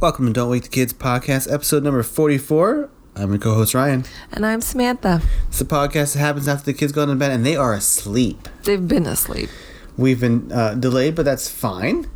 Welcome 0.00 0.28
to 0.28 0.32
Don't 0.32 0.48
Wake 0.48 0.62
the 0.62 0.70
Kids 0.70 0.94
podcast, 0.94 1.52
episode 1.52 1.82
number 1.84 2.02
44. 2.02 2.88
I'm 3.16 3.32
your 3.32 3.38
co 3.38 3.52
host, 3.52 3.74
Ryan. 3.74 4.06
And 4.32 4.46
I'm 4.46 4.62
Samantha. 4.62 5.20
It's 5.48 5.60
a 5.60 5.64
podcast 5.66 6.14
that 6.14 6.20
happens 6.20 6.48
after 6.48 6.64
the 6.64 6.72
kids 6.72 6.90
go 6.90 7.04
to 7.04 7.14
bed 7.14 7.32
and 7.32 7.44
they 7.44 7.54
are 7.54 7.74
asleep. 7.74 8.48
They've 8.62 8.88
been 8.88 9.04
asleep. 9.04 9.50
We've 9.98 10.18
been 10.18 10.50
uh, 10.50 10.72
delayed, 10.72 11.14
but 11.16 11.26
that's 11.26 11.50
fine. 11.50 12.08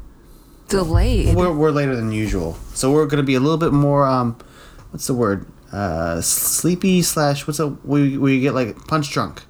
Delayed. 0.69 1.37
We're, 1.37 1.53
we're 1.53 1.73
later 1.73 1.95
than 1.95 2.11
usual. 2.11 2.55
So 2.73 2.91
we're 2.91 3.05
going 3.05 3.19
to 3.19 3.23
be 3.23 3.35
a 3.35 3.41
little 3.41 3.59
bit 3.59 3.75
more, 3.75 4.07
um, 4.07 4.39
what's 4.91 5.07
the 5.07 5.13
word? 5.13 5.47
Uh, 5.71 6.23
sleepy 6.23 7.03
slash, 7.03 7.47
what's 7.47 7.59
a, 7.59 7.67
we, 7.67 8.17
we 8.17 8.41
get 8.41 8.55
like 8.55 8.79
punch 8.87 9.11
drunk. 9.11 9.43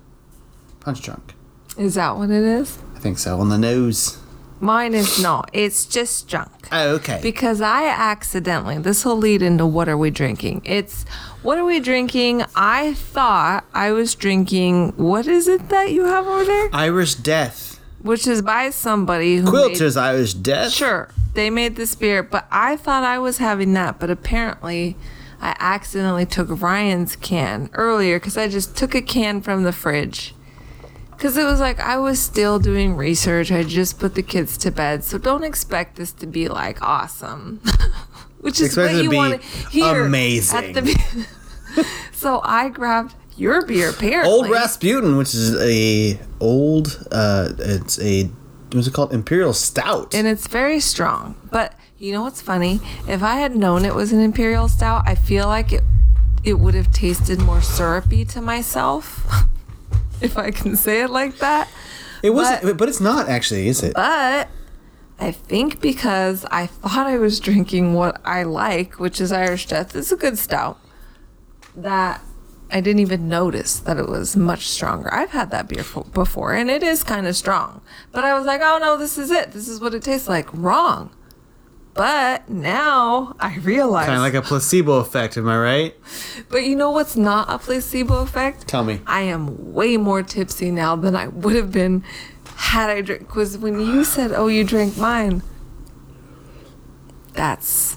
Punch 0.80 1.02
drunk. 1.02 1.35
Is 1.79 1.95
that 1.95 2.16
what 2.16 2.30
it 2.30 2.43
is? 2.43 2.79
I 2.96 2.98
think 2.98 3.19
so. 3.19 3.38
On 3.38 3.48
the 3.48 3.59
nose. 3.59 4.19
Mine 4.61 4.95
is 4.95 5.21
not. 5.21 5.51
It's 5.53 5.85
just 5.85 6.29
junk. 6.29 6.51
Oh, 6.73 6.95
okay. 6.95 7.19
Because 7.23 7.61
I 7.61 7.87
accidentally, 7.87 8.79
this 8.79 9.05
will 9.05 9.17
lead 9.17 9.43
into 9.43 9.67
what 9.67 9.89
are 9.89 9.99
we 9.99 10.11
drinking? 10.11 10.63
It's 10.65 11.05
what 11.43 11.59
are 11.59 11.65
we 11.65 11.80
drinking? 11.80 12.45
I 12.55 12.95
thought 12.95 13.65
I 13.75 13.93
was 13.93 14.15
drinking, 14.15 14.95
what 14.97 15.27
is 15.27 15.49
it 15.49 15.69
that 15.69 15.93
you 15.93 16.05
have 16.05 16.27
over 16.27 16.45
there? 16.45 16.71
Irish 16.73 17.17
Death. 17.17 17.80
Which 18.01 18.27
is 18.27 18.43
by 18.43 18.71
somebody 18.71 19.37
who. 19.37 19.45
made- 19.45 19.51
Quilter's 19.51 19.97
Irish 19.97 20.35
Death. 20.35 20.73
Sure, 20.73 21.09
they 21.35 21.51
made 21.51 21.77
this 21.77 21.95
beer, 21.95 22.23
but 22.23 22.47
I 22.51 22.77
thought 22.77 23.02
I 23.02 23.19
was 23.19 23.39
having 23.39 23.73
that, 23.75 23.99
but 23.99 24.11
apparently 24.11 24.97
I 25.41 25.57
accidentally 25.59 26.27
took 26.27 26.49
Ryan's 26.63 27.16
can 27.16 27.68
earlier 27.74 28.18
because 28.18 28.37
I 28.37 28.49
just 28.49 28.77
took 28.77 28.95
a 28.95 29.02
can 29.02 29.41
from 29.43 29.65
the 29.65 29.73
fridge. 29.73 30.34
Because 31.16 31.37
it 31.37 31.45
was 31.45 31.60
like 31.60 31.80
I 31.80 31.96
was 31.98 32.18
still 32.20 32.59
doing 32.59 32.96
research. 32.96 33.51
I 33.52 33.62
just 33.62 33.98
put 33.98 34.15
the 34.15 34.23
kids 34.23 34.57
to 34.59 34.70
bed, 34.70 35.04
so 35.04 35.18
don't 35.18 35.45
expect 35.45 35.96
this 35.96 36.12
to 36.12 36.26
be 36.26 36.48
like 36.48 36.82
awesome. 36.82 37.60
Which 38.40 38.60
is 38.60 38.66
Expect 38.66 38.95
what 38.95 39.02
you 39.04 39.10
want 39.10 39.40
to 39.40 39.48
hear. 39.71 40.04
amazing. 40.04 40.74
The 40.74 41.26
so 42.12 42.40
I 42.45 42.68
grabbed 42.68 43.15
your 43.37 43.65
beer, 43.65 43.90
apparently. 43.90 44.30
Old 44.32 44.51
Rasputin, 44.51 45.16
which 45.16 45.34
is 45.34 45.56
a 45.60 46.18
old, 46.40 47.06
uh, 47.10 47.52
it's 47.59 47.99
a, 48.01 48.24
what's 48.73 48.87
it 48.87 48.93
called? 48.93 49.12
Imperial 49.15 49.54
Stout. 49.54 50.15
and 50.15 50.26
it's 50.26 50.46
very 50.46 50.78
strong. 50.78 51.34
But 51.51 51.74
you 51.99 52.12
know 52.12 52.23
what's 52.23 52.43
funny? 52.43 52.80
If 53.09 53.23
I 53.23 53.37
had 53.37 53.56
known 53.56 53.84
it 53.87 53.95
was 53.95 54.12
an 54.12 54.21
imperial 54.21 54.68
stout, 54.68 55.04
I 55.06 55.15
feel 55.15 55.46
like 55.46 55.73
it 55.73 55.82
it 56.45 56.60
would 56.60 56.74
have 56.74 56.93
tasted 56.93 57.40
more 57.40 57.62
syrupy 57.62 58.26
to 58.26 58.43
myself, 58.43 59.26
if 60.20 60.37
I 60.38 60.51
can 60.51 60.76
say 60.76 61.02
it 61.02 61.10
like 61.10 61.38
that. 61.38 61.68
it 62.23 62.30
was, 62.30 62.48
but- 62.62 62.76
but, 62.76 62.88
it's 62.88 63.01
not 63.01 63.29
actually, 63.29 63.68
is 63.68 63.82
it? 63.82 63.95
But 63.95 64.48
I 65.21 65.31
think 65.31 65.81
because 65.81 66.44
I 66.50 66.66
thought 66.66 67.06
I 67.06 67.19
was 67.19 67.38
drinking 67.41 67.94
what 67.94 68.21
I 68.25 68.43
like, 68.43 68.98
which 68.98 69.21
is 69.21 69.31
Irish 69.32 69.66
Death, 69.66 69.94
it's 69.94 70.12
a 70.12 70.16
good 70.16 70.38
stout. 70.38 70.78
That 71.76 72.21
I 72.71 72.81
didn't 72.81 73.00
even 73.00 73.28
notice 73.28 73.78
that 73.81 73.97
it 73.98 74.09
was 74.09 74.37
much 74.37 74.69
stronger. 74.69 75.12
I've 75.12 75.31
had 75.31 75.50
that 75.50 75.69
beer 75.69 75.82
fo- 75.84 76.04
before, 76.04 76.53
and 76.54 76.71
it 76.71 76.82
is 76.82 77.03
kind 77.04 77.26
of 77.26 77.37
strong. 77.37 77.81
But 78.12 78.25
I 78.25 78.34
was 78.37 78.47
like, 78.47 78.60
oh 78.62 78.78
no, 78.81 78.97
this 78.97 79.19
is 79.19 79.31
it. 79.31 79.53
This 79.53 79.69
is 79.69 79.81
what 79.81 79.94
it 79.94 80.03
tastes 80.03 80.28
like. 80.28 80.49
Wrong. 80.53 81.10
But 81.94 82.48
now 82.48 83.37
I 83.38 83.56
realize. 83.59 84.06
Kind 84.06 84.16
of 84.16 84.22
like 84.22 84.34
a 84.34 84.42
placebo 84.42 84.94
effect, 84.94 85.37
am 85.37 85.48
I 85.48 85.59
right? 85.59 85.97
but 86.48 86.64
you 86.64 86.75
know 86.75 86.91
what's 86.91 87.16
not 87.16 87.48
a 87.48 87.59
placebo 87.59 88.20
effect? 88.22 88.66
Tell 88.66 88.84
me. 88.84 89.00
I 89.06 89.22
am 89.22 89.72
way 89.72 89.97
more 89.97 90.22
tipsy 90.22 90.70
now 90.70 90.97
than 90.97 91.15
I 91.15 91.28
would 91.28 91.54
have 91.54 91.71
been 91.71 92.04
had 92.56 92.91
I 92.91 93.00
drink. 93.00 93.28
Because 93.28 93.56
when 93.56 93.78
you 93.81 94.04
said, 94.04 94.33
"Oh, 94.33 94.49
you 94.49 94.65
drank 94.65 94.97
mine," 94.97 95.43
that's 97.33 97.97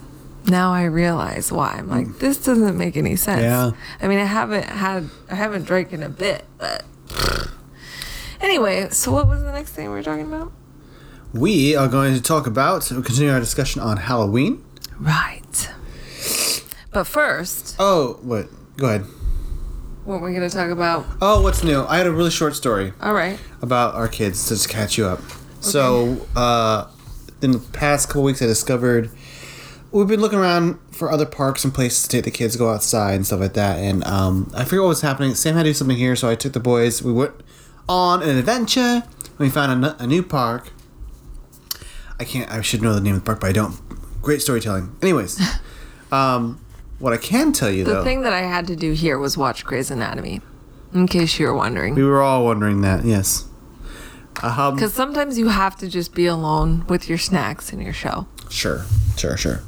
now 0.50 0.74
I 0.74 0.84
realize 0.84 1.52
why. 1.52 1.76
I'm 1.78 1.90
like, 1.90 2.08
hmm. 2.08 2.18
this 2.20 2.44
doesn't 2.44 2.78
make 2.78 2.98
any 2.98 3.16
sense. 3.16 3.42
Yeah. 3.42 3.72
I 4.02 4.08
mean, 4.08 4.20
I 4.20 4.26
haven't 4.26 4.66
had, 4.66 5.10
I 5.30 5.36
haven't 5.36 5.66
drank 5.66 5.94
in 5.94 6.04
a 6.04 6.10
bit, 6.10 6.46
but 6.58 6.86
anyway. 8.42 8.90
So 8.90 9.12
what 9.12 9.28
was 9.28 9.42
the 9.42 9.52
next 9.52 9.72
thing 9.72 9.90
we 9.90 9.96
were 9.96 10.04
talking 10.04 10.28
about? 10.28 10.52
We 11.38 11.76
are 11.76 11.88
going 11.88 12.16
to 12.16 12.22
talk 12.22 12.48
about, 12.48 12.86
continue 12.88 13.32
our 13.32 13.40
discussion 13.40 13.82
on 13.82 13.98
Halloween. 13.98 14.64
Right. 15.00 15.70
But 16.92 17.04
first, 17.06 17.76
Oh, 17.80 18.18
what? 18.24 18.48
Go 18.78 18.88
ahead. 18.88 19.02
what 20.06 20.20
we're 20.22 20.34
going 20.34 20.50
to 20.50 20.56
talk 20.56 20.72
about? 20.72 21.06
Oh, 21.22 21.42
what's 21.44 21.64
new? 21.64 21.84
I 21.86 21.98
had 21.98 22.08
a 22.08 22.12
really 22.12 22.32
short 22.32 22.56
story 22.56 22.94
All 23.02 23.14
right. 23.14 23.38
about 23.62 23.94
our 23.94 24.08
kids 24.08 24.48
to 24.48 24.68
catch 24.68 24.98
you 24.98 25.06
up. 25.06 25.20
Okay. 25.20 25.34
So, 25.62 26.26
uh, 26.36 26.88
in 27.42 27.52
the 27.52 27.60
past 27.60 28.08
couple 28.08 28.24
weeks, 28.24 28.42
I 28.42 28.46
discovered 28.48 29.12
we've 29.92 30.08
been 30.08 30.22
looking 30.22 30.40
around 30.40 30.80
for 30.92 31.12
other 31.12 31.26
parks 31.28 31.64
and 31.64 31.72
places 31.74 32.04
to 32.04 32.10
take 32.10 32.24
the 32.26 32.32
kids 32.32 32.56
go 32.56 32.70
outside 32.72 33.14
and 33.14 33.26
stuff 33.28 33.42
like 33.42 33.54
that. 33.54 33.78
And 33.78 34.04
um, 34.06 34.52
I 34.56 34.64
figured 34.64 34.82
what 34.82 34.88
was 34.90 35.02
happening. 35.02 35.36
Sam 35.36 35.56
had 35.56 35.64
to 35.64 35.70
do 35.70 35.74
something 35.76 35.98
here, 35.98 36.16
so 36.16 36.30
I 36.30 36.34
took 36.36 36.54
the 36.54 36.60
boys. 36.60 37.04
We 37.04 37.14
went 37.14 37.34
on 37.88 38.24
an 38.24 38.38
adventure. 38.38 39.04
We 39.38 39.52
found 39.52 39.86
a, 39.86 40.02
a 40.02 40.08
new 40.08 40.24
park. 40.24 40.72
I 42.20 42.24
can't. 42.24 42.50
I 42.52 42.62
should 42.62 42.82
know 42.82 42.94
the 42.94 43.02
name 43.02 43.16
of 43.16 43.22
the 43.22 43.26
park, 43.26 43.40
but 43.42 43.48
I 43.48 43.54
don't. 43.54 43.76
Great 44.22 44.42
storytelling. 44.42 44.96
Anyways, 45.02 45.40
um, 46.12 46.60
what 47.00 47.14
I 47.14 47.18
can 47.18 47.52
tell 47.54 47.70
you 47.72 47.84
The 47.84 47.94
though, 47.96 48.04
thing 48.04 48.22
that 48.24 48.34
I 48.34 48.42
had 48.42 48.68
to 48.68 48.76
do 48.76 48.94
here 48.94 49.18
was 49.20 49.38
watch 49.38 49.64
Grey's 49.66 49.92
Anatomy, 49.92 50.42
in 50.94 51.08
case 51.08 51.40
you 51.40 51.46
were 51.48 51.54
wondering. 51.54 51.96
we 51.96 52.04
were 52.04 52.22
all 52.22 52.44
wondering 52.46 52.82
that. 52.82 53.06
Yes. 53.06 53.46
Um, 54.44 54.76
Because 54.76 54.94
sometimes 54.94 55.40
you 55.40 55.48
have 55.50 55.76
to 55.78 55.88
just 55.88 56.14
be 56.14 56.26
alone 56.28 56.86
with 56.88 57.10
your 57.10 57.18
snacks 57.18 57.72
and 57.74 57.82
your 57.82 57.94
show. 57.94 58.28
Sure, 58.50 58.86
sure, 59.18 59.36
sure. 59.38 59.62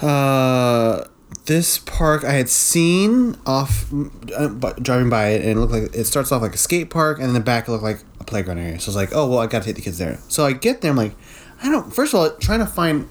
Uh, 0.00 1.04
this 1.46 1.78
park 1.78 2.24
I 2.24 2.32
had 2.32 2.48
seen 2.48 3.36
off 3.46 3.92
uh, 4.36 4.48
driving 4.80 5.08
by 5.10 5.28
it, 5.30 5.42
and 5.42 5.50
it 5.52 5.56
looked 5.60 5.72
like 5.72 5.94
it 5.94 6.04
starts 6.04 6.32
off 6.32 6.42
like 6.42 6.54
a 6.54 6.58
skate 6.58 6.90
park, 6.90 7.18
and 7.18 7.28
in 7.28 7.34
the 7.34 7.40
back 7.40 7.68
it 7.68 7.70
looked 7.70 7.84
like 7.84 8.02
playground 8.32 8.58
area. 8.58 8.80
So 8.80 8.86
I 8.86 8.88
was 8.88 8.96
like, 8.96 9.10
oh 9.12 9.28
well, 9.28 9.38
I 9.38 9.46
gotta 9.46 9.64
take 9.64 9.76
the 9.76 9.82
kids 9.82 9.98
there. 9.98 10.18
So 10.28 10.44
I 10.44 10.52
get 10.54 10.80
there, 10.80 10.90
I'm 10.90 10.96
like, 10.96 11.14
I 11.62 11.70
don't. 11.70 11.94
First 11.94 12.14
of 12.14 12.20
all, 12.20 12.30
trying 12.38 12.60
to 12.60 12.66
find 12.66 13.08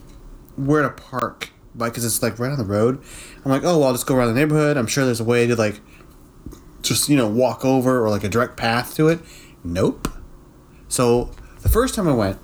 where 0.56 0.82
to 0.82 0.90
park, 0.90 1.52
like, 1.76 1.94
cause 1.94 2.04
it's 2.04 2.22
like 2.22 2.40
right 2.40 2.52
on 2.52 2.58
the 2.58 2.66
road. 2.66 3.02
I'm 3.46 3.52
like, 3.52 3.64
oh 3.64 3.78
well, 3.78 3.88
I'll 3.88 3.94
just 3.94 4.08
go 4.08 4.16
around 4.16 4.34
the 4.34 4.40
neighborhood. 4.40 4.78
I'm 4.78 4.88
sure 4.88 5.06
there's 5.06 5.20
a 5.20 5.24
way 5.24 5.48
to 5.48 5.56
like, 5.56 5.80
just 6.82 7.08
you 7.08 7.16
know, 7.16 7.28
walk 7.28 7.64
over 7.64 8.04
or 8.04 8.10
like 8.10 8.24
a 8.24 8.30
direct 8.30 8.58
path 8.58 8.96
to 8.96 9.08
it. 9.08 9.20
Nope. 9.64 10.08
So 10.88 11.32
the 11.62 11.70
first 11.70 11.94
time 11.94 12.08
I 12.08 12.14
went, 12.14 12.40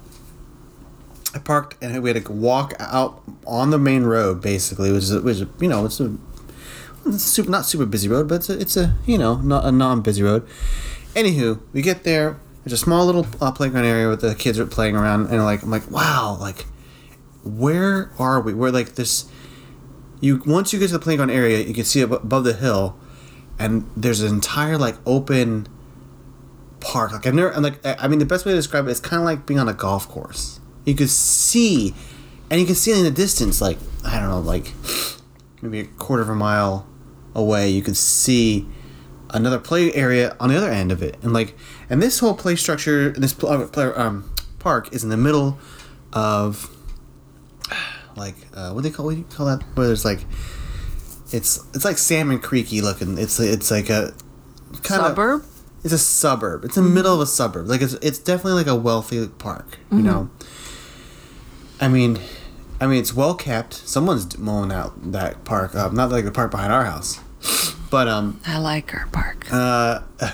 I 1.34 1.40
parked 1.40 1.76
and 1.82 2.02
we 2.02 2.10
had 2.12 2.24
to 2.24 2.32
walk 2.32 2.74
out 2.80 3.22
on 3.46 3.72
the 3.72 3.80
main 3.80 4.04
road 4.04 4.42
basically, 4.42 4.92
which 4.92 5.04
is 5.04 5.20
which 5.22 5.40
you 5.60 5.68
know 5.68 5.86
it's 5.86 6.00
a 6.00 6.16
super 7.18 7.50
not 7.50 7.66
super 7.66 7.86
busy 7.86 8.08
road, 8.08 8.28
but 8.28 8.36
it's 8.36 8.50
a, 8.50 8.60
it's 8.60 8.78
a 8.78 8.96
you 9.06 9.18
know 9.18 9.38
not 9.38 9.66
a 9.66 9.72
non 9.72 10.02
busy 10.02 10.22
road. 10.22 10.48
Anywho, 11.16 11.60
we 11.74 11.82
get 11.82 12.04
there. 12.04 12.40
There's 12.68 12.82
a 12.82 12.84
small 12.84 13.06
little 13.06 13.26
uh, 13.40 13.54
playground 13.54 13.86
area 13.86 14.08
where 14.08 14.18
the 14.18 14.36
kids 14.36 14.60
are 14.60 14.66
playing 14.66 14.98
around, 14.98 15.28
and 15.28 15.42
like 15.46 15.64
I'm 15.64 15.72
like, 15.72 15.90
wow, 15.90 16.38
like 16.38 16.66
where 17.46 18.12
are 18.20 18.42
we? 18.42 18.54
We're 18.54 18.72
like 18.72 18.96
this. 18.96 19.32
You 20.20 20.42
once 20.46 20.74
you 20.74 20.80
get 20.80 20.88
to 20.88 20.94
the 20.94 21.00
playground 21.00 21.30
area, 21.30 21.62
you 21.62 21.74
can 21.74 21.86
see 21.86 22.04
ab- 22.04 22.12
above 22.12 22.44
the 22.44 22.52
hill, 22.52 23.00
and 23.58 23.90
there's 23.96 24.20
an 24.20 24.34
entire 24.34 24.78
like 24.78 24.96
open 25.06 25.70
park. 26.82 27.14
Like 27.14 27.26
I've 27.26 27.34
never, 27.34 27.54
I'm 27.54 27.64
like, 27.64 27.86
I 27.86 27.96
I 28.00 28.08
mean, 28.10 28.20
the 28.20 28.26
best 28.26 28.46
way 28.46 28.52
to 28.52 28.58
describe 28.58 28.86
it 28.86 28.92
is 28.92 29.00
kind 29.00 29.22
of 29.22 29.26
like 29.26 29.46
being 29.46 29.62
on 29.62 29.70
a 29.70 29.74
golf 29.74 30.10
course. 30.10 30.60
You 30.84 30.94
could 30.94 31.10
see, 31.10 31.94
and 32.50 32.60
you 32.60 32.66
can 32.66 32.76
see 32.76 32.92
in 32.92 33.02
the 33.06 33.12
distance, 33.12 33.62
like 33.62 33.78
I 34.04 34.20
don't 34.20 34.28
know, 34.28 34.42
like 34.42 34.74
maybe 35.62 35.80
a 35.80 35.86
quarter 35.86 36.22
of 36.22 36.28
a 36.28 36.36
mile 36.36 36.86
away, 37.34 37.70
you 37.70 37.82
could 37.82 37.96
see 37.96 38.68
another 39.32 39.60
play 39.60 39.94
area 39.94 40.36
on 40.40 40.50
the 40.50 40.58
other 40.58 40.70
end 40.70 40.92
of 40.92 41.02
it, 41.02 41.18
and 41.22 41.34
like, 41.34 41.56
and 41.90 42.02
this 42.02 42.20
whole 42.20 42.34
play 42.34 42.56
structure, 42.56 43.10
this 43.12 43.34
pl- 43.34 43.50
uh, 43.50 43.68
play, 43.68 43.86
um, 43.86 44.32
park 44.60 44.94
is 44.94 45.04
in 45.04 45.10
the 45.10 45.18
middle 45.18 45.58
of 46.14 46.70
like 48.16 48.36
uh, 48.54 48.72
what 48.72 48.84
do 48.84 48.90
they 48.90 48.96
call 48.96 49.06
what 49.06 49.14
do 49.14 49.20
you 49.20 49.26
call 49.26 49.46
that? 49.46 49.64
Where 49.76 49.88
there's 49.88 50.06
like, 50.06 50.26
it's 51.32 51.66
it's 51.74 51.86
like 51.86 51.98
Salmon 51.98 52.40
Creeky 52.40 52.82
looking. 52.82 53.18
It's 53.18 53.40
it's 53.40 53.72
like 53.72 53.90
a 53.90 54.14
kind 54.84 55.02
of 55.02 55.10
Suburb? 55.10 55.44
it's 55.84 55.94
a 55.94 55.98
suburb. 55.98 56.66
It's 56.66 56.78
in 56.78 56.84
the 56.84 56.90
middle 56.90 57.14
of 57.14 57.22
a 57.22 57.26
suburb. 57.26 57.68
Like 57.68 57.82
it's 57.82 57.94
it's 57.96 58.20
definitely 58.20 58.54
like 58.54 58.68
a 58.68 58.76
wealthy 58.76 59.28
park. 59.28 59.80
You 59.92 60.00
know. 60.00 60.30
I 61.80 61.88
mean, 61.88 62.20
I 62.82 62.88
mean 62.88 63.00
it's 63.00 63.14
well 63.14 63.36
kept. 63.36 63.74
Someone's 63.74 64.38
mowing 64.38 64.72
out 64.72 65.12
that 65.12 65.46
park 65.46 65.76
up. 65.76 65.94
Not 65.94 66.10
like 66.10 66.26
the 66.26 66.32
park 66.32 66.52
behind 66.52 66.74
our 66.74 66.86
house, 66.86 67.20
but 67.90 68.08
um. 68.08 68.40
I 68.46 68.58
like 68.60 68.94
our 68.94 69.08
park. 69.08 69.48
Uh. 69.52 70.02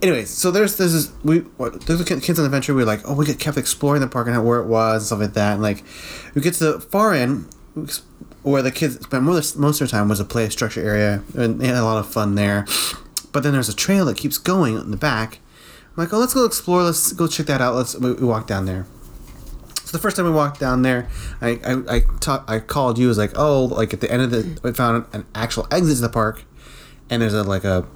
Anyways, 0.00 0.30
so 0.30 0.52
there's 0.52 0.76
this 0.76 1.10
we 1.24 1.38
what, 1.56 1.80
there's 1.82 1.98
the 1.98 2.04
kids 2.04 2.38
on 2.38 2.44
the 2.44 2.44
adventure. 2.44 2.72
We 2.72 2.82
are 2.82 2.86
like, 2.86 3.00
oh, 3.04 3.14
we 3.14 3.26
get- 3.26 3.40
kept 3.40 3.56
exploring 3.56 4.00
the 4.00 4.06
park 4.06 4.28
and 4.28 4.36
how- 4.36 4.42
where 4.42 4.60
it 4.60 4.66
was 4.66 5.02
and 5.02 5.06
stuff 5.06 5.18
like 5.20 5.32
that. 5.34 5.54
And 5.54 5.62
like, 5.62 5.82
we 6.34 6.40
get 6.42 6.54
to 6.54 6.72
the 6.74 6.80
far 6.80 7.12
end 7.14 7.48
where 8.42 8.62
the 8.62 8.70
kids 8.70 9.00
spent 9.00 9.24
most 9.24 9.56
most 9.58 9.80
of 9.80 9.90
their 9.90 9.98
time 9.98 10.08
was 10.08 10.20
a 10.20 10.24
play 10.24 10.48
structure 10.50 10.80
area, 10.80 11.22
and 11.36 11.60
they 11.60 11.66
had 11.66 11.76
a 11.76 11.84
lot 11.84 11.98
of 11.98 12.08
fun 12.10 12.36
there. 12.36 12.64
But 13.32 13.42
then 13.42 13.52
there's 13.52 13.68
a 13.68 13.74
trail 13.74 14.04
that 14.06 14.16
keeps 14.16 14.38
going 14.38 14.76
in 14.76 14.90
the 14.92 14.96
back. 14.96 15.40
I'm 15.96 16.04
like, 16.04 16.12
oh, 16.12 16.18
let's 16.18 16.32
go 16.34 16.44
explore. 16.44 16.84
Let's 16.84 17.12
go 17.12 17.26
check 17.26 17.46
that 17.46 17.60
out. 17.60 17.74
Let's 17.74 17.96
we, 17.96 18.12
we 18.12 18.24
walk 18.24 18.46
down 18.46 18.66
there. 18.66 18.86
So 19.88 19.96
the 19.96 20.02
first 20.02 20.18
time 20.18 20.26
we 20.26 20.32
walked 20.32 20.60
down 20.60 20.82
there, 20.82 21.08
I 21.40 21.58
I 21.64 21.96
I, 21.96 22.00
ta- 22.20 22.44
I 22.46 22.58
called 22.58 22.98
you. 22.98 23.06
I 23.06 23.08
was 23.08 23.16
like, 23.16 23.32
oh, 23.36 23.64
like 23.64 23.94
at 23.94 24.02
the 24.02 24.12
end 24.12 24.20
of 24.20 24.30
the, 24.30 24.60
we 24.62 24.70
found 24.74 25.06
an 25.14 25.24
actual 25.34 25.66
exit 25.70 25.96
to 25.96 26.02
the 26.02 26.10
park, 26.10 26.44
and 27.08 27.22
there's 27.22 27.32
a 27.32 27.42
like 27.42 27.64
a 27.64 27.86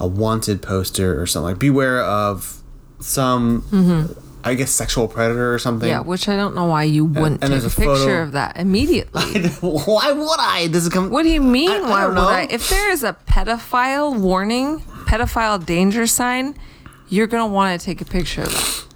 a 0.00 0.06
wanted 0.06 0.62
poster 0.62 1.20
or 1.20 1.26
something 1.26 1.44
like 1.50 1.58
beware 1.58 2.00
of 2.00 2.62
some 3.00 3.60
mm-hmm. 3.70 4.18
I 4.42 4.54
guess 4.54 4.70
sexual 4.70 5.06
predator 5.06 5.52
or 5.52 5.58
something. 5.58 5.86
Yeah, 5.86 6.00
which 6.00 6.30
I 6.30 6.36
don't 6.36 6.54
know 6.54 6.64
why 6.64 6.84
you 6.84 7.04
wouldn't 7.04 7.44
and 7.44 7.52
take 7.52 7.70
a, 7.70 7.76
picture 7.76 8.22
of 8.22 8.32
that 8.32 8.56
immediately. 8.56 9.42
Why 9.60 10.12
would 10.12 10.40
I? 10.40 10.68
This 10.68 10.84
is 10.84 10.88
come. 10.88 11.10
What 11.10 11.24
do 11.24 11.28
you 11.28 11.42
mean? 11.42 11.70
I- 11.70 11.74
I 11.74 11.80
why 11.82 12.00
don't 12.00 12.14
would 12.14 12.22
know. 12.22 12.28
I? 12.28 12.46
If 12.48 12.70
there 12.70 12.90
is 12.90 13.04
a 13.04 13.12
pedophile 13.26 14.18
warning, 14.18 14.80
pedophile 15.04 15.66
danger 15.66 16.06
sign, 16.06 16.54
you're 17.10 17.26
gonna 17.26 17.52
want 17.52 17.78
to 17.78 17.84
take 17.84 18.00
a 18.00 18.06
picture 18.06 18.44
of 18.44 18.50
that. 18.50 18.87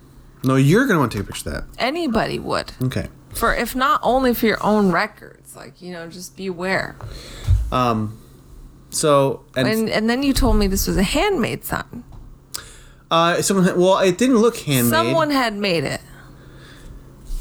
No, 0.45 0.57
you're 0.57 0.87
gonna 0.87 0.99
want 0.99 1.13
to 1.13 1.19
take 1.19 1.25
a 1.29 1.33
picture 1.33 1.51
of 1.51 1.55
that. 1.57 1.65
Anybody 1.79 2.39
would. 2.39 2.73
Okay. 2.83 3.09
For 3.35 3.55
if 3.55 3.75
not 3.75 4.01
only 4.03 4.35
for 4.35 4.47
your 4.47 4.63
own 4.63 4.93
records, 4.93 5.55
like 5.57 5.81
you 5.81 5.93
know, 5.93 6.09
just 6.09 6.37
beware. 6.37 6.97
Um. 7.71 8.19
So 8.91 9.45
and, 9.57 9.67
And 9.69 9.89
and 9.89 10.11
then 10.11 10.23
you 10.23 10.33
told 10.35 10.57
me 10.57 10.67
this 10.67 10.87
was 10.87 10.97
a 10.99 11.03
handmade 11.03 11.65
sign. 11.65 12.05
uh, 13.11 13.41
someone 13.43 13.65
had- 13.67 13.77
well, 13.79 13.99
it 13.99 14.19
didn't 14.19 14.39
look 14.39 14.57
handmade. 14.59 14.91
Someone 14.91 15.31
had 15.31 15.55
made 15.55 15.85
it. 15.85 16.01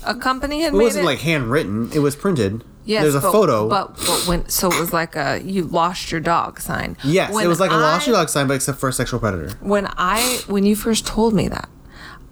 A 0.06 0.16
company 0.16 0.62
had 0.62 0.74
it 0.74 0.78
made 0.78 0.84
wasn't 0.84 1.06
like 1.06 1.20
handwritten. 1.20 1.92
It 1.94 2.00
was 2.00 2.16
printed. 2.16 2.64
Yes, 2.86 3.04
There's 3.04 3.16
a 3.16 3.20
but, 3.22 3.32
photo. 3.32 3.70
But, 3.70 3.96
but 3.98 4.26
when 4.28 4.50
so 4.50 4.68
it 4.72 4.80
was 4.80 4.92
like 4.92 5.16
a 5.16 5.40
you 5.44 5.64
lost 5.66 6.12
your 6.12 6.20
dog 6.22 6.60
sign. 6.60 6.98
yes, 7.04 7.32
When 7.32 7.46
it 7.46 7.48
was 7.48 7.60
like 7.60 7.70
a 7.72 7.76
lost 7.76 8.08
your 8.08 8.16
dog 8.16 8.30
sign, 8.30 8.48
but 8.48 8.56
except 8.56 8.80
for 8.80 8.90
a 8.90 8.94
sexual 8.94 9.20
predator. 9.20 9.56
when 9.62 9.88
I 9.98 10.40
when 10.48 10.66
you 10.66 10.76
first 10.76 11.06
told 11.06 11.34
me 11.36 11.48
that, 11.50 11.70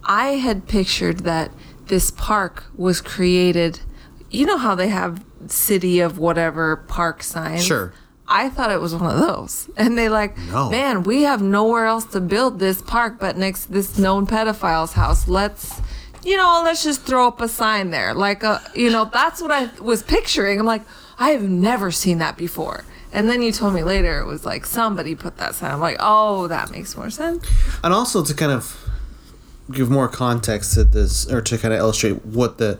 I 0.04 0.32
had 0.36 0.66
pictured 0.68 1.20
that 1.20 1.50
this 1.86 2.10
park 2.10 2.64
was 2.76 3.00
created. 3.00 3.80
You 4.30 4.46
know 4.46 4.58
how 4.58 4.74
they 4.74 4.88
have 4.88 5.24
city 5.48 6.00
of 6.00 6.18
whatever 6.18 6.76
park 6.76 7.22
signs. 7.22 7.64
Sure. 7.64 7.92
I 8.28 8.48
thought 8.48 8.70
it 8.70 8.80
was 8.80 8.94
one 8.94 9.10
of 9.12 9.18
those, 9.18 9.68
and 9.76 9.98
they 9.98 10.08
like, 10.08 10.38
No. 10.38 10.70
man, 10.70 11.02
we 11.02 11.22
have 11.22 11.42
nowhere 11.42 11.86
else 11.86 12.04
to 12.06 12.20
build 12.20 12.60
this 12.60 12.80
park 12.80 13.16
but 13.18 13.36
next 13.36 13.66
to 13.66 13.72
this 13.72 13.98
known 13.98 14.24
pedophile's 14.26 14.92
house. 14.92 15.26
Let's, 15.26 15.80
you 16.22 16.36
know, 16.36 16.62
let's 16.64 16.84
just 16.84 17.02
throw 17.02 17.26
up 17.26 17.40
a 17.40 17.48
sign 17.48 17.90
there. 17.90 18.14
Like 18.14 18.44
a, 18.44 18.62
you 18.74 18.88
know, 18.90 19.04
that's 19.12 19.42
what 19.42 19.50
I 19.50 19.68
was 19.80 20.04
picturing. 20.04 20.60
I'm 20.60 20.66
like, 20.66 20.82
I 21.18 21.30
have 21.30 21.42
never 21.42 21.90
seen 21.90 22.18
that 22.18 22.36
before. 22.36 22.84
And 23.12 23.28
then 23.28 23.42
you 23.42 23.50
told 23.50 23.74
me 23.74 23.82
later 23.82 24.20
it 24.20 24.26
was 24.26 24.44
like 24.46 24.64
somebody 24.64 25.16
put 25.16 25.36
that 25.38 25.56
sign. 25.56 25.72
I'm 25.72 25.80
like, 25.80 25.96
oh, 25.98 26.46
that 26.46 26.70
makes 26.70 26.96
more 26.96 27.10
sense. 27.10 27.44
And 27.82 27.92
also 27.92 28.22
to 28.22 28.32
kind 28.32 28.52
of 28.52 28.88
give 29.72 29.90
more 29.90 30.08
context 30.08 30.74
to 30.74 30.84
this, 30.84 31.30
or 31.30 31.40
to 31.42 31.58
kind 31.58 31.72
of 31.74 31.80
illustrate 31.80 32.24
what 32.24 32.58
the, 32.58 32.78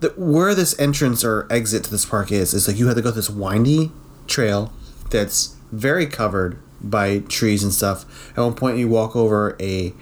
the 0.00 0.08
where 0.16 0.54
this 0.54 0.78
entrance 0.78 1.24
or 1.24 1.46
exit 1.50 1.84
to 1.84 1.90
this 1.90 2.04
park 2.04 2.30
is, 2.32 2.52
is 2.54 2.68
like 2.68 2.76
you 2.76 2.86
have 2.86 2.96
to 2.96 3.02
go 3.02 3.10
this 3.10 3.30
windy 3.30 3.92
trail 4.26 4.72
that's 5.10 5.56
very 5.72 6.06
covered 6.06 6.58
by 6.80 7.18
trees 7.20 7.62
and 7.62 7.72
stuff. 7.72 8.32
At 8.36 8.42
one 8.42 8.54
point, 8.54 8.78
you 8.78 8.88
walk 8.88 9.16
over 9.16 9.56
a, 9.60 9.94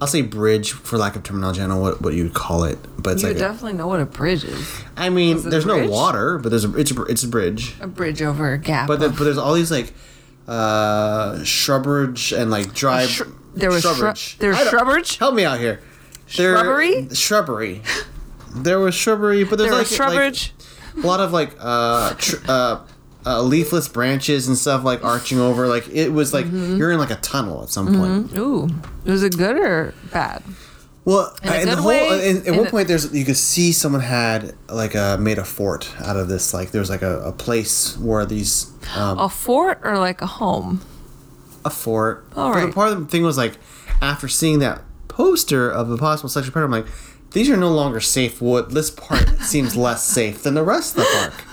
I'll 0.00 0.06
say 0.08 0.22
bridge 0.22 0.72
for 0.72 0.96
lack 0.96 1.16
of 1.16 1.22
terminology. 1.22 1.60
I 1.60 1.66
don't 1.66 1.76
know 1.76 1.82
what, 1.82 2.00
what 2.00 2.14
you 2.14 2.24
would 2.24 2.34
call 2.34 2.64
it, 2.64 2.78
but 2.98 3.14
it's 3.14 3.22
You 3.22 3.28
like 3.28 3.36
a- 3.36 3.40
definitely 3.40 3.74
know 3.74 3.86
what 3.86 4.00
a 4.00 4.06
bridge 4.06 4.44
is. 4.44 4.82
I 4.96 5.10
mean, 5.10 5.36
Is 5.36 5.44
there's 5.44 5.66
no 5.66 5.86
water, 5.88 6.38
but 6.38 6.48
there's 6.50 6.64
a 6.64 6.74
it's 6.76 6.90
a, 6.90 7.02
it's 7.04 7.22
a 7.24 7.28
bridge. 7.28 7.74
A 7.80 7.86
bridge 7.86 8.22
over 8.22 8.52
a 8.52 8.58
gap. 8.58 8.88
But 8.88 9.00
the, 9.00 9.08
but 9.10 9.24
there's 9.24 9.38
all 9.38 9.54
these 9.54 9.70
like 9.70 9.92
uh 10.46 11.36
shrubberage 11.38 12.36
and 12.36 12.50
like 12.50 12.74
dry 12.74 13.06
there 13.54 13.70
was 13.70 13.82
shrub- 13.82 13.96
shrubberage. 13.96 14.38
there 14.38 14.50
was 14.50 14.58
shrubberage? 14.60 15.18
Help 15.18 15.34
me 15.34 15.44
out 15.44 15.58
here. 15.60 15.80
There- 16.36 16.56
Shrubbery? 16.56 17.08
Shrubbery. 17.14 17.82
There 18.56 18.78
was 18.78 18.94
shrubbery, 18.94 19.44
but 19.44 19.56
there's 19.58 19.70
there 19.70 19.78
like, 19.78 19.88
was 19.88 19.96
shrubbery. 19.96 20.30
like 20.30 21.04
a 21.04 21.06
lot 21.06 21.20
of 21.20 21.32
like 21.32 21.50
uh, 21.60 22.14
tr- 22.18 22.36
uh 22.48 22.80
uh 23.26 23.42
leafless 23.42 23.88
branches 23.88 24.46
and 24.48 24.56
stuff 24.56 24.84
like 24.84 25.02
arching 25.04 25.38
over. 25.40 25.66
Like 25.66 25.88
it 25.88 26.10
was 26.12 26.32
like 26.32 26.46
Mm-hmm. 26.46 26.76
you're 26.76 26.92
in 26.92 26.98
like 26.98 27.10
a 27.10 27.16
tunnel 27.16 27.62
at 27.62 27.68
some 27.70 27.86
point. 27.94 28.36
Ooh, 28.38 28.68
was 29.04 29.22
it 29.22 29.36
good 29.36 29.56
or 29.56 29.94
bad? 30.12 30.42
Well, 31.06 31.34
In 31.42 31.50
and 31.52 31.68
the 31.70 31.76
whole 31.76 31.88
way? 31.90 32.30
and, 32.30 32.38
at 32.38 32.46
In 32.46 32.56
one 32.56 32.66
point, 32.66 32.88
there's 32.88 33.12
you 33.12 33.24
could 33.26 33.36
see 33.36 33.72
someone 33.72 34.00
had 34.00 34.54
like 34.70 34.94
a 34.94 35.18
made 35.20 35.38
a 35.38 35.44
fort 35.44 35.90
out 36.00 36.16
of 36.16 36.28
this. 36.28 36.54
Like 36.54 36.70
there's 36.70 36.88
like 36.88 37.02
a, 37.02 37.20
a 37.22 37.32
place 37.32 37.98
where 37.98 38.24
these 38.24 38.70
um, 38.96 39.18
A 39.18 39.28
fort 39.28 39.80
or 39.84 39.98
like 39.98 40.22
a 40.22 40.26
home? 40.26 40.80
A 41.64 41.70
fort. 41.70 42.26
All 42.36 42.52
But 42.52 42.74
part 42.74 42.92
of 42.92 43.00
the 43.00 43.06
thing 43.06 43.22
was 43.22 43.36
like 43.36 43.58
after 44.00 44.28
seeing 44.28 44.58
that 44.60 44.82
poster 45.08 45.70
of 45.70 45.88
the 45.88 45.96
possible 45.96 46.28
sexual 46.28 46.52
predator, 46.52 46.66
I'm 46.74 46.84
like, 46.84 46.92
these 47.32 47.50
are 47.50 47.56
no 47.56 47.70
longer 47.70 48.00
safe. 48.00 48.40
What 48.40 48.70
this 48.70 48.90
part 48.90 49.28
seems 49.40 49.76
less 49.76 50.04
safe 50.04 50.42
than 50.42 50.54
the 50.54 50.62
rest 50.62 50.96
of 50.96 51.04
the 51.04 51.10
park. 51.12 51.44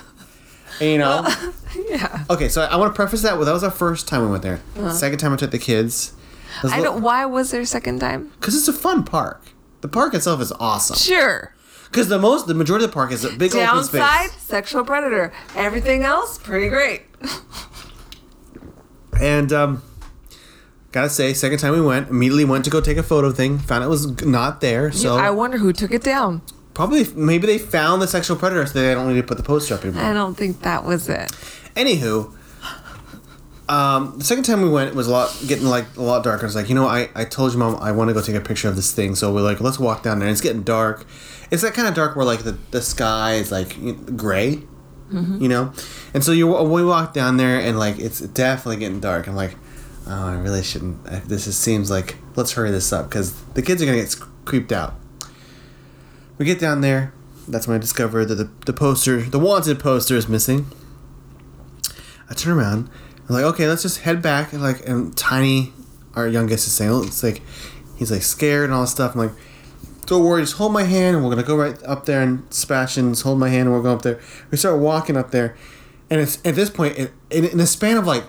And, 0.80 0.90
you 0.90 0.98
know. 0.98 1.28
Yeah. 1.88 2.24
Okay, 2.28 2.50
so 2.50 2.60
I, 2.60 2.76
want 2.76 2.92
to 2.92 2.94
preface 2.94 3.22
that 3.22 3.38
with 3.38 3.46
that 3.46 3.52
was 3.52 3.64
our 3.64 3.70
first 3.70 4.06
time 4.06 4.20
we 4.20 4.28
went 4.28 4.42
there. 4.42 4.60
Second 4.90 5.18
time 5.18 5.32
I 5.32 5.36
took 5.36 5.52
the 5.52 5.58
kids. 5.58 6.12
Uh-huh. 6.62 6.68
I 6.68 6.82
don't. 6.82 7.00
Why 7.00 7.24
was 7.24 7.50
there 7.50 7.62
a 7.62 7.66
second 7.66 7.98
time? 8.00 8.30
Because 8.38 8.54
it's 8.54 8.68
a 8.68 8.74
fun 8.74 9.04
park. 9.04 9.42
The 9.80 9.88
park 9.88 10.12
itself 10.12 10.42
is 10.42 10.52
awesome. 10.52 10.96
Sure. 10.96 11.54
Because 11.84 12.08
the 12.08 12.18
most, 12.18 12.46
the 12.46 12.52
majority 12.52 12.84
of 12.84 12.90
the 12.90 12.94
park 12.94 13.10
is 13.10 13.24
a 13.24 13.30
big 13.30 13.54
open 13.54 13.84
space. 13.84 14.00
Downside: 14.00 14.30
sexual 14.32 14.84
predator. 14.84 15.32
Everything 15.56 16.02
else, 16.02 16.36
pretty 16.36 16.68
great. 16.68 17.04
And 19.20 19.52
um, 19.52 19.82
gotta 20.92 21.10
say, 21.10 21.32
second 21.34 21.58
time 21.58 21.72
we 21.72 21.80
went, 21.80 22.08
immediately 22.10 22.44
went 22.44 22.64
to 22.66 22.70
go 22.70 22.80
take 22.80 22.98
a 22.98 23.02
photo 23.02 23.32
thing. 23.32 23.58
Found 23.58 23.82
it 23.84 23.88
was 23.88 24.22
not 24.22 24.60
there. 24.60 24.92
So 24.92 25.16
I 25.16 25.30
wonder 25.30 25.58
who 25.58 25.72
took 25.72 25.90
it 25.90 26.02
down. 26.02 26.42
probably 26.74 27.04
maybe 27.14 27.46
they 27.46 27.58
found 27.58 28.00
the 28.00 28.06
sexual 28.08 28.36
predator, 28.36 28.64
so 28.66 28.80
they 28.80 28.94
don't 28.94 29.08
need 29.08 29.20
to 29.20 29.26
put 29.26 29.36
the 29.38 29.42
poster 29.42 29.74
up 29.74 29.84
anymore. 29.84 30.04
I 30.04 30.12
don't 30.12 30.34
think 30.36 30.60
that 30.60 30.84
was 30.84 31.08
it. 31.08 31.30
Anywho, 31.74 32.34
um, 33.68 34.18
the 34.18 34.24
second 34.24 34.44
time 34.44 34.60
we 34.60 34.68
went, 34.68 34.90
it 34.90 34.94
was 34.94 35.06
a 35.06 35.10
lot 35.10 35.34
getting 35.46 35.64
like 35.66 35.96
a 35.96 36.02
lot 36.02 36.22
darker. 36.24 36.42
I 36.42 36.46
was 36.46 36.54
like, 36.56 36.68
you 36.68 36.74
know, 36.74 36.86
I, 36.86 37.08
I 37.14 37.24
told 37.24 37.52
you, 37.52 37.58
mom, 37.58 37.76
I 37.76 37.92
want 37.92 38.08
to 38.08 38.14
go 38.14 38.20
take 38.20 38.36
a 38.36 38.40
picture 38.40 38.68
of 38.68 38.76
this 38.76 38.92
thing. 38.92 39.14
So 39.14 39.32
we're 39.32 39.40
like, 39.40 39.60
let's 39.60 39.78
walk 39.78 40.02
down 40.02 40.18
there. 40.18 40.28
And 40.28 40.32
it's 40.32 40.40
getting 40.42 40.62
dark. 40.62 41.06
It's 41.50 41.62
that 41.62 41.72
kind 41.74 41.88
of 41.88 41.94
dark 41.94 42.16
where 42.16 42.24
like 42.26 42.40
the, 42.44 42.58
the 42.70 42.82
sky 42.82 43.34
is 43.34 43.50
like 43.52 43.76
gray, 44.16 44.62
you 45.10 45.48
know. 45.48 45.72
And 46.14 46.24
so 46.24 46.32
you 46.32 46.46
we 46.48 46.84
walk 46.84 47.12
down 47.14 47.36
there 47.36 47.60
and 47.60 47.78
like 47.78 47.98
it's 47.98 48.20
definitely 48.20 48.76
getting 48.78 49.00
dark. 49.00 49.26
I'm 49.26 49.34
like, 49.36 49.54
oh, 50.06 50.28
I 50.28 50.34
really 50.34 50.62
shouldn't. 50.62 51.04
This 51.28 51.44
just 51.44 51.60
seems 51.60 51.90
like 51.90 52.16
let's 52.36 52.52
hurry 52.52 52.70
this 52.70 52.92
up 52.92 53.08
because 53.08 53.42
the 53.54 53.62
kids 53.62 53.82
are 53.82 53.86
gonna 53.86 53.98
get 53.98 54.16
creeped 54.44 54.72
out. 54.72 54.94
We 56.38 56.46
get 56.46 56.58
down 56.58 56.80
there. 56.80 57.12
That's 57.48 57.66
when 57.66 57.76
I 57.76 57.78
discover 57.78 58.24
that 58.24 58.34
the, 58.34 58.50
the 58.66 58.72
poster, 58.72 59.22
the 59.22 59.38
wanted 59.38 59.78
poster, 59.80 60.16
is 60.16 60.28
missing. 60.28 60.66
I 62.30 62.34
turn 62.34 62.56
around. 62.56 62.88
I'm 63.28 63.34
like, 63.34 63.44
okay, 63.44 63.68
let's 63.68 63.82
just 63.82 64.00
head 64.00 64.22
back. 64.22 64.52
And 64.52 64.62
like, 64.62 64.88
and 64.88 65.16
Tiny, 65.16 65.72
our 66.14 66.28
youngest, 66.28 66.66
is 66.66 66.72
saying, 66.72 67.04
it's 67.04 67.22
like, 67.22 67.42
he's 67.96 68.10
like 68.10 68.22
scared 68.22 68.64
and 68.64 68.74
all 68.74 68.82
this 68.82 68.90
stuff. 68.90 69.14
I'm 69.14 69.20
like, 69.20 69.32
don't 70.06 70.24
worry, 70.24 70.42
just 70.42 70.54
hold 70.54 70.72
my 70.72 70.84
hand, 70.84 71.16
and 71.16 71.24
we're 71.24 71.30
gonna 71.30 71.46
go 71.46 71.56
right 71.56 71.80
up 71.84 72.06
there. 72.06 72.22
And 72.22 72.52
Sebastian, 72.52 73.10
just 73.10 73.22
hold 73.22 73.38
my 73.38 73.48
hand, 73.48 73.62
and 73.68 73.72
we're 73.72 73.82
going 73.82 73.96
up 73.96 74.02
there. 74.02 74.20
We 74.50 74.58
start 74.58 74.78
walking 74.78 75.16
up 75.16 75.30
there, 75.30 75.56
and 76.10 76.20
it's 76.20 76.38
at 76.44 76.54
this 76.54 76.70
point, 76.70 76.98
it, 76.98 77.12
in, 77.30 77.44
in 77.44 77.60
a 77.60 77.66
span 77.66 77.96
of 77.96 78.06
like 78.06 78.24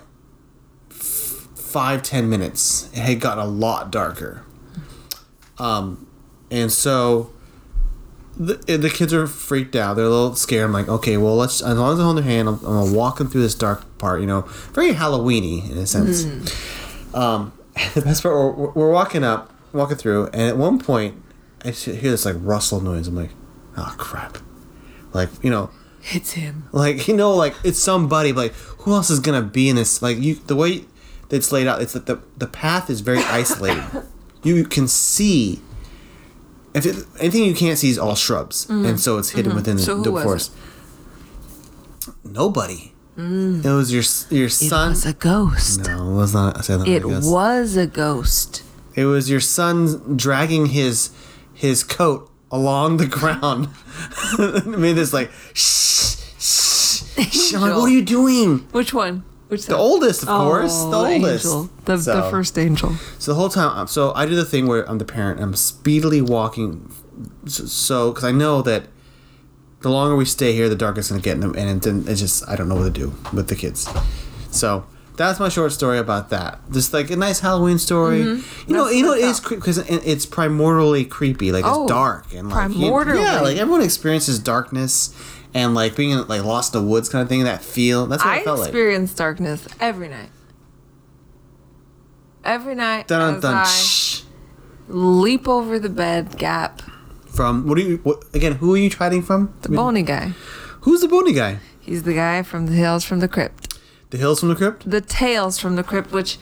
five 1.74 2.04
ten 2.04 2.30
minutes, 2.30 2.90
it 2.94 3.00
had 3.00 3.20
gotten 3.20 3.44
a 3.44 3.48
lot 3.48 3.92
darker. 3.92 4.44
Um, 5.58 6.08
and 6.50 6.72
so 6.72 7.32
the, 8.38 8.56
the 8.78 8.90
kids 8.90 9.14
are 9.14 9.28
freaked 9.28 9.76
out. 9.76 9.96
They're 9.96 10.06
a 10.06 10.10
little 10.10 10.36
scared. 10.36 10.66
I'm 10.66 10.72
like, 10.74 10.88
okay, 10.88 11.18
well, 11.18 11.36
let's 11.36 11.62
as 11.62 11.78
long 11.78 11.94
as 11.94 12.00
I 12.00 12.04
hold 12.04 12.18
their 12.18 12.24
hand, 12.24 12.48
I'm, 12.48 12.56
I'm 12.56 12.62
gonna 12.62 12.94
walk 12.94 13.18
them 13.18 13.28
through 13.30 13.42
this 13.42 13.56
dark 13.56 13.98
part. 13.98 14.22
You 14.22 14.28
know, 14.28 14.42
very 14.74 14.94
Halloweeny 14.94 15.70
in 15.70 15.78
a 15.78 15.86
sense. 15.88 16.24
Um, 17.14 17.54
the 17.94 18.02
best 18.02 18.24
part, 18.24 18.58
we're, 18.58 18.72
we're 18.72 18.92
walking 18.92 19.24
up, 19.24 19.52
walking 19.74 19.98
through, 19.98 20.28
and 20.28 20.42
at 20.42 20.58
one 20.58 20.80
point, 20.80 21.22
I 21.66 21.72
hear 21.72 22.12
this 22.12 22.26
like 22.26 22.36
rustle 22.40 22.82
noise. 22.82 23.08
I'm 23.08 23.16
like, 23.16 23.32
oh 23.78 23.94
crap! 23.98 24.38
Like 25.14 25.30
you 25.44 25.50
know, 25.50 25.70
It's 26.12 26.32
him. 26.34 26.68
like 26.72 27.08
you 27.08 27.16
know, 27.16 27.32
like 27.36 27.56
it's 27.64 27.80
somebody. 27.80 28.32
But 28.32 28.42
like, 28.42 28.54
who 28.80 28.94
else 28.94 29.10
is 29.10 29.20
gonna 29.20 29.42
be 29.44 29.70
in 29.70 29.76
this? 29.76 30.02
Like 30.02 30.18
you, 30.18 30.36
the 30.36 30.56
way 30.56 30.86
it's 31.30 31.52
laid 31.52 31.68
out, 31.68 31.82
it's 31.82 31.94
that 31.94 32.06
the 32.06 32.20
the 32.38 32.48
path 32.48 32.90
is 32.90 33.02
very 33.02 33.20
isolated. 33.24 33.84
you 34.44 34.64
can 34.66 34.88
see. 34.88 35.62
If 36.74 36.86
it, 36.88 36.96
anything 37.20 37.44
you 37.44 37.54
can't 37.54 37.78
see 37.78 37.90
is 37.90 38.00
all 38.00 38.16
shrubs, 38.16 38.68
and 38.70 39.00
so 39.00 39.18
it's 39.20 39.30
hidden 39.32 39.54
within 39.56 39.78
Mm-hmm. 39.78 39.86
So 39.86 40.02
the, 40.02 40.12
the 40.12 40.22
forest. 40.24 40.52
Nobody. 42.24 42.92
It 43.16 43.64
was 43.66 43.94
your 43.94 44.02
your 44.36 44.48
It 44.48 44.52
son. 44.52 44.90
was 44.90 45.06
a 45.06 45.14
ghost. 45.14 45.86
no, 45.86 46.10
it 46.12 46.16
was 46.16 46.34
not. 46.34 46.68
I. 46.70 46.74
It 46.88 47.06
I 47.06 47.10
guess. 47.10 47.26
was 47.30 47.78
a 47.78 47.86
ghost. 47.86 48.64
It 48.96 49.06
was 49.06 49.30
your 49.30 49.40
son 49.40 50.18
dragging 50.18 50.68
his 50.68 51.12
his 51.54 51.84
coat 51.84 52.30
along 52.52 52.98
the 52.98 53.06
ground. 53.06 53.70
It 54.40 54.66
made 54.80 54.94
this 54.94 55.14
like 55.14 55.32
shh 55.54 56.16
shh. 56.40 57.04
shh. 57.16 57.54
I'm 57.54 57.62
like, 57.62 57.76
what 57.76 57.84
are 57.84 57.90
you 57.90 58.04
doing? 58.04 58.60
Which 58.72 58.94
one? 58.96 59.24
Which 59.54 59.66
The 59.68 59.78
oldest, 59.78 60.24
of 60.24 60.30
course. 60.30 60.74
The 60.74 60.96
oldest. 60.98 61.46
Angel. 61.46 61.70
The, 61.86 61.98
So- 61.98 62.16
the 62.22 62.30
first 62.30 62.58
angel. 62.58 62.96
So 63.20 63.32
the 63.34 63.36
whole 63.36 63.50
time, 63.50 63.88
so 63.88 64.12
I 64.16 64.26
do 64.26 64.36
the 64.36 64.46
thing 64.46 64.68
where 64.68 64.84
I'm 64.90 64.98
the 64.98 65.06
parent. 65.06 65.40
I'm 65.40 65.54
speedily 65.56 66.22
walking 66.22 66.92
so 67.46 68.10
because 68.12 68.24
I 68.24 68.32
know 68.32 68.62
that 68.64 68.88
the 69.82 69.90
longer 69.90 70.16
we 70.16 70.26
stay 70.26 70.54
here, 70.54 70.70
the 70.70 70.76
darker 70.76 71.00
it's 71.00 71.10
gonna 71.10 71.22
get, 71.22 71.38
and 71.38 71.56
and 71.56 71.86
it, 71.86 72.10
it's 72.10 72.20
just 72.22 72.48
I 72.50 72.56
don't 72.56 72.68
know 72.70 72.76
what 72.76 72.86
to 72.86 72.90
do 73.04 73.14
with 73.34 73.48
the 73.50 73.56
kids. 73.56 73.88
So 74.52 74.86
that's 75.18 75.40
my 75.40 75.50
short 75.50 75.72
story 75.72 76.00
about 76.00 76.30
that. 76.30 76.60
Just 76.72 76.94
like 76.94 77.12
a 77.12 77.16
nice 77.16 77.40
Halloween 77.42 77.78
story. 77.78 78.20
You 78.20 78.26
know, 78.26 78.36
Mm-hmm. 78.36 78.74
That's- 78.74 78.96
you 78.96 79.04
know, 79.04 79.14
it 79.14 79.22
that's 79.22 79.40
is 79.40 79.50
because 79.50 79.78
it's 79.78 80.26
primordially 80.26 81.08
creepy. 81.08 81.52
Like 81.52 81.66
Oh, 81.68 81.84
it's 81.84 81.90
dark 81.92 82.34
and 82.34 82.50
like 82.50 82.72
you- 82.72 82.92
yeah, 83.22 83.42
like 83.42 83.58
everyone 83.58 83.82
experiences 83.84 84.40
darkness 84.40 85.14
and 85.54 85.74
like 85.76 85.96
being 85.96 86.12
in, 86.12 86.28
like 86.28 86.44
lost 86.44 86.74
in 86.76 86.82
the 86.82 86.88
woods 86.88 87.10
kind 87.10 87.22
of 87.24 87.30
thing. 87.30 87.44
That 87.44 87.62
feel 87.64 88.06
that's 88.08 88.24
what 88.24 88.34
I 88.34 88.38
it 88.40 88.44
felt 88.44 88.60
like. 88.60 88.70
experience 88.70 89.14
darkness 89.14 89.68
every 89.80 90.10
night. 90.10 90.30
Every 92.44 92.76
night 92.76 93.08
Dun, 93.08 93.40
dun, 93.40 93.54
I 93.56 93.64
shh. 93.64 94.24
leap 94.90 95.48
over 95.48 95.80
the 95.80 95.90
bed 95.90 96.38
gap. 96.38 96.82
From 97.28 97.68
what 97.68 97.78
are 97.78 97.82
you 97.82 97.98
what, 98.04 98.24
again? 98.34 98.54
Who 98.54 98.74
are 98.74 98.78
you 98.78 98.90
hiding 98.90 99.22
from? 99.24 99.54
The 99.62 99.70
bony 99.70 100.02
guy. 100.04 100.34
Who's 100.82 101.02
the 101.02 101.08
bony 101.08 101.32
guy? 101.34 101.60
He's 101.80 102.04
the 102.04 102.14
guy 102.14 102.44
from 102.44 102.68
the 102.68 102.74
Hills 102.74 103.04
from 103.06 103.20
the 103.20 103.28
Crypt. 103.28 103.78
The 104.10 104.18
hills 104.20 104.40
from 104.42 104.50
the 104.50 104.56
crypt. 104.56 104.88
The 104.90 105.02
Tales 105.02 105.58
from 105.58 105.76
the 105.76 105.82
Crypt, 105.84 106.12
which, 106.12 106.38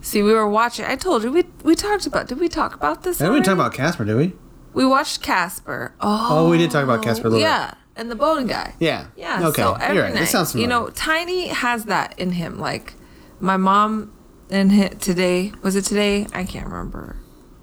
see, 0.00 0.22
we 0.22 0.32
were 0.32 0.48
watching. 0.48 0.86
I 0.86 0.96
told 0.96 1.24
you 1.24 1.30
we 1.30 1.44
we 1.62 1.74
talked 1.74 2.06
about. 2.06 2.26
Did 2.28 2.40
we 2.40 2.48
talk 2.48 2.74
about 2.74 3.02
this? 3.02 3.20
I 3.20 3.26
didn't 3.26 3.42
talk 3.42 3.52
about 3.52 3.74
Casper, 3.74 4.04
did 4.06 4.16
we? 4.16 4.32
We 4.72 4.86
watched 4.86 5.20
Casper. 5.22 5.92
Oh, 6.00 6.28
Oh, 6.30 6.50
we 6.50 6.56
did 6.56 6.70
talk 6.70 6.84
about 6.84 7.02
Casper 7.02 7.26
a 7.26 7.30
little 7.30 7.46
oh, 7.46 7.50
yeah, 7.50 7.74
and 7.96 8.10
the 8.10 8.14
bony 8.14 8.46
guy. 8.46 8.74
Yeah. 8.78 9.06
Yeah. 9.16 9.46
Okay. 9.48 9.62
So 9.62 9.74
every 9.74 9.96
You're 9.96 10.04
right. 10.04 10.14
night, 10.14 10.22
It 10.24 10.26
sounds 10.26 10.54
you 10.54 10.66
know, 10.66 10.88
Tiny 10.90 11.48
has 11.48 11.84
that 11.86 12.18
in 12.18 12.32
him. 12.32 12.58
Like 12.58 12.94
my 13.40 13.56
mom 13.56 14.12
and 14.50 15.00
today 15.00 15.52
was 15.62 15.74
it 15.76 15.84
today? 15.84 16.26
I 16.32 16.44
can't 16.44 16.66
remember. 16.66 17.16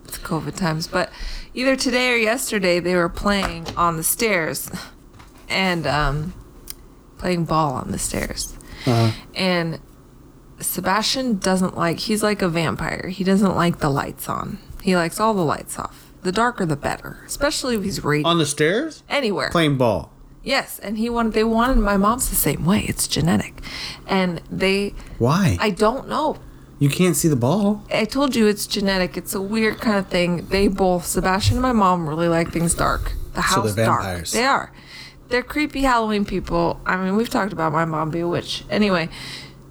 It's 0.05 0.17
COVID 0.17 0.55
times, 0.55 0.87
but 0.87 1.09
either 1.53 1.75
today 1.75 2.11
or 2.13 2.17
yesterday 2.17 2.79
they 2.79 2.95
were 2.95 3.09
playing 3.09 3.67
on 3.77 3.97
the 3.97 4.03
stairs, 4.03 4.69
and 5.49 5.87
um, 5.87 6.33
playing 7.17 7.45
ball 7.45 7.73
on 7.73 7.91
the 7.91 7.99
stairs, 7.99 8.55
Uh-huh. 8.85 9.11
and. 9.35 9.79
Sebastian 10.59 11.39
doesn't 11.39 11.75
like 11.75 11.99
he's 11.99 12.23
like 12.23 12.41
a 12.41 12.47
vampire. 12.47 13.09
He 13.09 13.23
doesn't 13.25 13.53
like 13.55 13.79
the 13.79 13.89
lights 13.89 14.29
on. 14.29 14.59
He 14.81 14.95
likes 14.95 15.19
all 15.19 15.33
the 15.33 15.43
lights 15.43 15.77
off. 15.77 16.13
The 16.21 16.31
darker 16.31 16.65
the 16.65 16.77
better. 16.77 17.19
Especially 17.25 17.75
if 17.75 17.83
he's 17.83 18.01
reading. 18.03 18.25
On 18.25 18.37
the 18.37 18.45
stairs, 18.45 19.03
Anywhere. 19.09 19.49
playing 19.49 19.77
ball. 19.77 20.12
Yes, 20.43 20.79
and 20.79 20.97
he 20.97 21.09
wanted. 21.09 21.33
They 21.33 21.43
wanted. 21.43 21.77
My 21.77 21.95
mom's 21.97 22.29
the 22.29 22.35
same 22.35 22.65
way. 22.65 22.85
It's 22.87 23.07
genetic, 23.07 23.61
and 24.07 24.41
they. 24.51 24.93
Why? 25.17 25.57
I 25.59 25.69
don't 25.69 26.09
know. 26.09 26.37
you 26.79 26.89
can't 26.89 27.15
see 27.15 27.29
the 27.29 27.37
ball. 27.37 27.83
I 27.93 28.03
told 28.05 28.35
you 28.35 28.45
it's 28.47 28.67
genetic. 28.67 29.15
It's 29.15 29.33
a 29.33 29.41
weird 29.41 29.79
kind 29.79 29.97
of 29.97 30.07
thing. 30.07 30.47
They 30.47 30.67
both, 30.67 31.05
Sebastian 31.05 31.55
and 31.57 31.61
my 31.61 31.71
mom, 31.71 32.09
really 32.09 32.27
like 32.27 32.51
things 32.51 32.73
dark. 32.75 33.13
The 33.33 33.41
So 33.41 33.61
house 33.61 33.73
they're 33.75 33.85
dark. 33.85 34.01
vampires. 34.03 34.31
They 34.33 34.43
are. 34.43 34.71
They're 35.29 35.43
creepy 35.43 35.81
Halloween 35.83 36.25
people. 36.25 36.79
I 36.85 36.97
mean, 36.97 37.15
we've 37.15 37.29
talked 37.29 37.53
about 37.53 37.71
my 37.71 37.85
mom 37.85 38.09
being 38.11 38.25
a 38.25 38.27
witch. 38.27 38.65
Anyway, 38.69 39.07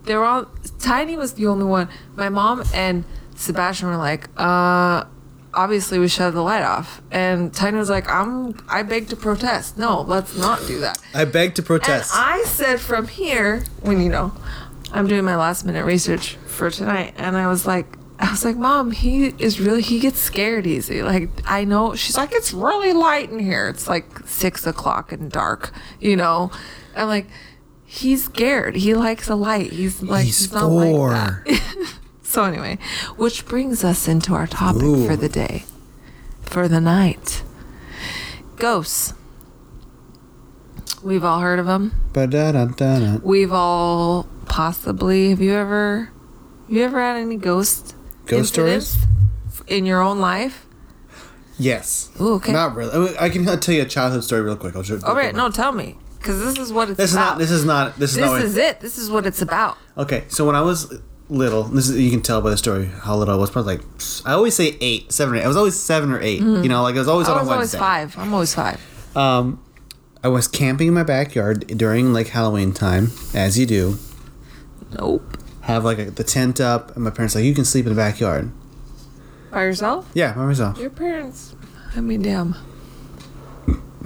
they 0.05 0.17
were 0.17 0.25
all. 0.25 0.47
Tiny 0.79 1.17
was 1.19 1.35
the 1.35 1.47
only 1.47 1.67
one. 1.67 1.89
My 2.17 2.31
mom 2.31 2.65
and 2.75 3.05
Sebastian 3.37 3.89
were 3.89 3.99
like, 3.99 4.29
uh. 4.39 5.05
Obviously, 5.55 5.99
we 5.99 6.09
shut 6.09 6.33
the 6.35 6.43
light 6.43 6.63
off, 6.63 7.03
and 7.11 7.53
Tiny 7.53 7.77
was 7.79 7.91
like, 7.91 8.09
"I'm. 8.09 8.59
I 8.69 8.83
beg 8.83 9.09
to 9.09 9.17
protest. 9.17 9.77
No, 9.77 10.01
let's 10.03 10.37
not 10.37 10.67
do 10.67 10.81
that." 10.81 10.99
I 11.15 11.25
beg 11.25 11.55
to 11.57 11.63
protest. 11.63 12.15
And 12.15 12.25
I 12.25 12.45
said 12.45 12.81
from 12.81 13.07
here, 13.09 13.65
when 13.83 14.01
you 14.01 14.09
know, 14.09 14.33
I'm 14.93 15.07
doing 15.07 15.25
my 15.25 15.37
last 15.37 15.65
minute 15.65 15.85
research 15.85 16.37
for 16.47 16.71
tonight, 16.71 17.15
and 17.17 17.37
I 17.37 17.49
was 17.49 17.67
like, 17.67 17.87
I 18.19 18.31
was 18.31 18.45
like, 18.45 18.57
Mom, 18.57 18.93
he 18.93 19.27
is 19.39 19.59
really, 19.61 19.83
he 19.83 19.99
gets 19.99 20.21
scared 20.21 20.65
easy. 20.67 21.03
Like, 21.03 21.29
I 21.45 21.65
know, 21.65 21.97
she's 21.97 22.17
like, 22.17 22.31
it's 22.33 22.53
really 22.53 22.93
light 22.93 23.31
in 23.31 23.41
here. 23.41 23.69
It's 23.69 23.89
like 23.89 24.27
six 24.29 24.65
o'clock 24.65 25.11
and 25.11 25.31
dark, 25.31 25.73
you 25.99 26.15
know? 26.15 26.53
I'm 26.95 27.09
like, 27.09 27.27
he's 27.85 28.25
scared. 28.25 28.77
He 28.77 28.95
likes 28.95 29.29
a 29.29 29.35
light. 29.35 29.73
He's 29.73 30.03
like, 30.03 30.27
He's 30.27 30.39
he's, 30.39 30.53
not 30.53 30.69
four. 30.69 31.11
like 31.11 31.45
that. 31.47 31.93
so, 32.33 32.45
anyway, 32.45 32.79
which 33.17 33.45
brings 33.45 33.85
us 33.85 34.09
into 34.09 34.33
our 34.33 34.47
topic 34.47 34.83
Ooh. 34.83 35.07
for 35.07 35.17
the 35.17 35.29
day, 35.29 35.65
for 36.41 36.67
the 36.67 36.81
night 36.81 37.43
ghosts. 38.57 39.13
We've 41.03 41.25
all 41.25 41.41
heard 41.41 41.59
of 41.59 41.67
them. 41.67 41.93
Ba-da-da-da-da. 42.13 43.19
We've 43.23 43.53
all 43.53 44.29
possibly. 44.47 45.31
Have 45.31 45.41
you 45.41 45.53
ever? 45.53 46.11
Have 46.69 46.77
you 46.77 46.85
ever 46.85 47.01
had 47.01 47.17
any 47.17 47.37
ghost 47.37 47.95
Ghost 48.25 48.57
incidents 48.57 48.97
in 49.67 49.85
your 49.85 50.01
own 50.01 50.21
life? 50.21 50.65
Yes. 51.59 52.11
Ooh, 52.21 52.35
okay. 52.35 52.53
Not 52.53 52.75
really. 52.75 53.15
I, 53.19 53.29
can 53.29 53.45
tell 53.45 53.75
you 53.75 53.83
a 53.83 53.85
childhood 53.85 54.25
story 54.25 54.41
real 54.41 54.57
quick. 54.57 54.75
I'll 54.75 54.83
just, 54.83 55.05
All 55.05 55.15
right, 55.15 55.35
no, 55.35 55.51
tell 55.51 55.73
me, 55.73 55.99
because 56.19 56.39
this 56.39 56.59
is 56.59 56.73
what 56.73 56.89
it's 56.89 56.97
This 56.97 57.11
is 57.11 57.17
not. 57.17 57.39
This 57.39 57.51
is 57.51 57.65
not. 57.65 57.99
This 57.99 58.13
is 58.13 58.17
This 58.17 58.43
is 58.45 58.57
it. 58.57 58.81
This 58.81 58.97
is 58.97 59.11
what 59.11 59.27
it's 59.27 59.43
about. 59.43 59.77
Okay, 59.99 60.25
so 60.29 60.47
when 60.47 60.55
I 60.57 60.63
was 60.63 61.01
little, 61.29 61.65
this 61.65 61.89
is 61.89 61.99
you 61.99 62.11
can 62.11 62.21
tell 62.23 62.41
by 62.41 62.51
the 62.51 62.57
story 62.57 62.87
how 62.87 63.17
little 63.17 63.35
I 63.35 63.37
was. 63.39 63.51
Probably 63.51 63.77
like 63.77 63.87
I 64.25 64.33
always 64.33 64.55
say 64.55 64.77
eight, 64.81 65.13
seven 65.13 65.35
or 65.35 65.39
eight. 65.39 65.45
I 65.45 65.49
was 65.49 65.57
always 65.57 65.79
seven 65.79 66.13
or 66.13 66.21
8 66.21 66.41
You 66.41 66.69
know, 66.69 66.83
like 66.83 66.95
I 66.95 66.99
was 66.99 67.09
always 67.09 67.27
Mm-hmm. 67.29 67.37
I 67.37 67.41
on 67.41 67.47
was 67.47 67.51
a 67.51 67.55
always 67.55 67.75
five. 67.75 68.19
I'm 68.19 68.33
always 68.35 68.55
five. 68.55 69.17
Um, 69.17 69.63
I 70.25 70.29
was 70.29 70.47
camping 70.47 70.89
in 70.89 70.95
my 70.95 71.03
backyard 71.03 71.67
during 71.67 72.13
like 72.13 72.29
Halloween 72.29 72.73
time, 72.73 73.11
as 73.35 73.59
you 73.59 73.67
do. 73.67 73.99
Nope. 74.99 75.39
Have 75.63 75.85
like 75.85 75.99
a, 75.99 76.11
the 76.11 76.25
tent 76.25 76.61
up, 76.61 76.95
and 76.95 77.05
my 77.05 77.11
parents 77.11 77.35
like, 77.35 77.45
you 77.45 77.55
can 77.55 77.65
sleep 77.65 77.87
in 77.87 77.93
the 77.93 77.97
backyard. 77.97 78.51
By 79.51 79.65
yourself? 79.65 80.11
Yeah, 80.15 80.33
by 80.35 80.47
myself. 80.47 80.79
Your 80.79 80.91
parents. 80.91 81.55
I 81.95 82.01
mean, 82.01 82.23
damn. 82.23 82.57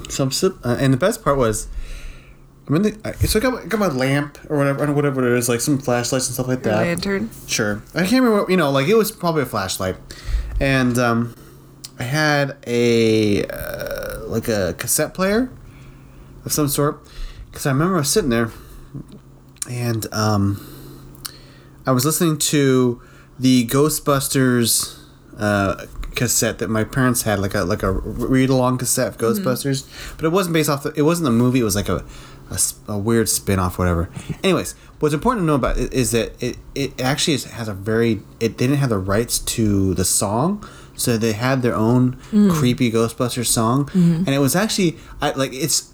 So 0.08 0.24
I'm 0.24 0.30
uh, 0.64 0.76
and 0.78 0.92
the 0.92 0.98
best 0.98 1.22
part 1.22 1.36
was, 1.38 1.68
I'm 2.68 2.74
in 2.76 2.82
the. 2.82 2.98
I- 3.04 3.12
So 3.12 3.38
I 3.38 3.42
got, 3.42 3.52
my- 3.52 3.64
got 3.64 3.78
my 3.80 3.88
lamp 3.88 4.38
or 4.50 4.56
whatever, 4.58 4.84
or 4.84 4.92
whatever 4.92 5.26
it 5.34 5.38
is, 5.38 5.48
like 5.48 5.60
some 5.60 5.78
flashlights 5.78 6.26
and 6.26 6.34
stuff 6.34 6.48
like 6.48 6.62
that. 6.64 6.76
lantern. 6.76 7.30
Sure. 7.46 7.82
I 7.94 8.00
can't 8.00 8.22
remember. 8.22 8.40
What, 8.42 8.50
you 8.50 8.56
know, 8.56 8.70
like 8.70 8.88
it 8.88 8.94
was 8.96 9.10
probably 9.12 9.42
a 9.42 9.46
flashlight, 9.46 9.96
and 10.60 10.98
um, 10.98 11.34
I 11.98 12.02
had 12.04 12.56
a 12.66 13.44
uh, 13.46 14.20
like 14.26 14.48
a 14.48 14.74
cassette 14.78 15.14
player 15.14 15.50
of 16.44 16.52
some 16.52 16.68
sort. 16.68 17.00
Because 17.50 17.66
I 17.66 17.70
remember 17.70 17.94
I 17.94 17.98
was 18.00 18.10
sitting 18.10 18.30
there, 18.30 18.50
and 19.70 20.06
um, 20.12 20.60
I 21.86 21.92
was 21.92 22.04
listening 22.04 22.38
to 22.38 23.00
the 23.38 23.66
Ghostbusters 23.68 24.98
uh, 25.38 25.86
cassette 26.14 26.58
that 26.58 26.68
my 26.68 26.84
parents 26.84 27.22
had, 27.22 27.38
like 27.38 27.54
a 27.54 27.62
like 27.64 27.82
a 27.82 27.92
read 27.92 28.50
along 28.50 28.78
cassette 28.78 29.08
of 29.08 29.18
Ghostbusters. 29.18 29.86
But 30.16 30.26
it 30.26 30.30
wasn't 30.30 30.54
based 30.54 30.68
off. 30.68 30.82
The, 30.82 30.92
it 30.96 31.02
wasn't 31.02 31.28
a 31.28 31.32
movie. 31.32 31.60
It 31.60 31.64
was 31.64 31.76
like 31.76 31.88
a 31.88 32.04
a, 32.50 32.58
a 32.92 32.98
weird 32.98 33.28
spin 33.28 33.58
off, 33.58 33.78
whatever. 33.78 34.10
Anyways, 34.42 34.74
what's 34.98 35.14
important 35.14 35.42
to 35.42 35.46
know 35.46 35.54
about 35.54 35.78
it 35.78 35.92
is 35.92 36.10
that 36.12 36.40
it, 36.42 36.56
it 36.74 37.00
actually 37.00 37.34
is, 37.34 37.44
has 37.44 37.68
a 37.68 37.74
very. 37.74 38.20
It 38.40 38.56
didn't 38.56 38.76
have 38.76 38.90
the 38.90 38.98
rights 38.98 39.38
to 39.38 39.94
the 39.94 40.04
song. 40.04 40.66
So 40.98 41.18
they 41.18 41.34
had 41.34 41.60
their 41.60 41.74
own 41.74 42.16
creepy 42.30 42.90
Ghostbusters 42.90 43.46
song, 43.46 43.90
and 43.92 44.28
it 44.28 44.38
was 44.38 44.56
actually 44.56 44.96
I, 45.20 45.32
like 45.32 45.52
it's 45.52 45.92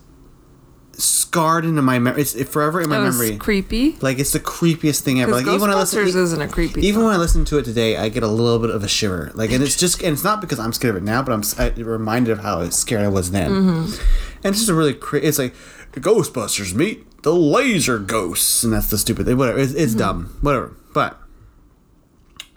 scarred 0.97 1.65
into 1.65 1.83
my 1.83 1.99
memory. 1.99 2.23
It's 2.23 2.41
forever 2.51 2.81
in 2.81 2.89
my 2.89 2.99
memory. 2.99 3.37
creepy. 3.37 3.97
Like 4.01 4.19
it's 4.19 4.33
the 4.33 4.41
creepiest 4.41 5.01
thing 5.01 5.21
ever. 5.21 5.33
Like 5.33 5.47
even 5.47 5.61
when 5.61 5.71
I 5.71 5.75
listen, 5.75 6.05
Ghostbusters 6.05 6.17
isn't 6.17 6.43
a 6.43 6.49
creepy. 6.49 6.87
even 6.87 7.01
song. 7.01 7.05
when 7.07 7.15
I 7.15 7.19
listen 7.19 7.45
to 7.47 7.59
it 7.59 7.65
today, 7.65 7.97
I 7.97 8.09
get 8.09 8.23
a 8.23 8.29
little 8.29 8.59
bit 8.59 8.71
of 8.71 8.85
a 8.85 8.89
shiver. 8.89 9.33
Like, 9.35 9.51
and 9.51 9.63
it's 9.63 9.77
just, 9.77 10.03
and 10.03 10.13
it's 10.13 10.25
not 10.25 10.41
because 10.41 10.59
I'm 10.59 10.73
scared 10.73 10.97
of 10.97 11.03
it 11.03 11.05
now, 11.05 11.23
but 11.23 11.33
I'm 11.33 11.43
I, 11.59 11.71
reminded 11.81 12.33
of 12.33 12.41
how 12.41 12.69
scared 12.71 13.03
I 13.03 13.09
was 13.09 13.31
then. 13.31 13.51
Mm-hmm. 13.51 14.03
And 14.45 14.53
it's 14.53 14.59
just 14.59 14.71
a 14.71 14.75
really, 14.75 14.95
cra- 14.95 15.21
it's 15.21 15.39
like 15.39 15.55
Ghostbusters 16.01 16.75
meet 16.75 17.23
the 17.23 17.35
laser 17.35 17.99
ghosts, 17.99 18.65
and 18.65 18.73
that's 18.73 18.89
the 18.91 18.99
stupid 18.99 19.27
thing. 19.27 19.37
Whatever, 19.37 19.59
it's, 19.59 19.73
Mm-hmm. 19.73 19.99
dumb. 19.99 20.37
Whatever, 20.41 20.75
but 20.95 21.19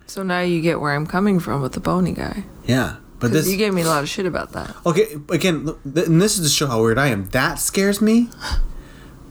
So 0.08 0.24
now 0.24 0.42
you 0.42 0.62
get 0.62 0.80
where 0.80 0.94
I'm 0.94 1.06
coming 1.08 1.40
from 1.40 1.62
with 1.62 1.74
the 1.74 1.80
bony 1.80 2.14
guy. 2.14 2.44
yeah. 2.66 2.98
But 3.18 3.32
this, 3.32 3.50
you 3.50 3.56
gave 3.58 3.74
me 3.74 3.82
a 3.82 3.86
lot 3.88 4.04
of 4.04 4.10
shit 4.10 4.26
about 4.26 4.52
that. 4.52 4.76
okay, 4.86 5.16
again, 5.30 5.74
th- 5.94 6.06
and 6.08 6.22
this 6.22 6.38
is 6.38 6.50
to 6.52 6.54
show 6.54 6.68
how 6.68 6.82
weird 6.84 6.98
I 6.98 7.08
am. 7.08 7.30
That 7.30 7.60
scares 7.60 8.02
me. 8.02 8.30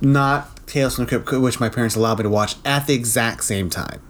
Not 0.01 0.67
Tales 0.67 0.97
from 0.97 1.05
the 1.05 1.09
Crypt, 1.11 1.31
which 1.43 1.61
my 1.61 1.69
parents 1.69 1.95
allowed 1.95 2.19
me 2.19 2.23
to 2.25 2.31
watch 2.31 2.57
at 2.65 2.87
the 2.87 2.95
exact 2.95 3.45
same 3.45 3.69
time. 3.69 4.01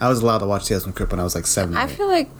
I 0.00 0.08
was 0.08 0.20
allowed 0.22 0.38
to 0.38 0.46
watch 0.46 0.66
Tales 0.66 0.84
from 0.84 0.92
the 0.92 0.96
Crypt 0.96 1.12
when 1.12 1.20
I 1.20 1.24
was 1.24 1.34
like 1.34 1.46
seven. 1.46 1.76
I 1.76 1.84
eight. 1.84 1.90
feel 1.90 2.08
like 2.08 2.30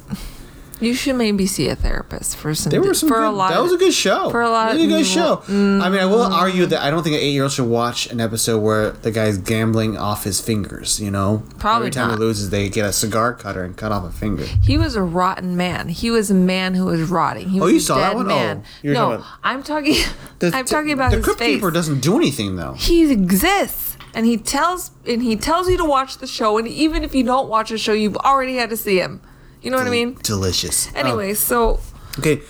you 0.80 0.92
should 0.94 1.16
maybe 1.16 1.46
see 1.46 1.68
a 1.68 1.76
therapist 1.76 2.36
for 2.36 2.54
some. 2.54 2.70
There 2.70 2.82
were 2.82 2.94
some 2.94 3.08
for 3.08 3.16
good, 3.16 3.28
a 3.28 3.30
lot. 3.30 3.50
that 3.50 3.62
was 3.62 3.72
a 3.72 3.76
good 3.76 3.94
show. 3.94 4.30
for 4.30 4.42
a 4.42 4.50
lot 4.50 4.72
really 4.72 4.84
of- 4.84 4.90
good 4.90 5.06
show. 5.06 5.42
I 5.48 5.52
mean, 5.52 6.00
I 6.00 6.06
will 6.06 6.18
mm. 6.28 6.30
argue 6.32 6.66
that 6.66 6.82
I 6.82 6.90
don't 6.90 7.02
think 7.02 7.14
an 7.14 7.20
eight-year-old 7.22 7.52
should 7.52 7.68
watch 7.68 8.06
an 8.08 8.20
episode 8.20 8.58
where 8.60 8.90
the 8.90 9.10
guy's 9.10 9.38
gambling 9.38 9.96
off 9.96 10.24
his 10.24 10.40
fingers. 10.40 11.00
You 11.00 11.10
know, 11.10 11.42
Probably 11.58 11.86
every 11.86 11.90
time 11.92 12.08
not. 12.08 12.18
he 12.18 12.24
loses, 12.24 12.50
they 12.50 12.68
get 12.68 12.86
a 12.86 12.92
cigar 12.92 13.34
cutter 13.34 13.62
and 13.62 13.76
cut 13.76 13.92
off 13.92 14.04
a 14.04 14.10
finger. 14.12 14.44
He 14.62 14.76
was 14.76 14.96
a 14.96 15.02
rotten 15.02 15.56
man. 15.56 15.88
He 15.88 16.10
was 16.10 16.30
a 16.30 16.34
man 16.34 16.74
who 16.74 16.86
was 16.86 17.02
rotting. 17.10 17.50
He 17.50 17.60
Oh, 17.60 17.64
was 17.64 17.72
you 17.72 17.78
a 17.78 17.80
saw 17.82 17.96
that 17.96 18.08
dead 18.10 18.16
one? 18.16 18.26
Oh, 18.26 18.28
man. 18.28 18.64
Oh, 18.84 18.88
no, 18.92 18.94
talking 19.16 19.24
I'm 19.42 19.62
talking. 19.62 19.94
The, 20.40 20.50
I'm 20.54 20.64
talking 20.64 20.90
about 20.92 21.10
the 21.12 21.18
his 21.18 21.24
Crypt 21.24 21.38
face. 21.38 21.56
Keeper 21.56 21.70
doesn't 21.70 22.00
do 22.00 22.16
anything 22.16 22.56
though. 22.56 22.72
he 22.74 23.10
exists, 23.12 23.96
and 24.12 24.26
he 24.26 24.36
tells 24.36 24.90
and 25.06 25.22
he 25.22 25.36
tells 25.36 25.68
you 25.68 25.76
to 25.76 25.84
watch 25.84 26.18
the 26.18 26.26
show. 26.26 26.58
And 26.58 26.66
even 26.66 27.04
if 27.04 27.14
you 27.14 27.22
don't 27.22 27.48
watch 27.48 27.70
the 27.70 27.78
show, 27.78 27.92
you've 27.92 28.16
already 28.16 28.56
had 28.56 28.68
to 28.70 28.76
see 28.76 28.98
him. 28.98 29.20
You 29.64 29.70
know 29.70 29.78
what 29.78 29.86
I 29.86 29.90
mean? 29.90 30.14
Delicious. 30.22 30.88
Oh, 30.94 30.98
Anyway, 30.98 31.34
so 31.34 31.80
okay. 32.18 32.40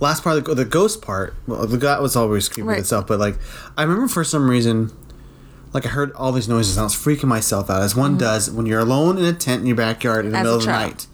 last 0.00 0.22
part, 0.22 0.36
of 0.38 0.44
the, 0.44 0.54
the 0.54 0.64
ghost 0.64 1.00
part. 1.02 1.34
Well, 1.46 1.66
the 1.66 1.78
guy 1.78 1.98
was 2.00 2.14
always 2.14 2.48
creepy 2.48 2.68
Right. 2.68 2.78
itself, 2.80 3.06
but 3.06 3.18
like 3.18 3.36
I 3.76 3.82
remember 3.82 4.06
for 4.08 4.22
some 4.22 4.48
reason, 4.50 4.92
like 5.72 5.86
I 5.86 5.88
heard 5.88 6.12
all 6.12 6.30
these 6.32 6.48
noises 6.48 6.76
and 6.76 6.82
I 6.82 6.84
was 6.84 6.94
freaking 6.94 7.24
myself 7.28 7.68
out, 7.70 7.82
as 7.82 7.96
one 7.96 8.16
does 8.18 8.50
when 8.50 8.66
you're 8.66 8.80
alone 8.80 9.18
in 9.18 9.24
a 9.24 9.32
tent 9.32 9.60
in 9.62 9.66
your 9.66 9.76
backyard 9.76 10.24
in 10.26 10.32
the 10.32 10.38
Mm-hmm. 10.38 10.40
As 10.40 10.44
middle 10.44 10.58
of 10.58 10.64
the 10.64 10.86
night. 10.86 11.06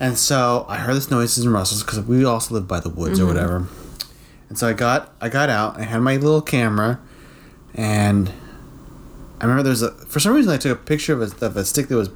And 0.00 0.18
so 0.18 0.66
I 0.68 0.78
heard 0.78 0.96
this 0.96 1.10
noises 1.10 1.44
and 1.44 1.52
rustles 1.54 1.82
because 1.84 2.00
we 2.00 2.24
also 2.24 2.54
live 2.54 2.66
by 2.66 2.80
the 2.80 2.88
woods 2.90 3.18
Mm-hmm. 3.20 3.28
or 3.28 3.32
whatever. 3.32 3.68
And 4.48 4.58
so 4.58 4.68
I 4.68 4.72
got 4.72 5.14
I 5.20 5.28
got 5.28 5.48
out. 5.48 5.78
I 5.78 5.82
had 5.84 6.00
my 6.00 6.16
little 6.16 6.42
camera, 6.42 7.00
and 7.74 8.30
I 9.40 9.44
remember 9.44 9.62
there's 9.62 9.82
a 9.82 9.92
for 10.06 10.18
some 10.20 10.34
reason 10.34 10.52
I 10.52 10.56
took 10.58 10.76
a 10.78 10.82
picture 10.82 11.12
of 11.14 11.40
a, 11.42 11.46
of 11.46 11.56
a 11.56 11.64
stick 11.64 11.86
that 11.88 11.96
was 11.96 12.08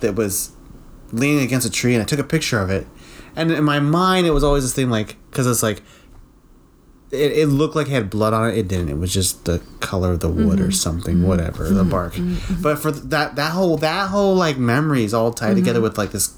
that 0.00 0.14
was 0.14 0.50
leaning 1.12 1.42
against 1.42 1.66
a 1.66 1.70
tree, 1.70 1.94
and 1.94 2.02
I 2.02 2.06
took 2.06 2.18
a 2.18 2.24
picture 2.24 2.60
of 2.60 2.70
it. 2.70 2.86
And 3.34 3.50
in 3.50 3.64
my 3.64 3.80
mind, 3.80 4.26
it 4.26 4.30
was 4.30 4.42
always 4.42 4.64
this 4.64 4.74
thing 4.74 4.90
like 4.90 5.16
because 5.30 5.46
it's 5.46 5.62
like 5.62 5.82
it, 7.10 7.32
it 7.32 7.46
looked 7.46 7.76
like 7.76 7.86
it 7.86 7.92
had 7.92 8.10
blood 8.10 8.32
on 8.32 8.50
it. 8.50 8.58
It 8.58 8.68
didn't. 8.68 8.88
It 8.88 8.98
was 8.98 9.12
just 9.12 9.44
the 9.44 9.62
color 9.80 10.12
of 10.12 10.20
the 10.20 10.28
wood 10.28 10.58
or 10.58 10.64
mm-hmm. 10.64 10.70
something, 10.72 11.16
mm-hmm. 11.16 11.26
whatever, 11.26 11.68
the 11.68 11.82
mm-hmm. 11.82 11.90
bark. 11.90 12.14
But 12.62 12.78
for 12.78 12.90
that 12.90 13.36
that 13.36 13.52
whole 13.52 13.76
that 13.78 14.08
whole 14.10 14.34
like 14.34 14.56
memory 14.56 15.04
is 15.04 15.14
all 15.14 15.32
tied 15.32 15.54
together 15.54 15.80
with 15.80 15.98
like 15.98 16.12
this 16.12 16.34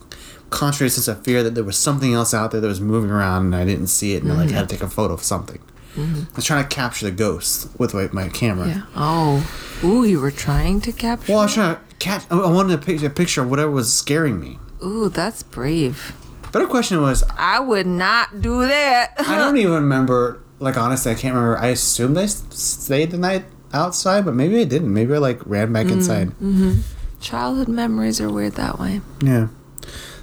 concentrated 0.50 0.92
sense 0.92 1.08
of 1.08 1.22
fear 1.24 1.42
that 1.42 1.54
there 1.54 1.64
was 1.64 1.76
something 1.76 2.14
else 2.14 2.32
out 2.32 2.50
there 2.50 2.60
that 2.60 2.66
was 2.66 2.80
moving 2.80 3.10
around 3.10 3.46
and 3.46 3.56
I 3.56 3.64
didn't 3.64 3.88
see 3.88 4.14
it 4.14 4.22
and 4.22 4.32
I 4.32 4.36
like 4.36 4.50
had 4.50 4.68
to 4.68 4.74
take 4.74 4.82
a 4.82 4.88
photo 4.88 5.14
of 5.14 5.22
something. 5.22 5.60
I 5.96 6.26
was 6.36 6.44
trying 6.44 6.62
to 6.62 6.68
capture 6.68 7.06
the 7.06 7.10
ghost 7.10 7.68
with 7.78 7.92
my, 7.92 8.08
my 8.12 8.28
camera. 8.28 8.68
Yeah. 8.68 8.82
Oh. 8.94 9.50
Ooh, 9.82 10.04
you 10.04 10.20
were 10.20 10.30
trying 10.30 10.80
to 10.82 10.92
capture. 10.92 11.32
Well, 11.32 11.40
I 11.40 11.44
was 11.44 11.54
trying 11.54 11.76
to 11.76 11.87
catch. 11.98 12.24
I 12.30 12.38
I 12.38 12.50
wanted 12.50 12.80
to 12.80 12.84
picture 12.84 13.06
a 13.06 13.10
picture 13.10 13.42
of 13.42 13.50
whatever 13.50 13.70
was 13.70 13.92
scaring 13.92 14.40
me. 14.40 14.58
Ooh, 14.84 15.08
that's 15.08 15.42
brave. 15.42 16.14
Better 16.52 16.66
question 16.66 17.00
was 17.02 17.24
I 17.36 17.60
would 17.60 17.86
not 17.86 18.40
do 18.40 18.66
that. 18.66 19.14
I 19.18 19.36
don't 19.36 19.56
even 19.56 19.72
remember. 19.72 20.42
Like 20.60 20.76
honestly, 20.76 21.12
I 21.12 21.14
can't 21.14 21.34
remember. 21.34 21.58
I 21.58 21.68
assumed 21.68 22.18
I 22.18 22.26
stayed 22.26 23.12
the 23.12 23.18
night 23.18 23.44
outside, 23.72 24.24
but 24.24 24.34
maybe 24.34 24.60
I 24.60 24.64
didn't. 24.64 24.92
Maybe 24.92 25.14
I 25.14 25.18
like 25.18 25.44
ran 25.46 25.72
back 25.72 25.86
mm, 25.86 25.92
inside. 25.92 26.28
Mm-hmm. 26.28 26.80
Childhood 27.20 27.68
memories 27.68 28.20
are 28.20 28.30
weird 28.30 28.54
that 28.54 28.78
way. 28.78 29.00
Yeah, 29.22 29.48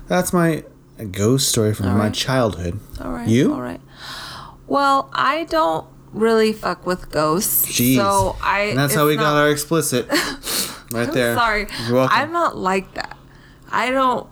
that's 0.07 0.33
my 0.33 0.63
ghost 1.11 1.49
story 1.49 1.73
from 1.73 1.87
my 1.87 2.05
right. 2.05 2.13
childhood. 2.13 2.79
All 3.01 3.11
right. 3.11 3.27
You? 3.27 3.53
All 3.53 3.61
right. 3.61 3.81
Well, 4.67 5.09
I 5.13 5.43
don't 5.45 5.87
really 6.15 6.53
fuck 6.53 6.85
with 6.85 7.11
ghosts. 7.11 7.65
Jeez. 7.65 7.97
So 7.97 8.35
I. 8.41 8.61
and 8.61 8.79
that's 8.79 8.95
how 8.95 9.05
we 9.05 9.15
got 9.15 9.35
our 9.35 9.49
explicit. 9.49 10.07
right 10.91 11.11
there. 11.11 11.35
Sorry. 11.35 11.67
You're 11.85 11.95
welcome. 11.95 12.17
I'm 12.17 12.31
not 12.31 12.57
like 12.57 12.93
that. 12.95 13.17
I 13.69 13.91
don't. 13.91 14.27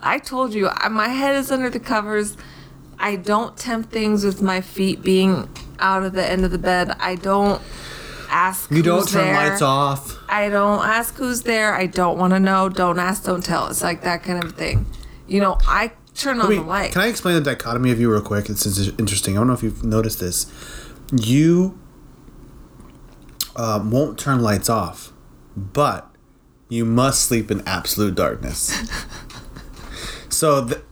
I 0.00 0.18
told 0.18 0.54
you, 0.54 0.68
I, 0.68 0.88
my 0.88 1.08
head 1.08 1.34
is 1.34 1.50
under 1.50 1.68
the 1.68 1.80
covers. 1.80 2.36
I 2.98 3.16
don't 3.16 3.56
tempt 3.56 3.90
things 3.90 4.24
with 4.24 4.40
my 4.42 4.60
feet 4.60 5.02
being 5.02 5.48
out 5.78 6.02
of 6.02 6.12
the 6.12 6.24
end 6.24 6.44
of 6.44 6.50
the 6.50 6.58
bed. 6.58 6.90
I 7.00 7.16
don't 7.16 7.60
ask. 8.30 8.70
you 8.70 8.82
don't 8.82 9.08
turn 9.08 9.26
there. 9.26 9.50
lights 9.50 9.62
off. 9.62 10.18
I 10.28 10.48
don't 10.48 10.84
ask 10.84 11.14
who's 11.14 11.42
there. 11.42 11.74
I 11.74 11.86
don't 11.86 12.18
want 12.18 12.32
to 12.32 12.40
know. 12.40 12.68
Don't 12.68 12.98
ask, 12.98 13.24
don't 13.24 13.44
tell. 13.44 13.68
It's 13.68 13.82
like 13.82 14.02
that 14.02 14.22
kind 14.22 14.42
of 14.42 14.52
thing. 14.52 14.86
You 15.26 15.40
know, 15.40 15.58
I 15.66 15.92
turn 16.14 16.40
on 16.40 16.50
the 16.50 16.60
light. 16.60 16.92
can 16.92 17.02
I 17.02 17.06
explain 17.06 17.34
the 17.36 17.40
dichotomy 17.40 17.90
of 17.90 18.00
you 18.00 18.10
real 18.10 18.22
quick? 18.22 18.48
It's, 18.48 18.66
it's 18.66 18.88
interesting. 18.98 19.36
I 19.36 19.40
don't 19.40 19.46
know 19.48 19.52
if 19.52 19.62
you've 19.62 19.84
noticed 19.84 20.20
this. 20.20 20.46
You 21.12 21.78
um, 23.56 23.90
won't 23.90 24.18
turn 24.18 24.40
lights 24.40 24.68
off, 24.68 25.12
but 25.56 26.10
you 26.68 26.84
must 26.84 27.22
sleep 27.22 27.50
in 27.50 27.66
absolute 27.66 28.14
darkness. 28.14 28.76
so, 30.28 30.60
the, 30.60 30.82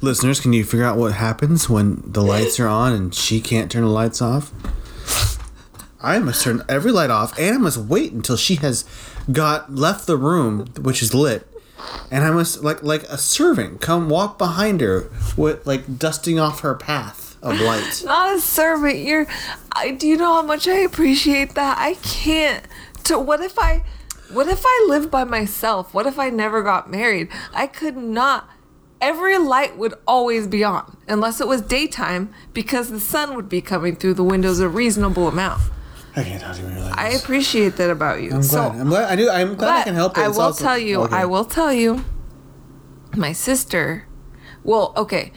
listeners, 0.00 0.40
can 0.40 0.52
you 0.52 0.64
figure 0.64 0.86
out 0.86 0.96
what 0.96 1.14
happens 1.14 1.68
when 1.68 2.02
the 2.04 2.22
lights 2.22 2.60
are 2.60 2.68
on 2.68 2.92
and 2.92 3.14
she 3.14 3.40
can't 3.40 3.70
turn 3.70 3.82
the 3.82 3.88
lights 3.88 4.22
off? 4.22 4.52
I 6.00 6.18
must 6.18 6.42
turn 6.42 6.62
every 6.68 6.92
light 6.92 7.10
off, 7.10 7.38
and 7.38 7.54
I 7.54 7.58
must 7.58 7.76
wait 7.76 8.12
until 8.12 8.36
she 8.36 8.54
has 8.56 8.84
got 9.30 9.74
left 9.74 10.06
the 10.06 10.16
room, 10.16 10.66
which 10.80 11.02
is 11.02 11.12
lit, 11.12 11.46
and 12.10 12.24
I 12.24 12.30
must 12.30 12.64
like 12.64 12.82
like 12.82 13.02
a 13.04 13.18
servant 13.18 13.82
come 13.82 14.08
walk 14.08 14.38
behind 14.38 14.80
her 14.80 15.10
with 15.36 15.66
like 15.66 15.98
dusting 15.98 16.38
off 16.38 16.60
her 16.60 16.74
path 16.74 17.29
of 17.42 17.60
light. 17.60 18.02
not 18.04 18.34
a 18.34 18.40
servant. 18.40 18.98
You're. 18.98 19.26
I, 19.72 19.92
do 19.92 20.06
you 20.06 20.16
know 20.16 20.34
how 20.34 20.42
much 20.42 20.68
I 20.68 20.78
appreciate 20.78 21.54
that? 21.54 21.78
I 21.78 21.94
can't. 21.94 22.64
To 23.04 23.18
what 23.18 23.40
if 23.40 23.58
I? 23.58 23.84
What 24.32 24.48
if 24.48 24.62
I 24.64 24.86
lived 24.88 25.10
by 25.10 25.24
myself? 25.24 25.92
What 25.92 26.06
if 26.06 26.18
I 26.18 26.30
never 26.30 26.62
got 26.62 26.90
married? 26.90 27.28
I 27.52 27.66
could 27.66 27.96
not. 27.96 28.48
Every 29.00 29.38
light 29.38 29.78
would 29.78 29.94
always 30.06 30.46
be 30.46 30.62
on, 30.62 30.98
unless 31.08 31.40
it 31.40 31.48
was 31.48 31.62
daytime, 31.62 32.32
because 32.52 32.90
the 32.90 33.00
sun 33.00 33.34
would 33.34 33.48
be 33.48 33.62
coming 33.62 33.96
through 33.96 34.14
the 34.14 34.24
windows 34.24 34.60
a 34.60 34.68
reasonable 34.68 35.26
amount. 35.26 35.62
I 36.14 36.22
can't 36.24 36.42
talk 36.42 36.56
to 36.56 36.60
you 36.60 36.66
when 36.68 36.76
you're 36.76 36.90
I 36.92 37.10
appreciate 37.10 37.76
that 37.76 37.88
about 37.88 38.20
you. 38.20 38.32
I'm 38.32 38.42
so, 38.42 38.70
glad. 38.70 38.80
I'm 38.80 38.88
glad. 38.88 39.08
I 39.10 39.16
do. 39.16 39.30
I'm 39.30 39.54
glad 39.54 39.80
I 39.80 39.84
can 39.84 39.94
help 39.94 40.18
it. 40.18 40.20
I 40.22 40.28
will 40.28 40.40
also- 40.42 40.64
tell 40.64 40.78
you. 40.78 41.02
Okay. 41.02 41.16
I 41.16 41.24
will 41.24 41.44
tell 41.44 41.72
you. 41.72 42.04
My 43.16 43.32
sister. 43.32 44.06
Well, 44.62 44.92
okay. 44.96 45.32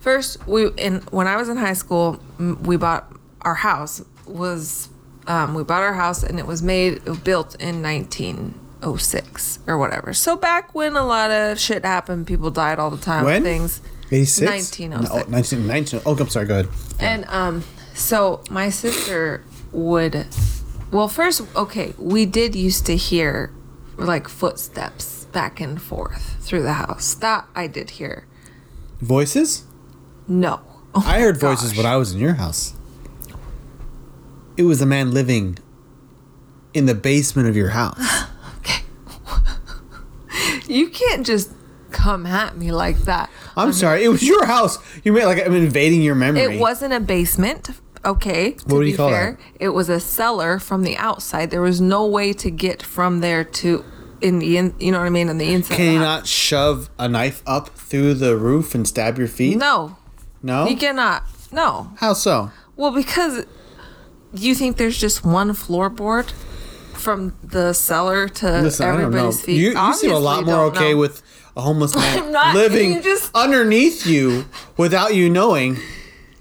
First, 0.00 0.46
we 0.46 0.68
in 0.72 1.00
when 1.10 1.26
I 1.26 1.36
was 1.36 1.48
in 1.48 1.56
high 1.56 1.72
school, 1.72 2.20
we 2.38 2.76
bought 2.76 3.12
our 3.42 3.54
house 3.54 4.02
was 4.26 4.88
um, 5.26 5.54
we 5.54 5.62
bought 5.62 5.82
our 5.82 5.94
house 5.94 6.22
and 6.22 6.38
it 6.38 6.46
was 6.46 6.62
made 6.62 7.04
built 7.24 7.54
in 7.60 7.82
1906 7.82 9.58
or 9.66 9.78
whatever. 9.78 10.14
So 10.14 10.36
back 10.36 10.74
when 10.74 10.96
a 10.96 11.04
lot 11.04 11.30
of 11.30 11.58
shit 11.58 11.84
happened, 11.84 12.26
people 12.26 12.50
died 12.50 12.78
all 12.78 12.90
the 12.90 12.96
time. 12.96 13.24
When? 13.24 13.42
Things. 13.42 13.82
86? 14.10 14.50
1906. 14.72 15.28
No, 15.28 15.36
19, 15.36 15.66
19, 15.66 16.00
oh, 16.06 16.16
I'm 16.16 16.28
sorry. 16.28 16.46
Go 16.46 16.60
ahead. 16.60 16.68
And 16.98 17.26
um, 17.26 17.62
so 17.92 18.42
my 18.50 18.70
sister 18.70 19.44
would, 19.70 20.26
well, 20.90 21.08
first, 21.08 21.42
okay, 21.54 21.92
we 21.98 22.24
did 22.24 22.56
used 22.56 22.86
to 22.86 22.96
hear 22.96 23.52
like 23.98 24.26
footsteps 24.28 25.26
back 25.26 25.60
and 25.60 25.80
forth 25.82 26.36
through 26.40 26.62
the 26.62 26.74
house. 26.74 27.14
That 27.16 27.46
I 27.54 27.66
did 27.66 27.90
hear. 27.90 28.26
Voices. 29.00 29.64
No. 30.28 30.60
Oh 30.94 31.04
I 31.06 31.20
heard 31.20 31.38
voices 31.38 31.76
when 31.76 31.86
I 31.86 31.96
was 31.96 32.12
in 32.12 32.20
your 32.20 32.34
house. 32.34 32.74
It 34.56 34.62
was 34.62 34.80
a 34.82 34.86
man 34.86 35.12
living 35.12 35.58
in 36.74 36.86
the 36.86 36.94
basement 36.94 37.48
of 37.48 37.56
your 37.56 37.70
house. 37.70 37.98
Okay. 38.60 38.82
you 40.66 40.88
can't 40.88 41.24
just 41.24 41.52
come 41.90 42.26
at 42.26 42.56
me 42.56 42.72
like 42.72 42.98
that. 42.98 43.30
I'm 43.56 43.68
um, 43.68 43.72
sorry. 43.72 44.04
It 44.04 44.08
was 44.08 44.22
your 44.22 44.46
house. 44.46 44.78
You 45.04 45.12
made 45.12 45.24
like 45.26 45.44
I'm 45.44 45.54
invading 45.54 46.02
your 46.02 46.14
memory. 46.14 46.42
It 46.42 46.60
wasn't 46.60 46.92
a 46.92 47.00
basement. 47.00 47.70
Okay. 48.04 48.56
What 48.66 48.80
do 48.80 48.82
you 48.82 48.96
call 48.96 49.10
fair, 49.10 49.38
it 49.58 49.70
was 49.70 49.88
a 49.88 50.00
cellar 50.00 50.58
from 50.58 50.82
the 50.82 50.96
outside. 50.96 51.50
There 51.50 51.60
was 51.60 51.80
no 51.80 52.06
way 52.06 52.32
to 52.34 52.50
get 52.50 52.82
from 52.82 53.20
there 53.20 53.44
to 53.44 53.84
in 54.20 54.38
the 54.38 54.56
in. 54.56 54.74
You 54.78 54.92
know 54.92 54.98
what 54.98 55.06
I 55.06 55.10
mean? 55.10 55.28
In 55.28 55.38
the 55.38 55.52
inside. 55.52 55.76
Can 55.76 55.92
you 55.94 55.98
not 55.98 56.26
shove 56.26 56.90
a 56.98 57.08
knife 57.08 57.42
up 57.46 57.70
through 57.70 58.14
the 58.14 58.36
roof 58.36 58.74
and 58.74 58.86
stab 58.86 59.18
your 59.18 59.28
feet? 59.28 59.56
No. 59.56 59.96
No. 60.42 60.66
You 60.68 60.76
cannot. 60.76 61.24
No. 61.52 61.90
How 61.96 62.12
so? 62.12 62.50
Well, 62.76 62.90
because 62.92 63.44
you 64.32 64.54
think 64.54 64.76
there's 64.76 64.98
just 64.98 65.24
one 65.24 65.50
floorboard 65.50 66.30
from 66.94 67.34
the 67.42 67.72
cellar 67.72 68.28
to 68.28 68.60
Listen, 68.62 68.86
I 68.86 68.92
don't 68.92 69.00
know. 69.00 69.06
everybody's 69.06 69.42
feet. 69.44 69.56
You, 69.56 69.70
you 69.78 69.94
seem 69.94 70.10
a 70.12 70.18
lot 70.18 70.44
more 70.44 70.64
okay 70.66 70.92
know. 70.92 70.98
with 70.98 71.22
a 71.56 71.60
homeless 71.62 71.94
man 71.96 72.32
not- 72.32 72.54
living 72.54 73.00
just- 73.02 73.30
underneath 73.34 74.06
you 74.06 74.44
without 74.76 75.14
you 75.14 75.28
knowing. 75.30 75.78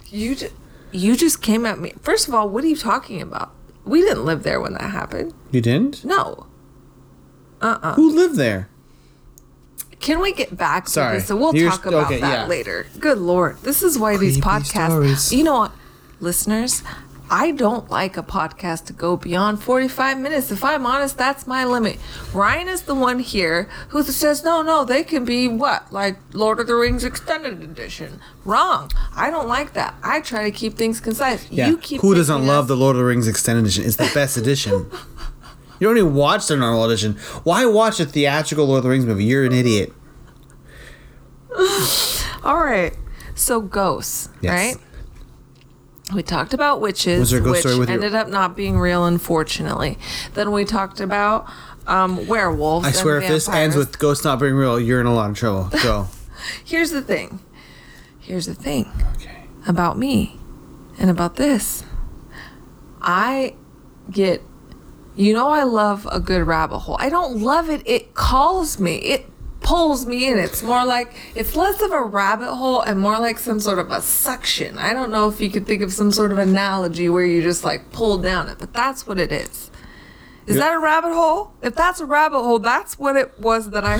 you. 0.10 0.36
Just, 0.36 0.54
you 0.92 1.16
just 1.16 1.42
came 1.42 1.66
at 1.66 1.80
me. 1.80 1.94
First 2.02 2.28
of 2.28 2.34
all, 2.34 2.50
what 2.50 2.64
are 2.64 2.68
you 2.68 2.76
talking 2.78 3.22
about? 3.22 3.54
We 3.86 4.02
didn't 4.02 4.26
live 4.26 4.44
there 4.44 4.60
when 4.62 4.74
that 4.74 4.90
happened. 4.92 5.34
You 5.52 5.62
didn't? 5.62 6.04
No. 6.06 6.48
Uh-uh. 7.62 7.94
Who 7.96 8.14
lived 8.16 8.36
there? 8.36 8.70
Can 10.00 10.20
we 10.22 10.32
get 10.34 10.56
back 10.56 10.88
Sorry. 10.88 11.16
to 11.16 11.20
this? 11.20 11.28
So 11.28 11.36
we'll 11.36 11.54
talk 11.54 11.86
about 11.86 12.06
okay, 12.06 12.20
that 12.20 12.42
yeah. 12.42 12.46
later. 12.48 12.86
Good 13.00 13.18
lord, 13.18 13.58
this 13.64 13.82
is 13.84 13.98
why 13.98 14.18
these 14.18 14.36
Creepy 14.36 14.48
podcasts. 14.48 14.90
stories. 14.90 15.34
You 15.34 15.44
know 15.44 15.58
what, 15.60 15.72
listeners? 16.20 16.84
I 17.30 17.52
don't 17.52 17.90
like 17.90 18.16
a 18.16 18.24
podcast 18.24 18.86
to 18.86 18.94
go 18.94 19.18
beyond 19.18 19.62
45 19.62 20.18
minutes. 20.18 20.50
If 20.50 20.64
I'm 20.64 20.86
honest, 20.86 21.18
that's 21.18 21.46
my 21.46 21.66
limit. 21.66 21.98
Ryan 22.34 22.70
is 22.70 22.84
the 22.84 22.96
one 22.96 23.20
here 23.20 23.70
who 23.90 24.02
says, 24.04 24.46
no, 24.46 24.62
no, 24.62 24.86
they 24.86 25.04
can 25.04 25.26
be 25.26 25.50
what? 25.50 25.92
Like 25.92 26.18
Lord 26.32 26.60
of 26.62 26.68
the 26.68 26.76
Rings 26.76 27.04
Extended 27.04 27.62
Edition. 27.62 28.22
Wrong. 28.46 28.90
I 29.14 29.30
don't 29.30 29.48
like 29.50 29.74
that. 29.74 29.96
I 30.04 30.22
try 30.22 30.46
to 30.46 30.52
keep 30.52 30.76
things 30.76 31.02
concise. 31.02 31.52
Yeah. 31.52 31.68
You 31.68 31.78
keep 31.78 32.00
Who 32.00 32.16
doesn't 32.16 32.48
love 32.48 32.66
us- 32.66 32.68
the 32.70 32.78
Lord 32.78 32.96
of 32.96 33.00
the 33.02 33.06
Rings 33.06 33.28
extended 33.28 33.66
edition? 33.66 33.84
It's 33.84 33.98
the 33.98 34.10
best 34.14 34.38
edition. 34.38 34.90
You 35.80 35.88
don't 35.88 35.98
even 35.98 36.14
watch 36.14 36.48
the 36.48 36.58
normal 36.58 36.86
edition. 36.86 37.14
Why 37.44 37.66
watch 37.66 38.00
a 38.00 38.06
theatrical 38.06 38.66
Lord 38.66 38.80
of 38.80 38.84
the 38.84 38.90
Rings 38.90 39.06
movie? 39.06 39.26
You're 39.26 39.46
an 39.46 39.54
idiot. 39.54 39.94
All 42.44 42.64
right. 42.64 42.94
So 43.36 43.62
ghosts, 43.62 44.30
Yes. 44.42 44.52
right? 44.76 44.78
We 46.16 46.24
talked 46.24 46.54
about 46.54 46.80
witches, 46.80 47.20
Was 47.20 47.32
there 47.32 47.42
a 47.42 47.44
ghost 47.44 47.52
which 47.52 47.60
story 47.62 47.78
with 47.80 47.90
your- 47.90 47.96
ended 47.96 48.16
up 48.16 48.30
not 48.30 48.56
being 48.56 48.80
real, 48.80 49.06
unfortunately. 49.06 49.98
Then 50.36 50.52
we 50.52 50.64
talked 50.64 51.00
about 51.02 51.46
um, 51.86 52.26
werewolves. 52.28 52.88
I 52.88 52.92
swear, 52.92 53.18
if 53.20 53.28
this 53.28 53.50
ends 53.50 53.76
with 53.76 54.00
ghosts 54.00 54.24
not 54.24 54.40
being 54.40 54.56
real, 54.56 54.80
you're 54.80 55.02
in 55.02 55.06
a 55.06 55.14
lot 55.14 55.30
of 55.30 55.36
trouble. 55.38 55.70
Go. 55.84 56.08
Here's 56.64 56.92
the 56.92 57.02
thing. 57.02 57.40
Here's 58.20 58.46
the 58.46 58.56
thing. 58.56 58.90
Okay. 59.16 59.44
about 59.68 59.98
me 59.98 60.38
and 60.98 61.10
about 61.10 61.36
this. 61.36 61.84
I 63.02 63.56
get, 64.10 64.42
you 65.18 65.34
know, 65.34 65.50
I 65.50 65.64
love 65.64 66.08
a 66.12 66.20
good 66.20 66.46
rabbit 66.48 66.80
hole. 66.80 66.96
I 67.00 67.10
don't 67.10 67.42
love 67.42 67.70
it, 67.70 67.82
it 67.86 68.14
calls 68.14 68.80
me. 68.80 68.96
It 68.98 69.26
pulls 69.62 70.06
me 70.06 70.28
in. 70.30 70.38
It's 70.38 70.64
more 70.64 70.86
like, 70.86 71.14
it's 71.36 71.56
less 71.56 71.82
of 71.82 71.92
a 71.92 72.02
rabbit 72.02 72.54
hole 72.56 72.82
and 72.82 73.00
more 73.00 73.20
like 73.20 73.38
some 73.40 73.60
sort 73.60 73.80
of 73.80 73.92
a 73.92 74.02
suction. 74.02 74.78
I 74.78 74.94
don't 74.94 75.12
know 75.12 75.28
if 75.28 75.42
you 75.42 75.50
could 75.50 75.66
think 75.66 75.82
of 75.82 75.92
some 75.92 76.12
sort 76.12 76.32
of 76.32 76.38
analogy 76.38 77.10
where 77.10 77.26
you 77.26 77.42
just 77.42 77.64
like 77.66 77.92
pull 77.92 78.18
down 78.20 78.48
it, 78.48 78.60
but 78.60 78.72
that's 78.74 79.06
what 79.08 79.20
it 79.20 79.32
is. 79.32 79.70
Is 80.46 80.56
Yeah. 80.56 80.62
that 80.62 80.74
a 80.76 80.80
rabbit 80.80 81.14
hole? 81.14 81.52
If 81.62 81.76
that's 81.76 82.00
a 82.00 82.06
rabbit 82.06 82.38
hole, 82.40 82.60
that's 82.60 82.98
what 82.98 83.18
it 83.18 83.38
was 83.38 83.72
that 83.72 83.84
I. 83.84 84.00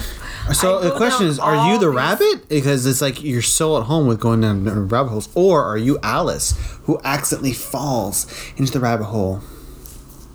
So 0.54 0.78
I 0.80 0.84
the 0.86 0.92
question 0.96 1.28
is, 1.28 1.40
are 1.40 1.70
you 1.74 1.78
the 1.78 1.88
these- 1.88 1.96
rabbit? 1.96 2.48
Because 2.48 2.86
it's 2.86 3.02
like 3.02 3.22
you're 3.22 3.42
so 3.42 3.76
at 3.78 3.84
home 3.84 4.08
with 4.08 4.22
going 4.22 4.40
down 4.42 4.64
rabbit 4.88 5.10
holes, 5.10 5.28
or 5.36 5.66
are 5.66 5.78
you 5.78 6.00
Alice 6.04 6.54
who 6.84 7.02
accidentally 7.04 7.52
falls 7.52 8.28
into 8.56 8.72
the 8.72 8.80
rabbit 8.80 9.06
hole? 9.06 9.42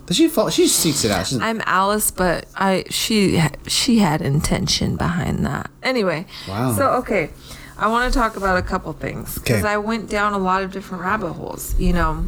Does 0.05 0.17
she 0.17 0.27
fall? 0.27 0.49
She 0.49 0.67
seeks 0.67 1.05
it 1.05 1.11
out. 1.11 1.27
She's, 1.27 1.39
I'm 1.39 1.61
Alice, 1.65 2.11
but 2.11 2.45
I 2.55 2.83
she 2.89 3.41
she 3.67 3.99
had 3.99 4.21
intention 4.21 4.95
behind 4.97 5.45
that. 5.45 5.69
Anyway, 5.81 6.25
Wow. 6.47 6.73
So 6.73 6.89
okay, 6.95 7.29
I 7.77 7.87
want 7.87 8.11
to 8.11 8.19
talk 8.19 8.35
about 8.35 8.57
a 8.57 8.61
couple 8.61 8.91
things 8.93 9.35
because 9.39 9.63
Okay. 9.63 9.67
I 9.73 9.77
went 9.77 10.09
down 10.09 10.33
a 10.33 10.37
lot 10.37 10.61
of 10.63 10.71
different 10.71 11.03
rabbit 11.03 11.33
holes. 11.33 11.79
You 11.79 11.93
know, 11.93 12.25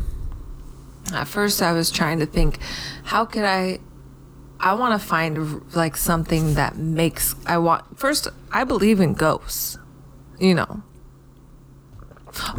at 1.13 1.27
first 1.27 1.61
I 1.61 1.73
was 1.73 1.91
trying 1.91 2.19
to 2.19 2.25
think, 2.25 2.59
how 3.03 3.25
could 3.25 3.43
I? 3.43 3.79
I 4.57 4.73
want 4.73 4.99
to 4.99 5.05
find 5.05 5.61
like 5.75 5.97
something 5.97 6.53
that 6.53 6.77
makes 6.77 7.35
I 7.45 7.57
want. 7.57 7.99
First, 7.99 8.29
I 8.53 8.63
believe 8.63 9.01
in 9.01 9.13
ghosts. 9.13 9.77
You 10.39 10.55
know. 10.55 10.83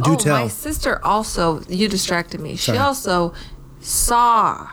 Do 0.03 0.13
oh, 0.13 0.15
tell. 0.15 0.39
my 0.43 0.47
sister 0.47 1.03
also. 1.03 1.61
You 1.67 1.87
distracted 1.87 2.39
me. 2.39 2.55
She 2.55 2.77
also 2.77 3.33
saw 3.79 4.69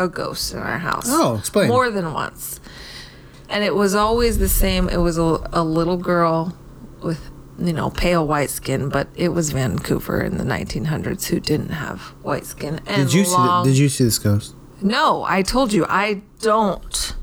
a 0.00 0.08
ghost 0.08 0.52
in 0.52 0.58
our 0.58 0.78
house. 0.78 1.06
Oh, 1.08 1.36
explain. 1.36 1.68
More 1.68 1.90
than 1.90 2.12
once. 2.12 2.60
And 3.48 3.62
it 3.64 3.74
was 3.74 3.94
always 3.94 4.38
the 4.38 4.48
same. 4.48 4.88
It 4.88 4.98
was 4.98 5.18
a, 5.18 5.48
a 5.52 5.62
little 5.62 5.96
girl 5.96 6.56
with, 7.02 7.30
you 7.58 7.72
know, 7.72 7.90
pale 7.90 8.26
white 8.26 8.50
skin, 8.50 8.88
but 8.88 9.08
it 9.14 9.28
was 9.30 9.50
Vancouver 9.50 10.22
in 10.22 10.38
the 10.38 10.44
1900s 10.44 11.26
who 11.26 11.40
didn't 11.40 11.70
have 11.70 12.00
white 12.22 12.46
skin. 12.46 12.80
And 12.86 13.06
did 13.06 13.12
you 13.12 13.24
see? 13.24 13.36
The, 13.36 13.62
did 13.64 13.78
you 13.78 13.88
see 13.88 14.04
this 14.04 14.18
ghost? 14.18 14.54
No, 14.82 15.24
I 15.24 15.42
told 15.42 15.72
you 15.72 15.84
I 15.88 16.22
don't 16.40 17.14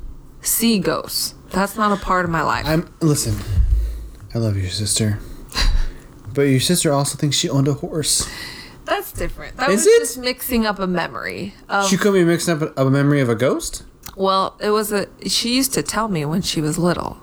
see 0.41 0.79
ghosts. 0.79 1.33
That's 1.49 1.75
not 1.75 1.97
a 1.97 2.01
part 2.01 2.25
of 2.25 2.31
my 2.31 2.43
life. 2.43 2.65
I'm 2.65 2.93
listen. 3.01 3.35
I 4.35 4.39
love 4.39 4.57
your 4.57 4.69
sister, 4.69 5.19
but 6.33 6.43
your 6.43 6.59
sister 6.59 6.91
also 6.91 7.17
thinks 7.17 7.37
she 7.37 7.49
owned 7.49 7.67
a 7.67 7.73
horse. 7.73 8.29
That's 8.87 9.11
different. 9.11 9.57
That 9.57 9.69
Is 9.69 9.85
was 9.85 9.87
it? 9.87 9.99
just 9.99 10.17
mixing 10.17 10.65
up 10.65 10.79
a 10.79 10.87
memory 10.87 11.53
of 11.69 11.87
She 11.89 11.97
could 11.97 12.13
be 12.13 12.23
mixing 12.23 12.61
up 12.61 12.73
a, 12.77 12.89
memory 12.89 13.21
of 13.21 13.29
a 13.29 13.35
ghost. 13.35 13.83
Well, 14.15 14.57
it 14.59 14.71
was 14.71 14.91
a. 14.91 15.07
She 15.27 15.55
used 15.55 15.73
to 15.75 15.83
tell 15.83 16.07
me 16.07 16.25
when 16.25 16.41
she 16.41 16.59
was 16.61 16.77
little, 16.79 17.17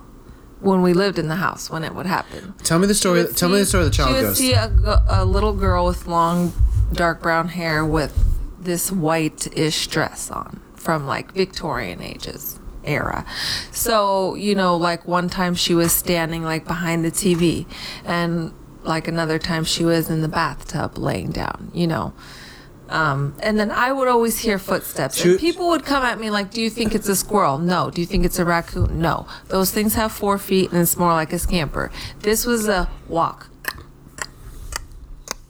when 0.61 0.81
we 0.81 0.93
lived 0.93 1.19
in 1.19 1.27
the 1.27 1.35
house, 1.35 1.69
when 1.69 1.83
it 1.83 1.93
would 1.93 2.05
happen. 2.05 2.53
Tell 2.63 2.79
me 2.79 2.87
the 2.87 2.93
She 2.93 2.99
story. 2.99 3.23
would 3.23 3.35
Tell 3.35 3.49
me 3.49 3.57
the 3.59 3.65
see- 3.65 3.69
story 3.69 3.83
of 3.85 3.89
the 3.91 3.95
child 3.95 4.09
She 4.09 4.13
would 4.15 4.21
ghost. 4.21 4.37
see 4.37 4.53
a, 4.53 4.69
go- 4.69 5.01
a 5.09 5.25
little 5.25 5.53
girl 5.53 5.85
with 5.87 6.07
long, 6.07 6.53
dark 6.93 7.21
brown 7.21 7.49
hair 7.49 7.83
with 7.85 8.13
this 8.59 8.91
white-ish 8.91 9.87
dress 9.87 10.31
on 10.31 10.61
from 10.75 11.05
like 11.05 11.33
Victorian 11.33 12.01
ages 12.01 12.59
era. 12.85 13.25
So 13.71 14.35
you 14.35 14.55
know, 14.55 14.77
like 14.77 15.07
one 15.07 15.27
time 15.29 15.55
she 15.55 15.73
was 15.73 15.91
standing 15.91 16.43
like 16.43 16.65
behind 16.65 17.03
the 17.03 17.11
TV, 17.11 17.65
and 18.05 18.53
like 18.85 19.07
another 19.07 19.39
time 19.39 19.63
she 19.63 19.83
was 19.83 20.09
in 20.09 20.21
the 20.21 20.27
bathtub 20.27 20.97
laying 20.97 21.31
down. 21.31 21.71
You 21.73 21.87
know. 21.87 22.13
Um, 22.87 23.35
and 23.41 23.57
then 23.59 23.71
I 23.71 23.91
would 23.91 24.07
always 24.07 24.39
hear 24.39 24.59
footsteps. 24.59 25.23
And 25.23 25.39
people 25.39 25.69
would 25.69 25.85
come 25.85 26.03
at 26.03 26.19
me 26.19 26.29
like, 26.29 26.51
Do 26.51 26.61
you 26.61 26.69
think 26.69 26.93
it's 26.93 27.09
a 27.09 27.15
squirrel? 27.15 27.57
No. 27.57 27.89
Do 27.89 27.99
you 27.99 28.07
think 28.07 28.25
it's 28.25 28.37
a 28.37 28.45
raccoon? 28.45 28.99
No. 28.99 29.27
Those 29.47 29.71
things 29.71 29.95
have 29.95 30.11
four 30.11 30.37
feet 30.37 30.71
and 30.71 30.81
it's 30.81 30.97
more 30.97 31.13
like 31.13 31.33
a 31.33 31.39
scamper. 31.39 31.91
This 32.19 32.45
was 32.45 32.67
a 32.67 32.89
walk. 33.07 33.49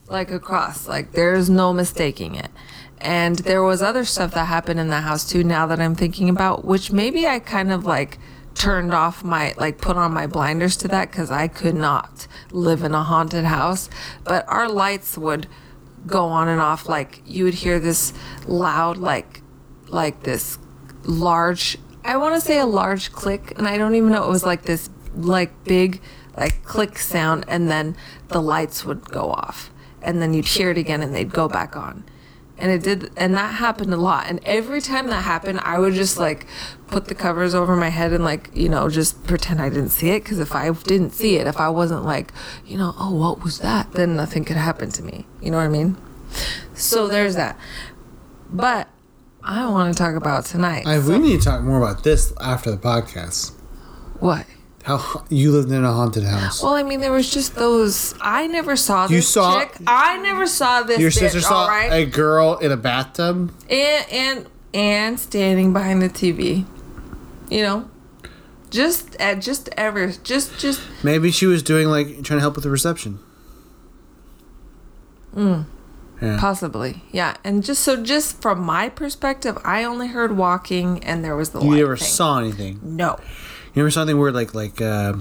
Like 0.07 0.31
across. 0.31 0.87
Like 0.87 1.11
there's 1.11 1.49
no 1.49 1.73
mistaking 1.73 2.35
it. 2.35 2.51
And 2.99 3.39
there 3.39 3.61
was 3.61 3.81
other 3.81 4.05
stuff 4.05 4.33
that 4.33 4.45
happened 4.45 4.79
in 4.79 4.87
the 4.87 5.01
house 5.01 5.29
too, 5.29 5.43
now 5.43 5.67
that 5.67 5.79
I'm 5.79 5.95
thinking 5.95 6.29
about, 6.29 6.63
which 6.63 6.91
maybe 6.91 7.27
I 7.27 7.39
kind 7.39 7.71
of 7.71 7.85
like 7.85 8.17
turned 8.55 8.93
off 8.93 9.23
my 9.23 9.53
like 9.57 9.77
put 9.77 9.97
on 9.97 10.13
my 10.13 10.25
blinders 10.25 10.75
to 10.77 10.87
that 10.87 11.11
because 11.11 11.29
I 11.29 11.47
could 11.47 11.75
not 11.75 12.27
live 12.51 12.83
in 12.83 12.93
a 12.93 13.03
haunted 13.03 13.45
house. 13.45 13.89
But 14.23 14.45
our 14.47 14.67
lights 14.67 15.17
would 15.17 15.47
go 16.07 16.25
on 16.25 16.47
and 16.47 16.61
off 16.61 16.87
like 16.87 17.21
you 17.25 17.43
would 17.43 17.53
hear 17.55 17.79
this 17.79 18.13
loud 18.47 18.97
like 18.97 19.41
like 19.87 20.23
this 20.23 20.57
large 21.03 21.77
I 22.03 22.17
want 22.17 22.35
to 22.35 22.41
say 22.41 22.59
a 22.59 22.65
large 22.65 23.11
click 23.11 23.53
and 23.57 23.67
I 23.67 23.77
don't 23.77 23.95
even 23.95 24.11
know 24.11 24.23
it 24.23 24.29
was 24.29 24.45
like 24.45 24.63
this 24.63 24.89
like 25.15 25.63
big 25.63 26.01
like 26.37 26.63
click 26.63 26.97
sound 26.97 27.45
and 27.47 27.69
then 27.69 27.95
the 28.27 28.41
lights 28.41 28.85
would 28.85 29.09
go 29.09 29.31
off 29.31 29.71
and 30.01 30.21
then 30.21 30.33
you'd 30.33 30.45
hear 30.45 30.69
it 30.69 30.77
again 30.77 31.01
and 31.01 31.15
they'd 31.15 31.31
go 31.31 31.47
back 31.47 31.75
on 31.75 32.03
and 32.57 32.71
it 32.71 32.83
did 32.83 33.11
and 33.17 33.33
that 33.33 33.55
happened 33.55 33.93
a 33.93 33.97
lot. 33.97 34.27
And 34.27 34.39
every 34.45 34.81
time 34.81 35.07
that 35.07 35.23
happened 35.23 35.59
i 35.63 35.77
would 35.79 35.93
just 35.93 36.17
like 36.17 36.47
put 36.87 37.05
the 37.05 37.15
covers 37.15 37.53
over 37.53 37.75
my 37.75 37.89
head 37.89 38.13
and 38.13 38.23
like 38.23 38.49
you 38.53 38.69
know 38.69 38.89
just 38.89 39.23
pretend 39.25 39.61
i 39.61 39.69
didn't 39.69 39.89
see 39.89 40.09
it. 40.09 40.23
Because 40.23 40.39
if 40.39 40.53
i 40.55 40.71
didn't 40.71 41.11
see 41.11 41.35
it 41.37 41.47
if 41.47 41.57
i 41.57 41.69
wasn't 41.69 42.05
like 42.05 42.31
you 42.65 42.77
know 42.77 42.93
oh 42.97 43.13
what 43.13 43.43
was 43.43 43.59
that? 43.59 43.91
then 43.93 44.15
nothing 44.15 44.45
could 44.45 44.57
happen 44.57 44.89
to 44.91 45.03
me. 45.03 45.25
You 45.41 45.51
know 45.51 45.57
what 45.57 45.63
i 45.63 45.69
mean? 45.69 45.97
So 46.73 47.07
there's 47.07 47.35
that. 47.35 47.57
But 48.49 48.87
i 49.43 49.67
want 49.69 49.93
to 49.93 49.97
talk 49.97 50.15
about 50.15 50.45
tonight. 50.45 50.87
I, 50.87 50.99
we 50.99 51.17
need 51.19 51.39
to 51.39 51.45
talk 51.45 51.61
more 51.61 51.77
about 51.81 52.03
this 52.03 52.33
after 52.41 52.71
the 52.71 52.77
podcast. 52.77 53.51
what 54.19 54.45
How 54.85 55.25
you 55.29 55.51
lived 55.51 55.71
in 55.71 55.83
a 55.83 55.91
haunted 55.91 56.23
house. 56.23 56.61
well, 56.61 56.73
I 56.75 56.83
mean, 56.83 56.99
there 57.01 57.11
was 57.11 57.29
just 57.31 57.55
those. 57.55 58.13
I 58.21 58.45
never 58.47 58.75
saw 58.75 59.07
this 59.07 59.15
You 59.15 59.21
saw- 59.21 59.59
chick. 59.61 59.75
I 59.87 60.17
never 60.19 60.45
saw 60.45 60.83
this. 60.83 60.99
Your 60.99 61.09
bitch, 61.09 61.19
sister 61.19 61.41
saw 61.41 61.63
all 61.63 61.67
right? 61.67 61.87
a 61.91 62.05
girl 62.05 62.57
in 62.57 62.71
a 62.71 62.77
bathtub. 62.77 63.51
and 63.69 64.05
and 64.11 64.45
and 64.75 65.19
standing 65.19 65.73
behind 65.73 66.01
the 66.03 66.09
TV. 66.09 66.65
You 67.49 67.63
know, 67.63 67.89
just 68.69 69.15
at 69.15 69.41
just 69.41 69.69
ever 69.75 70.11
just 70.23 70.59
just 70.59 70.81
Maybe 71.03 71.31
she 71.31 71.47
was 71.47 71.63
doing 71.63 71.87
like 71.87 72.07
trying 72.23 72.37
to 72.37 72.41
help 72.41 72.53
with 72.55 72.63
the 72.63 72.69
reception. 72.69 73.17
Mm. 75.35 75.65
Yeah. 76.21 76.37
possibly 76.39 77.03
yeah. 77.11 77.35
And 77.43 77.63
just 77.63 77.83
so 77.83 78.01
just 78.01 78.41
from 78.41 78.61
my 78.61 78.87
perspective, 78.89 79.57
I 79.65 79.83
only 79.83 80.07
heard 80.07 80.37
walking 80.37 81.03
and 81.03 81.23
there 81.25 81.35
was 81.35 81.49
the 81.49 81.59
You 81.61 81.75
never 81.75 81.97
thing. 81.97 82.07
saw 82.07 82.39
anything. 82.39 82.79
No. 82.83 83.17
You 83.75 83.89
saw 83.89 84.01
anything 84.01 84.19
weird 84.19 84.33
like 84.33 84.53
like 84.55 84.81
uh, 84.81 85.13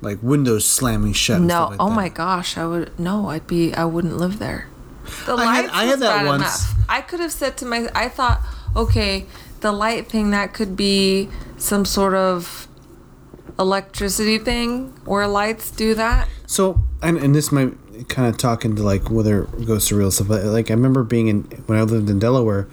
like 0.00 0.22
windows 0.22 0.66
slamming 0.66 1.12
shut. 1.12 1.40
No. 1.40 1.68
like 1.68 1.76
oh 1.80 1.88
that. 1.88 1.94
my 1.94 2.08
gosh, 2.08 2.56
I 2.56 2.66
would 2.66 2.98
no. 2.98 3.28
I'd 3.28 3.46
be. 3.46 3.74
I 3.74 3.84
wouldn't 3.84 4.16
live 4.16 4.38
there. 4.38 4.68
The 5.26 5.34
I 5.34 5.44
had- 5.54 5.64
lights 5.64 5.74
I 5.74 5.84
had 5.84 5.98
that 6.00 6.16
bad 6.18 6.26
once. 6.26 6.42
enough. 6.42 6.74
I 6.88 7.00
could 7.02 7.20
have 7.20 7.32
said 7.32 7.56
to 7.58 7.66
my. 7.66 7.88
I 7.94 8.08
thought, 8.08 8.40
okay, 8.74 9.26
the 9.60 9.72
light 9.72 10.08
thing 10.08 10.30
that 10.30 10.54
could 10.54 10.76
be 10.76 11.28
some 11.56 11.84
sort 11.84 12.14
of 12.14 12.68
electricity 13.58 14.38
thing 14.38 14.90
where 15.04 15.26
lights 15.26 15.70
do 15.70 15.94
that. 15.94 16.28
So, 16.46 16.80
and, 17.02 17.18
and 17.18 17.34
this 17.34 17.50
might 17.50 17.74
kind 18.08 18.28
of 18.28 18.38
talk 18.38 18.64
into 18.64 18.82
like 18.82 19.10
whether 19.10 19.42
ghosts 19.42 19.90
are 19.92 19.96
real 19.96 20.10
stuff. 20.10 20.28
But 20.28 20.44
like 20.44 20.70
I 20.70 20.74
remember 20.74 21.02
being 21.02 21.28
in 21.28 21.42
when 21.66 21.78
I 21.78 21.82
lived 21.82 22.08
in 22.08 22.18
Delaware, 22.18 22.68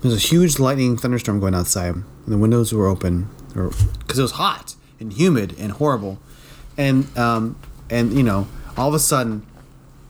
there 0.00 0.10
was 0.10 0.14
a 0.14 0.26
huge 0.28 0.58
lightning 0.58 0.96
thunderstorm 0.96 1.40
going 1.40 1.54
outside, 1.54 1.94
and 1.96 2.04
the 2.26 2.38
windows 2.38 2.72
were 2.72 2.86
open, 2.86 3.28
or 3.56 3.70
because 3.98 4.18
it 4.18 4.22
was 4.22 4.32
hot 4.32 4.74
and 4.98 5.12
humid 5.12 5.54
and 5.58 5.72
horrible, 5.72 6.18
and 6.76 7.16
um 7.16 7.56
and 7.88 8.12
you 8.12 8.22
know 8.22 8.46
all 8.76 8.88
of 8.88 8.94
a 8.94 8.98
sudden, 8.98 9.46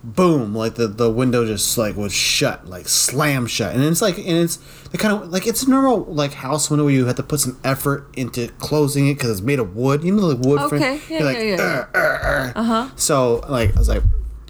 boom! 0.05 0.55
Like 0.55 0.75
the 0.75 0.87
the 0.87 1.11
window 1.11 1.45
just 1.47 1.77
like 1.77 1.97
was 1.97 2.13
shut, 2.13 2.67
like 2.67 2.89
slam 2.89 3.47
shut, 3.47 3.75
and 3.75 3.83
it's 3.85 4.03
like 4.03 4.19
and 4.19 4.29
it's 4.29 4.57
the 4.91 4.99
kind 4.99 5.15
of 5.15 5.31
like 5.31 5.47
it's 5.47 5.63
a 5.63 5.71
normal 5.71 6.05
like 6.05 6.35
house 6.35 6.71
window 6.71 6.85
where 6.85 6.93
you 6.93 7.07
have 7.07 7.17
to 7.17 7.23
put 7.23 7.41
some 7.41 7.59
effort 7.65 8.09
into 8.17 8.49
closing 8.59 9.09
it 9.09 9.15
because 9.15 9.31
it's 9.31 9.41
made 9.41 9.59
of 9.59 9.77
wood. 9.77 10.05
You 10.05 10.13
know, 10.13 10.27
like 10.27 10.39
wood. 10.39 10.69
frame? 10.69 10.83
Okay, 10.83 11.01
yeah, 11.09 11.19
You're 11.19 11.27
like, 11.27 11.37
yeah, 11.37 11.87
yeah. 11.95 12.53
Uh 12.57 12.63
huh. 12.63 12.89
So 12.97 13.37
like 13.49 13.75
I 13.75 13.79
was 13.79 13.89
like, 13.89 14.03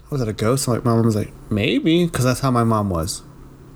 was 0.09 0.19
that 0.19 0.27
a 0.29 0.33
ghost? 0.33 0.67
Like 0.67 0.83
my 0.83 0.93
mom 0.93 1.05
was 1.05 1.15
like, 1.15 1.31
maybe, 1.49 2.05
because 2.05 2.25
that's 2.25 2.41
how 2.41 2.51
my 2.51 2.63
mom 2.63 2.89
was. 2.89 3.23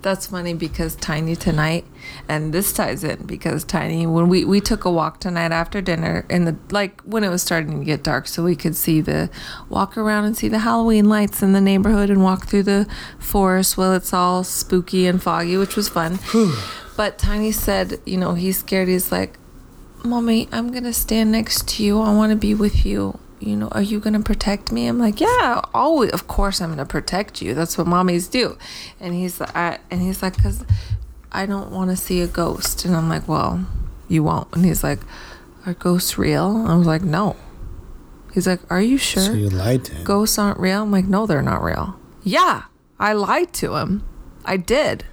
That's 0.06 0.28
funny 0.28 0.54
because 0.54 0.96
Tiny 0.96 1.36
tonight, 1.36 1.84
and 2.30 2.54
this 2.54 2.72
ties 2.72 3.04
in 3.04 3.26
because 3.26 3.64
Tiny, 3.64 4.06
when 4.06 4.30
we 4.30 4.46
we 4.46 4.62
took 4.62 4.86
a 4.86 4.92
walk 4.92 5.20
tonight 5.20 5.52
after 5.52 5.82
dinner, 5.82 6.28
in 6.30 6.46
the 6.46 6.56
like 6.70 7.02
when 7.02 7.24
it 7.24 7.30
was 7.30 7.42
starting 7.42 7.80
to 7.80 7.84
get 7.84 8.04
dark, 8.04 8.28
so 8.28 8.44
we 8.44 8.56
could 8.56 8.76
see 8.76 9.02
the 9.02 9.32
walk 9.68 9.98
around 9.98 10.26
and 10.26 10.38
see 10.38 10.48
the 10.48 10.60
Halloween 10.60 11.10
lights 11.10 11.42
in 11.42 11.54
the 11.54 11.60
neighborhood 11.60 12.12
and 12.12 12.22
walk 12.22 12.46
through 12.46 12.62
the 12.62 12.88
forest 13.18 13.80
while 13.80 13.94
it's 13.94 14.14
all 14.14 14.44
spooky 14.44 15.08
and 15.08 15.24
foggy, 15.24 15.58
which 15.58 15.76
was 15.76 15.90
fun. 15.90 16.20
but 16.96 17.18
Tiny 17.18 17.52
said, 17.52 18.00
you 18.06 18.18
know, 18.18 18.36
he's 18.36 18.60
scared. 18.60 18.88
He's 18.88 19.12
like, 19.12 19.40
"Mommy, 20.04 20.48
I'm 20.52 20.72
gonna 20.72 20.94
stand 20.94 21.32
next 21.32 21.68
to 21.70 21.84
you. 21.84 22.00
I 22.00 22.14
want 22.14 22.30
to 22.30 22.36
be 22.36 22.54
with 22.54 22.86
you." 22.86 23.18
You 23.46 23.56
know, 23.56 23.68
are 23.70 23.82
you 23.82 24.00
gonna 24.00 24.22
protect 24.22 24.72
me? 24.72 24.88
I'm 24.88 24.98
like, 24.98 25.22
yeah, 25.22 25.62
always. 25.74 26.12
Of 26.12 26.28
course, 26.28 26.60
I'm 26.62 26.72
gonna 26.72 26.86
protect 26.86 27.42
you. 27.42 27.54
That's 27.54 27.78
what 27.78 27.88
mommies 27.88 28.30
do. 28.30 28.58
And 29.00 29.14
he's 29.14 29.40
I, 29.40 29.80
and 29.92 30.02
he's 30.02 30.24
like, 30.24 30.42
cause 30.42 30.66
I 31.32 31.46
don't 31.46 31.72
want 31.72 31.92
to 31.92 31.98
see 31.98 32.22
a 32.22 32.28
ghost. 32.28 32.86
And 32.86 32.96
I'm 32.96 33.10
like, 33.10 33.28
well, 33.28 33.66
you 34.08 34.24
won't. 34.24 34.48
And 34.56 34.66
he's 34.66 34.84
like, 34.84 35.00
are 35.66 35.74
ghosts 35.74 36.18
real? 36.18 36.66
I 36.68 36.76
was 36.76 36.88
like, 36.88 37.04
no. 37.04 37.36
He's 38.34 38.48
like, 38.48 38.60
are 38.72 38.82
you 38.82 38.98
sure? 38.98 39.24
So 39.24 39.34
you 39.34 39.50
lied 39.50 39.86
to 39.86 39.96
him. 39.96 40.04
ghosts 40.04 40.38
aren't 40.38 40.60
real? 40.60 40.84
I'm 40.84 40.92
like, 40.92 41.06
no, 41.06 41.26
they're 41.26 41.42
not 41.42 41.64
real. 41.64 42.00
Yeah, 42.24 42.64
I 43.00 43.14
lied 43.14 43.54
to 43.54 43.76
him. 43.76 44.04
I 44.44 44.58
did, 44.58 45.06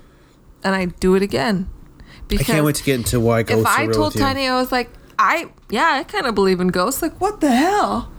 and 0.65 0.75
I 0.75 0.87
do 0.87 1.15
it 1.15 1.23
again. 1.23 1.71
Because 2.29 2.49
I 2.49 2.53
can't 2.55 2.65
wait 2.65 2.77
to 2.77 2.85
get 2.85 2.97
into 2.97 3.21
why 3.21 3.43
ghosts 3.43 3.63
if 3.63 3.67
are 3.67 3.81
I 3.81 3.85
real 3.85 3.95
told. 3.95 4.15
Tiny, 4.15 4.49
I 4.49 4.61
was 4.61 4.73
like, 4.73 4.91
I 5.19 5.51
yeah, 5.71 5.93
I 5.95 6.05
kind 6.05 6.27
of 6.27 6.35
believe 6.35 6.61
in 6.61 6.69
ghosts. 6.69 7.03
Like, 7.03 7.21
what 7.21 7.41
the 7.41 7.51
hell? 7.51 8.12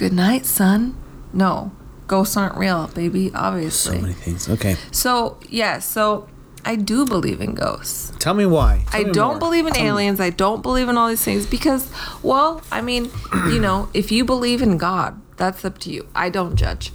Good 0.00 0.12
night, 0.14 0.46
son. 0.46 0.96
No, 1.32 1.72
ghosts 2.06 2.36
aren't 2.36 2.56
real, 2.56 2.88
baby. 2.88 3.30
Obviously. 3.34 3.96
so 3.96 4.00
many 4.02 4.14
things. 4.14 4.48
Okay, 4.48 4.76
So 4.92 5.36
yeah, 5.48 5.78
so 5.78 6.26
I 6.64 6.76
do 6.76 7.04
believe 7.04 7.40
in 7.42 7.54
ghosts. 7.54 8.12
tell 8.18 8.32
me 8.34 8.46
why. 8.46 8.84
Tell 8.90 9.00
I 9.02 9.04
me 9.04 9.12
don't 9.12 9.32
more. 9.34 9.38
believe 9.40 9.66
in 9.66 9.74
Tell 9.74 9.82
me. 9.82 9.88
aliens. 9.90 10.18
I 10.20 10.30
don't 10.30 10.62
believe 10.62 10.88
in 10.88 10.96
all 10.96 11.08
these 11.08 11.22
things 11.22 11.44
because, 11.46 11.90
well, 12.22 12.62
I 12.72 12.80
mean, 12.80 13.10
you 13.52 13.60
know, 13.60 13.88
if 13.94 14.10
you 14.10 14.24
believe 14.24 14.62
in 14.62 14.78
God, 14.78 15.20
that's 15.36 15.64
up 15.64 15.76
to 15.80 15.90
you. 15.90 16.08
I 16.14 16.30
don't 16.30 16.56
judge. 16.56 16.92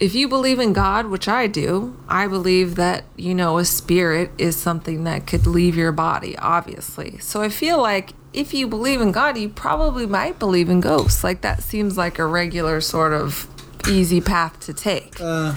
If 0.00 0.14
you 0.14 0.28
believe 0.28 0.60
in 0.60 0.72
God, 0.72 1.06
which 1.06 1.26
I 1.26 1.48
do, 1.48 1.96
I 2.08 2.28
believe 2.28 2.76
that, 2.76 3.02
you 3.16 3.34
know, 3.34 3.58
a 3.58 3.64
spirit 3.64 4.30
is 4.38 4.54
something 4.54 5.02
that 5.04 5.26
could 5.26 5.44
leave 5.44 5.74
your 5.76 5.90
body, 5.90 6.38
obviously. 6.38 7.18
So 7.18 7.42
I 7.42 7.48
feel 7.48 7.82
like 7.82 8.12
if 8.32 8.52
you 8.54 8.66
believe 8.68 9.00
in 9.00 9.10
God, 9.12 9.36
you 9.38 9.48
probably 9.48 10.06
might 10.06 10.38
believe 10.38 10.68
in 10.68 10.80
ghosts. 10.80 11.24
Like 11.24 11.40
that 11.42 11.62
seems 11.62 11.96
like 11.96 12.18
a 12.18 12.26
regular 12.26 12.80
sort 12.80 13.12
of 13.12 13.46
easy 13.88 14.20
path 14.20 14.60
to 14.60 14.74
take 14.74 15.16
Uh, 15.20 15.54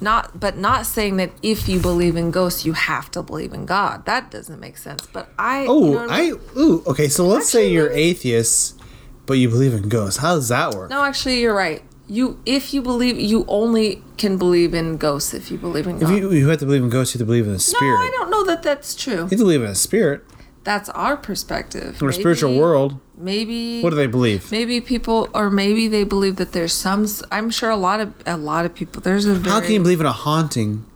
not 0.00 0.38
but 0.40 0.56
not 0.56 0.86
saying 0.86 1.16
that 1.18 1.30
if 1.42 1.68
you 1.68 1.78
believe 1.78 2.16
in 2.16 2.30
ghosts 2.30 2.64
you 2.64 2.72
have 2.72 3.10
to 3.10 3.22
believe 3.22 3.52
in 3.52 3.66
god 3.66 4.06
that 4.06 4.30
doesn't 4.30 4.58
make 4.60 4.78
sense 4.78 5.06
but 5.12 5.28
i 5.38 5.66
oh, 5.68 5.84
you 5.88 5.94
know 5.94 6.06
I 6.08 6.20
mean? 6.30 6.40
ooh. 6.56 6.82
Okay, 6.86 7.08
so 7.08 7.26
let's 7.26 7.50
say 7.50 7.70
you're 7.70 7.90
atheist, 7.90 8.80
but 9.26 9.34
you 9.34 9.50
believe 9.50 9.74
in 9.74 9.88
ghosts. 9.90 10.18
How 10.20 10.36
does 10.36 10.48
that 10.48 10.74
work? 10.74 10.88
no 10.88 11.04
actually 11.04 11.40
you're 11.40 11.54
right 11.54 11.82
you 12.08 12.40
if 12.46 12.72
you 12.72 12.80
believe 12.80 13.18
you 13.18 13.44
only 13.46 14.02
can 14.16 14.38
believe 14.38 14.72
in 14.72 14.96
ghosts 14.96 15.34
if 15.34 15.50
you 15.50 15.58
believe 15.58 15.86
in 15.86 15.96
If 15.96 16.02
god 16.02 16.10
you, 16.16 16.30
you 16.32 16.48
have 16.48 16.60
to 16.60 16.66
believe 16.66 16.82
in 16.82 16.88
ghosts, 16.88 17.14
you 17.14 17.18
have 17.18 17.26
to 17.26 17.30
believe 17.30 17.46
in 17.46 17.52
the 17.52 17.58
spirit. 17.58 17.82
no 17.82 17.96
i 17.96 18.10
don't 18.12 18.30
know 18.30 18.44
that 18.46 18.62
that's 18.62 18.94
true 18.94 19.14
You 19.14 19.20
have 19.20 19.30
to 19.30 19.36
believe 19.38 19.60
in 19.62 19.68
a 19.70 19.74
spirit 19.74 20.24
that's 20.70 20.88
our 20.90 21.16
perspective 21.16 22.00
or 22.00 22.10
a 22.10 22.12
spiritual 22.12 22.52
world. 22.56 22.90
maybe 23.16 23.82
What 23.82 23.90
do 23.90 23.96
they 23.96 24.06
believe? 24.06 24.52
maybe 24.52 24.80
people 24.80 25.28
or 25.34 25.50
maybe 25.50 25.88
they 25.88 26.04
believe 26.04 26.36
that 26.36 26.52
there's 26.52 26.72
some 26.72 27.06
I'm 27.32 27.50
sure 27.50 27.70
a 27.70 27.76
lot 27.88 27.98
of 28.04 28.08
a 28.24 28.36
lot 28.36 28.62
of 28.66 28.72
people 28.80 29.02
there's 29.02 29.26
a 29.26 29.34
very, 29.34 29.50
How 29.52 29.60
can 29.60 29.72
you 29.72 29.80
believe 29.86 30.00
in 30.00 30.06
a 30.06 30.12
haunting 30.26 30.86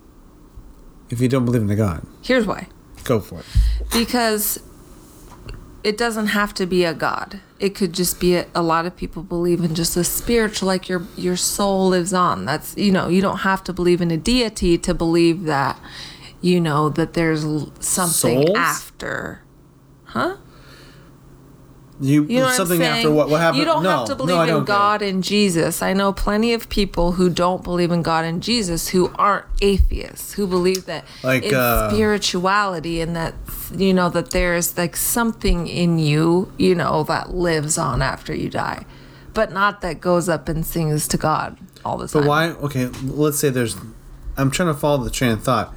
if 1.11 1.21
you 1.21 1.29
don't 1.29 1.45
believe 1.45 1.63
in 1.63 1.71
a 1.71 1.77
god? 1.87 2.07
here's 2.23 2.47
why 2.47 2.69
Go 3.03 3.19
for 3.21 3.41
it. 3.41 3.47
because 3.93 4.45
it 5.83 5.99
doesn't 5.99 6.29
have 6.29 6.55
to 6.55 6.65
be 6.67 6.85
a 6.85 6.95
god 6.95 7.41
it 7.59 7.75
could 7.75 7.93
just 7.93 8.21
be 8.21 8.37
a, 8.37 8.47
a 8.55 8.63
lot 8.63 8.87
of 8.87 8.95
people 8.97 9.23
believe 9.25 9.61
in 9.67 9.75
just 9.75 9.97
a 9.97 10.05
spiritual 10.05 10.69
like 10.69 10.89
your 10.89 11.03
your 11.17 11.37
soul 11.37 11.89
lives 11.89 12.13
on 12.15 12.45
that's 12.45 12.77
you 12.77 12.93
know 12.93 13.09
you 13.09 13.21
don't 13.21 13.39
have 13.51 13.63
to 13.65 13.73
believe 13.73 14.01
in 14.01 14.11
a 14.13 14.17
deity 14.17 14.79
to 14.79 14.95
believe 14.95 15.43
that 15.45 15.77
you 16.41 16.61
know 16.61 16.89
that 16.91 17.15
there's 17.15 17.43
something 17.81 18.43
Souls? 18.47 18.57
after 18.57 19.41
huh 20.15 20.37
You, 22.01 22.25
you 22.25 22.39
know 22.41 22.47
what 22.47 22.57
something 22.57 22.83
I'm 22.83 22.93
after 22.93 23.11
what? 23.13 23.29
What 23.31 23.41
happened? 23.41 23.61
You 23.61 23.65
don't 23.67 23.83
no, 23.83 23.99
have 23.99 24.07
to 24.09 24.15
believe 24.17 24.37
I 24.37 24.45
in 24.45 24.49
don't 24.49 24.65
get 24.65 24.73
it. 24.73 24.77
God 24.77 25.03
and 25.03 25.23
Jesus. 25.23 25.81
I 25.81 25.93
know 25.93 26.13
plenty 26.13 26.53
of 26.53 26.69
people 26.69 27.13
who 27.13 27.31
don't 27.31 27.63
believe 27.63 27.93
in 27.93 28.03
God 28.03 28.25
and 28.25 28.43
Jesus 28.43 28.89
who 28.89 29.13
aren't 29.17 29.47
atheists, 29.63 30.35
who 30.35 30.47
believe 30.47 30.87
that 30.87 31.05
Like, 31.23 31.45
in 31.45 31.55
uh, 31.55 31.91
spirituality 31.91 33.01
and 33.01 33.15
that 33.15 33.35
you 33.75 33.95
know 33.95 34.09
that 34.11 34.31
there's 34.31 34.77
like 34.77 34.97
something 34.97 35.69
in 35.69 35.99
you, 36.01 36.53
you 36.59 36.75
know, 36.75 37.05
that 37.05 37.35
lives 37.35 37.79
on 37.79 38.03
after 38.03 38.35
you 38.35 38.51
die, 38.51 38.85
but 39.33 39.53
not 39.53 39.81
that 39.83 40.01
goes 40.01 40.29
up 40.29 40.49
and 40.49 40.67
sings 40.67 41.07
to 41.09 41.17
God 41.17 41.59
all 41.85 41.97
the 41.99 42.09
time. 42.09 42.23
But 42.23 42.29
why? 42.29 42.49
Okay, 42.67 42.87
let's 43.05 43.39
say 43.39 43.51
there's. 43.51 43.77
I'm 44.37 44.51
trying 44.51 44.69
to 44.75 44.75
follow 44.75 45.05
the 45.05 45.11
train 45.11 45.31
of 45.31 45.45
thought. 45.45 45.73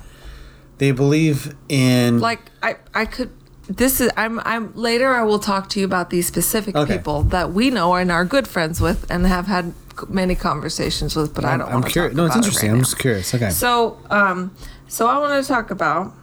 They 0.80 0.92
believe 0.92 1.56
in 1.70 2.20
like 2.20 2.52
I 2.64 2.78
I 2.94 3.06
could 3.06 3.32
this 3.68 4.00
is 4.02 4.10
I'm 4.18 4.40
I'm 4.46 4.74
later 4.76 5.14
I 5.14 5.24
will 5.24 5.40
talk 5.40 5.70
to 5.70 5.80
you 5.80 5.86
about 5.86 6.10
these 6.10 6.26
specific 6.28 6.76
Okay. 6.76 6.98
people 6.98 7.24
that 7.24 7.52
we 7.54 7.70
know 7.70 7.94
and 7.96 8.12
are 8.12 8.26
good 8.26 8.48
friends 8.48 8.80
with 8.82 9.10
and 9.12 9.26
have 9.28 9.48
had 9.48 9.74
many 10.10 10.36
conversations 10.36 11.16
with 11.16 11.34
but 11.34 11.44
I 11.46 11.54
I'm, 11.54 11.60
don't 11.60 11.68
I'm 11.68 11.74
want 11.76 11.86
to 11.88 11.92
curious. 11.92 12.16
No, 12.16 12.26
it's 12.26 12.36
about 12.36 12.44
it 12.44 12.48
interesting. 12.48 12.70
right 12.70 12.74
I'm 12.74 12.78
now. 12.80 12.84
just 12.84 13.00
curious. 13.00 13.34
Okay. 13.36 13.50
So, 13.50 13.98
um, 14.10 14.56
so 14.88 15.08
I 15.08 15.18
want 15.18 15.44
to 15.44 15.48
talk 15.48 15.72
about 15.72 16.14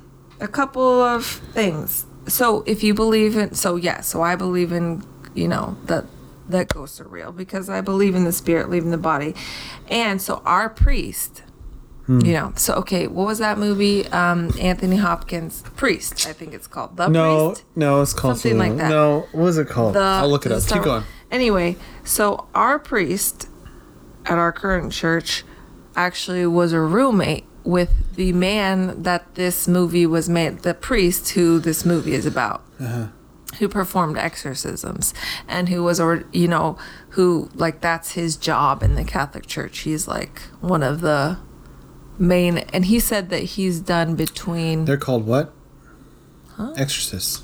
a 0.41 0.49
couple 0.49 0.83
of 1.03 1.27
things. 1.27 2.07
So, 2.27 2.63
if 2.67 2.83
you 2.83 2.95
believe 2.95 3.37
in, 3.37 3.55
so 3.55 3.77
yeah, 3.77 4.01
so 4.01 4.23
I 4.23 4.35
believe 4.37 4.73
in, 4.73 5.05
you 5.35 5.47
know, 5.49 5.77
that 5.85 6.07
that 6.49 6.69
ghosts 6.69 7.01
are 7.01 7.09
real 7.09 7.33
because 7.33 7.69
I 7.69 7.81
believe 7.83 8.15
in 8.15 8.25
the 8.25 8.33
spirit 8.33 8.71
leaving 8.71 8.91
the 8.91 8.97
body, 8.99 9.35
and 9.89 10.23
so 10.23 10.41
our 10.47 10.69
priest, 10.71 11.43
Hmm. 12.07 12.21
you 12.21 12.35
know, 12.35 12.53
so 12.57 12.75
okay, 12.75 13.07
what 13.07 13.27
was 13.27 13.39
that 13.39 13.57
movie? 13.57 14.07
Um, 14.09 14.53
Anthony 14.61 14.97
Hopkins, 14.97 15.63
Priest, 15.75 16.27
I 16.27 16.35
think 16.35 16.53
it's 16.53 16.67
called 16.67 16.99
the 16.99 17.09
no, 17.09 17.53
Priest. 17.53 17.65
no, 17.77 18.03
it's 18.03 18.13
called 18.13 18.37
Something 18.39 18.59
like 18.59 18.77
that. 18.77 18.91
No, 18.91 19.21
what 19.33 19.45
was 19.45 19.57
it 19.59 19.69
called? 19.69 19.95
The, 19.95 20.01
I'll 20.01 20.29
look 20.29 20.45
it 20.45 20.53
up. 20.53 20.61
Star- 20.61 20.79
Keep 20.79 20.85
going. 20.85 21.05
Anyway, 21.31 21.77
so 22.05 22.47
our 22.55 22.79
priest 22.79 23.49
at 24.27 24.37
our 24.39 24.53
current 24.53 24.93
church 24.93 25.45
actually 25.97 26.47
was 26.47 26.73
a 26.75 26.81
roommate 26.81 27.47
with 27.65 28.15
the 28.17 28.33
man 28.35 29.03
that 29.03 29.35
this 29.35 29.67
movie 29.67 30.05
was 30.07 30.29
made, 30.29 30.59
the 30.59 30.75
priest 30.75 31.31
who 31.31 31.59
this 31.59 31.85
movie 31.87 32.13
is 32.13 32.27
about. 32.27 32.63
Uh-huh. 32.79 33.07
Who 33.61 33.69
performed 33.69 34.19
exorcisms 34.19 35.15
and 35.49 35.69
who 35.69 35.83
was, 35.85 36.01
or 36.01 36.25
you 36.33 36.49
know, 36.49 36.77
who 37.11 37.49
like 37.55 37.81
that's 37.81 38.13
his 38.13 38.37
job 38.37 38.83
in 38.83 38.97
the 38.97 39.05
Catholic 39.05 39.47
Church. 39.47 39.79
He's 39.81 40.07
like 40.09 40.41
one 40.61 40.83
of 40.83 41.01
the 41.01 41.39
main, 42.19 42.59
and 42.59 42.85
he 42.87 43.01
said 43.01 43.31
that 43.31 43.43
he's 43.43 43.81
done 43.81 44.15
between 44.17 44.85
They're 44.85 44.97
called 44.97 45.27
what? 45.27 45.53
Huh? 46.57 46.73
Exorcists. 46.77 47.43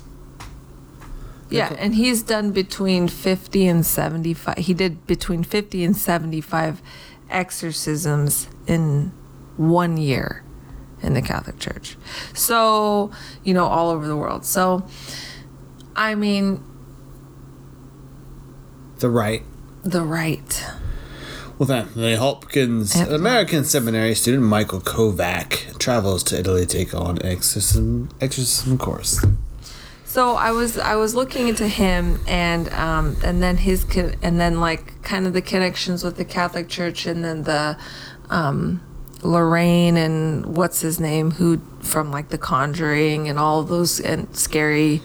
Yeah, 1.49 1.75
and 1.77 1.95
he's 1.95 2.23
done 2.23 2.51
between 2.51 3.09
50 3.09 3.67
and 3.67 3.85
75. 3.85 4.57
He 4.57 4.73
did 4.73 5.05
between 5.05 5.43
50 5.43 5.83
and 5.83 5.97
75 5.97 6.81
exorcisms 7.29 8.47
in 8.67 9.11
one 9.57 9.97
year 9.97 10.45
in 11.01 11.13
the 11.13 11.21
Catholic 11.21 11.59
Church. 11.59 11.97
So, 12.33 13.11
you 13.43 13.53
know, 13.53 13.65
all 13.65 13.89
over 13.89 14.07
the 14.07 14.15
world. 14.15 14.45
So, 14.45 14.85
I 15.93 16.15
mean, 16.15 16.63
The 18.99 19.09
Rite. 19.09 19.43
the 19.83 20.03
Rite. 20.03 20.63
Well, 21.61 21.67
then, 21.67 21.89
the 21.95 22.17
Hopkins 22.17 22.95
Anthony 22.95 23.15
American 23.17 23.63
seminary 23.65 24.15
student 24.15 24.41
Michael 24.41 24.79
Kovak 24.79 25.77
travels 25.77 26.23
to 26.23 26.39
Italy 26.39 26.65
to 26.65 26.77
take 26.77 26.95
on 26.95 27.23
exorcism 27.23 28.09
exorcism 28.19 28.79
course. 28.79 29.23
So 30.03 30.31
I 30.37 30.49
was 30.49 30.79
I 30.79 30.95
was 30.95 31.13
looking 31.13 31.47
into 31.49 31.67
him 31.67 32.19
and 32.27 32.67
um 32.69 33.15
and 33.23 33.43
then 33.43 33.57
his 33.57 33.83
con- 33.83 34.15
and 34.23 34.39
then 34.39 34.59
like 34.59 35.03
kind 35.03 35.27
of 35.27 35.33
the 35.33 35.41
connections 35.43 36.03
with 36.03 36.17
the 36.17 36.25
Catholic 36.25 36.67
Church 36.67 37.05
and 37.05 37.23
then 37.23 37.43
the 37.43 37.77
um 38.31 38.81
Lorraine 39.21 39.97
and 39.97 40.57
what's 40.57 40.81
his 40.81 40.99
name 40.99 41.29
who 41.29 41.61
from 41.81 42.09
like 42.11 42.29
The 42.29 42.39
Conjuring 42.39 43.29
and 43.29 43.37
all 43.37 43.61
those 43.61 43.99
and 43.99 44.35
scary 44.35 44.99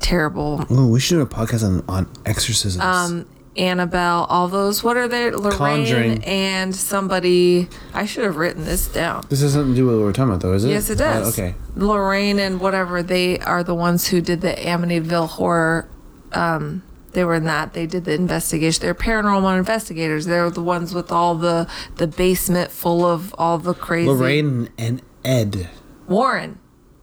terrible 0.00 0.66
Oh, 0.68 0.88
we 0.88 1.00
should 1.00 1.14
do 1.14 1.20
a 1.22 1.26
podcast 1.26 1.64
on, 1.66 1.82
on 1.88 2.12
exorcisms. 2.26 2.84
um 2.84 3.24
Annabelle 3.56 4.24
all 4.30 4.48
those 4.48 4.82
what 4.82 4.96
are 4.96 5.06
they 5.08 5.30
Lorraine 5.30 5.58
Conjuring. 5.58 6.24
and 6.24 6.74
somebody 6.74 7.68
I 7.92 8.06
should 8.06 8.24
have 8.24 8.36
written 8.36 8.64
this 8.64 8.88
down 8.88 9.24
this 9.28 9.42
has 9.42 9.54
nothing 9.54 9.72
to 9.72 9.76
do 9.76 9.86
with 9.86 9.96
what 9.96 10.04
we're 10.04 10.12
talking 10.12 10.30
about, 10.30 10.40
though, 10.40 10.54
is 10.54 10.64
it? 10.64 10.70
Yes, 10.70 10.88
it 10.88 10.96
does. 10.96 11.38
Uh, 11.38 11.42
okay. 11.42 11.54
Lorraine 11.76 12.38
and 12.38 12.60
whatever 12.60 13.02
they 13.02 13.38
are 13.40 13.62
the 13.62 13.74
ones 13.74 14.08
who 14.08 14.20
did 14.20 14.40
the 14.40 14.52
Amityville 14.54 15.28
horror. 15.28 15.88
Um, 16.32 16.82
they 17.12 17.24
were 17.24 17.34
in 17.34 17.44
that. 17.44 17.74
They 17.74 17.86
did 17.86 18.06
the 18.06 18.14
investigation. 18.14 18.80
They're 18.80 18.94
paranormal 18.94 19.58
investigators. 19.58 20.24
They're 20.24 20.48
the 20.48 20.62
ones 20.62 20.94
with 20.94 21.12
all 21.12 21.34
the 21.34 21.68
the 21.96 22.06
basement 22.06 22.70
full 22.70 23.04
of 23.04 23.34
all 23.36 23.58
the 23.58 23.74
crazy. 23.74 24.08
Lorraine 24.08 24.70
and 24.78 25.02
Ed. 25.24 25.68
Warren. 26.08 26.58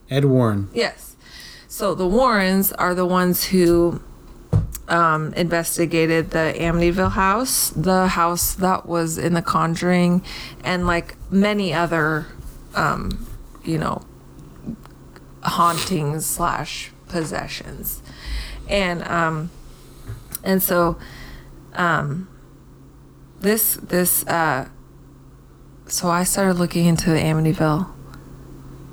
Ed 0.10 0.26
Warren. 0.26 0.70
Yes. 0.74 1.16
So 1.68 1.94
the 1.94 2.08
Warrens 2.08 2.72
are 2.74 2.96
the 2.96 3.06
ones 3.06 3.46
who 3.46 4.02
um, 4.90 5.34
investigated 5.34 6.32
the 6.32 6.54
Amityville 6.58 7.12
house, 7.12 7.70
the 7.70 8.08
house 8.08 8.54
that 8.56 8.86
was 8.86 9.18
in 9.18 9.34
The 9.34 9.42
Conjuring, 9.42 10.24
and 10.64 10.86
like 10.86 11.16
many 11.32 11.74
other, 11.74 12.26
um, 12.76 13.28
you 13.64 13.78
know, 13.78 14.02
hauntings 15.44 16.26
slash 16.26 16.92
possessions, 17.08 18.02
and 18.68 19.04
um, 19.04 19.52
and 20.44 20.62
so, 20.62 20.98
um, 21.74 22.28
this 23.40 23.76
this 23.76 24.26
uh 24.28 24.68
so 25.88 26.08
I 26.10 26.24
started 26.24 26.54
looking 26.54 26.86
into 26.86 27.10
the 27.10 27.18
Amityville 27.18 27.90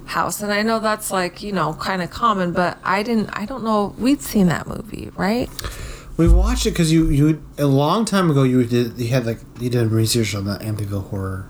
house 0.07 0.41
and 0.41 0.53
I 0.53 0.63
know 0.63 0.79
that's 0.79 1.11
like, 1.11 1.43
you 1.43 1.53
know, 1.53 1.75
kind 1.75 2.01
of 2.01 2.11
common, 2.11 2.53
but 2.53 2.79
I 2.85 3.03
didn't 3.03 3.31
I 3.31 3.45
don't 3.45 3.65
know 3.65 3.95
we'd 3.99 4.23
seen 4.23 4.47
that 4.47 4.67
movie, 4.67 5.11
right? 5.17 5.51
We 6.17 6.29
watched 6.29 6.65
it 6.67 6.71
because 6.71 6.93
you 6.93 7.11
you 7.11 7.43
a 7.59 7.67
long 7.67 8.05
time 8.05 8.31
ago 8.31 8.43
you 8.43 8.65
did 8.65 8.99
you 8.99 9.09
had 9.09 9.27
like 9.27 9.41
you 9.61 9.69
did 9.69 9.91
research 9.91 10.35
on 10.35 10.45
the 10.45 10.57
Amityville 10.59 11.11
horror, 11.11 11.49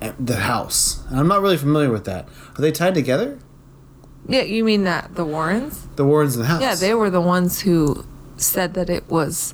uh, 0.00 0.12
the 0.18 0.36
house, 0.36 1.04
and 1.10 1.18
I'm 1.18 1.28
not 1.28 1.42
really 1.42 1.58
familiar 1.58 1.90
with 1.90 2.04
that. 2.04 2.28
Are 2.56 2.62
they 2.62 2.72
tied 2.72 2.94
together? 2.94 3.38
Yeah, 4.28 4.42
you 4.42 4.64
mean 4.64 4.84
that 4.84 5.16
the 5.16 5.24
Warrens? 5.24 5.88
The 5.96 6.04
Warrens 6.04 6.36
and 6.36 6.44
the 6.44 6.48
house. 6.48 6.62
Yeah, 6.62 6.74
they 6.76 6.94
were 6.94 7.10
the 7.10 7.20
ones 7.20 7.60
who 7.60 8.06
said 8.36 8.74
that 8.74 8.88
it 8.88 9.08
was 9.10 9.52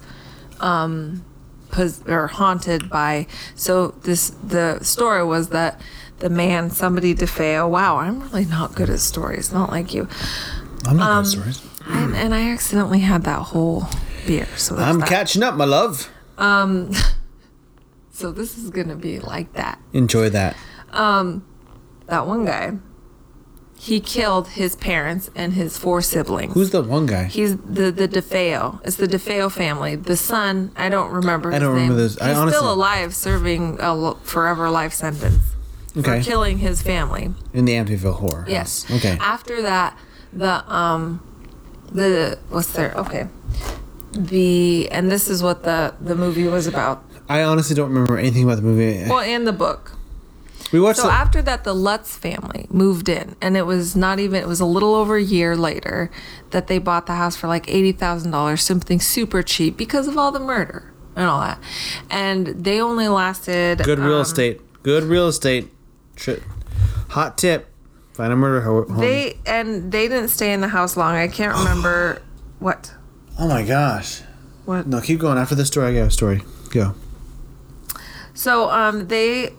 um 0.61 1.25
pos- 1.71 2.03
or 2.07 2.27
haunted 2.27 2.89
by 2.89 3.27
so 3.55 3.89
this 4.03 4.31
the 4.43 4.79
story 4.83 5.25
was 5.25 5.49
that 5.49 5.81
the 6.19 6.29
man 6.31 6.71
somebody 6.71 7.15
DeFeo 7.15 7.69
wow 7.69 7.97
i'm 7.99 8.21
really 8.21 8.45
not 8.45 8.75
good 8.75 8.91
at 8.91 9.01
stories 9.01 9.53
not 9.53 9.71
like 9.71 9.95
you 9.95 10.09
I'm 10.87 10.97
not 10.97 11.11
um, 11.11 11.25
good 11.25 11.29
at 11.49 11.55
stories. 11.55 11.63
and, 11.87 12.17
and 12.17 12.35
i 12.35 12.51
accidentally 12.51 13.01
had 13.01 13.25
that 13.25 13.41
whole 13.43 13.87
beer 14.27 14.47
so 14.57 14.77
I'm 14.77 15.01
that. 15.01 15.09
catching 15.09 15.43
up, 15.43 15.55
my 15.55 15.65
love. 15.65 16.11
um 16.39 16.91
so 18.11 18.33
this 18.33 18.59
is 18.59 18.71
gonna 18.71 18.97
be 18.97 19.21
like 19.21 19.53
that 19.55 19.79
Enjoy 19.93 20.29
that. 20.31 20.57
Um, 20.93 21.45
that 22.07 22.27
one 22.27 22.45
guy 22.45 22.73
he 23.79 24.01
killed 24.01 24.49
his 24.49 24.75
parents 24.75 25.31
and 25.37 25.53
his 25.53 25.79
four 25.79 26.03
siblings 26.03 26.53
Who's 26.55 26.71
the 26.71 26.83
one 26.83 27.07
guy? 27.07 27.25
He's 27.27 27.57
the 27.59 27.93
the 27.93 28.09
DeFeo. 28.09 28.81
It's 28.85 28.97
the 28.97 29.07
DeFeo 29.07 29.53
family. 29.53 29.95
The 29.95 30.17
son, 30.17 30.73
I 30.75 30.89
don't 30.89 31.13
remember. 31.13 31.53
I 31.53 31.61
don't 31.61 31.75
name. 31.77 31.83
remember 31.91 32.03
this. 32.03 32.21
I 32.21 32.31
He's 32.31 32.39
honestly- 32.39 32.59
still 32.59 32.73
alive, 32.73 33.15
serving 33.15 33.79
a 33.81 34.15
forever 34.25 34.69
life 34.69 34.93
sentence 34.93 35.48
Okay. 35.99 36.19
for 36.19 36.25
killing 36.25 36.59
his 36.59 36.83
family. 36.83 37.33
In 37.53 37.65
the 37.65 37.73
Amityville 37.73 38.15
horror. 38.15 38.45
Yes. 38.49 38.85
house. 38.85 38.99
Okay. 38.99 39.19
After 39.21 39.63
that, 39.63 39.99
the 40.33 40.73
um, 40.73 41.21
the 41.93 42.39
what's 42.51 42.73
there? 42.73 42.95
Okay. 42.95 43.29
The 44.13 44.89
and 44.91 45.11
this 45.11 45.29
is 45.29 45.43
what 45.43 45.65
the 45.65 45.95
the 46.01 46.15
movie 46.15 46.47
was 46.47 46.67
about. 46.67 47.05
I 47.29 47.43
honestly 47.43 47.77
don't 47.77 47.89
remember 47.89 48.19
anything 48.19 48.45
about 48.45 48.57
the 48.57 48.63
movie. 48.63 49.09
Well, 49.09 49.21
and 49.21 49.47
the 49.47 49.53
book. 49.53 49.93
we 50.73 50.81
watched. 50.81 51.01
So 51.01 51.07
the, 51.07 51.13
after 51.13 51.43
that, 51.43 51.65
the 51.65 51.75
Lutz 51.75 52.17
family 52.17 52.67
moved 52.71 53.09
in, 53.09 53.37
and 53.43 53.57
it 53.57 53.67
was 53.67 53.95
not 53.95 54.19
even. 54.19 54.41
It 54.43 54.49
was 54.49 54.61
a 54.61 54.67
little 54.67 54.95
over 54.95 55.17
a 55.17 55.23
year 55.23 55.57
later 55.57 56.11
that 56.51 56.69
they 56.69 56.79
bought 56.79 57.07
the 57.07 57.15
house 57.15 57.37
for 57.37 57.49
like 57.49 57.69
eighty 57.69 57.93
thousand 57.93 58.31
dollars, 58.31 58.63
something 58.63 59.01
super 59.01 59.43
cheap 59.43 59.77
because 59.77 60.09
of 60.09 60.17
all 60.17 60.33
the 60.33 60.41
murder 60.41 60.93
and 61.17 61.27
all 61.27 61.41
that. 61.41 61.59
And 62.11 62.47
they 62.47 62.81
only 62.81 63.09
lasted. 63.09 63.79
good 63.83 63.99
real 63.99 64.17
um, 64.17 64.23
estate. 64.23 64.61
Good 64.83 65.05
real 65.05 65.29
estate. 65.29 65.69
Tri- 66.19 66.41
hot 67.11 67.39
tip. 67.39 67.69
Find 68.13 68.33
a 68.33 68.37
murder 68.37 68.61
ho- 68.63 68.85
home. 68.85 68.99
They 68.99 69.39
and 69.47 69.93
they 69.93 70.09
didn't 70.09 70.29
stay 70.29 70.53
in 70.53 70.61
the 70.61 70.69
house 70.69 70.97
long. 70.97 71.15
I 71.15 71.29
can't 71.29 71.57
remember 71.59 72.21
what. 72.59 72.93
oh 73.39 73.49
my 73.49 73.63
gosh. 73.65 74.23
What? 74.65 74.87
No, 74.87 75.01
keep 75.01 75.21
going. 75.21 75.39
After 75.39 75.55
this 75.55 75.69
story, 75.69 75.87
I 75.89 75.95
got 76.01 76.09
a 76.09 76.11
story. 76.11 76.43
Go. 76.71 76.95
So 78.35 78.69
um, 78.71 79.09
they 79.09 79.53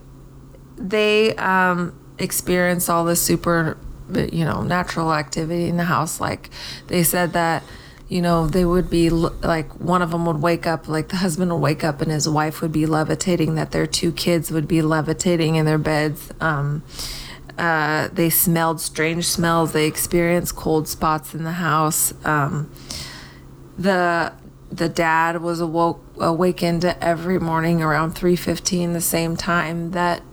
they 0.77 1.35
um, 1.37 1.97
experience 2.19 2.89
all 2.89 3.05
this 3.05 3.21
super, 3.21 3.77
you 4.13 4.45
know, 4.45 4.61
natural 4.61 5.13
activity 5.13 5.65
in 5.67 5.77
the 5.77 5.85
house. 5.85 6.19
Like 6.21 6.49
they 6.87 7.03
said 7.03 7.33
that, 7.33 7.63
you 8.09 8.23
know, 8.23 8.47
they 8.47 8.65
would 8.65 8.89
be 8.89 9.09
like 9.11 9.79
one 9.79 10.01
of 10.01 10.09
them 10.09 10.25
would 10.25 10.41
wake 10.41 10.65
up, 10.65 10.87
like 10.87 11.09
the 11.09 11.17
husband 11.17 11.51
would 11.51 11.61
wake 11.61 11.83
up 11.83 12.01
and 12.01 12.11
his 12.11 12.27
wife 12.27 12.59
would 12.61 12.71
be 12.71 12.87
levitating. 12.87 13.53
That 13.53 13.71
their 13.71 13.85
two 13.85 14.11
kids 14.11 14.49
would 14.49 14.67
be 14.67 14.81
levitating 14.81 15.55
in 15.55 15.65
their 15.65 15.77
beds. 15.77 16.31
Um, 16.41 16.83
uh, 17.57 18.07
they 18.11 18.31
smelled 18.31 18.81
strange 18.81 19.27
smells. 19.27 19.73
They 19.73 19.85
experienced 19.85 20.55
cold 20.55 20.87
spots 20.87 21.35
in 21.35 21.43
the 21.43 21.53
house. 21.53 22.13
Um, 22.25 22.71
the 23.77 24.33
the 24.71 24.89
dad 24.89 25.41
was 25.41 25.59
awoke 25.59 26.03
awakened 26.19 26.85
every 26.85 27.39
morning 27.39 27.81
around 27.81 28.15
3:15 28.15 28.93
the 28.93 29.01
same 29.01 29.37
time 29.37 29.91
that 29.91 30.23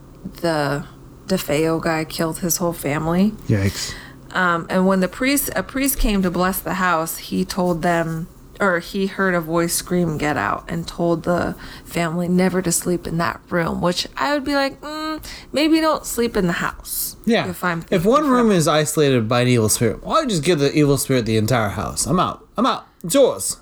the 0.40 0.86
DeFeo 1.26 1.82
guy 1.82 2.04
killed 2.04 2.38
his 2.38 2.56
whole 2.56 2.72
family. 2.72 3.32
Yikes. 3.48 3.94
Um, 4.36 4.66
and 4.68 4.86
when 4.86 5.00
the 5.00 5.08
priest 5.08 5.50
a 5.56 5.62
priest 5.62 5.98
came 5.98 6.22
to 6.22 6.30
bless 6.30 6.60
the 6.60 6.74
house, 6.74 7.16
he 7.16 7.44
told 7.44 7.82
them 7.82 8.28
or 8.60 8.78
he 8.78 9.06
heard 9.06 9.34
a 9.34 9.40
voice 9.40 9.74
scream 9.74 10.18
get 10.18 10.36
out 10.36 10.64
and 10.68 10.86
told 10.86 11.24
the 11.24 11.54
family 11.84 12.28
never 12.28 12.62
to 12.62 12.72
sleep 12.72 13.06
in 13.06 13.18
that 13.18 13.40
room, 13.50 13.80
which 13.80 14.06
I 14.16 14.34
would 14.34 14.44
be 14.44 14.54
like, 14.54 14.80
mm, 14.80 15.22
maybe 15.52 15.80
don't 15.80 16.06
sleep 16.06 16.36
in 16.36 16.46
the 16.46 16.54
house. 16.54 17.16
Yeah. 17.24 17.48
If 17.48 17.64
I'm 17.64 17.84
if 17.90 18.04
one 18.04 18.28
room 18.28 18.50
is 18.50 18.68
isolated 18.68 19.28
by 19.28 19.42
an 19.42 19.48
evil 19.48 19.68
spirit, 19.68 20.02
why 20.04 20.24
just 20.26 20.44
give 20.44 20.58
the 20.58 20.72
evil 20.72 20.98
spirit 20.98 21.26
the 21.26 21.36
entire 21.36 21.70
house? 21.70 22.06
I'm 22.06 22.20
out. 22.20 22.46
I'm 22.56 22.66
out. 22.66 22.86
It's 23.04 23.14
yours. 23.14 23.56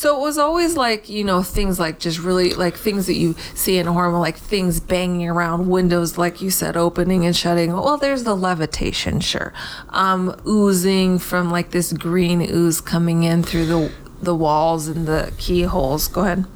So 0.00 0.16
it 0.16 0.22
was 0.22 0.38
always 0.38 0.78
like, 0.78 1.10
you 1.10 1.24
know, 1.24 1.42
things 1.42 1.78
like 1.78 1.98
just 1.98 2.20
really 2.20 2.54
like 2.54 2.74
things 2.74 3.06
that 3.06 3.16
you 3.16 3.34
see 3.54 3.76
in 3.76 3.86
horror, 3.86 4.18
like 4.18 4.38
things 4.38 4.80
banging 4.80 5.28
around 5.28 5.68
windows, 5.68 6.16
like 6.16 6.40
you 6.40 6.48
said, 6.48 6.74
opening 6.74 7.26
and 7.26 7.36
shutting. 7.36 7.74
Well, 7.74 7.98
there's 7.98 8.24
the 8.24 8.34
levitation, 8.34 9.20
sure. 9.20 9.52
Um, 9.90 10.40
oozing 10.48 11.18
from 11.18 11.50
like 11.50 11.72
this 11.72 11.92
green 11.92 12.40
ooze 12.40 12.80
coming 12.80 13.24
in 13.24 13.42
through 13.42 13.66
the 13.66 13.92
the 14.22 14.34
walls 14.34 14.88
and 14.88 15.06
the 15.06 15.34
keyholes. 15.36 16.08
Go 16.08 16.22
ahead. 16.22 16.46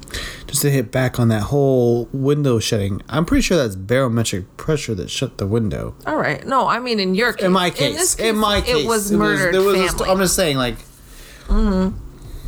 Just 0.47 0.63
to 0.63 0.71
hit 0.71 0.91
back 0.91 1.19
on 1.19 1.27
that 1.27 1.43
whole 1.43 2.09
window 2.11 2.57
shutting, 2.57 3.03
I'm 3.09 3.25
pretty 3.25 3.43
sure 3.43 3.57
that's 3.57 3.75
barometric 3.75 4.57
pressure 4.57 4.95
that 4.95 5.11
shut 5.11 5.37
the 5.37 5.45
window. 5.45 5.93
All 6.07 6.17
right. 6.17 6.43
No, 6.47 6.67
I 6.67 6.79
mean 6.79 6.99
in 6.99 7.13
your 7.13 7.33
case. 7.33 7.45
In 7.45 7.51
my 7.51 7.69
this 7.69 8.15
case, 8.15 8.27
in 8.27 8.37
my 8.37 8.61
case, 8.61 8.85
it 8.85 8.87
was 8.87 9.11
murdered 9.11 9.53
there 9.53 9.61
was 9.61 9.75
a 9.75 9.85
family. 9.85 9.89
st- 9.99 10.09
I'm 10.09 10.17
just 10.17 10.35
saying, 10.35 10.57
like, 10.57 10.77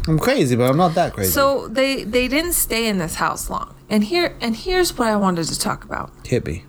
I'm 0.08 0.18
crazy, 0.20 0.56
but 0.56 0.70
I'm 0.70 0.78
not 0.78 0.96
that 0.96 1.14
crazy. 1.14 1.32
so 1.32 1.68
they 1.68 2.04
they 2.04 2.28
didn't 2.28 2.54
stay 2.54 2.88
in 2.88 2.98
this 2.98 3.16
house 3.16 3.50
long. 3.50 3.76
And 3.90 4.06
here 4.06 4.36
and 4.42 4.56
here's 4.56 4.98
what 4.98 5.08
I 5.08 5.16
wanted 5.16 5.46
to 5.48 5.60
talk 5.60 5.84
about. 5.84 6.12
hit 6.26 6.46
me. 6.46 6.64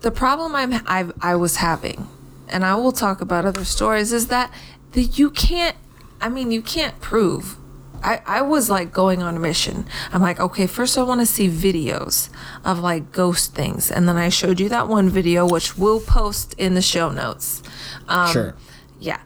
the 0.00 0.10
problem 0.10 0.54
I'm 0.54 0.72
I 0.86 1.10
I 1.20 1.36
was 1.36 1.56
having, 1.56 2.08
and 2.48 2.64
I 2.64 2.74
will 2.76 2.92
talk 2.92 3.20
about 3.20 3.44
other 3.44 3.64
stories, 3.64 4.12
is 4.12 4.28
that 4.28 4.52
the 4.92 5.02
you 5.02 5.30
can't. 5.30 5.76
I 6.20 6.28
mean, 6.28 6.50
you 6.50 6.62
can't 6.62 7.00
prove. 7.00 7.56
I, 8.02 8.22
I 8.26 8.42
was 8.42 8.70
like 8.70 8.92
going 8.92 9.22
on 9.22 9.36
a 9.36 9.40
mission. 9.40 9.86
I'm 10.12 10.22
like, 10.22 10.40
okay, 10.40 10.66
first 10.66 10.96
I 10.96 11.02
want 11.02 11.20
to 11.20 11.26
see 11.26 11.48
videos 11.48 12.30
of 12.64 12.78
like 12.78 13.12
ghost 13.12 13.54
things. 13.54 13.90
And 13.90 14.08
then 14.08 14.16
I 14.16 14.30
showed 14.30 14.58
you 14.58 14.68
that 14.70 14.88
one 14.88 15.10
video, 15.10 15.46
which 15.46 15.76
we'll 15.76 16.00
post 16.00 16.54
in 16.56 16.74
the 16.74 16.82
show 16.82 17.10
notes. 17.10 17.62
Um, 18.08 18.32
sure. 18.32 18.54
Yeah. 18.98 19.20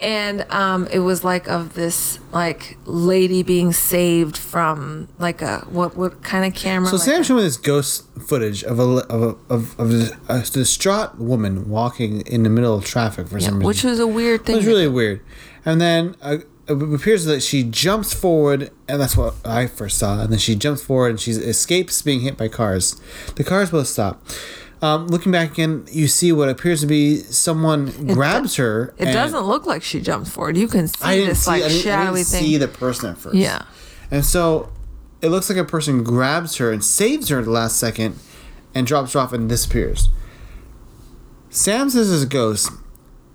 And 0.00 0.50
um, 0.50 0.86
it 0.90 1.00
was 1.00 1.24
like 1.24 1.46
of 1.48 1.74
this 1.74 2.18
like 2.32 2.78
lady 2.86 3.42
being 3.42 3.72
saved 3.72 4.36
from 4.36 5.08
like 5.18 5.42
a 5.42 5.58
what 5.68 5.94
what 5.96 6.22
kind 6.22 6.44
of 6.44 6.54
camera? 6.58 6.88
So 6.88 6.96
like 6.96 7.04
Sam 7.04 7.22
showed 7.22 7.36
me 7.36 7.42
this 7.42 7.58
ghost 7.58 8.06
footage 8.18 8.64
of 8.64 8.78
a 8.78 8.82
of 8.82 9.22
a, 9.22 9.52
of, 9.52 9.78
of 9.78 9.92
a, 9.92 10.18
a 10.28 10.40
distraught 10.40 11.18
woman 11.18 11.68
walking 11.68 12.22
in 12.22 12.44
the 12.44 12.50
middle 12.50 12.74
of 12.74 12.84
traffic 12.84 13.28
for 13.28 13.40
some 13.40 13.56
reason. 13.56 13.66
which 13.66 13.84
was 13.84 13.98
a 14.00 14.06
weird 14.06 14.46
thing. 14.46 14.54
It 14.54 14.58
was 14.58 14.66
really 14.66 14.88
weird. 14.88 15.20
And 15.66 15.80
then 15.80 16.16
uh, 16.22 16.38
it 16.66 16.94
appears 16.94 17.24
that 17.24 17.42
she 17.42 17.64
jumps 17.64 18.14
forward, 18.14 18.70
and 18.88 19.00
that's 19.00 19.16
what 19.16 19.34
I 19.44 19.66
first 19.66 19.98
saw. 19.98 20.22
And 20.22 20.32
then 20.32 20.38
she 20.38 20.54
jumps 20.54 20.82
forward 20.82 21.10
and 21.10 21.20
she 21.20 21.32
escapes 21.32 22.00
being 22.00 22.20
hit 22.20 22.36
by 22.36 22.48
cars. 22.48 23.00
The 23.34 23.44
cars 23.44 23.70
both 23.70 23.88
stop. 23.88 24.22
Um, 24.82 25.08
looking 25.08 25.30
back 25.30 25.52
again, 25.52 25.84
you 25.90 26.08
see 26.08 26.32
what 26.32 26.48
appears 26.48 26.80
to 26.80 26.86
be 26.86 27.18
someone 27.18 27.90
grabs 28.14 28.56
her. 28.56 28.94
It 28.96 29.06
doesn't 29.12 29.42
look 29.44 29.66
like 29.66 29.82
she 29.82 30.00
jumps 30.00 30.30
forward. 30.30 30.56
You 30.56 30.68
can 30.68 30.88
see 30.88 31.04
I 31.04 31.16
didn't 31.16 31.28
this 31.30 31.44
see. 31.44 31.50
like 31.50 31.62
I 31.64 31.68
didn't, 31.68 31.80
I 31.80 31.82
shadowy 31.82 32.16
didn't 32.20 32.28
thing. 32.28 32.42
see 32.44 32.56
the 32.56 32.68
person 32.68 33.10
at 33.10 33.18
first. 33.18 33.36
Yeah. 33.36 33.62
And 34.10 34.24
so 34.24 34.72
it 35.20 35.28
looks 35.28 35.50
like 35.50 35.58
a 35.58 35.64
person 35.64 36.02
grabs 36.02 36.56
her 36.56 36.72
and 36.72 36.82
saves 36.82 37.28
her 37.28 37.40
at 37.40 37.44
the 37.44 37.50
last 37.50 37.76
second 37.76 38.18
and 38.74 38.86
drops 38.86 39.12
her 39.12 39.20
off 39.20 39.32
and 39.34 39.48
disappears. 39.48 40.08
Sam 41.50 41.90
says 41.90 42.10
it's 42.10 42.22
a 42.22 42.26
ghost. 42.26 42.70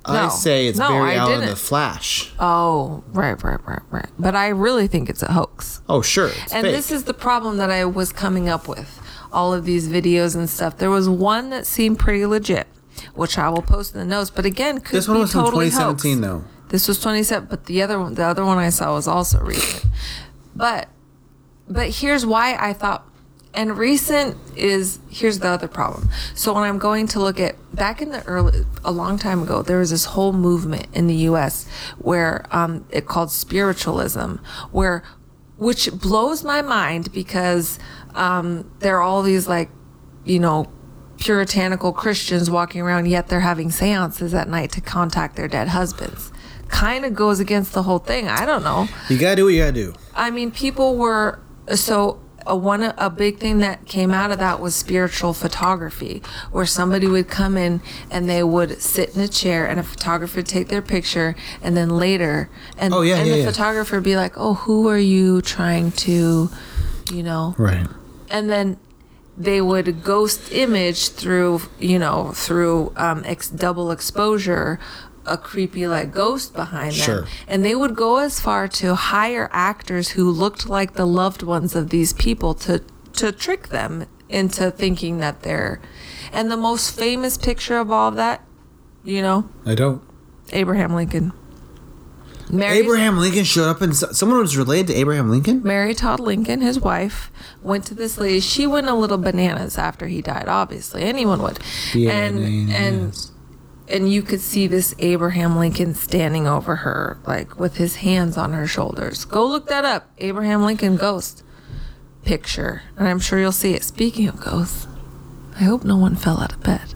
I 0.07 0.29
say 0.29 0.67
it's 0.67 0.77
No, 0.77 0.89
Barry 0.89 1.11
I 1.11 1.15
Allen 1.15 1.45
the 1.47 1.55
Flash. 1.55 2.31
Oh, 2.39 3.03
right, 3.07 3.41
right, 3.43 3.59
right, 3.65 3.81
right. 3.89 4.09
But 4.19 4.35
I 4.35 4.49
really 4.49 4.87
think 4.87 5.09
it's 5.09 5.23
a 5.23 5.31
hoax. 5.31 5.81
Oh, 5.89 6.01
sure. 6.01 6.27
And 6.51 6.63
fake. 6.63 6.75
this 6.75 6.91
is 6.91 7.05
the 7.05 7.13
problem 7.13 7.57
that 7.57 7.71
I 7.71 7.85
was 7.85 8.11
coming 8.11 8.47
up 8.47 8.67
with. 8.67 9.01
All 9.35 9.53
of 9.53 9.65
these 9.65 9.87
videos 9.89 10.35
and 10.35 10.49
stuff. 10.49 10.77
There 10.77 10.89
was 10.89 11.07
one 11.09 11.49
that 11.51 11.67
seemed 11.67 11.99
pretty 11.99 12.25
legit, 12.25 12.67
which 13.13 13.37
I 13.37 13.49
will 13.49 13.61
post 13.61 13.93
in 13.93 13.99
the 13.99 14.05
notes. 14.05 14.29
But 14.29 14.45
again, 14.45 14.79
could 14.79 14.95
This 14.95 15.07
one 15.07 15.17
be 15.17 15.21
was 15.21 15.31
from 15.33 15.43
totally 15.45 15.65
2017, 15.69 16.23
hoax. 16.23 16.45
though. 16.45 16.49
This 16.69 16.87
was 16.87 16.99
27, 17.01 17.47
but 17.49 17.65
the 17.65 17.81
other 17.81 17.99
one, 17.99 18.15
the 18.15 18.23
other 18.23 18.43
one 18.45 18.57
I 18.57 18.69
saw 18.69 18.95
was 18.95 19.07
also 19.07 19.39
recent. 19.41 19.85
But, 20.55 20.87
but 21.69 21.89
here's 21.89 22.25
why 22.25 22.55
I 22.59 22.73
thought, 22.73 23.05
and 23.53 23.77
recent 23.77 24.37
is 24.55 24.99
here's 25.09 25.39
the 25.39 25.47
other 25.49 25.67
problem. 25.67 26.09
So 26.33 26.53
when 26.53 26.63
I'm 26.63 26.77
going 26.79 27.07
to 27.07 27.19
look 27.19 27.39
at 27.39 27.55
back 27.75 28.01
in 28.01 28.09
the 28.11 28.23
early, 28.25 28.65
a 28.83 28.91
long 28.91 29.17
time 29.19 29.43
ago, 29.43 29.61
there 29.61 29.79
was 29.79 29.91
this 29.91 30.05
whole 30.05 30.33
movement 30.33 30.87
in 30.93 31.07
the 31.07 31.15
U.S. 31.29 31.67
where 31.97 32.45
um, 32.51 32.85
it 32.89 33.05
called 33.05 33.31
spiritualism, 33.31 34.35
where 34.71 35.03
which 35.57 35.89
blows 35.93 36.43
my 36.43 36.61
mind 36.61 37.13
because 37.13 37.79
um, 38.15 38.69
there 38.79 38.97
are 38.97 39.01
all 39.01 39.21
these 39.21 39.47
like, 39.47 39.69
you 40.23 40.39
know, 40.39 40.67
puritanical 41.17 41.93
Christians 41.93 42.49
walking 42.49 42.81
around, 42.81 43.07
yet 43.07 43.27
they're 43.27 43.39
having 43.41 43.71
seances 43.71 44.33
at 44.33 44.49
night 44.49 44.71
to 44.73 44.81
contact 44.81 45.35
their 45.35 45.47
dead 45.47 45.69
husbands. 45.69 46.31
Kind 46.67 47.05
of 47.05 47.13
goes 47.13 47.39
against 47.39 47.73
the 47.73 47.83
whole 47.83 47.99
thing. 47.99 48.27
I 48.27 48.45
don't 48.45 48.63
know. 48.63 48.87
You 49.09 49.17
gotta 49.17 49.35
do 49.37 49.45
what 49.45 49.53
you 49.53 49.59
gotta 49.61 49.71
do. 49.71 49.93
I 50.15 50.31
mean, 50.31 50.51
people 50.51 50.97
were 50.97 51.39
so 51.73 52.19
a 52.47 52.55
one 52.55 52.83
a 52.83 53.09
big 53.09 53.39
thing 53.39 53.57
that 53.59 53.85
came 53.87 54.11
out 54.11 54.29
of 54.31 54.37
that 54.39 54.59
was 54.59 54.75
spiritual 54.75 55.33
photography, 55.33 56.21
where 56.51 56.65
somebody 56.65 57.07
would 57.07 57.27
come 57.27 57.55
in 57.57 57.81
and 58.11 58.29
they 58.29 58.43
would 58.43 58.81
sit 58.81 59.15
in 59.15 59.21
a 59.21 59.27
chair 59.27 59.65
and 59.67 59.79
a 59.79 59.83
photographer 59.83 60.37
would 60.37 60.45
take 60.45 60.67
their 60.67 60.81
picture, 60.81 61.35
and 61.63 61.75
then 61.77 61.89
later, 61.89 62.49
and 62.77 62.93
Oh, 62.93 63.01
yeah, 63.01 63.17
and 63.17 63.27
yeah, 63.27 63.33
the 63.35 63.39
yeah. 63.41 63.45
photographer 63.47 63.95
would 63.95 64.03
be 64.03 64.15
like, 64.15 64.33
"Oh, 64.35 64.53
who 64.55 64.87
are 64.89 64.97
you 64.97 65.41
trying 65.41 65.91
to, 65.93 66.49
you 67.11 67.23
know?" 67.23 67.55
Right. 67.57 67.87
And 68.29 68.49
then 68.49 68.77
they 69.37 69.59
would 69.61 70.03
ghost 70.03 70.51
image 70.51 71.09
through 71.09 71.61
you 71.79 71.99
know 71.99 72.31
through 72.33 72.93
um, 72.95 73.21
ex- 73.25 73.49
double 73.49 73.91
exposure 73.91 74.79
a 75.25 75.37
creepy 75.37 75.87
like 75.87 76.11
ghost 76.13 76.53
behind 76.53 76.91
them 76.93 76.99
Sure. 77.05 77.25
and 77.47 77.65
they 77.65 77.75
would 77.75 77.95
go 77.95 78.17
as 78.17 78.39
far 78.39 78.67
to 78.67 78.95
hire 78.95 79.49
actors 79.51 80.09
who 80.09 80.29
looked 80.29 80.69
like 80.69 80.93
the 80.93 81.05
loved 81.07 81.41
ones 81.43 81.75
of 81.75 81.89
these 81.89 82.13
people 82.13 82.53
to 82.53 82.81
to 83.13 83.31
trick 83.31 83.69
them 83.69 84.05
into 84.29 84.69
thinking 84.71 85.17
that 85.17 85.41
they're 85.41 85.81
and 86.31 86.49
the 86.51 86.57
most 86.57 86.95
famous 86.97 87.37
picture 87.37 87.77
of 87.77 87.91
all 87.91 88.09
of 88.09 88.15
that 88.15 88.41
you 89.03 89.21
know 89.21 89.49
I 89.65 89.75
don't. 89.75 90.01
abraham 90.53 90.93
lincoln 90.93 91.33
Mary, 92.49 92.77
Abraham 92.77 93.17
Lincoln 93.17 93.43
showed 93.43 93.67
up 93.67 93.81
and 93.81 93.95
someone 93.95 94.39
was 94.39 94.55
related 94.55 94.87
to 94.87 94.93
Abraham 94.93 95.29
Lincoln? 95.29 95.61
Mary 95.63 95.93
Todd 95.95 96.19
Lincoln, 96.19 96.61
his 96.61 96.79
wife, 96.79 97.31
went 97.63 97.85
to 97.85 97.95
this 97.95 98.17
lady. 98.17 98.39
She 98.39 98.67
went 98.67 98.87
a 98.87 98.93
little 98.93 99.17
bananas 99.17 99.77
after 99.77 100.07
he 100.07 100.21
died. 100.21 100.47
Obviously, 100.47 101.03
anyone 101.03 101.41
would. 101.41 101.59
and 101.95 102.37
and 102.37 102.37
Bananas. 102.37 103.31
and 103.87 104.11
you 104.11 104.21
could 104.21 104.41
see 104.41 104.67
this 104.67 104.93
Abraham 104.99 105.57
Lincoln 105.57 105.95
standing 105.95 106.47
over 106.47 106.77
her, 106.77 107.17
like 107.25 107.59
with 107.59 107.77
his 107.77 107.97
hands 107.97 108.37
on 108.37 108.53
her 108.53 108.67
shoulders. 108.67 109.25
Go 109.25 109.45
look 109.47 109.67
that 109.67 109.85
up. 109.85 110.09
Abraham 110.19 110.63
Lincoln 110.63 110.97
ghost 110.97 111.43
picture, 112.23 112.83
and 112.97 113.07
I'm 113.07 113.19
sure 113.19 113.39
you'll 113.39 113.51
see 113.51 113.73
it. 113.73 113.83
Speaking 113.83 114.27
of 114.27 114.39
ghosts, 114.39 114.87
I 115.59 115.63
hope 115.63 115.83
no 115.83 115.97
one 115.97 116.15
fell 116.15 116.39
out 116.41 116.53
of 116.53 116.61
bed. 116.63 116.93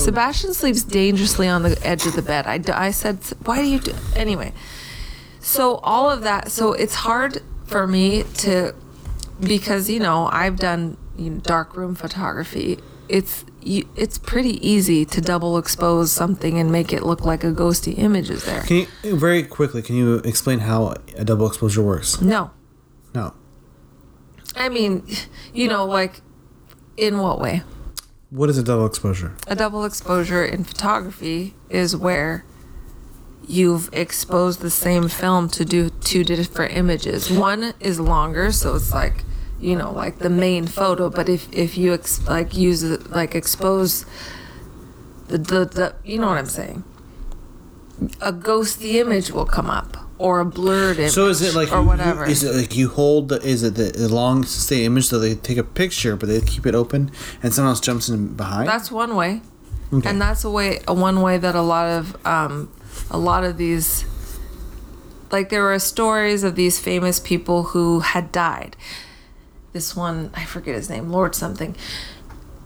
Sebastian 0.00 0.54
sleeps 0.54 0.82
dangerously 0.82 1.48
on 1.48 1.62
the 1.62 1.78
edge 1.86 2.06
of 2.06 2.14
the 2.14 2.22
bed. 2.22 2.46
I, 2.46 2.60
I 2.72 2.90
said, 2.90 3.18
why 3.44 3.62
do 3.62 3.68
you 3.68 3.78
do? 3.80 3.94
Anyway, 4.16 4.52
so 5.40 5.76
all 5.76 6.10
of 6.10 6.22
that. 6.22 6.50
So 6.50 6.72
it's 6.72 6.94
hard 6.94 7.42
for 7.66 7.86
me 7.86 8.24
to, 8.38 8.74
because 9.40 9.88
you 9.90 10.00
know 10.00 10.28
I've 10.32 10.56
done 10.56 10.96
you 11.16 11.30
know, 11.30 11.40
dark 11.40 11.76
room 11.76 11.94
photography. 11.94 12.78
It's 13.08 13.44
you, 13.60 13.88
it's 13.96 14.18
pretty 14.18 14.66
easy 14.66 15.04
to 15.06 15.20
double 15.20 15.58
expose 15.58 16.10
something 16.12 16.58
and 16.58 16.70
make 16.72 16.92
it 16.92 17.02
look 17.02 17.24
like 17.24 17.44
a 17.44 17.52
ghosty 17.52 17.98
image 17.98 18.30
is 18.30 18.44
there. 18.44 18.62
Can 18.62 18.86
you 19.02 19.16
very 19.16 19.42
quickly? 19.42 19.82
Can 19.82 19.96
you 19.96 20.16
explain 20.16 20.60
how 20.60 20.94
a 21.16 21.24
double 21.24 21.46
exposure 21.46 21.82
works? 21.82 22.20
No, 22.20 22.50
No. 23.14 23.34
I 24.56 24.68
mean, 24.68 25.04
you 25.52 25.68
know, 25.68 25.84
like 25.84 26.20
in 26.96 27.18
what 27.18 27.40
way? 27.40 27.62
What 28.34 28.50
is 28.50 28.58
a 28.58 28.64
double 28.64 28.84
exposure? 28.84 29.36
A 29.46 29.54
double 29.54 29.84
exposure 29.84 30.44
in 30.44 30.64
photography 30.64 31.54
is 31.70 31.96
where 31.96 32.44
you've 33.46 33.88
exposed 33.92 34.60
the 34.60 34.70
same 34.70 35.06
film 35.06 35.48
to 35.50 35.64
do 35.64 35.90
two 35.90 36.24
different 36.24 36.76
images. 36.76 37.30
One 37.30 37.74
is 37.78 38.00
longer, 38.00 38.50
so 38.50 38.74
it's 38.74 38.92
like, 38.92 39.22
you 39.60 39.76
know, 39.76 39.92
like 39.92 40.18
the 40.18 40.30
main 40.30 40.66
photo. 40.66 41.10
But 41.10 41.28
if 41.28 41.46
if 41.52 41.78
you 41.78 41.94
ex- 41.94 42.26
like 42.26 42.56
use 42.56 42.82
it, 42.82 43.08
like 43.08 43.36
expose 43.36 44.04
the, 45.28 45.38
the 45.38 45.64
the 45.64 45.94
you 46.04 46.18
know 46.18 46.26
what 46.26 46.38
I'm 46.38 46.46
saying, 46.46 46.82
a 48.20 48.32
ghosty 48.32 48.94
image 48.94 49.30
will 49.30 49.46
come 49.46 49.70
up 49.70 49.96
or 50.18 50.40
a 50.40 50.44
blurred 50.44 50.98
image. 50.98 51.12
So 51.12 51.26
is 51.28 51.42
it 51.42 51.54
like 51.54 51.72
or 51.72 51.82
whatever? 51.82 52.24
You, 52.24 52.32
is 52.32 52.42
it 52.44 52.54
like 52.54 52.76
you 52.76 52.88
hold? 52.88 53.28
The, 53.30 53.40
is 53.42 53.62
it 53.62 53.74
the, 53.74 53.84
the 53.90 54.08
long 54.08 54.44
stay 54.44 54.84
image 54.84 55.06
so 55.06 55.18
they 55.18 55.34
take 55.34 55.58
a 55.58 55.64
picture 55.64 56.16
but 56.16 56.28
they 56.28 56.40
keep 56.40 56.66
it 56.66 56.74
open 56.74 57.10
and 57.42 57.52
someone 57.52 57.70
else 57.70 57.80
jumps 57.80 58.08
in 58.08 58.34
behind? 58.34 58.68
That's 58.68 58.90
one 58.90 59.16
way, 59.16 59.42
Okay. 59.92 60.08
and 60.08 60.20
that's 60.20 60.44
a 60.44 60.50
way, 60.50 60.80
a 60.86 60.94
one 60.94 61.20
way 61.20 61.38
that 61.38 61.54
a 61.54 61.62
lot 61.62 61.86
of, 61.86 62.26
um, 62.26 62.70
a 63.10 63.18
lot 63.18 63.44
of 63.44 63.56
these, 63.56 64.04
like 65.32 65.48
there 65.48 65.62
were 65.64 65.78
stories 65.78 66.44
of 66.44 66.54
these 66.54 66.78
famous 66.78 67.18
people 67.20 67.64
who 67.64 68.00
had 68.00 68.30
died. 68.30 68.76
This 69.72 69.96
one, 69.96 70.30
I 70.34 70.44
forget 70.44 70.76
his 70.76 70.88
name, 70.88 71.10
Lord 71.10 71.34
something, 71.34 71.74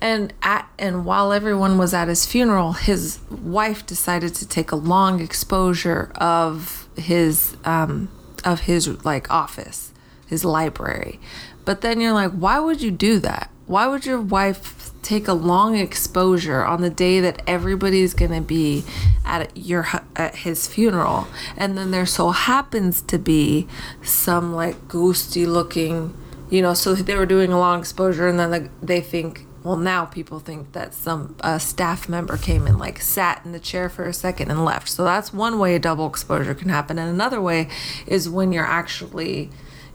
and 0.01 0.33
at 0.43 0.69
and 0.79 1.05
while 1.05 1.33
everyone 1.33 1.79
was 1.79 1.95
at 1.95 2.09
his 2.09 2.27
funeral, 2.27 2.73
his 2.75 3.19
wife 3.31 3.87
decided 3.87 4.35
to 4.37 4.47
take 4.47 4.71
a 4.71 4.77
long 4.77 5.21
exposure 5.21 6.13
of 6.17 6.88
his, 6.99 7.57
um, 7.65 8.09
of 8.45 8.61
his 8.61 9.05
like 9.05 9.31
office, 9.31 9.93
his 10.27 10.45
library. 10.45 11.21
But 11.65 11.81
then 11.81 12.01
you're 12.01 12.13
like, 12.13 12.33
why 12.33 12.59
would 12.59 12.81
you 12.81 12.91
do 12.91 13.19
that? 13.21 13.51
Why 13.67 13.87
would 13.87 14.07
your 14.07 14.21
wife 14.21 14.89
take 15.03 15.29
a 15.29 15.33
long 15.33 15.77
exposure 15.77 16.65
on 16.65 16.83
the 16.83 16.91
day 16.91 17.21
that 17.21 17.41
everybody's 17.47 18.15
going 18.15 18.31
to 18.31 18.41
be 18.41 18.85
at 19.25 19.57
your 19.57 19.87
at 20.17 20.37
his 20.37 20.67
funeral 20.67 21.27
and 21.57 21.79
then 21.79 21.91
there 21.91 22.05
so 22.05 22.31
happens 22.31 23.01
to 23.01 23.19
be 23.19 23.67
some 24.03 24.55
like 24.55 24.77
ghosty 24.89 25.47
looking 25.47 26.15
you 26.51 26.61
know 26.61 26.75
so 26.75 26.95
they 26.95 27.15
were 27.15 27.25
doing 27.25 27.53
a 27.53 27.59
long 27.59 27.81
exposure 27.81 28.29
and 28.29 28.39
then 28.39 28.51
the, 28.51 28.71
they 28.83 29.01
think 29.01 29.47
well 29.65 29.77
now 29.77 30.05
people 30.05 30.39
think 30.41 30.73
that 30.73 30.95
some 30.95 31.35
uh, 31.41 31.59
staff 31.59 32.09
member 32.09 32.37
came 32.37 32.67
and 32.67 32.79
like 32.79 33.01
sat 33.01 33.43
in 33.45 33.53
the 33.53 33.61
chair 33.61 33.89
for 33.89 34.05
a 34.05 34.13
second 34.13 34.51
and 34.51 34.65
left. 34.65 34.89
So 34.89 35.05
that's 35.05 35.33
one 35.33 35.59
way 35.59 35.75
a 35.75 35.79
double 35.79 36.07
exposure 36.07 36.55
can 36.55 36.69
happen. 36.69 36.99
And 36.99 37.11
another 37.11 37.41
way 37.41 37.69
is 38.07 38.29
when 38.29 38.53
you're 38.53 38.65
actually 38.67 39.51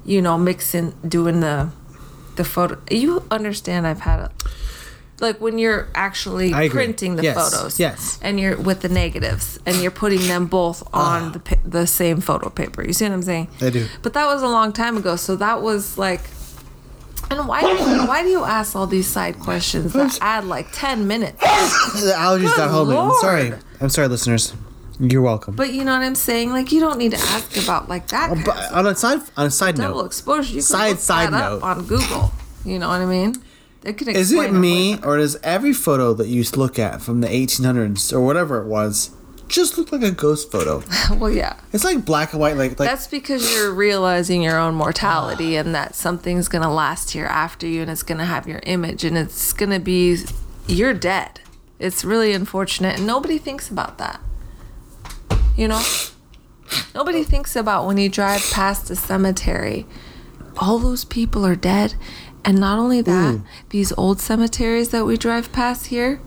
you 0.06 0.22
know 0.22 0.38
mixing 0.38 0.92
doing 1.08 1.40
the 1.40 1.70
the 2.36 2.44
photo. 2.44 2.78
You 2.92 3.24
understand 3.32 3.86
i've 3.88 4.02
had 4.02 4.20
a 4.20 4.32
like 5.20 5.40
when 5.40 5.58
you're 5.58 5.88
actually 5.96 6.52
printing 6.70 7.16
the 7.16 7.24
Yes, 7.24 7.36
photos 7.38 7.80
yes. 7.80 8.20
and 8.22 8.40
you're 8.40 8.58
with 8.60 8.82
the 8.82 8.90
negatives 8.90 9.58
and 9.66 9.78
you're 9.78 9.92
putting 9.92 10.20
them 10.28 10.48
both 10.48 10.84
on 10.94 11.32
the 11.34 11.58
the 11.64 11.88
same 11.88 12.20
photo 12.20 12.50
paper. 12.50 12.84
You 12.84 12.92
see 12.92 13.06
what 13.06 13.14
i'm 13.14 13.22
saying? 13.22 13.48
I 13.62 13.70
do. 13.70 13.88
but 14.02 14.14
that 14.14 14.26
was 14.26 14.42
a 14.42 14.48
long 14.48 14.74
time 14.74 14.98
ago. 14.98 15.16
So 15.16 15.36
that 15.38 15.62
was 15.62 15.98
like 15.98 16.22
and 17.40 17.48
why 17.48 17.62
why 18.08 18.24
do 18.24 18.30
you 18.30 18.44
ask 18.44 18.76
all 18.76 18.88
these 18.88 19.08
side 19.08 19.40
questions 19.40 19.94
that 19.94 20.18
add 20.22 20.46
like 20.46 20.68
10 20.72 21.08
minutes 21.08 21.40
the 21.42 22.14
allergies 22.16 22.56
got 22.56 22.70
hold 22.70 22.90
of 22.90 22.94
me. 22.96 23.00
I'm 23.00 23.14
sorry. 23.22 23.54
I'm 23.82 23.90
sorry, 23.90 24.08
listeners. 24.08 24.54
You're 25.00 25.22
welcome. 25.24 25.56
but 25.56 25.74
you 25.74 25.84
know 25.84 25.92
what 25.94 26.04
i'm 26.04 26.14
saying 26.16 26.52
like 26.52 26.72
you 26.72 26.80
don't 26.80 26.98
need 27.00 27.12
to 27.12 27.18
ask 27.18 27.58
about 27.64 27.90
like 27.90 28.08
that 28.10 28.30
uh, 28.30 28.36
kind 28.36 28.46
But 28.46 28.72
on 28.72 28.86
a 28.88 28.96
side 28.96 29.20
on 29.36 29.48
a 29.48 29.52
side 29.52 29.76
double 29.76 29.98
note, 30.02 30.06
exposure 30.06 30.50
you 30.50 30.56
can 30.58 30.62
Side- 30.62 30.90
look 30.92 31.00
side 31.00 31.34
that 31.34 31.44
up 31.44 31.62
note. 31.62 31.64
on 31.64 31.86
google 31.88 32.32
you 32.64 32.78
know 32.78 32.88
what 32.90 33.02
i 33.02 33.06
mean 33.06 33.34
it 33.84 34.00
is 34.08 34.32
it 34.32 34.54
me 34.54 35.00
or 35.04 35.18
does 35.18 35.36
every 35.44 35.74
photo 35.74 36.14
that 36.14 36.28
you 36.28 36.44
look 36.56 36.78
at 36.78 37.02
from 37.02 37.22
the 37.22 37.28
1800s 37.28 38.14
or 38.14 38.22
whatever 38.22 38.62
it 38.62 38.68
was 38.68 39.10
just 39.48 39.78
look 39.78 39.92
like 39.92 40.02
a 40.04 40.12
ghost 40.12 40.52
photo? 40.52 40.84
well 41.18 41.30
yeah 41.30 41.60
It's 41.72 41.84
like 41.84 42.06
black 42.06 42.34
and 42.34 42.42
white, 42.42 42.58
like 42.58 42.80
like 42.80 42.90
That's 42.90 43.08
because 43.08 43.54
you're 43.54 43.74
realizing 43.74 44.42
your 44.42 44.58
own 44.58 44.76
mortality 44.76 45.56
and 45.56 45.74
that 45.76 45.96
something's 45.96 46.48
going 46.48 46.64
to 46.64 46.70
last 46.70 47.12
here 47.12 47.26
after 47.26 47.68
you 47.68 47.82
and 47.82 47.92
it's 47.92 48.04
going 48.04 48.20
to 48.20 48.26
have 48.26 48.48
your 48.48 48.62
image 48.64 49.04
and 49.04 49.18
it's 49.18 49.54
going 49.54 49.72
to 49.72 49.80
be, 49.80 50.18
you're 50.68 50.94
dead. 50.94 51.42
It's 51.80 52.04
really 52.04 52.34
unfortunate 52.34 52.98
and 52.98 53.08
nobody 53.08 53.38
thinks 53.38 53.70
about 53.70 53.98
that. 53.98 54.20
You 55.56 55.68
know? 55.68 55.84
Nobody 56.96 57.24
thinks 57.24 57.56
about 57.56 57.86
when 57.86 57.98
you 57.98 58.10
drive 58.10 58.42
past 58.52 58.90
a 58.90 58.96
cemetery, 58.96 59.86
all 60.58 60.80
those 60.80 61.06
people 61.06 61.46
are 61.46 61.56
dead. 61.56 61.96
And 62.46 62.60
not 62.60 62.78
only 62.78 63.02
that, 63.02 63.36
mm. 63.36 63.44
these 63.70 63.94
old 63.94 64.20
cemeteries 64.20 64.90
that 64.90 65.06
we 65.06 65.18
drive 65.18 65.52
past 65.54 65.88
here, 65.88 66.20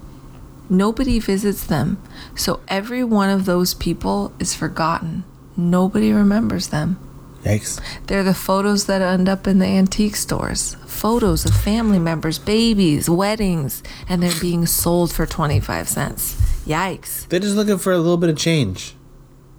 nobody 0.69 1.19
visits 1.19 1.65
them. 1.67 2.03
So 2.35 2.61
every 2.69 3.05
one 3.05 3.31
of 3.31 3.45
those 3.45 3.75
people 3.75 4.33
is 4.39 4.55
forgotten. 4.55 5.25
Nobody 5.57 6.13
remembers 6.13 6.69
them. 6.69 6.99
yikes. 7.45 7.81
They're 8.07 8.25
the 8.25 8.35
photos 8.35 8.87
that 8.87 9.01
end 9.03 9.29
up 9.29 9.47
in 9.47 9.59
the 9.59 9.67
antique 9.67 10.17
stores. 10.17 10.77
Photos 10.87 11.45
of 11.45 11.55
family 11.55 11.99
members, 11.99 12.39
babies, 12.39 13.09
weddings, 13.09 13.83
and 14.09 14.23
they're 14.23 14.41
being 14.41 14.67
sold 14.67 15.13
for 15.13 15.25
25 15.27 15.89
cents. 15.89 16.35
Yikes. 16.67 17.29
They're 17.29 17.41
just 17.41 17.55
looking 17.57 17.79
for 17.79 17.93
a 17.93 17.99
little 17.99 18.17
bit 18.17 18.31
of 18.31 18.37
change. 18.37 18.95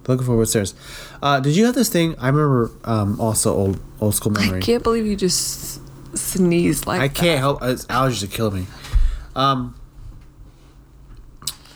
Looking 0.06 0.24
for 0.26 0.36
what's 0.36 0.52
theirs. 0.54 0.74
Uh, 1.22 1.38
did 1.40 1.54
you 1.56 1.66
have 1.66 1.74
this 1.74 1.88
thing? 1.90 2.14
I 2.18 2.28
remember 2.28 2.70
um, 2.84 3.20
also 3.20 3.54
old 3.54 3.78
old 4.00 4.14
school 4.14 4.32
memory. 4.32 4.58
I 4.58 4.62
can't 4.62 4.82
believe 4.82 5.04
you 5.04 5.16
just 5.16 5.82
sneezed 6.16 6.86
like 6.86 7.00
I 7.00 7.08
that. 7.08 7.14
can't 7.14 7.38
help. 7.38 7.62
It's 7.62 7.84
allergies 7.86 8.24
are 8.24 8.26
killing 8.28 8.60
me. 8.62 8.66
Um, 9.36 9.74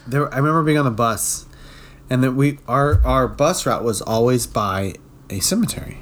there, 0.06 0.32
I 0.32 0.38
remember 0.38 0.62
being 0.62 0.78
on 0.78 0.84
the 0.84 0.90
bus, 0.90 1.46
and 2.10 2.22
that 2.22 2.32
we 2.32 2.58
our 2.68 3.00
our 3.04 3.28
bus 3.28 3.66
route 3.66 3.84
was 3.84 4.00
always 4.02 4.46
by 4.46 4.94
a 5.30 5.40
cemetery, 5.40 5.98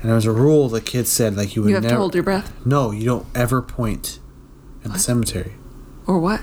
and 0.00 0.02
there 0.08 0.14
was 0.14 0.26
a 0.26 0.32
rule 0.32 0.68
the 0.68 0.80
kids 0.80 1.10
said 1.10 1.36
like 1.36 1.56
you 1.56 1.62
would 1.62 1.68
You 1.70 1.74
have 1.76 1.84
never. 1.84 1.94
to 1.94 1.98
hold 2.00 2.14
your 2.14 2.24
breath. 2.24 2.52
no, 2.66 2.90
you 2.90 3.04
don't 3.04 3.26
ever 3.34 3.62
point 3.62 4.18
at 4.84 4.92
the 4.92 4.98
cemetery. 4.98 5.52
Or 6.06 6.18
what? 6.18 6.42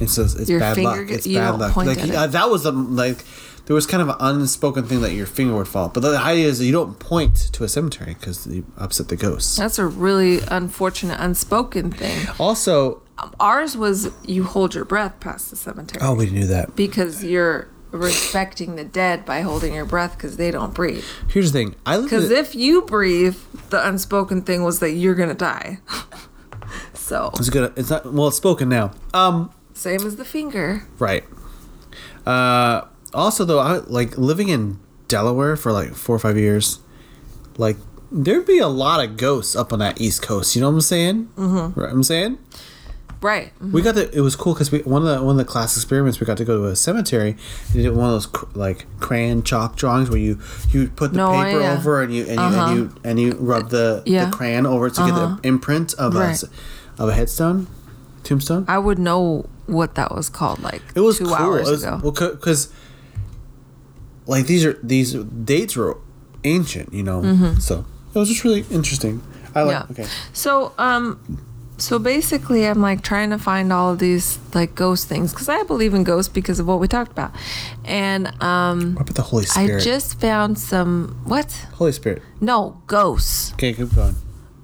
It 0.00 0.08
says 0.10 0.34
it's 0.34 0.48
Your 0.50 0.60
bad 0.60 0.78
luck. 0.78 1.10
It's 1.10 1.26
bad 1.26 1.58
luck. 1.58 1.76
Like 1.76 1.98
uh, 1.98 2.26
that 2.28 2.50
was 2.50 2.62
the 2.64 2.72
like 2.72 3.18
there 3.66 3.74
was 3.74 3.86
kind 3.86 4.00
of 4.02 4.08
an 4.10 4.16
unspoken 4.20 4.84
thing 4.84 5.00
that 5.00 5.12
your 5.12 5.26
finger 5.26 5.54
would 5.56 5.66
fall. 5.68 5.88
But 5.88 6.00
the 6.00 6.16
idea 6.18 6.46
is 6.46 6.58
that 6.60 6.66
you 6.66 6.72
don't 6.72 6.98
point 6.98 7.34
to 7.52 7.64
a 7.64 7.68
cemetery 7.68 8.14
because 8.14 8.46
you 8.46 8.64
upset 8.78 9.08
the 9.08 9.16
ghosts. 9.16 9.56
That's 9.56 9.78
a 9.78 9.86
really 9.86 10.40
unfortunate 10.48 11.18
unspoken 11.20 11.90
thing. 11.90 12.26
Also, 12.38 13.02
Ours 13.40 13.76
was 13.76 14.10
you 14.24 14.44
hold 14.44 14.74
your 14.74 14.84
breath 14.84 15.18
past 15.20 15.50
the 15.50 15.56
cemetery 15.56 16.00
oh, 16.04 16.14
we 16.14 16.28
knew 16.28 16.46
that. 16.46 16.76
because 16.76 17.24
you're 17.24 17.68
respecting 17.90 18.76
the 18.76 18.84
dead 18.84 19.24
by 19.24 19.40
holding 19.40 19.74
your 19.74 19.84
breath 19.84 20.16
because 20.16 20.36
they 20.36 20.50
don't 20.50 20.74
breathe. 20.74 21.04
Here's 21.28 21.52
the 21.52 21.58
thing. 21.58 21.76
I. 21.86 22.00
Because 22.00 22.30
if 22.30 22.54
you 22.54 22.82
breathe, 22.82 23.36
the 23.70 23.86
unspoken 23.86 24.42
thing 24.42 24.62
was 24.64 24.80
that 24.80 24.90
you're 24.90 25.14
gonna 25.14 25.34
die. 25.34 25.78
so 26.94 27.30
it's 27.34 27.50
good. 27.50 27.72
It's 27.76 27.90
not 27.90 28.12
well. 28.12 28.28
It's 28.28 28.36
spoken 28.36 28.68
now. 28.68 28.92
Um. 29.14 29.50
same 29.72 30.06
as 30.06 30.16
the 30.16 30.24
finger. 30.24 30.82
Right. 30.98 31.24
Uh. 32.26 32.82
Also, 33.14 33.44
though, 33.44 33.60
I 33.60 33.78
like 33.78 34.18
living 34.18 34.48
in 34.48 34.78
Delaware 35.08 35.56
for 35.56 35.72
like 35.72 35.94
four 35.94 36.16
or 36.16 36.18
five 36.18 36.36
years. 36.36 36.80
Like, 37.56 37.76
there'd 38.12 38.46
be 38.46 38.58
a 38.58 38.68
lot 38.68 39.02
of 39.02 39.16
ghosts 39.16 39.56
up 39.56 39.72
on 39.72 39.78
that 39.78 39.98
East 40.00 40.20
Coast. 40.20 40.54
You 40.54 40.60
know 40.60 40.68
what 40.68 40.74
I'm 40.74 40.80
saying? 40.82 41.30
Mm-hmm. 41.36 41.80
Right. 41.80 41.90
I'm 41.90 42.02
saying. 42.02 42.38
Right. 43.22 43.52
We 43.60 43.80
got 43.82 43.94
the. 43.94 44.14
It 44.14 44.20
was 44.20 44.36
cool 44.36 44.52
because 44.52 44.70
we 44.70 44.80
one 44.80 45.02
of 45.02 45.08
the 45.08 45.22
one 45.24 45.32
of 45.32 45.38
the 45.38 45.50
class 45.50 45.74
experiments 45.76 46.20
we 46.20 46.26
got 46.26 46.36
to 46.36 46.44
go 46.44 46.58
to 46.58 46.66
a 46.66 46.76
cemetery 46.76 47.30
and 47.72 47.72
did 47.82 47.90
one 47.96 48.06
of 48.06 48.12
those 48.12 48.26
cr- 48.26 48.44
like 48.54 48.86
crayon 49.00 49.42
chalk 49.42 49.74
drawings 49.76 50.10
where 50.10 50.18
you 50.18 50.38
you 50.70 50.88
put 50.88 51.12
the 51.12 51.16
No, 51.18 51.30
paper 51.32 51.60
yeah. 51.60 51.76
over 51.78 52.02
and 52.02 52.14
you 52.14 52.22
and 52.26 52.32
you, 52.32 52.38
Uh-huh. 52.40 52.66
and 52.70 52.76
you 52.78 52.94
and 53.04 53.20
you 53.20 53.32
rub 53.40 53.70
the, 53.70 54.02
Yeah. 54.06 54.26
the 54.26 54.36
crayon 54.36 54.66
over 54.66 54.90
to 54.90 55.00
get 55.00 55.10
Uh-huh. 55.14 55.36
the 55.40 55.48
imprint 55.48 55.94
of 55.94 56.14
a 56.14 56.18
Right. 56.18 56.30
s- 56.30 56.44
of 56.98 57.08
a 57.08 57.12
headstone, 57.14 57.66
tombstone. 58.22 58.64
I 58.68 58.78
would 58.78 58.98
know 58.98 59.46
what 59.66 59.94
that 59.96 60.14
was 60.14 60.28
called 60.28 60.62
like 60.62 60.82
It 60.94 61.00
was 61.00 61.18
two 61.18 61.24
cool. 61.24 61.34
hours 61.34 61.68
it 61.68 61.70
was, 61.72 61.82
ago. 61.84 62.00
Well, 62.02 62.12
because 62.12 62.68
like 64.26 64.46
these 64.46 64.64
are 64.64 64.78
these 64.82 65.14
dates 65.14 65.76
were 65.76 65.98
ancient, 66.44 66.92
you 66.92 67.02
know. 67.02 67.22
So 67.60 67.84
it 68.14 68.18
was 68.18 68.28
just 68.28 68.44
really 68.44 68.64
interesting. 68.70 69.22
I 69.54 69.62
like. 69.62 69.76
Mm-hmm. 69.76 69.92
yeah. 70.00 70.04
Okay. 70.04 70.10
So 70.32 70.72
um 70.78 71.18
so 71.78 71.98
basically 71.98 72.66
I'm 72.66 72.80
like 72.80 73.02
trying 73.02 73.30
to 73.30 73.38
find 73.38 73.72
all 73.72 73.92
of 73.92 73.98
these 73.98 74.38
like 74.54 74.74
ghost 74.74 75.08
things 75.08 75.32
because 75.32 75.48
I 75.48 75.62
believe 75.64 75.92
in 75.94 76.04
ghosts 76.04 76.32
because 76.32 76.58
of 76.58 76.66
what 76.66 76.80
we 76.80 76.88
talked 76.88 77.12
about. 77.12 77.32
And 77.84 78.28
um 78.42 78.94
What 78.94 79.02
about 79.02 79.14
the 79.16 79.22
Holy 79.22 79.44
spirit 79.44 79.82
I 79.82 79.84
just 79.84 80.18
found 80.20 80.58
some 80.58 81.20
what? 81.24 81.52
Holy 81.74 81.92
Spirit. 81.92 82.22
No, 82.40 82.80
ghosts. 82.86 83.52
Okay, 83.54 83.72
keep 83.74 83.94
going. 83.94 84.16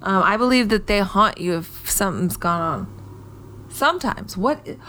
Um, 0.03 0.23
I 0.25 0.37
believe 0.37 0.69
that 0.71 0.87
they 0.89 0.99
haunt 1.01 1.39
you 1.39 1.59
if 1.59 1.89
something's 1.89 2.37
gone 2.37 2.61
on. 2.61 3.67
Sometimes. 3.69 4.37
What? 4.37 4.67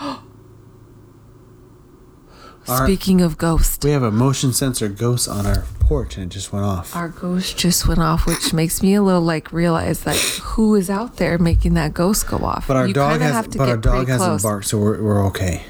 Our- 2.67 2.85
Speaking 2.85 3.19
of 3.21 3.37
ghosts, 3.37 3.83
We 3.83 3.91
have 3.91 4.03
a 4.03 4.11
motion 4.11 4.53
sensor 4.53 4.87
ghost 4.87 5.27
on 5.27 5.45
our 5.45 5.65
porch, 5.93 6.17
and 6.17 6.25
it 6.25 6.33
just 6.33 6.51
went 6.51 6.65
off. 6.65 6.95
our 6.95 7.09
ghost 7.09 7.55
just 7.55 7.87
went 7.87 7.99
off, 7.99 8.25
which 8.25 8.51
makes 8.51 8.81
me 8.81 8.95
a 8.95 9.01
little 9.03 9.21
like 9.21 9.53
realize 9.53 10.05
like 10.07 10.17
who 10.17 10.73
is 10.73 10.89
out 10.89 11.17
there 11.17 11.37
making 11.37 11.75
that 11.75 11.93
ghost 11.93 12.25
go 12.27 12.37
off. 12.37 12.67
But 12.67 12.77
our 12.77 12.87
You 12.87 12.93
dog 12.95 13.21
has. 13.21 13.31
have 13.33 13.49
to 13.51 13.57
But 13.59 13.69
our 13.69 13.77
dog 13.77 14.07
hasn't 14.07 14.27
close. 14.29 14.41
barked, 14.41 14.65
so 14.65 14.79
we're, 14.79 15.01
we're 15.03 15.23
okay. 15.27 15.63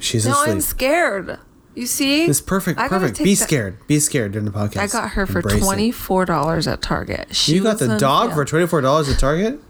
She's 0.00 0.24
No, 0.26 0.32
asleep. 0.32 0.48
I'm 0.54 0.60
scared. 0.62 1.38
You 1.74 1.86
see? 1.86 2.24
it's 2.24 2.40
perfect. 2.40 2.78
I 2.80 2.88
Perfect. 2.88 3.18
Be 3.18 3.34
that- 3.34 3.44
scared. 3.44 3.86
Be 3.88 3.98
scared 4.00 4.32
during 4.32 4.46
the 4.46 4.52
podcast. 4.52 4.78
I 4.78 4.86
got 4.86 5.10
her 5.10 5.26
for 5.26 5.42
twenty 5.42 5.90
four 5.90 6.24
dollars 6.24 6.66
at 6.66 6.80
Target. 6.80 7.34
She 7.36 7.54
You 7.56 7.62
got 7.62 7.78
the 7.78 7.98
dog 7.98 8.28
sale. 8.28 8.36
for 8.36 8.44
twenty 8.46 8.66
four 8.66 8.80
dollars 8.80 9.08
at 9.10 9.18
Target. 9.18 9.60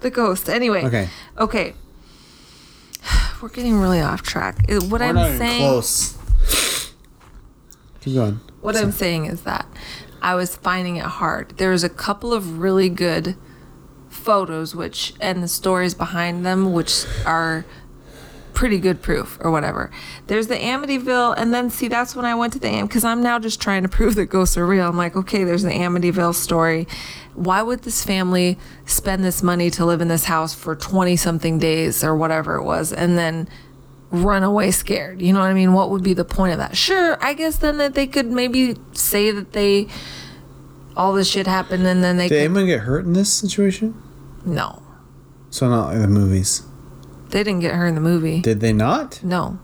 the 0.00 0.10
ghost. 0.10 0.48
Anyway. 0.48 0.84
Okay. 0.84 1.08
Okay. 1.38 1.74
We're 3.42 3.48
getting 3.48 3.80
really 3.80 4.00
off 4.00 4.22
track. 4.22 4.58
What 4.68 4.90
We're 4.90 5.02
I'm 5.02 5.14
not 5.16 5.36
saying. 5.38 5.58
close. 5.62 6.14
Keep 8.02 8.14
going. 8.14 8.40
What 8.60 8.76
I'm 8.76 8.92
saying 8.92 9.26
is 9.26 9.42
that 9.42 9.66
I 10.20 10.34
was 10.34 10.56
finding 10.56 10.96
it 10.96 11.04
hard. 11.04 11.56
There 11.58 11.70
was 11.70 11.84
a 11.84 11.88
couple 11.88 12.32
of 12.32 12.58
really 12.58 12.88
good 12.88 13.36
photos, 14.08 14.74
which 14.74 15.14
and 15.20 15.42
the 15.42 15.48
stories 15.48 15.94
behind 15.94 16.44
them, 16.44 16.72
which 16.72 17.04
are 17.24 17.64
pretty 18.58 18.78
good 18.80 19.00
proof 19.00 19.38
or 19.40 19.52
whatever. 19.52 19.88
There's 20.26 20.48
the 20.48 20.56
Amityville, 20.56 21.34
and 21.38 21.54
then 21.54 21.70
see 21.70 21.86
that's 21.86 22.16
when 22.16 22.24
I 22.24 22.34
went 22.34 22.52
to 22.54 22.58
the 22.58 22.66
Am 22.66 22.88
because 22.88 23.04
I'm 23.04 23.22
now 23.22 23.38
just 23.38 23.60
trying 23.60 23.84
to 23.84 23.88
prove 23.96 24.16
that 24.16 24.26
ghosts 24.26 24.56
are 24.56 24.66
real. 24.66 24.88
I'm 24.88 24.96
like, 24.96 25.14
okay, 25.14 25.44
there's 25.44 25.62
the 25.62 25.70
Amityville 25.70 26.34
story. 26.34 26.88
Why 27.34 27.62
would 27.62 27.82
this 27.82 28.04
family 28.04 28.58
spend 28.84 29.22
this 29.22 29.44
money 29.44 29.70
to 29.70 29.86
live 29.86 30.00
in 30.00 30.08
this 30.08 30.24
house 30.24 30.54
for 30.54 30.74
20 30.74 31.14
something 31.16 31.60
days 31.60 32.02
or 32.02 32.16
whatever 32.16 32.56
it 32.56 32.64
was, 32.64 32.92
and 32.92 33.16
then 33.16 33.48
run 34.10 34.42
away 34.42 34.70
scared. 34.70 35.20
You 35.20 35.32
know 35.32 35.40
what 35.40 35.50
I 35.50 35.54
mean? 35.54 35.72
What 35.72 35.90
would 35.90 36.02
be 36.02 36.14
the 36.14 36.24
point 36.24 36.52
of 36.52 36.58
that? 36.58 36.76
Sure, 36.76 37.22
I 37.22 37.34
guess 37.34 37.58
then 37.58 37.76
that 37.78 37.94
they 37.94 38.06
could 38.06 38.26
maybe 38.30 38.76
say 38.92 39.30
that 39.30 39.52
they 39.52 39.88
all 40.96 41.12
this 41.12 41.28
shit 41.28 41.46
happened 41.46 41.86
and 41.86 42.02
then 42.02 42.16
they 42.16 42.28
Did 42.28 42.34
could, 42.36 42.44
anyone 42.44 42.66
get 42.66 42.80
hurt 42.80 43.04
in 43.04 43.12
this 43.12 43.32
situation? 43.32 44.00
no. 44.44 44.82
So 45.50 45.68
not 45.70 45.88
like 45.88 46.00
the 46.00 46.08
movies. 46.08 46.62
They 47.30 47.42
didn't 47.42 47.60
get 47.60 47.74
her 47.74 47.86
in 47.86 47.94
the 47.94 48.00
movie. 48.02 48.40
Did 48.42 48.60
they 48.60 48.72
not? 48.72 49.22
no. 49.24 49.58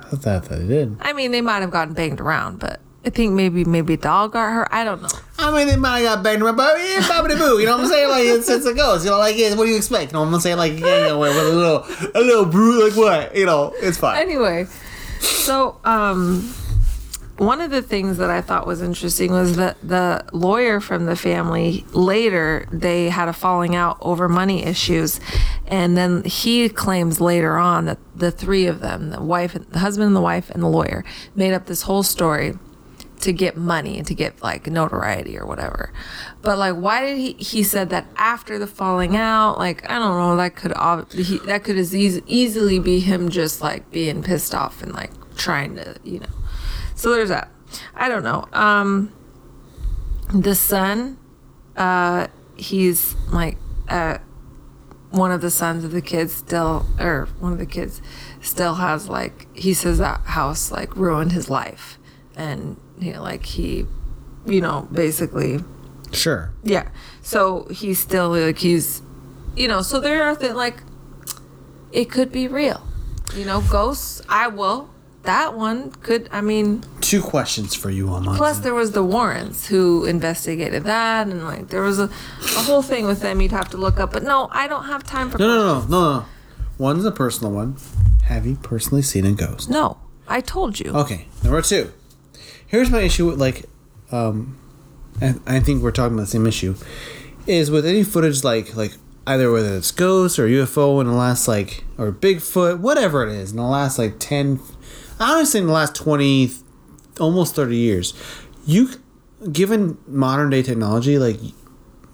I 0.00 0.16
thought 0.16 0.44
that 0.46 0.58
they 0.58 0.66
did. 0.66 0.96
I 1.00 1.12
mean, 1.12 1.30
they 1.30 1.40
might 1.40 1.60
have 1.60 1.70
gotten 1.70 1.94
banged 1.94 2.20
around, 2.20 2.58
but 2.58 2.80
I 3.06 3.10
think 3.10 3.32
maybe 3.32 3.64
maybe 3.64 3.94
a 3.94 3.96
dog 3.96 4.32
got 4.32 4.50
her. 4.50 4.74
I 4.74 4.82
don't 4.82 5.00
know. 5.02 5.08
I 5.40 5.56
mean, 5.56 5.66
they 5.66 5.76
might 5.76 6.00
have 6.00 6.16
got 6.16 6.24
banged 6.24 6.42
yeah, 6.42 6.52
bobbity 6.52 7.38
boo. 7.38 7.58
You 7.58 7.66
know 7.66 7.76
what 7.76 7.84
I'm 7.84 7.90
saying? 7.90 8.08
Like 8.08 8.24
it's, 8.24 8.48
it's 8.48 8.66
a 8.66 8.74
ghost. 8.74 9.04
You 9.04 9.10
know, 9.10 9.18
like 9.18 9.36
what 9.56 9.64
do 9.64 9.70
you 9.70 9.76
expect? 9.76 10.12
You 10.12 10.18
know 10.18 10.24
what 10.24 10.34
I'm 10.34 10.40
saying? 10.40 10.58
Like 10.58 10.74
you 10.74 10.80
know, 10.80 11.18
with 11.18 11.36
a 11.36 11.42
little, 11.42 11.84
a 12.14 12.20
little 12.20 12.44
brew, 12.44 12.84
like 12.88 12.96
what? 12.96 13.36
You 13.36 13.46
know, 13.46 13.72
it's 13.76 13.98
fine. 13.98 14.20
Anyway, 14.20 14.66
so 15.20 15.80
um 15.84 16.54
one 17.40 17.62
of 17.62 17.70
the 17.70 17.80
things 17.80 18.18
that 18.18 18.28
I 18.28 18.42
thought 18.42 18.66
was 18.66 18.82
interesting 18.82 19.32
was 19.32 19.56
that 19.56 19.78
the 19.82 20.22
lawyer 20.34 20.78
from 20.78 21.06
the 21.06 21.16
family 21.16 21.86
later 21.92 22.66
they 22.70 23.08
had 23.08 23.28
a 23.28 23.32
falling 23.32 23.74
out 23.74 23.96
over 24.02 24.28
money 24.28 24.62
issues, 24.62 25.20
and 25.66 25.96
then 25.96 26.22
he 26.24 26.68
claims 26.68 27.18
later 27.18 27.56
on 27.56 27.86
that 27.86 27.98
the 28.14 28.30
three 28.30 28.66
of 28.66 28.80
them, 28.80 29.08
the 29.08 29.22
wife, 29.22 29.54
the 29.70 29.78
husband, 29.78 30.08
and 30.08 30.16
the 30.16 30.20
wife, 30.20 30.50
and 30.50 30.62
the 30.62 30.68
lawyer, 30.68 31.02
made 31.34 31.54
up 31.54 31.64
this 31.64 31.82
whole 31.82 32.02
story 32.02 32.58
to 33.20 33.32
get 33.32 33.56
money 33.56 33.98
and 33.98 34.06
to 34.06 34.14
get 34.14 34.42
like 34.42 34.66
notoriety 34.66 35.38
or 35.38 35.46
whatever. 35.46 35.92
But 36.42 36.58
like, 36.58 36.74
why 36.74 37.04
did 37.04 37.18
he? 37.18 37.32
He 37.34 37.62
said 37.62 37.90
that 37.90 38.06
after 38.16 38.58
the 38.58 38.66
falling 38.66 39.16
out, 39.16 39.58
like 39.58 39.88
I 39.90 39.98
don't 39.98 40.18
know, 40.18 40.36
that 40.36 40.56
could 40.56 40.72
he, 41.12 41.38
that 41.46 41.64
could 41.64 41.76
as 41.76 41.94
eas- 41.94 42.22
easily 42.26 42.78
be 42.78 43.00
him 43.00 43.28
just 43.28 43.60
like 43.60 43.90
being 43.90 44.22
pissed 44.22 44.54
off 44.54 44.82
and 44.82 44.92
like 44.92 45.10
trying 45.36 45.76
to, 45.76 45.96
you 46.02 46.20
know. 46.20 46.26
So 46.94 47.10
there's 47.10 47.28
that. 47.28 47.50
I 47.94 48.08
don't 48.08 48.24
know. 48.24 48.46
Um, 48.52 49.12
the 50.32 50.54
son, 50.54 51.18
uh, 51.76 52.28
he's 52.56 53.14
like 53.32 53.56
uh, 53.88 54.18
one 55.10 55.30
of 55.32 55.40
the 55.40 55.50
sons 55.50 55.84
of 55.84 55.92
the 55.92 56.02
kids 56.02 56.32
still, 56.32 56.86
or 56.98 57.28
one 57.38 57.52
of 57.52 57.58
the 57.58 57.66
kids 57.66 58.00
still 58.40 58.76
has 58.76 59.08
like 59.08 59.54
he 59.56 59.74
says 59.74 59.98
that 59.98 60.20
house 60.20 60.70
like 60.70 60.96
ruined 60.96 61.32
his 61.32 61.50
life, 61.50 61.98
and 62.34 62.80
know 63.00 63.22
like 63.22 63.44
he, 63.46 63.86
you 64.46 64.60
know, 64.60 64.88
basically 64.92 65.60
Sure. 66.12 66.52
yeah. 66.62 66.88
So 67.22 67.66
he's 67.70 67.98
still 67.98 68.30
like 68.30 68.58
he's, 68.58 69.02
you 69.56 69.68
know. 69.68 69.82
So 69.82 70.00
there 70.00 70.24
are 70.24 70.34
things 70.34 70.54
like, 70.54 70.82
it 71.92 72.10
could 72.10 72.32
be 72.32 72.48
real, 72.48 72.82
you 73.34 73.44
know. 73.44 73.60
Ghosts. 73.60 74.22
I 74.28 74.48
will. 74.48 74.90
That 75.24 75.54
one 75.54 75.90
could. 75.92 76.28
I 76.32 76.40
mean, 76.40 76.82
Two 77.00 77.20
questions 77.22 77.74
for 77.74 77.90
you, 77.90 78.08
Almonte. 78.08 78.38
plus 78.38 78.60
there 78.60 78.74
was 78.74 78.92
the 78.92 79.04
Warrens 79.04 79.66
who 79.66 80.04
investigated 80.06 80.84
that, 80.84 81.26
and 81.28 81.44
like 81.44 81.68
there 81.68 81.82
was 81.82 81.98
a, 81.98 82.04
a 82.04 82.62
whole 82.62 82.80
thing 82.82 83.06
with 83.06 83.20
them. 83.20 83.40
You'd 83.40 83.52
have 83.52 83.68
to 83.70 83.76
look 83.76 84.00
up. 84.00 84.12
But 84.12 84.22
no, 84.22 84.48
I 84.50 84.66
don't 84.66 84.84
have 84.86 85.04
time 85.04 85.30
for. 85.30 85.38
no, 85.38 85.46
no, 85.46 85.56
no, 85.56 85.86
no, 85.86 85.86
no. 86.20 86.24
One's 86.78 87.04
a 87.04 87.12
personal 87.12 87.52
one. 87.52 87.76
Have 88.24 88.46
you 88.46 88.56
personally 88.56 89.02
seen 89.02 89.26
a 89.26 89.32
ghost? 89.32 89.68
No, 89.68 89.98
I 90.26 90.40
told 90.40 90.80
you. 90.80 90.90
Okay, 90.92 91.26
number 91.44 91.60
two. 91.60 91.92
Here's 92.70 92.88
my 92.88 93.00
issue 93.00 93.26
with 93.26 93.40
like, 93.40 93.64
um, 94.12 94.56
and 95.20 95.40
I 95.44 95.58
think 95.58 95.82
we're 95.82 95.90
talking 95.90 96.14
about 96.14 96.26
the 96.26 96.30
same 96.30 96.46
issue, 96.46 96.76
is 97.44 97.68
with 97.68 97.84
any 97.84 98.04
footage 98.04 98.44
like 98.44 98.76
like 98.76 98.92
either 99.26 99.50
whether 99.50 99.74
it's 99.76 99.90
ghosts 99.90 100.38
or 100.38 100.46
UFO 100.46 101.00
in 101.00 101.08
the 101.08 101.12
last 101.12 101.48
like 101.48 101.82
or 101.98 102.12
Bigfoot, 102.12 102.78
whatever 102.78 103.26
it 103.26 103.34
is, 103.34 103.50
in 103.50 103.56
the 103.56 103.64
last 103.64 103.98
like 103.98 104.20
ten, 104.20 104.60
would 105.18 105.54
in 105.56 105.66
the 105.66 105.72
last 105.72 105.96
twenty, 105.96 106.52
almost 107.18 107.56
thirty 107.56 107.76
years, 107.76 108.14
you, 108.64 108.90
given 109.50 109.98
modern 110.06 110.50
day 110.50 110.62
technology, 110.62 111.18
like 111.18 111.40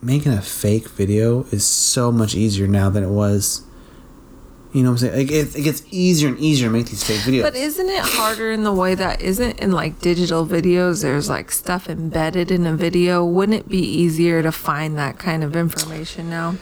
making 0.01 0.33
a 0.33 0.41
fake 0.41 0.89
video 0.89 1.43
is 1.51 1.67
so 1.67 2.11
much 2.11 2.35
easier 2.35 2.67
now 2.67 2.89
than 2.89 3.05
it 3.05 3.11
was 3.11 3.63
You 4.73 4.83
know 4.83 4.91
what 4.91 5.03
I'm 5.03 5.09
saying? 5.11 5.17
Like 5.17 5.31
it, 5.31 5.57
it 5.57 5.63
gets 5.63 5.83
easier 5.91 6.29
and 6.29 6.39
easier 6.39 6.69
to 6.69 6.73
make 6.73 6.87
these 6.87 7.03
fake 7.03 7.21
videos. 7.21 7.43
But 7.43 7.57
isn't 7.57 7.89
it 7.89 8.01
harder 8.01 8.51
in 8.51 8.65
the 8.65 8.73
way 8.73 8.95
that 8.95 9.23
isn't 9.23 9.61
in 9.61 9.73
like 9.73 10.01
digital 10.01 10.47
videos? 10.47 11.03
There's 11.03 11.29
like 11.29 11.51
stuff 11.51 11.89
embedded 11.89 12.51
in 12.51 12.67
a 12.67 12.77
video. 12.77 13.25
Wouldn't 13.25 13.59
it 13.59 13.69
be 13.69 13.79
easier 13.79 14.43
to 14.43 14.53
find 14.53 14.99
that 14.99 15.19
kind 15.19 15.43
of 15.43 15.57
information 15.57 16.29
now? 16.29 16.57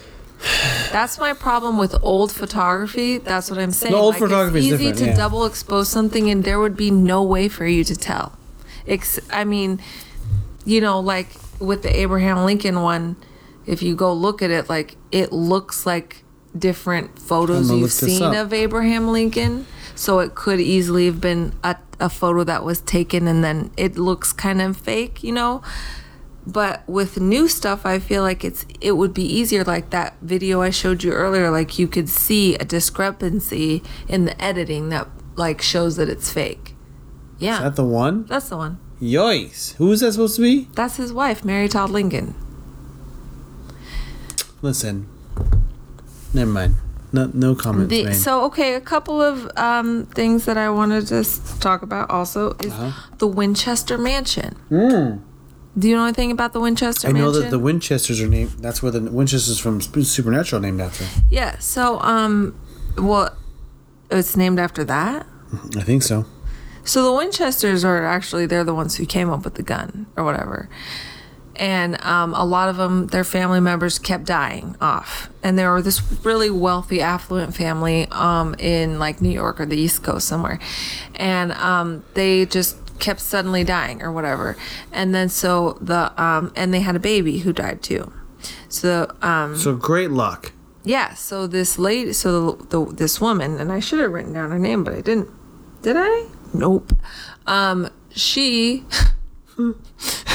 That's 0.92 1.18
my 1.18 1.32
problem 1.32 1.78
with 1.78 1.94
old 2.02 2.30
photography. 2.30 3.18
That's 3.18 3.50
what 3.50 3.58
I'm 3.58 3.70
saying. 3.72 3.92
The 3.92 3.98
old 3.98 4.14
like, 4.14 4.22
photography 4.22 4.58
is 4.58 4.72
it's 4.72 4.82
easy 4.82 4.92
to 4.92 5.06
yeah. 5.06 5.16
double 5.16 5.44
expose 5.46 5.88
something, 5.88 6.30
and 6.30 6.44
there 6.44 6.60
would 6.60 6.76
be 6.76 6.90
no 6.90 7.22
way 7.22 7.48
for 7.48 7.66
you 7.66 7.82
to 7.84 7.96
tell. 7.96 8.36
Ex- 8.86 9.20
I 9.30 9.44
mean, 9.44 9.80
you 10.64 10.80
know, 10.80 11.00
like 11.00 11.28
with 11.58 11.82
the 11.82 11.98
Abraham 11.98 12.44
Lincoln 12.44 12.82
one, 12.82 13.16
if 13.66 13.82
you 13.82 13.96
go 13.96 14.12
look 14.12 14.42
at 14.42 14.50
it, 14.50 14.68
like 14.68 14.96
it 15.10 15.32
looks 15.32 15.86
like 15.86 16.23
different 16.56 17.18
photos 17.18 17.70
you've 17.70 17.90
seen 17.92 18.22
of 18.34 18.52
Abraham 18.52 19.08
Lincoln. 19.08 19.66
So 19.96 20.18
it 20.18 20.34
could 20.34 20.60
easily 20.60 21.06
have 21.06 21.20
been 21.20 21.52
a, 21.62 21.76
a 22.00 22.08
photo 22.08 22.42
that 22.44 22.64
was 22.64 22.80
taken 22.80 23.28
and 23.28 23.44
then 23.44 23.70
it 23.76 23.96
looks 23.96 24.32
kind 24.32 24.60
of 24.60 24.76
fake, 24.76 25.22
you 25.22 25.32
know? 25.32 25.62
But 26.46 26.86
with 26.88 27.20
new 27.20 27.48
stuff, 27.48 27.86
I 27.86 27.98
feel 27.98 28.22
like 28.22 28.44
it's 28.44 28.66
it 28.80 28.92
would 28.92 29.14
be 29.14 29.22
easier. 29.24 29.64
Like 29.64 29.90
that 29.90 30.16
video 30.20 30.60
I 30.60 30.70
showed 30.70 31.02
you 31.02 31.12
earlier, 31.12 31.50
like 31.50 31.78
you 31.78 31.88
could 31.88 32.08
see 32.08 32.54
a 32.56 32.64
discrepancy 32.64 33.82
in 34.08 34.26
the 34.26 34.42
editing 34.42 34.90
that 34.90 35.08
like 35.36 35.62
shows 35.62 35.96
that 35.96 36.08
it's 36.08 36.30
fake. 36.30 36.74
Yeah, 37.38 37.56
Is 37.58 37.62
that 37.62 37.76
the 37.76 37.84
one? 37.84 38.26
that's 38.26 38.48
the 38.50 38.56
one. 38.58 38.78
Yikes! 39.00 39.74
Who 39.76 39.90
is 39.92 40.00
that 40.00 40.12
supposed 40.12 40.36
to 40.36 40.42
be? 40.42 40.68
That's 40.74 40.96
his 40.96 41.12
wife, 41.12 41.44
Mary 41.44 41.68
Todd 41.68 41.90
Lincoln. 41.90 42.34
Listen. 44.60 45.08
Never 46.34 46.50
mind. 46.50 46.74
No, 47.12 47.30
no 47.32 47.54
comments 47.54 47.90
The, 47.90 48.12
so 48.12 48.44
okay, 48.46 48.74
a 48.74 48.80
couple 48.80 49.22
of 49.22 49.48
um, 49.56 50.06
things 50.06 50.46
that 50.46 50.56
I 50.58 50.68
wanted 50.70 51.06
to 51.08 51.24
talk 51.60 51.82
about 51.82 52.10
also 52.10 52.56
is 52.60 52.72
Uh-huh. 52.72 52.90
the 53.18 53.28
Winchester 53.28 53.96
Mansion. 53.96 54.56
Mm. 54.68 55.20
Do 55.78 55.88
you 55.88 55.94
know 55.96 56.04
anything 56.04 56.32
about 56.32 56.52
the 56.52 56.60
Winchester 56.60 57.08
I 57.08 57.12
know 57.12 57.26
Mansion? 57.26 57.42
that 57.42 57.50
the 57.50 57.58
Winchesters 57.60 58.20
are 58.20 58.26
named. 58.28 58.50
That's 58.58 58.82
where 58.82 58.90
the 58.90 59.00
Winchesters 59.00 59.58
from 59.60 59.80
Supernatural 59.80 60.60
named 60.60 60.80
after. 60.80 61.04
yeah. 61.30 61.58
So 61.60 62.00
um, 62.00 62.58
well, 62.98 63.30
it's 64.10 64.36
named 64.36 64.58
after 64.58 64.82
that. 64.84 65.26
I 65.76 65.82
think 65.82 66.02
so. 66.02 66.26
So 66.84 67.02
the 67.04 67.12
Winchesters 67.12 67.84
are 67.84 68.04
actually 68.04 68.46
they're 68.46 68.64
the 68.64 68.74
ones 68.74 68.96
who 68.96 69.06
came 69.06 69.30
up 69.30 69.44
with 69.44 69.54
the 69.54 69.62
gun 69.62 70.06
or 70.16 70.24
whatever. 70.24 70.68
And 71.56 72.02
um, 72.04 72.34
a 72.34 72.44
lot 72.44 72.68
of 72.68 72.76
them, 72.76 73.06
their 73.08 73.24
family 73.24 73.60
members 73.60 73.98
kept 73.98 74.24
dying 74.24 74.76
off. 74.80 75.28
And 75.42 75.58
they 75.58 75.66
were 75.66 75.82
this 75.82 76.02
really 76.24 76.50
wealthy, 76.50 77.00
affluent 77.00 77.54
family 77.54 78.06
um, 78.10 78.54
in 78.58 78.98
like 78.98 79.20
New 79.20 79.30
York 79.30 79.60
or 79.60 79.66
the 79.66 79.76
East 79.76 80.02
Coast 80.02 80.26
somewhere. 80.26 80.58
And 81.14 81.52
um, 81.52 82.04
they 82.14 82.46
just 82.46 82.76
kept 82.98 83.20
suddenly 83.20 83.64
dying 83.64 84.02
or 84.02 84.10
whatever. 84.12 84.56
And 84.92 85.14
then 85.14 85.28
so 85.28 85.78
the, 85.80 86.12
um, 86.22 86.52
and 86.56 86.72
they 86.74 86.80
had 86.80 86.96
a 86.96 87.00
baby 87.00 87.38
who 87.38 87.52
died 87.52 87.82
too. 87.82 88.12
So, 88.68 89.14
um, 89.22 89.56
So 89.56 89.74
great 89.74 90.10
luck. 90.10 90.52
yeah, 90.84 91.14
so 91.14 91.46
this 91.46 91.78
lady, 91.78 92.12
so 92.12 92.52
the, 92.52 92.66
the 92.84 92.92
this 92.92 93.20
woman, 93.20 93.58
and 93.58 93.72
I 93.72 93.80
should 93.80 94.00
have 94.00 94.12
written 94.12 94.32
down 94.34 94.50
her 94.50 94.58
name, 94.58 94.84
but 94.84 94.92
I 94.94 95.00
didn't. 95.00 95.30
Did 95.82 95.96
I? 95.98 96.26
Nope. 96.52 96.92
Um, 97.46 97.88
she, 98.10 98.84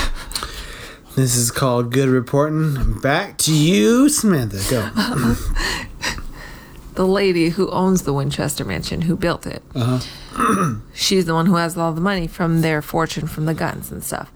This 1.19 1.35
is 1.35 1.51
called 1.51 1.91
good 1.91 2.07
reporting. 2.07 2.97
Back 3.01 3.37
to 3.39 3.53
you, 3.53 4.07
Samantha. 4.07 4.61
Go. 4.71 4.89
the 6.95 7.05
lady 7.05 7.49
who 7.49 7.69
owns 7.71 8.03
the 8.03 8.13
Winchester 8.13 8.63
Mansion, 8.63 9.01
who 9.01 9.17
built 9.17 9.45
it, 9.45 9.61
Uh-huh. 9.75 10.75
she's 10.93 11.25
the 11.25 11.33
one 11.33 11.47
who 11.47 11.55
has 11.55 11.77
all 11.77 11.91
the 11.91 11.99
money 11.99 12.25
from 12.25 12.61
their 12.61 12.81
fortune 12.81 13.27
from 13.27 13.43
the 13.47 13.53
guns 13.53 13.91
and 13.91 14.01
stuff. 14.01 14.31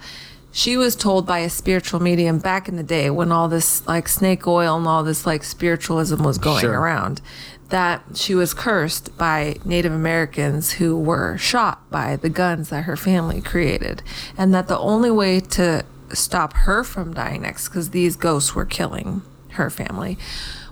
She 0.52 0.76
was 0.76 0.94
told 0.98 1.26
by 1.26 1.40
a 1.40 1.50
spiritual 1.50 2.02
medium 2.02 2.38
back 2.40 2.68
in 2.68 2.76
the 2.76 2.84
day 2.84 3.10
when 3.10 3.32
all 3.32 3.48
this 3.48 3.88
like 3.88 4.10
snake 4.10 4.46
oil 4.46 4.76
and 4.76 4.86
all 4.86 5.06
this 5.06 5.26
like 5.26 5.46
spiritualism 5.46 6.22
was 6.22 6.38
going 6.38 6.60
Sure. 6.64 6.78
around 6.78 7.22
that 7.70 8.04
she 8.14 8.36
was 8.36 8.54
cursed 8.54 9.18
by 9.18 9.56
Native 9.64 9.94
Americans 9.94 10.74
who 10.74 11.00
were 11.00 11.38
shot 11.38 11.90
by 11.90 12.18
the 12.18 12.30
guns 12.30 12.68
that 12.70 12.82
her 12.84 12.98
family 12.98 13.40
created 13.40 14.04
and 14.38 14.54
that 14.54 14.68
the 14.68 14.78
only 14.78 15.10
way 15.10 15.40
to 15.40 15.84
stop 16.16 16.54
her 16.54 16.84
from 16.84 17.14
dying 17.14 17.42
next 17.42 17.68
cuz 17.70 17.90
these 17.90 18.16
ghosts 18.16 18.56
were 18.56 18.66
killing 18.66 19.22
her 19.52 19.70
family 19.70 20.18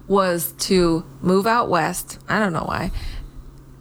was 0.08 0.52
to 0.54 1.06
move 1.22 1.48
out 1.48 1.70
west. 1.70 2.20
I 2.28 2.40
don't 2.40 2.54
know 2.54 2.66
why. 2.66 2.92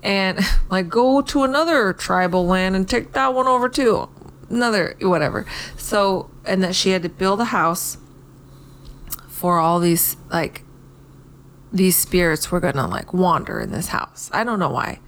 And 0.03 0.39
like 0.71 0.89
go 0.89 1.21
to 1.23 1.43
another 1.43 1.93
tribal 1.93 2.47
land 2.47 2.77
and 2.77 2.89
take 2.89 3.13
that 3.13 3.35
one 3.35 3.47
over 3.47 3.69
too. 3.69 4.09
Another 4.49 4.97
whatever. 5.01 5.47
So 5.77 6.31
and 6.45 6.63
that 6.63 6.75
she 6.75 6.91
had 6.91 7.03
to 7.03 7.09
build 7.09 7.41
a 7.41 7.47
house 7.47 7.99
for 9.29 9.59
all 9.59 9.81
these 9.81 10.17
like 10.31 10.63
these 11.73 11.97
spirits 11.97 12.51
were 12.51 12.61
gonna 12.61 12.87
like 12.87 13.13
wander 13.13 13.61
in 13.61 13.73
this 13.73 13.89
house. 13.89 14.31
I 14.33 14.45
don't 14.45 14.59
know 14.59 14.71
why. 14.71 15.01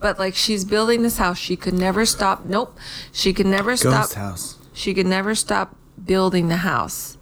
But 0.00 0.18
like 0.18 0.34
she's 0.34 0.64
building 0.64 1.02
this 1.02 1.18
house. 1.18 1.38
She 1.38 1.56
could 1.56 1.74
never 1.74 2.06
stop 2.06 2.44
nope. 2.44 2.76
She 3.12 3.32
could 3.32 3.46
never 3.46 3.76
stop 3.76 4.04
Ghost 4.04 4.14
house. 4.14 4.58
she 4.72 4.94
could 4.94 5.06
never 5.06 5.34
stop 5.34 5.74
building 6.04 6.48
the 6.48 6.58
house 6.58 7.18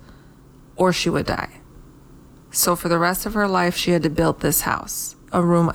or 0.77 0.93
she 0.93 1.09
would 1.11 1.27
die. 1.27 1.61
So 2.51 2.77
for 2.77 2.89
the 2.89 2.99
rest 2.99 3.27
of 3.27 3.35
her 3.35 3.49
life, 3.49 3.77
she 3.77 3.91
had 3.91 4.03
to 4.05 4.11
build 4.11 4.41
this 4.41 4.63
house, 4.63 5.17
a 5.33 5.43
room. 5.43 5.73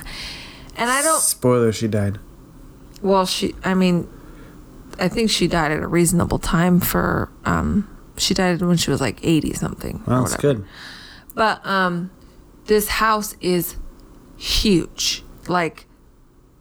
And 0.76 0.90
I 0.90 1.02
don't, 1.02 1.20
Spoiler: 1.22 1.72
She 1.72 1.88
died. 1.88 2.20
well, 3.02 3.26
she, 3.26 3.54
I 3.64 3.74
mean, 3.74 4.08
I 5.00 5.08
think 5.08 5.30
she 5.30 5.48
died 5.48 5.72
at 5.72 5.80
a 5.82 5.88
reasonable 5.88 6.40
time 6.40 6.80
for, 6.80 7.32
um, 7.46 7.88
she 8.18 8.34
died 8.34 8.62
when 8.62 8.78
she 8.78 8.90
was 8.90 9.02
like 9.02 9.20
80 9.24 9.54
something. 9.54 10.04
Well, 10.08 10.24
that's 10.24 10.38
good. 10.38 10.66
But 11.36 11.66
um, 11.66 12.12
this 12.66 12.88
house 12.88 13.36
is 13.42 13.76
huge. 14.38 15.24
Like, 15.48 15.86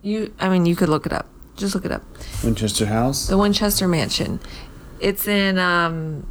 you, 0.03 0.35
I 0.39 0.49
mean, 0.49 0.67
you 0.67 0.77
could 0.77 0.89
look 0.89 1.07
it 1.07 1.13
up. 1.13 1.29
Just 1.57 1.75
look 1.75 1.85
it 1.85 1.93
up. 1.93 2.03
Winchester 2.43 2.87
House. 2.87 3.27
The 3.27 3.37
Winchester 3.39 3.87
Mansion. 3.87 4.41
It's 5.01 5.27
in 5.27 5.59
um 5.59 6.27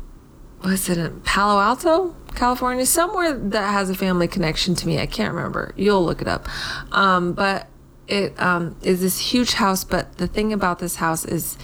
what's 0.61 0.89
it 0.89 0.97
in 0.97 1.21
Palo 1.21 1.59
Alto, 1.59 2.15
California, 2.35 2.85
somewhere 2.85 3.33
that 3.33 3.71
has 3.71 3.89
a 3.89 3.95
family 3.95 4.27
connection 4.27 4.75
to 4.75 4.87
me. 4.87 4.99
I 4.99 5.05
can't 5.05 5.33
remember. 5.33 5.73
You'll 5.77 6.03
look 6.05 6.21
it 6.21 6.27
up. 6.27 6.47
Um, 6.93 7.33
but 7.33 7.67
it 8.07 8.39
um, 8.41 8.75
is 8.81 9.01
this 9.01 9.19
huge 9.19 9.53
house. 9.53 9.83
But 9.83 10.17
the 10.17 10.27
thing 10.27 10.51
about 10.53 10.79
this 10.79 10.95
house 10.97 11.25
is, 11.25 11.57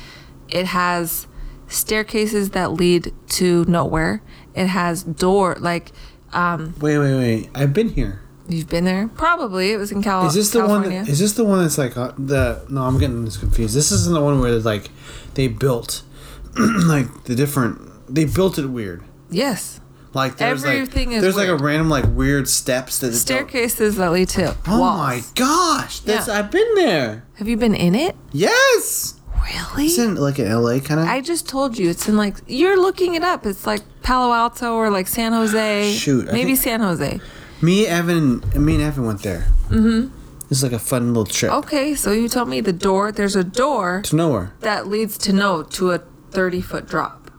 it 0.49 0.68
has 0.68 1.28
staircases 1.68 2.51
that 2.51 2.72
lead 2.74 3.14
to 3.30 3.66
nowhere. 3.66 4.22
It 4.53 4.68
has 4.68 5.03
door 5.03 5.58
like 5.60 5.91
um, 6.34 6.74
Wait, 6.80 6.97
wait, 6.97 7.16
wait. 7.16 7.49
I've 7.56 7.74
been 7.74 7.89
here. 7.89 8.22
you've 8.47 8.70
been 8.70 8.86
there. 8.86 9.08
Probably 9.10 9.72
it 9.72 9.78
was 9.78 9.91
in 9.91 10.01
Cal- 10.03 10.28
Is 10.28 10.34
this 10.34 10.51
the 10.51 10.60
California. 10.60 10.97
one? 10.97 11.06
That, 11.06 11.12
is 11.12 11.20
this 11.20 11.34
the 11.34 11.43
one 11.43 11.62
that's 11.62 11.78
like 11.78 11.97
uh, 11.97 12.14
the? 12.18 12.66
No, 12.70 12.84
I'm 12.84 12.97
getting 12.99 13.26
this 13.26 13.38
confused. 13.38 13.76
This 13.76 13.91
isn't 13.91 14.14
the 14.14 14.22
one 14.22 14.39
where 14.39 14.51
like 14.60 14.89
they 15.34 15.47
built 15.47 16.03
like 16.86 17.24
the 17.26 17.36
different. 17.36 17.82
They 18.14 18.26
built 18.26 18.58
it 18.60 18.68
weird. 18.68 19.03
yes, 19.30 19.80
Like 20.14 20.38
there's 20.38 20.64
Everything 20.64 21.10
like 21.10 21.18
is 21.18 21.22
there's 21.24 21.36
like 21.36 21.49
a 21.49 21.56
random 21.58 21.89
like 21.89 22.06
weird 22.08 22.47
steps 22.47 22.99
that 22.99 23.14
staircases 23.14 23.95
that 23.97 24.12
lead 24.12 24.30
to 24.30 24.56
Oh 24.68 24.80
walls. 24.80 24.97
my 24.99 25.22
gosh! 25.36 25.99
That's 26.01 26.28
Yeah. 26.28 26.39
I've 26.39 26.51
been 26.51 26.76
there. 26.76 27.26
Have 27.36 27.47
you 27.47 27.58
been 27.58 27.74
in 27.76 27.95
it? 27.95 28.16
Yes. 28.32 29.20
Really? 29.36 29.86
It's 29.88 29.97
in 29.97 30.16
like 30.16 30.39
in 30.39 30.51
LA 30.51 30.80
kind 30.80 30.99
of. 30.99 31.08
I 31.08 31.22
just 31.22 31.47
told 31.49 31.78
you 31.78 31.89
it's 31.89 32.08
in 32.08 32.16
like 32.18 32.36
you're 32.47 32.80
looking 32.80 33.16
it 33.16 33.24
up. 33.24 33.45
It's 33.45 33.66
like 33.68 33.82
Palo 34.03 34.34
Alto 34.34 34.74
or 34.76 34.89
like 34.89 35.08
San 35.08 35.34
Jose. 35.34 35.91
Shoot, 35.93 36.30
I 36.30 36.32
maybe 36.32 36.56
San 36.56 36.80
Jose. 36.80 37.20
Me, 37.62 37.86
Evan, 37.88 38.41
me 38.56 38.76
and 38.76 38.84
Evan 38.84 39.06
went 39.06 39.22
there. 39.24 39.47
Mm-hmm. 39.70 40.14
It's 40.51 40.62
like 40.62 40.74
a 40.74 40.80
fun 40.80 41.08
little 41.08 41.26
trip 41.26 41.51
Okay, 41.51 41.95
so 41.95 42.12
you 42.12 42.30
told 42.30 42.47
me 42.49 42.62
the 42.62 42.74
door. 42.74 43.12
There's 43.12 43.36
a 43.36 43.43
door 43.43 44.01
to 44.06 44.16
nowhere. 44.16 44.53
that 44.62 44.88
leads 44.88 45.18
to 45.20 45.34
no 45.34 45.64
to 45.64 45.91
a 45.91 45.99
30 46.36 46.61
foot 46.61 46.88
drop. 46.88 47.31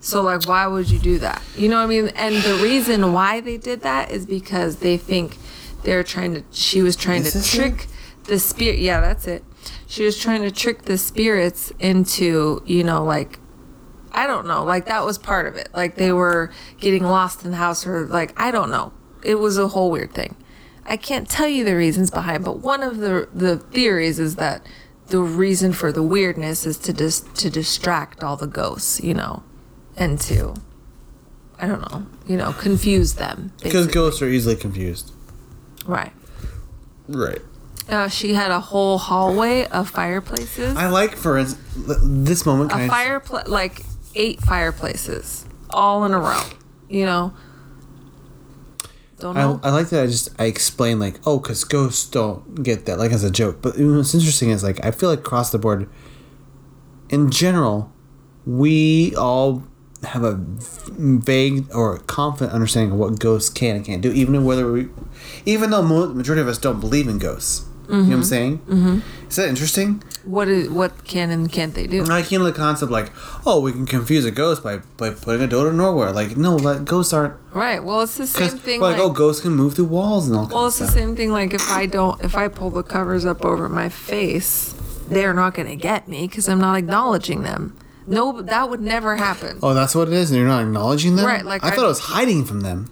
So 0.00 0.22
like, 0.22 0.46
why 0.46 0.66
would 0.66 0.90
you 0.90 0.98
do 0.98 1.18
that? 1.18 1.42
You 1.56 1.68
know 1.68 1.76
what 1.76 1.84
I 1.84 1.86
mean? 1.86 2.08
And 2.08 2.36
the 2.36 2.54
reason 2.62 3.12
why 3.12 3.40
they 3.40 3.58
did 3.58 3.82
that 3.82 4.10
is 4.10 4.24
because 4.24 4.76
they 4.76 4.96
think 4.96 5.36
they're 5.82 6.02
trying 6.02 6.34
to. 6.34 6.44
She 6.50 6.82
was 6.82 6.96
trying 6.96 7.24
Is 7.24 7.32
to 7.32 7.56
trick 7.56 7.86
the 8.24 8.38
spirit. 8.38 8.78
Yeah, 8.78 9.00
that's 9.00 9.26
it. 9.26 9.44
She 9.86 10.04
was 10.04 10.18
trying 10.18 10.42
to 10.42 10.50
trick 10.50 10.82
the 10.82 10.96
spirits 10.96 11.70
into 11.78 12.62
you 12.64 12.82
know 12.82 13.04
like 13.04 13.38
I 14.12 14.26
don't 14.26 14.46
know. 14.46 14.64
Like 14.64 14.86
that 14.86 15.04
was 15.04 15.18
part 15.18 15.46
of 15.46 15.56
it. 15.56 15.68
Like 15.74 15.96
they 15.96 16.12
were 16.12 16.50
getting 16.78 17.04
lost 17.04 17.44
in 17.44 17.50
the 17.50 17.56
house 17.58 17.86
or 17.86 18.06
like 18.06 18.38
I 18.40 18.50
don't 18.50 18.70
know. 18.70 18.92
It 19.22 19.36
was 19.36 19.58
a 19.58 19.68
whole 19.68 19.90
weird 19.90 20.12
thing. 20.12 20.36
I 20.86 20.96
can't 20.96 21.28
tell 21.28 21.46
you 21.46 21.64
the 21.64 21.76
reasons 21.76 22.10
behind, 22.10 22.44
but 22.44 22.60
one 22.60 22.82
of 22.82 22.98
the 22.98 23.28
the 23.34 23.58
theories 23.58 24.18
is 24.18 24.36
that 24.36 24.64
the 25.10 25.20
reason 25.20 25.72
for 25.72 25.92
the 25.92 26.02
weirdness 26.02 26.66
is 26.66 26.78
to 26.78 26.92
dis- 26.92 27.20
to 27.20 27.50
distract 27.50 28.22
all 28.24 28.36
the 28.36 28.46
ghosts, 28.46 29.00
you 29.00 29.14
know, 29.14 29.42
and 29.96 30.20
to 30.22 30.54
I 31.58 31.66
don't 31.66 31.80
know, 31.92 32.06
you 32.26 32.36
know, 32.36 32.52
confuse 32.52 33.14
them. 33.14 33.52
Because 33.62 33.86
ghosts 33.86 34.22
are 34.22 34.28
easily 34.28 34.56
confused. 34.56 35.12
right. 35.86 36.12
Right. 37.08 37.42
Uh, 37.88 38.08
she 38.08 38.34
had 38.34 38.52
a 38.52 38.60
whole 38.60 38.98
hallway 38.98 39.66
of 39.66 39.90
fireplaces. 39.90 40.76
I 40.76 40.86
like 40.88 41.16
for 41.16 41.42
this 41.42 42.46
moment. 42.46 42.70
a 42.72 42.86
fireplace, 42.86 43.48
like 43.48 43.82
eight 44.14 44.40
fireplaces, 44.40 45.44
all 45.70 46.04
in 46.04 46.12
a 46.12 46.18
row. 46.20 46.42
You 46.88 47.06
know. 47.06 47.34
Don't 49.20 49.36
I, 49.36 49.42
know. 49.42 49.60
I 49.62 49.70
like 49.70 49.90
that. 49.90 50.02
I 50.02 50.06
just 50.06 50.30
I 50.40 50.44
explain 50.44 50.98
like, 50.98 51.20
oh, 51.26 51.38
because 51.38 51.64
ghosts 51.64 52.08
don't 52.08 52.62
get 52.62 52.86
that, 52.86 52.98
like 52.98 53.12
as 53.12 53.22
a 53.22 53.30
joke. 53.30 53.60
But 53.60 53.78
what's 53.78 54.14
interesting 54.14 54.50
is 54.50 54.64
like 54.64 54.84
I 54.84 54.90
feel 54.90 55.08
like 55.08 55.20
across 55.20 55.50
the 55.52 55.58
board, 55.58 55.88
in 57.10 57.30
general, 57.30 57.92
we 58.46 59.14
all 59.16 59.64
have 60.02 60.24
a 60.24 60.40
vague 60.88 61.66
or 61.74 61.98
confident 61.98 62.54
understanding 62.54 62.92
of 62.92 62.98
what 62.98 63.18
ghosts 63.18 63.50
can 63.50 63.76
and 63.76 63.84
can't 63.84 64.00
do, 64.00 64.10
even 64.12 64.44
whether 64.44 64.72
we, 64.72 64.88
even 65.44 65.70
though 65.70 65.82
majority 65.82 66.40
of 66.40 66.48
us 66.48 66.58
don't 66.58 66.80
believe 66.80 67.06
in 67.06 67.18
ghosts. 67.18 67.66
You 67.90 67.96
know 68.02 68.08
what 68.08 68.14
I'm 68.16 68.22
saying? 68.24 68.58
Mm-hmm. 68.60 69.28
Is 69.28 69.36
that 69.36 69.48
interesting? 69.48 70.02
what 70.24 70.48
is 70.48 70.68
what 70.68 71.04
can 71.04 71.30
and 71.30 71.50
can't 71.50 71.74
they 71.74 71.86
do? 71.86 72.04
I 72.04 72.22
can't 72.22 72.42
the 72.44 72.52
concept 72.52 72.92
like, 72.92 73.10
oh, 73.46 73.60
we 73.60 73.72
can 73.72 73.86
confuse 73.86 74.24
a 74.24 74.30
ghost 74.30 74.62
by 74.62 74.78
by 74.96 75.10
putting 75.10 75.42
a 75.42 75.46
door 75.46 75.70
to 75.70 75.76
nowhere. 75.76 76.12
Like, 76.12 76.36
no, 76.36 76.56
like 76.56 76.84
ghosts 76.84 77.12
aren't. 77.12 77.34
Right. 77.54 77.82
Well, 77.82 78.00
it's 78.02 78.16
the 78.16 78.26
same 78.26 78.58
thing. 78.58 78.80
like, 78.80 78.96
Like, 78.96 79.02
oh, 79.02 79.10
ghosts 79.10 79.42
can 79.42 79.52
move 79.52 79.74
through 79.74 79.86
walls 79.86 80.28
and 80.28 80.36
all. 80.36 80.46
well, 80.48 80.66
it's 80.66 80.78
the 80.78 80.86
same 80.88 81.16
thing. 81.16 81.32
Like 81.32 81.54
if 81.54 81.68
I 81.70 81.86
don't, 81.86 82.20
if 82.22 82.34
I 82.36 82.48
pull 82.48 82.70
the 82.70 82.82
covers 82.82 83.24
up 83.24 83.44
over 83.44 83.68
my 83.68 83.88
face, 83.88 84.74
they're 85.08 85.34
not 85.34 85.54
going 85.54 85.68
to 85.68 85.76
get 85.76 86.06
me 86.06 86.26
because 86.28 86.48
I'm 86.48 86.60
not 86.60 86.76
acknowledging 86.76 87.42
them. 87.42 87.76
No, 88.06 88.42
that 88.42 88.68
would 88.70 88.80
never 88.80 89.16
happen. 89.16 89.58
Oh, 89.62 89.72
that's 89.74 89.94
what 89.94 90.08
it 90.08 90.14
is, 90.14 90.30
and 90.30 90.38
you're 90.38 90.48
not 90.48 90.62
acknowledging 90.62 91.16
them. 91.16 91.26
Right, 91.26 91.44
like 91.44 91.62
I, 91.64 91.68
I- 91.68 91.70
thought 91.76 91.84
I 91.84 91.88
was 91.88 92.00
hiding 92.00 92.44
from 92.44 92.60
them. 92.62 92.90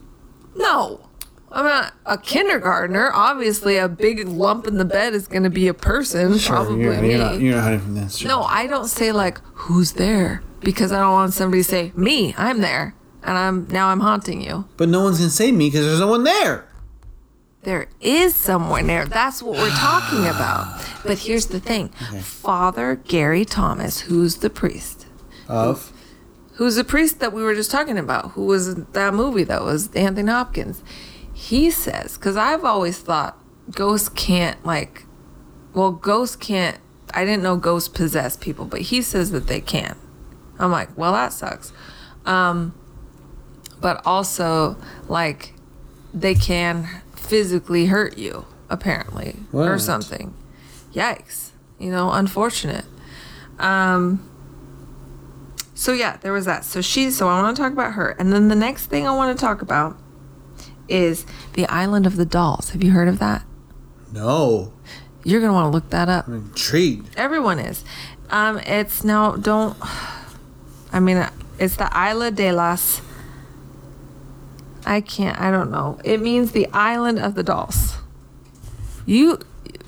No. 0.56 1.07
I'm 1.50 1.64
not 1.64 1.94
a 2.04 2.18
kindergartner. 2.18 3.10
Obviously, 3.14 3.76
a 3.78 3.88
big 3.88 4.26
lump 4.28 4.66
in 4.66 4.76
the 4.78 4.84
bed 4.84 5.14
is 5.14 5.26
going 5.26 5.44
to 5.44 5.50
be 5.50 5.66
a 5.68 5.74
person, 5.74 6.38
probably 6.38 6.82
you're, 6.82 7.00
me. 7.00 7.10
you're 7.10 7.18
not 7.18 7.40
you're 7.40 7.54
not 7.54 7.64
hiding 7.64 7.80
from 7.80 7.94
this. 7.94 8.22
no, 8.22 8.42
I 8.42 8.66
don't 8.66 8.88
say 8.88 9.12
like 9.12 9.38
who's 9.54 9.92
there 9.92 10.42
because 10.60 10.92
I 10.92 10.98
don't 11.00 11.12
want 11.12 11.32
somebody 11.32 11.62
to 11.62 11.68
say 11.68 11.92
me. 11.96 12.34
I'm 12.36 12.60
there, 12.60 12.94
and 13.22 13.38
I'm 13.38 13.66
now 13.68 13.88
I'm 13.88 14.00
haunting 14.00 14.42
you. 14.42 14.66
but 14.76 14.88
no 14.88 15.02
one's 15.02 15.18
gonna 15.18 15.30
say 15.30 15.50
me 15.52 15.68
because 15.68 15.86
there's 15.86 16.00
no 16.00 16.08
one 16.08 16.24
there. 16.24 16.66
There 17.62 17.88
is 18.00 18.34
someone 18.34 18.86
there. 18.86 19.04
That's 19.06 19.42
what 19.42 19.56
we're 19.58 19.70
talking 19.70 20.26
about. 20.34 20.84
But 21.04 21.18
here's 21.18 21.46
the 21.46 21.60
thing 21.60 21.88
Father 21.88 22.96
Gary 22.96 23.44
Thomas, 23.44 24.00
who's 24.00 24.36
the 24.36 24.50
priest, 24.50 25.06
Of 25.48 25.92
who's 26.54 26.76
the 26.76 26.84
priest 26.84 27.20
that 27.20 27.32
we 27.32 27.42
were 27.42 27.54
just 27.54 27.70
talking 27.70 27.96
about, 27.98 28.32
who 28.32 28.44
was 28.44 28.74
that 28.74 29.14
movie 29.14 29.44
that 29.44 29.62
was 29.62 29.94
Anthony 29.94 30.30
Hopkins, 30.30 30.82
he 31.38 31.70
says, 31.70 32.18
because 32.18 32.36
I've 32.36 32.64
always 32.64 32.98
thought 32.98 33.38
ghosts 33.70 34.08
can't, 34.08 34.66
like, 34.66 35.04
well, 35.72 35.92
ghosts 35.92 36.34
can't, 36.34 36.78
I 37.14 37.24
didn't 37.24 37.44
know 37.44 37.56
ghosts 37.56 37.88
possess 37.88 38.36
people, 38.36 38.64
but 38.64 38.80
he 38.80 39.00
says 39.00 39.30
that 39.30 39.46
they 39.46 39.60
can. 39.60 39.96
I'm 40.58 40.72
like, 40.72 40.98
well, 40.98 41.12
that 41.12 41.32
sucks. 41.32 41.72
Um, 42.26 42.74
but 43.80 44.04
also, 44.04 44.76
like, 45.06 45.54
they 46.12 46.34
can 46.34 46.88
physically 47.14 47.86
hurt 47.86 48.18
you, 48.18 48.44
apparently, 48.68 49.36
or 49.52 49.78
something. 49.78 50.34
Yikes. 50.92 51.52
You 51.78 51.92
know, 51.92 52.10
unfortunate. 52.10 52.84
Um, 53.60 54.28
so 55.72 55.92
yeah, 55.92 56.16
there 56.16 56.32
was 56.32 56.46
that. 56.46 56.64
So 56.64 56.80
she. 56.80 57.12
So 57.12 57.28
I 57.28 57.40
want 57.40 57.56
to 57.56 57.62
talk 57.62 57.72
about 57.72 57.92
her, 57.92 58.16
and 58.18 58.32
then 58.32 58.48
the 58.48 58.56
next 58.56 58.86
thing 58.86 59.06
I 59.06 59.14
want 59.14 59.38
to 59.38 59.40
talk 59.40 59.62
about 59.62 59.96
is 60.88 61.24
the 61.54 61.66
Island 61.68 62.06
of 62.06 62.16
the 62.16 62.24
Dolls. 62.24 62.70
Have 62.70 62.82
you 62.82 62.92
heard 62.92 63.08
of 63.08 63.18
that? 63.18 63.42
no, 64.12 64.72
You're 65.24 65.40
gonna 65.40 65.52
want 65.52 65.66
to 65.66 65.70
look 65.70 65.90
that 65.90 66.08
up. 66.08 66.26
I'm 66.28 66.34
intrigued. 66.34 67.14
Everyone 67.16 67.58
is. 67.58 67.84
Um, 68.30 68.58
it's 68.60 69.04
now 69.04 69.32
don't. 69.36 69.76
I 70.92 71.00
mean, 71.00 71.26
it's 71.58 71.76
the 71.76 71.90
Isla 71.94 72.30
de 72.30 72.52
las. 72.52 73.02
I 74.86 75.00
can't. 75.02 75.38
I 75.38 75.50
don't 75.50 75.70
know. 75.70 75.98
It 76.04 76.20
means 76.22 76.52
the 76.52 76.66
island 76.72 77.18
of 77.18 77.34
the 77.34 77.42
dolls. 77.42 77.96
You, 79.04 79.38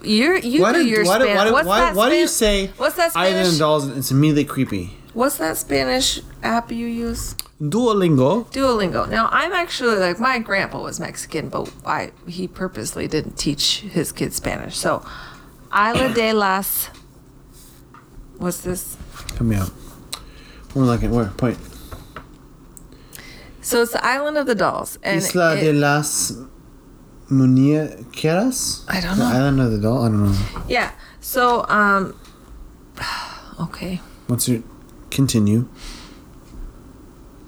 you're 0.03 0.37
you 0.37 0.63
Why 0.63 0.73
do 0.73 0.85
your 0.87 1.05
why, 1.05 1.19
do- 1.19 1.25
Spanish. 1.25 1.39
why, 1.39 1.45
do- 1.47 1.53
what's 1.53 1.67
why, 1.69 1.81
that 1.81 1.95
why 1.95 2.11
do 2.11 2.17
you 2.17 2.27
say 2.27 2.67
What's 2.77 2.97
that 2.97 3.15
Island 3.17 3.35
Spanish? 3.37 3.53
of 3.55 3.59
Dolls? 3.59 3.89
It's 3.97 4.11
immediately 4.11 4.45
creepy. 4.45 4.97
What's 5.15 5.39
that 5.39 5.57
Spanish 5.57 6.21
app 6.43 6.71
you 6.71 6.87
use? 6.87 7.35
Duolingo. 7.61 8.51
Duolingo. 8.53 9.09
Now 9.09 9.29
I'm 9.31 9.53
actually 9.53 9.97
like 9.97 10.19
my 10.19 10.39
grandpa 10.39 10.81
was 10.83 10.99
Mexican, 10.99 11.49
but 11.51 11.71
I 11.85 12.13
he 12.27 12.49
purposely 12.49 13.07
didn't 13.07 13.37
teach 13.37 13.81
his 13.81 14.13
kids 14.13 14.37
Spanish. 14.37 14.77
So, 14.77 15.05
Isla 15.75 16.13
de 16.15 16.33
las. 16.33 16.89
What's 18.39 18.63
this? 18.63 18.97
Come 19.37 19.51
me 19.51 19.57
out. 19.57 19.71
We're 20.75 20.85
looking 20.85 21.11
where 21.11 21.27
point. 21.27 21.59
So 23.61 23.83
it's 23.83 23.93
the 23.93 24.05
island 24.05 24.39
of 24.39 24.47
the 24.47 24.55
dolls, 24.55 24.99
and 25.03 25.21
Isla 25.23 25.57
it- 25.57 25.61
de 25.61 25.73
las 25.75 26.33
Muñequeras. 27.31 28.85
I 28.89 29.01
don't 29.01 29.19
The 29.19 29.25
know. 29.25 29.37
Island 29.37 29.61
of 29.61 29.71
the 29.71 29.79
Doll. 29.79 30.05
I 30.05 30.09
don't 30.09 30.33
know. 30.33 30.39
yeah. 30.69 30.93
So 31.21 31.67
um. 31.69 32.15
Okay. 33.61 34.01
What's 34.27 34.49
your 34.49 34.63
continue? 35.11 35.69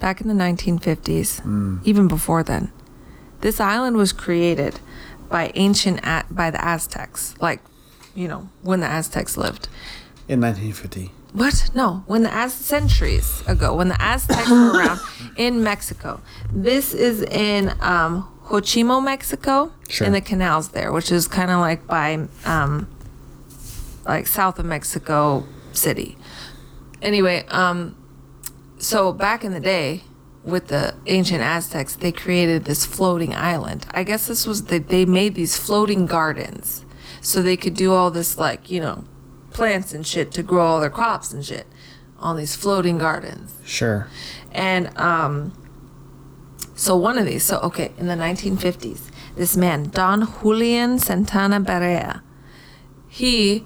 Back 0.03 0.20
in 0.20 0.26
the 0.26 0.34
1950s, 0.34 1.40
even 1.86 2.09
before 2.09 2.42
then, 2.42 2.72
this 3.40 3.61
island 3.61 3.96
was 3.96 4.12
created 4.12 4.80
by 5.30 5.53
ancient 5.55 6.00
A- 6.05 6.24
by 6.28 6.50
the 6.50 6.62
Aztecs, 6.62 7.34
like, 7.40 7.61
you 8.14 8.26
know, 8.26 8.48
when 8.62 8.80
the 8.80 8.86
Aztecs 8.88 9.36
lived. 9.36 9.68
In 10.28 10.40
1950. 10.40 11.12
What? 11.32 11.70
No, 11.74 12.03
when 12.09 12.24
the 12.24 12.34
Az 12.34 12.53
centuries 12.53 13.42
ago, 13.46 13.76
when 13.76 13.88
the 13.88 14.03
Aztecs 14.03 14.50
were 14.50 14.72
around 14.76 14.98
in 15.36 15.62
Mexico. 15.62 16.20
This 16.53 16.92
is 16.92 17.22
in 17.22 17.70
um, 17.80 18.28
Hochimo, 18.46 19.03
Mexico, 19.03 19.72
Sure. 19.88 20.09
in 20.09 20.12
the 20.12 20.20
canals 20.20 20.70
there, 20.70 20.90
which 20.92 21.12
is 21.12 21.28
kind 21.28 21.50
of 21.53 21.61
like 21.61 21.86
by 21.86 22.26
um, 22.44 22.88
like 24.05 24.26
south 24.26 24.59
of 24.59 24.64
Mexico 24.66 25.46
City. 25.72 26.18
Anyway, 27.00 27.44
um, 27.48 27.94
so 28.83 29.12
back 29.12 29.45
in 29.45 29.53
the 29.53 29.61
day 29.61 30.03
with 30.43 30.66
the 30.66 30.97
ancient 31.07 31.41
Aztecs, 31.41 31.95
they 31.95 32.11
created 32.11 32.64
this 32.64 32.85
floating 32.85 33.33
island. 33.33 33.87
I 33.93 34.03
guess 34.03 34.26
this 34.26 34.45
was 34.45 34.64
they, 34.64 34.80
they 34.80 35.05
made 35.05 35.37
these 35.37 35.57
floating 35.57 36.05
gardens 36.05 36.85
so 37.20 37.41
they 37.41 37.57
could 37.57 37.74
do 37.74 37.93
all 37.93 38.11
this 38.11 38.37
like, 38.39 38.70
you 38.70 38.80
know, 38.80 39.05
plants 39.53 39.95
and 39.95 40.05
shit 40.05 40.33
to 40.33 40.43
grow 40.43 40.66
all 40.66 40.80
their 40.80 40.91
crops 40.91 41.33
and 41.33 41.45
shit 41.45 41.68
on 42.18 42.37
these 42.37 42.57
floating 42.57 42.99
gardens. 42.99 43.55
Sure. 43.64 44.09
And 44.51 44.97
um, 44.99 45.53
so 46.74 46.97
one 46.97 47.18
of 47.18 47.26
these, 47.26 47.45
so 47.45 47.61
okay, 47.61 47.93
in 47.99 48.09
the 48.09 48.14
1950s, 48.14 49.12
this 49.37 49.57
man, 49.57 49.91
Don 49.91 50.26
Julian 50.41 50.99
Santana 50.99 51.61
Barrera, 51.61 52.20
he 53.09 53.64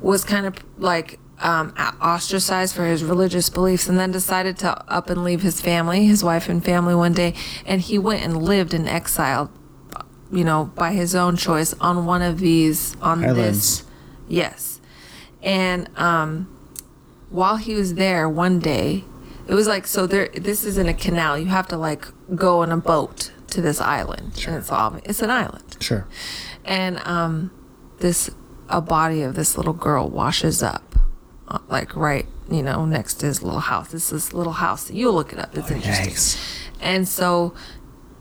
was 0.00 0.24
kind 0.24 0.46
of 0.46 0.56
like 0.78 1.18
um, 1.40 1.74
ostracized 2.00 2.74
for 2.74 2.86
his 2.86 3.04
religious 3.04 3.50
beliefs 3.50 3.88
and 3.88 3.98
then 3.98 4.10
decided 4.10 4.58
to 4.58 4.92
up 4.92 5.10
and 5.10 5.24
leave 5.24 5.42
his 5.42 5.60
family, 5.60 6.06
his 6.06 6.22
wife 6.22 6.48
and 6.48 6.64
family 6.64 6.94
one 6.94 7.12
day. 7.12 7.34
And 7.66 7.80
he 7.80 7.98
went 7.98 8.22
and 8.22 8.42
lived 8.42 8.72
in 8.74 8.86
exile, 8.86 9.50
you 10.30 10.44
know, 10.44 10.72
by 10.74 10.92
his 10.92 11.14
own 11.14 11.36
choice 11.36 11.74
on 11.74 12.06
one 12.06 12.22
of 12.22 12.38
these, 12.38 12.96
on 13.00 13.24
Islands. 13.24 13.82
this. 13.82 13.90
Yes. 14.28 14.80
And 15.42 15.90
um, 15.98 16.48
while 17.30 17.56
he 17.56 17.74
was 17.74 17.94
there 17.94 18.28
one 18.28 18.58
day, 18.58 19.04
it 19.46 19.52
was 19.52 19.66
like 19.66 19.86
so 19.86 20.06
there 20.06 20.28
this 20.28 20.64
is 20.64 20.78
in 20.78 20.88
a 20.88 20.94
canal. 20.94 21.36
You 21.36 21.46
have 21.46 21.68
to 21.68 21.76
like 21.76 22.06
go 22.34 22.62
on 22.62 22.72
a 22.72 22.78
boat 22.78 23.30
to 23.48 23.60
this 23.60 23.80
island. 23.80 24.42
And 24.46 24.56
it's 24.56 24.70
all 24.70 24.98
it's 25.04 25.20
an 25.20 25.30
island. 25.30 25.76
Sure. 25.80 26.06
And 26.64 26.98
um 27.00 27.50
this 27.98 28.30
a 28.70 28.80
body 28.80 29.20
of 29.20 29.34
this 29.34 29.58
little 29.58 29.74
girl 29.74 30.08
washes 30.08 30.62
up 30.62 30.94
like 31.68 31.94
right, 31.96 32.26
you 32.50 32.62
know, 32.62 32.84
next 32.84 33.14
to 33.14 33.26
his 33.26 33.42
little 33.42 33.60
house. 33.60 33.92
It's 33.94 34.10
this 34.10 34.32
little 34.32 34.54
house. 34.54 34.90
You'll 34.90 35.14
look 35.14 35.32
it 35.32 35.38
up. 35.38 35.56
It's 35.56 35.70
interesting. 35.70 36.10
Yikes. 36.10 36.68
And 36.80 37.06
so 37.06 37.54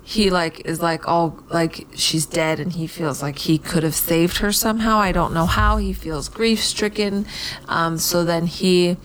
he 0.04 0.30
like 0.30 0.66
is 0.66 0.82
like 0.82 1.08
all 1.08 1.40
like 1.50 1.88
she's 1.96 2.26
dead 2.26 2.60
and 2.60 2.74
he 2.74 2.88
feels 2.88 3.22
like 3.22 3.40
he 3.40 3.58
could 3.58 3.84
have 3.84 3.96
saved 3.96 4.38
her 4.38 4.52
somehow. 4.52 4.98
I 4.98 5.12
don't 5.12 5.34
know 5.34 5.46
how. 5.46 5.78
He 5.78 5.94
feels 5.94 6.28
grief 6.28 6.62
stricken. 6.62 7.26
Um, 7.68 7.98
so 7.98 8.26
then 8.26 8.48
he 8.48 8.98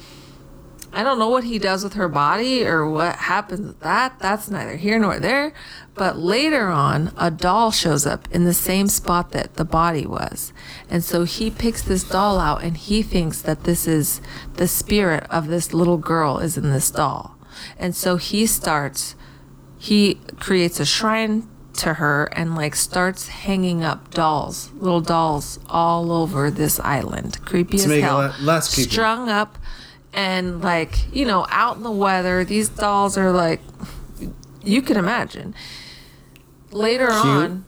I 0.99 1.05
don't 1.05 1.21
know 1.21 1.29
what 1.29 1.45
he 1.45 1.61
does 1.61 1.85
with 1.85 1.93
her 1.93 2.09
body 2.09 2.67
or 2.67 2.91
what 2.91 3.15
happens 3.15 3.69
with 3.69 3.79
that. 3.83 4.19
That's 4.19 4.51
neither 4.51 4.75
here 4.75 4.99
nor 4.99 5.21
there. 5.21 5.53
But 5.95 6.19
later 6.19 6.67
on, 6.67 7.13
a 7.17 7.31
doll 7.31 7.71
shows 7.71 8.05
up 8.05 8.27
in 8.33 8.43
the 8.43 8.53
same 8.53 8.89
spot 8.89 9.31
that 9.31 9.55
the 9.55 9.65
body 9.65 10.07
was. 10.07 10.53
And 10.91 11.05
so 11.05 11.23
he 11.23 11.53
picks 11.53 11.83
this 11.83 12.03
doll 12.03 12.41
out 12.41 12.65
and 12.65 12.77
he 12.77 13.05
thinks 13.05 13.41
that 13.43 13.63
this 13.63 13.87
is 13.87 14.21
the 14.55 14.67
spirit 14.67 15.25
of 15.31 15.47
this 15.47 15.73
little 15.73 15.99
girl 15.99 16.41
is 16.41 16.59
in 16.59 16.69
this 16.71 16.91
doll. 16.91 17.39
And 17.79 17.95
so 17.95 18.17
he 18.17 18.45
starts, 18.45 19.15
he 19.79 20.17
creates 20.41 20.81
a 20.81 20.85
shrine 20.85 21.49
to 21.75 21.95
her 21.95 22.29
and 22.33 22.57
like 22.57 22.75
starts 22.75 23.29
hanging 23.29 23.85
up 23.85 24.13
dolls, 24.13 24.73
little 24.73 25.01
dolls 25.01 25.61
all 25.69 26.11
over 26.11 26.51
this 26.51 26.81
island. 26.81 27.39
Creepy 27.45 27.77
as 27.77 27.87
make 27.87 28.03
hell. 28.03 28.19
le- 28.19 28.35
less 28.41 28.75
creepy. 28.75 28.91
Strung 28.91 29.29
up 29.29 29.59
and 30.13 30.61
like, 30.63 31.13
you 31.15 31.25
know, 31.25 31.47
out 31.51 31.77
in 31.77 31.83
the 31.83 31.91
weather. 31.91 32.45
These 32.45 32.71
dolls 32.71 33.17
are 33.19 33.31
like 33.33 33.61
you 34.63 34.83
can 34.83 34.97
imagine. 34.97 35.55
Later 36.71 37.11
on, 37.11 37.65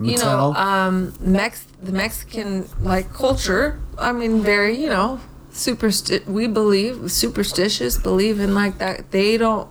you 0.00 0.16
know, 0.18 0.52
um, 0.54 1.14
Mex 1.20 1.64
the 1.82 1.92
Mexican 1.92 2.68
like 2.80 3.12
culture. 3.12 3.80
I 3.98 4.12
mean, 4.12 4.42
very 4.42 4.76
you 4.76 4.88
know, 4.88 5.20
supersti- 5.52 6.26
We 6.26 6.46
believe 6.46 7.10
superstitious, 7.12 7.98
believe 7.98 8.40
in 8.40 8.54
like 8.54 8.78
that. 8.78 9.10
They 9.12 9.36
don't. 9.36 9.68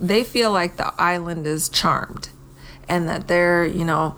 They 0.00 0.24
feel 0.24 0.52
like 0.52 0.76
the 0.76 0.92
island 1.00 1.46
is 1.46 1.68
charmed, 1.68 2.30
and 2.88 3.08
that 3.08 3.28
they're 3.28 3.64
you 3.64 3.84
know, 3.84 4.16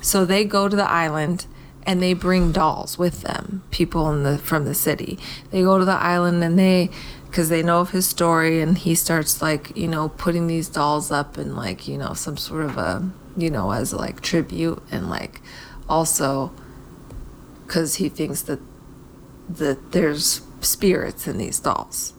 so 0.00 0.24
they 0.24 0.44
go 0.44 0.68
to 0.68 0.74
the 0.76 0.88
island 0.88 1.46
and 1.86 2.02
they 2.02 2.12
bring 2.12 2.52
dolls 2.52 2.98
with 2.98 3.22
them. 3.22 3.62
People 3.70 4.10
in 4.10 4.24
the 4.24 4.38
from 4.38 4.64
the 4.64 4.74
city. 4.74 5.18
They 5.50 5.62
go 5.62 5.78
to 5.78 5.84
the 5.84 5.92
island 5.92 6.42
and 6.42 6.58
they. 6.58 6.90
Because 7.26 7.48
they 7.50 7.62
know 7.62 7.80
of 7.80 7.90
his 7.90 8.06
story, 8.06 8.62
and 8.62 8.78
he 8.78 8.94
starts 8.94 9.42
like 9.42 9.76
you 9.76 9.88
know 9.88 10.08
putting 10.10 10.46
these 10.46 10.70
dolls 10.70 11.10
up 11.10 11.36
and 11.36 11.54
like 11.54 11.86
you 11.86 11.98
know 11.98 12.14
some 12.14 12.38
sort 12.38 12.64
of 12.64 12.78
a 12.78 13.10
you 13.36 13.50
know 13.50 13.72
as 13.72 13.92
like 13.92 14.20
tribute 14.20 14.82
and 14.90 15.10
like 15.10 15.40
also 15.88 16.52
because 17.66 17.96
he 17.96 18.08
thinks 18.08 18.42
that 18.42 18.60
that 19.48 19.92
there's 19.92 20.40
spirits 20.60 21.26
in 21.26 21.38
these 21.38 21.60
dolls 21.60 22.14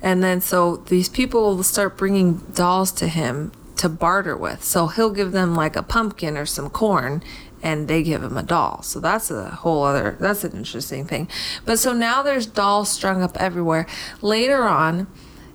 and 0.00 0.22
then 0.22 0.40
so 0.40 0.76
these 0.76 1.08
people 1.08 1.56
will 1.56 1.62
start 1.62 1.96
bringing 1.96 2.38
dolls 2.54 2.92
to 2.92 3.08
him 3.08 3.52
to 3.76 3.88
barter 3.88 4.36
with 4.36 4.62
so 4.62 4.86
he'll 4.88 5.10
give 5.10 5.32
them 5.32 5.54
like 5.54 5.74
a 5.74 5.82
pumpkin 5.82 6.36
or 6.36 6.46
some 6.46 6.70
corn 6.70 7.22
and 7.62 7.86
they 7.88 8.02
give 8.02 8.22
him 8.22 8.36
a 8.36 8.42
doll 8.42 8.82
so 8.82 8.98
that's 9.00 9.30
a 9.30 9.50
whole 9.50 9.84
other 9.84 10.16
that's 10.20 10.44
an 10.44 10.52
interesting 10.52 11.06
thing 11.06 11.28
but 11.64 11.78
so 11.78 11.92
now 11.92 12.22
there's 12.22 12.46
dolls 12.46 12.90
strung 12.90 13.22
up 13.22 13.36
everywhere 13.38 13.86
later 14.20 14.64
on 14.64 15.06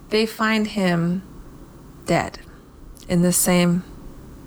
they 0.10 0.26
find 0.26 0.68
him 0.68 1.22
dead 2.06 2.40
in 3.10 3.22
the 3.22 3.34
same 3.34 3.84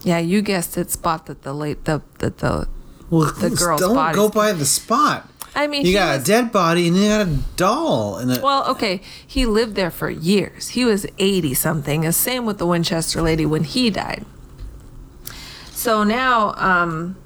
yeah, 0.02 0.18
you 0.18 0.40
guessed 0.42 0.78
it. 0.78 0.90
Spot 0.90 1.26
that 1.26 1.42
the 1.42 1.52
late 1.52 1.84
the 1.84 2.02
the, 2.18 2.30
the 2.30 2.68
well, 3.10 3.32
the 3.32 3.50
girl's 3.58 3.80
don't 3.80 4.14
go 4.14 4.28
by 4.28 4.52
the 4.52 4.64
spot. 4.64 5.28
I 5.54 5.66
mean, 5.66 5.84
You 5.84 5.92
got 5.92 6.16
was- 6.16 6.22
a 6.22 6.26
dead 6.26 6.52
body 6.52 6.88
and 6.88 6.96
you 6.96 7.08
got 7.08 7.26
a 7.26 7.38
doll 7.56 8.16
and 8.16 8.32
a, 8.32 8.40
well, 8.40 8.66
okay, 8.70 9.02
he 9.26 9.44
lived 9.46 9.74
there 9.74 9.90
for 9.90 10.08
years. 10.08 10.68
He 10.70 10.84
was 10.84 11.06
eighty 11.18 11.54
something. 11.54 12.02
The 12.02 12.12
same 12.12 12.46
with 12.46 12.58
the 12.58 12.66
Winchester 12.66 13.20
lady 13.20 13.44
when 13.44 13.64
he 13.64 13.90
died. 13.90 14.24
So 15.70 16.04
now, 16.04 16.54
um, 16.56 17.16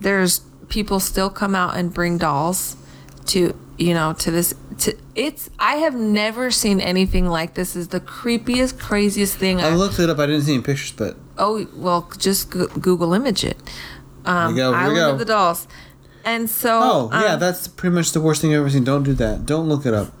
there's 0.00 0.40
people 0.68 0.98
still 1.00 1.30
come 1.30 1.54
out 1.54 1.76
and 1.76 1.92
bring 1.94 2.18
dolls 2.18 2.76
to 3.26 3.54
you 3.78 3.92
know 3.94 4.12
to 4.14 4.30
this 4.30 4.54
to 4.78 4.96
it's 5.14 5.48
i 5.58 5.76
have 5.76 5.94
never 5.94 6.50
seen 6.50 6.80
anything 6.80 7.26
like 7.28 7.54
this 7.54 7.74
is 7.76 7.88
the 7.88 8.00
creepiest 8.00 8.78
craziest 8.78 9.36
thing 9.36 9.60
I 9.60 9.68
I've 9.68 9.74
looked 9.76 9.98
it 9.98 10.10
up. 10.10 10.18
I 10.18 10.26
didn't 10.26 10.42
see 10.42 10.54
any 10.54 10.62
pictures, 10.62 10.92
but 10.92 11.16
Oh 11.38 11.66
well, 11.74 12.10
just 12.18 12.50
go- 12.50 12.66
Google 12.68 13.12
image 13.12 13.44
it. 13.44 13.58
Um, 14.24 14.52
we 14.54 14.56
go, 14.58 14.72
here 14.72 14.78
we 14.80 14.84
Island 14.84 14.96
go. 14.96 15.10
of 15.12 15.18
the 15.18 15.24
Dolls, 15.26 15.68
and 16.24 16.48
so 16.48 16.80
oh 16.82 17.10
yeah, 17.12 17.34
um, 17.34 17.40
that's 17.40 17.68
pretty 17.68 17.94
much 17.94 18.12
the 18.12 18.20
worst 18.22 18.40
thing 18.40 18.52
I've 18.54 18.60
ever 18.60 18.70
seen. 18.70 18.84
Don't 18.84 19.02
do 19.02 19.12
that. 19.14 19.44
Don't 19.46 19.68
look 19.68 19.84
it 19.86 19.92
up. 19.94 20.12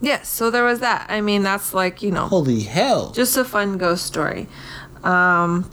yes. 0.00 0.28
So 0.30 0.50
there 0.50 0.64
was 0.64 0.80
that. 0.80 1.06
I 1.10 1.20
mean, 1.20 1.42
that's 1.42 1.74
like 1.74 2.02
you 2.02 2.10
know, 2.10 2.26
Holy 2.28 2.60
hell! 2.62 3.12
just 3.12 3.36
a 3.36 3.44
fun 3.44 3.76
ghost 3.78 4.06
story. 4.06 4.48
Um, 5.04 5.70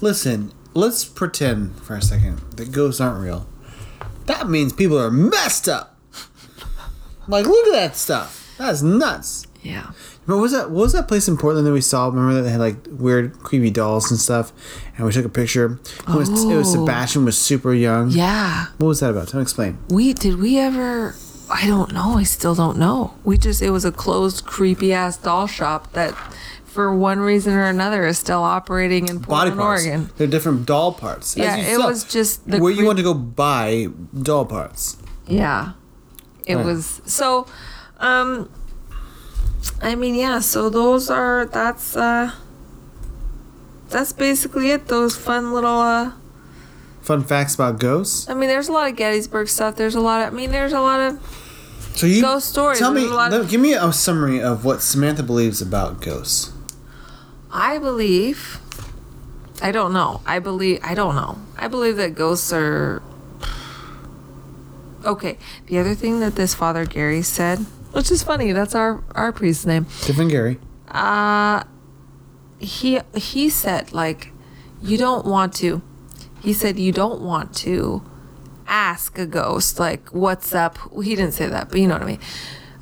Listen, 0.00 0.52
let's 0.76 1.04
pretend 1.04 1.76
for 1.80 1.96
a 1.96 2.02
second 2.02 2.38
that 2.56 2.70
ghosts 2.72 3.00
aren't 3.00 3.22
real. 3.22 3.48
That 4.26 4.48
means 4.48 4.72
people 4.72 4.98
are 5.00 5.10
messed 5.10 5.68
up. 5.68 5.96
Like, 7.28 7.46
look 7.46 7.66
at 7.68 7.72
that 7.72 7.96
stuff. 7.96 8.54
That's 8.58 8.82
nuts. 8.82 9.46
yeah. 9.62 9.90
What 10.26 10.36
was 10.38 10.50
that? 10.52 10.70
What 10.70 10.82
was 10.82 10.92
that 10.92 11.06
place 11.06 11.28
in 11.28 11.36
Portland 11.36 11.66
that 11.68 11.72
we 11.72 11.80
saw? 11.80 12.06
Remember 12.08 12.34
that 12.34 12.42
they 12.42 12.50
had 12.50 12.58
like 12.58 12.78
weird, 12.90 13.38
creepy 13.38 13.70
dolls 13.70 14.10
and 14.10 14.18
stuff, 14.18 14.52
and 14.96 15.06
we 15.06 15.12
took 15.12 15.24
a 15.24 15.28
picture. 15.28 15.78
It 16.08 16.14
was, 16.14 16.28
it 16.28 16.56
was 16.56 16.74
Oh. 16.74 16.80
Sebastian 16.80 17.24
was 17.24 17.38
super 17.38 17.72
young. 17.72 18.10
Yeah. 18.10 18.66
What 18.78 18.88
was 18.88 19.00
that 19.00 19.10
about? 19.10 19.28
Tell 19.28 19.38
me, 19.38 19.42
explain. 19.42 19.78
We 19.88 20.12
did 20.14 20.40
we 20.40 20.58
ever? 20.58 21.14
I 21.48 21.68
don't 21.68 21.92
know. 21.92 22.18
I 22.18 22.24
still 22.24 22.56
don't 22.56 22.76
know. 22.76 23.14
We 23.22 23.38
just 23.38 23.62
it 23.62 23.70
was 23.70 23.84
a 23.84 23.92
closed, 23.92 24.44
creepy 24.46 24.92
ass 24.92 25.16
doll 25.16 25.46
shop 25.46 25.92
that, 25.92 26.12
for 26.76 26.94
one 26.94 27.18
reason 27.18 27.54
or 27.54 27.64
another, 27.64 28.06
is 28.06 28.18
still 28.18 28.42
operating 28.44 29.08
in 29.08 29.16
Body 29.18 29.50
Portland, 29.50 29.58
parts. 29.58 29.84
Oregon. 29.84 30.10
They're 30.16 30.26
different 30.28 30.64
doll 30.66 30.92
parts. 30.92 31.32
As 31.36 31.42
Yeah, 31.42 31.56
it 31.56 31.76
saw. 31.76 31.86
was 31.88 32.04
just 32.04 32.48
the 32.48 32.58
where 32.60 32.70
you 32.70 32.86
want 32.86 32.98
to 32.98 33.02
go 33.02 33.14
buy 33.14 33.88
doll 34.22 34.44
parts. 34.44 34.96
Yeah. 35.26 35.72
It 36.46 36.54
Right. 36.54 36.64
was 36.64 37.00
so 37.06 37.46
um 37.98 38.48
I 39.82 39.96
mean 39.96 40.14
yeah, 40.14 40.38
so 40.38 40.70
those 40.70 41.10
are 41.10 41.46
that's 41.46 41.96
uh 41.96 42.30
that's 43.88 44.12
basically 44.12 44.70
it. 44.70 44.86
Those 44.88 45.16
fun 45.16 45.52
little 45.52 45.80
uh 45.80 46.12
Fun 47.02 47.22
facts 47.24 47.54
about 47.54 47.78
ghosts. 47.80 48.28
I 48.28 48.34
mean 48.34 48.48
there's 48.48 48.68
a 48.68 48.72
lot 48.72 48.90
of 48.90 48.96
Gettysburg 48.96 49.48
stuff. 49.48 49.76
There's 49.76 49.94
a 49.94 50.00
lot 50.00 50.22
of 50.26 50.32
I 50.32 50.36
mean 50.36 50.50
there's 50.52 50.72
a 50.72 50.80
lot 50.80 51.00
of 51.00 51.18
So 51.96 52.06
you 52.06 52.20
Ghost 52.20 52.48
stories. 52.50 52.78
Tell 52.78 52.92
me, 52.92 53.06
a 53.06 53.08
lot 53.08 53.32
of- 53.32 53.48
give 53.48 53.60
me 53.60 53.72
a 53.72 53.90
summary 53.92 54.40
of 54.42 54.64
what 54.64 54.82
Samantha 54.82 55.22
believes 55.22 55.62
about 55.62 56.00
ghosts. 56.02 56.52
I 57.56 57.78
believe 57.78 58.60
I 59.62 59.72
don't 59.72 59.92
know. 59.94 60.20
I 60.26 60.38
believe 60.38 60.80
I 60.84 60.94
don't 60.94 61.14
know. 61.16 61.38
I 61.56 61.68
believe 61.68 61.96
that 61.96 62.14
ghosts 62.14 62.52
are 62.52 63.02
Okay. 65.04 65.38
The 65.66 65.78
other 65.78 65.94
thing 65.94 66.20
that 66.20 66.34
this 66.34 66.52
Father 66.54 66.84
Gary 66.84 67.22
said, 67.22 67.60
which 67.92 68.10
is 68.10 68.22
funny, 68.22 68.52
that's 68.52 68.74
our 68.74 69.02
our 69.14 69.32
priest's 69.32 69.64
name. 69.66 69.86
Different 70.04 70.30
Gary. 70.30 70.58
uh 70.90 71.62
he 72.58 73.00
he 73.14 73.48
said 73.50 73.92
like 73.92 74.32
you 74.82 74.96
don't 74.98 75.26
want 75.26 75.52
to 75.54 75.82
he 76.42 76.52
said 76.52 76.78
you 76.78 76.92
don't 76.92 77.20
want 77.20 77.54
to 77.54 78.02
ask 78.66 79.18
a 79.18 79.26
ghost 79.26 79.78
like 79.78 80.08
what's 80.10 80.54
up 80.54 80.78
he 81.04 81.14
didn't 81.14 81.32
say 81.32 81.46
that 81.46 81.68
but 81.68 81.78
you 81.78 81.86
know 81.86 81.94
what 81.94 82.02
i 82.02 82.06
mean 82.06 82.20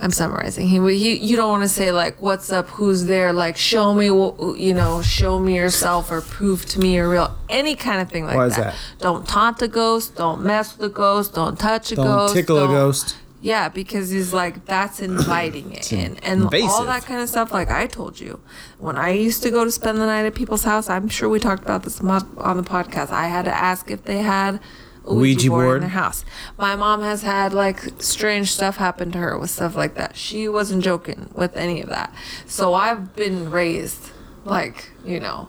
i'm 0.05 0.11
summarizing 0.13 0.69
he, 0.69 0.79
he 0.97 1.17
you 1.17 1.35
don't 1.37 1.49
want 1.49 1.63
to 1.63 1.69
say 1.69 1.91
like 1.91 2.21
what's 2.23 2.53
up 2.53 2.69
who's 2.69 3.07
there 3.07 3.33
like 3.33 3.57
show 3.57 3.93
me 3.95 4.07
you 4.07 4.73
know 4.75 5.03
show 5.03 5.39
me 5.41 5.57
yourself 5.57 6.11
or 6.13 6.21
prove 6.21 6.65
to 6.67 6.79
me 6.79 6.95
you're 6.95 7.09
real 7.11 7.37
any 7.49 7.75
kind 7.75 8.01
of 8.01 8.09
thing 8.11 8.25
like 8.25 8.37
Why 8.37 8.49
that. 8.49 8.57
that? 8.59 8.75
don't 9.01 9.27
taunt 9.27 9.61
a 9.63 9.69
ghost 9.69 10.15
don't 10.17 10.43
mess 10.45 10.77
with 10.77 10.87
a 10.93 10.95
ghost 10.95 11.35
don't 11.35 11.59
touch 11.59 11.91
a 11.91 11.97
ghost. 11.97 12.07
Don't 12.07 12.17
ghost 12.19 12.35
tickle 12.35 12.57
a 12.59 12.61
don't- 12.61 12.71
ghost. 12.71 13.17
yeah, 13.41 13.69
because 13.69 14.11
he's 14.11 14.33
like 14.33 14.65
that's 14.67 15.01
inviting 15.01 15.73
it 15.73 15.93
in, 15.93 16.17
and 16.23 16.45
all 16.45 16.85
that 16.85 17.05
kind 17.05 17.21
of 17.21 17.29
stuff. 17.29 17.53
Like 17.53 17.71
I 17.71 17.87
told 17.87 18.19
you, 18.19 18.41
when 18.79 18.97
I 18.97 19.11
used 19.11 19.43
to 19.43 19.51
go 19.51 19.65
to 19.67 19.71
spend 19.71 19.99
the 19.99 20.07
night 20.07 20.25
at 20.25 20.35
people's 20.35 20.65
house, 20.65 20.89
I'm 20.89 21.09
sure 21.11 21.29
we 21.29 21.39
talked 21.39 21.63
about 21.63 21.83
this 21.83 22.01
on 22.01 22.57
the 22.57 22.63
podcast. 22.77 23.11
I 23.11 23.27
had 23.29 23.45
to 23.45 23.55
ask 23.55 23.91
if 23.91 24.05
they 24.05 24.23
had 24.23 24.55
a 24.55 24.61
Ouija, 25.05 25.21
Ouija 25.21 25.49
board, 25.51 25.65
board? 25.65 25.77
in 25.77 25.81
their 25.83 25.91
house. 25.91 26.25
My 26.59 26.77
mom 26.77 27.03
has 27.03 27.23
had 27.23 27.53
like 27.53 27.81
strange 28.03 28.53
stuff 28.53 28.77
happen 28.77 29.11
to 29.13 29.19
her 29.19 29.39
with 29.39 29.51
stuff 29.51 29.77
like 29.77 29.95
that. 29.95 30.17
She 30.17 30.49
wasn't 30.49 30.83
joking 30.85 31.29
with 31.35 31.57
any 31.57 31.81
of 31.83 31.89
that. 31.91 32.13
So 32.47 32.75
I've 32.75 33.15
been 33.15 33.51
raised 33.51 34.11
like 34.45 34.91
you 35.05 35.21
know 35.21 35.49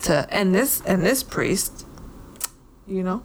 to 0.00 0.26
and 0.30 0.54
this 0.54 0.80
and 0.86 1.02
this 1.02 1.22
priest, 1.22 1.86
you 2.86 3.02
know 3.02 3.22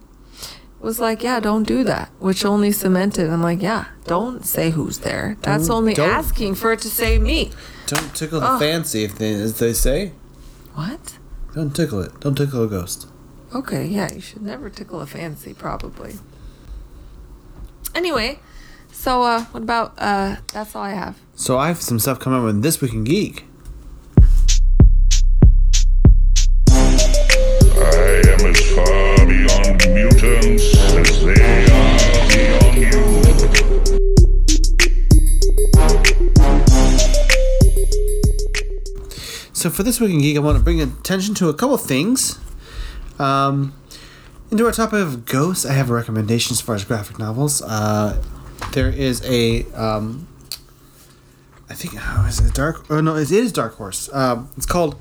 was 0.80 1.00
like, 1.00 1.24
yeah, 1.24 1.40
don't 1.40 1.64
do 1.64 1.82
that, 1.82 2.08
which 2.20 2.44
only 2.44 2.70
cemented. 2.70 3.28
I'm 3.28 3.42
like, 3.42 3.60
yeah, 3.60 3.86
don't 4.04 4.46
say 4.46 4.70
who's 4.70 4.98
there. 5.00 5.36
That's 5.42 5.66
Don't- 5.66 5.76
only 5.78 5.94
don't- 5.94 6.08
asking 6.08 6.54
for 6.54 6.70
it 6.70 6.78
to 6.82 6.88
say 6.88 7.18
me. 7.18 7.50
Don't 7.88 8.14
tickle 8.14 8.38
the 8.38 8.52
Oh. 8.52 8.58
fancy, 8.60 9.02
if 9.02 9.16
they, 9.18 9.34
as 9.34 9.58
they 9.58 9.72
say. 9.72 10.12
What? 10.76 11.18
Don't 11.52 11.74
tickle 11.74 12.00
it. 12.00 12.20
Don't 12.20 12.36
tickle 12.36 12.62
a 12.62 12.68
ghost. 12.68 13.08
Okay, 13.54 13.86
yeah, 13.86 14.12
you 14.12 14.20
should 14.20 14.42
never 14.42 14.68
tickle 14.68 15.00
a 15.00 15.06
fancy, 15.06 15.54
probably. 15.54 16.16
Anyway, 17.94 18.40
so 18.92 19.22
uh, 19.22 19.44
what 19.46 19.62
about 19.62 19.94
uh? 19.96 20.36
That's 20.52 20.76
all 20.76 20.82
I 20.82 20.90
have. 20.90 21.18
So 21.34 21.56
I 21.56 21.68
have 21.68 21.80
some 21.80 21.98
stuff 21.98 22.20
coming 22.20 22.40
up 22.40 22.44
with 22.44 22.62
This 22.62 22.82
Week 22.82 22.92
in 22.92 23.04
Geek. 23.04 23.46
I 26.68 26.74
am 28.26 28.40
as 28.44 28.60
far 28.70 29.16
beyond 29.26 29.80
mutants 29.94 30.76
as 30.76 31.24
they 31.24 31.40
are 31.72 32.28
beyond 32.28 32.76
you. 32.76 32.92
So 39.54 39.70
for 39.70 39.82
This 39.82 39.98
Week 40.00 40.10
in 40.10 40.20
Geek, 40.20 40.36
I 40.36 40.40
want 40.40 40.58
to 40.58 40.62
bring 40.62 40.82
attention 40.82 41.34
to 41.36 41.48
a 41.48 41.54
couple 41.54 41.78
things. 41.78 42.38
Um, 43.18 43.74
into 44.50 44.64
our 44.66 44.72
topic 44.72 45.00
of 45.00 45.26
ghosts, 45.26 45.66
I 45.66 45.72
have 45.72 45.90
a 45.90 45.94
recommendation 45.94 46.54
as 46.54 46.60
far 46.60 46.74
as 46.74 46.84
graphic 46.84 47.18
novels. 47.18 47.60
Uh, 47.62 48.22
there 48.72 48.88
is 48.88 49.22
a 49.24 49.64
um, 49.74 50.28
I 51.70 51.74
think 51.74 51.94
oh, 51.96 52.26
is 52.28 52.40
it 52.40 52.54
Dark? 52.54 52.86
Oh 52.90 53.00
no, 53.00 53.16
it 53.16 53.30
is 53.30 53.52
Dark 53.52 53.76
Horse. 53.76 54.08
Um, 54.12 54.50
it's 54.56 54.66
called 54.66 54.96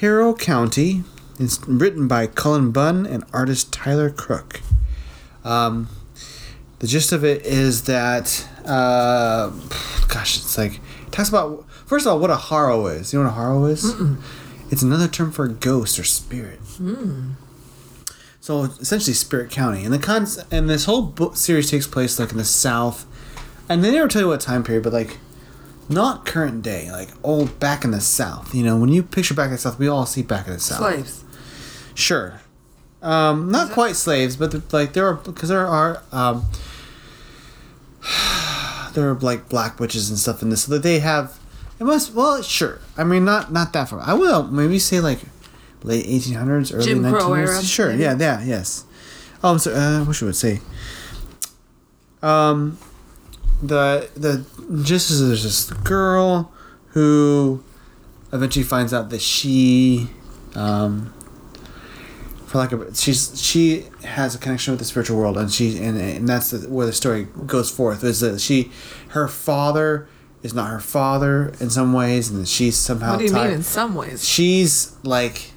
Harrow 0.00 0.34
County. 0.34 1.04
It's 1.38 1.58
written 1.66 2.06
by 2.06 2.26
Cullen 2.26 2.70
Bunn 2.70 3.06
and 3.06 3.24
artist 3.32 3.72
Tyler 3.72 4.10
Crook. 4.10 4.60
Um, 5.44 5.88
the 6.80 6.86
gist 6.86 7.12
of 7.12 7.24
it 7.24 7.44
is 7.46 7.84
that, 7.84 8.46
uh, 8.66 9.50
gosh, 10.08 10.36
it's 10.36 10.58
like 10.58 10.74
it 11.06 11.12
talks 11.12 11.28
about 11.28 11.64
first 11.86 12.06
of 12.06 12.12
all 12.12 12.18
what 12.18 12.30
a 12.30 12.36
harrow 12.36 12.86
is. 12.86 13.12
You 13.12 13.20
know 13.20 13.26
what 13.26 13.32
a 13.32 13.36
harrow 13.36 13.64
is? 13.64 13.94
It's 14.70 14.80
another 14.82 15.06
term 15.06 15.32
for 15.32 15.44
a 15.44 15.50
ghost 15.50 15.98
or 15.98 16.04
spirit. 16.04 16.58
So 18.42 18.62
essentially, 18.62 19.14
Spirit 19.14 19.52
County, 19.52 19.84
and 19.84 19.94
the 19.94 20.00
cons 20.00 20.36
and 20.50 20.68
this 20.68 20.86
whole 20.86 21.02
book 21.02 21.36
series 21.36 21.70
takes 21.70 21.86
place 21.86 22.18
like 22.18 22.32
in 22.32 22.38
the 22.38 22.44
South, 22.44 23.06
and 23.68 23.84
they 23.84 23.92
never 23.92 24.08
tell 24.08 24.22
you 24.22 24.26
what 24.26 24.40
time 24.40 24.64
period, 24.64 24.82
but 24.82 24.92
like 24.92 25.18
not 25.88 26.26
current 26.26 26.60
day, 26.60 26.90
like 26.90 27.10
old 27.22 27.60
back 27.60 27.84
in 27.84 27.92
the 27.92 28.00
South. 28.00 28.52
You 28.52 28.64
know, 28.64 28.76
when 28.76 28.88
you 28.88 29.04
picture 29.04 29.32
back 29.32 29.46
in 29.46 29.52
the 29.52 29.58
South, 29.58 29.78
we 29.78 29.86
all 29.86 30.06
see 30.06 30.22
back 30.22 30.48
in 30.48 30.54
the 30.54 30.58
South. 30.58 30.78
Slaves. 30.78 31.24
Sure. 31.94 32.40
Um, 33.00 33.48
not 33.48 33.70
quite 33.70 33.94
slaves, 33.94 34.34
but 34.34 34.50
the, 34.50 34.60
like 34.76 34.92
there 34.94 35.06
are 35.06 35.14
because 35.14 35.48
there 35.48 35.64
are 35.64 36.02
um, 36.10 36.44
there 38.94 39.08
are 39.08 39.14
like 39.20 39.48
black 39.48 39.78
witches 39.78 40.10
and 40.10 40.18
stuff 40.18 40.42
in 40.42 40.50
this, 40.50 40.64
so 40.64 40.72
that 40.72 40.82
they 40.82 40.98
have. 40.98 41.38
It 41.78 41.84
must 41.84 42.12
well, 42.12 42.42
sure. 42.42 42.80
I 42.96 43.04
mean, 43.04 43.24
not 43.24 43.52
not 43.52 43.72
that 43.72 43.90
far. 43.90 44.00
I 44.00 44.14
will 44.14 44.42
maybe 44.42 44.80
say 44.80 44.98
like 44.98 45.20
late 45.84 46.04
eighteen 46.06 46.34
hundreds, 46.34 46.72
early 46.72 46.84
Jim 46.84 47.00
Crow 47.02 47.10
nineteen 47.12 47.28
hundreds. 47.30 47.50
era, 47.52 47.62
Sure. 47.64 47.88
maybe? 47.90 48.02
Yeah. 48.02 48.16
Yeah. 48.18 48.42
Yes. 48.44 48.84
Oh, 49.44 49.52
I'm 49.52 49.58
sorry. 49.58 49.76
Uh, 49.76 50.04
what 50.04 50.14
should 50.16 50.28
I 50.28 50.32
say? 50.32 50.60
Um, 52.22 52.78
the 53.62 54.08
the 54.14 54.44
just 54.84 55.10
as 55.10 55.26
there's 55.26 55.42
this 55.42 55.70
girl 55.82 56.52
who 56.88 57.62
eventually 58.32 58.64
finds 58.64 58.92
out 58.94 59.10
that 59.10 59.20
she 59.20 60.08
um 60.54 61.12
for 62.46 62.58
like 62.58 62.72
a 62.72 62.94
she's 62.94 63.40
she 63.42 63.84
has 64.04 64.34
a 64.34 64.38
connection 64.38 64.72
with 64.72 64.78
the 64.78 64.84
spiritual 64.84 65.16
world 65.16 65.36
and 65.38 65.52
she 65.52 65.78
and, 65.82 65.98
and 65.98 66.28
that's 66.28 66.50
the, 66.50 66.68
where 66.68 66.86
the 66.86 66.92
story 66.92 67.26
goes 67.46 67.70
forth 67.70 68.04
is 68.04 68.20
that 68.20 68.40
she 68.40 68.70
her 69.08 69.26
father 69.28 70.08
is 70.42 70.52
not 70.54 70.68
her 70.70 70.80
father 70.80 71.52
in 71.60 71.70
some 71.70 71.92
ways 71.92 72.30
and 72.30 72.46
she's 72.48 72.76
somehow 72.76 73.12
What 73.12 73.18
do 73.18 73.24
you 73.24 73.30
tied- 73.30 73.46
mean 73.48 73.54
in 73.58 73.62
some 73.62 73.94
ways? 73.94 74.26
she's 74.28 74.94
like 75.04 75.51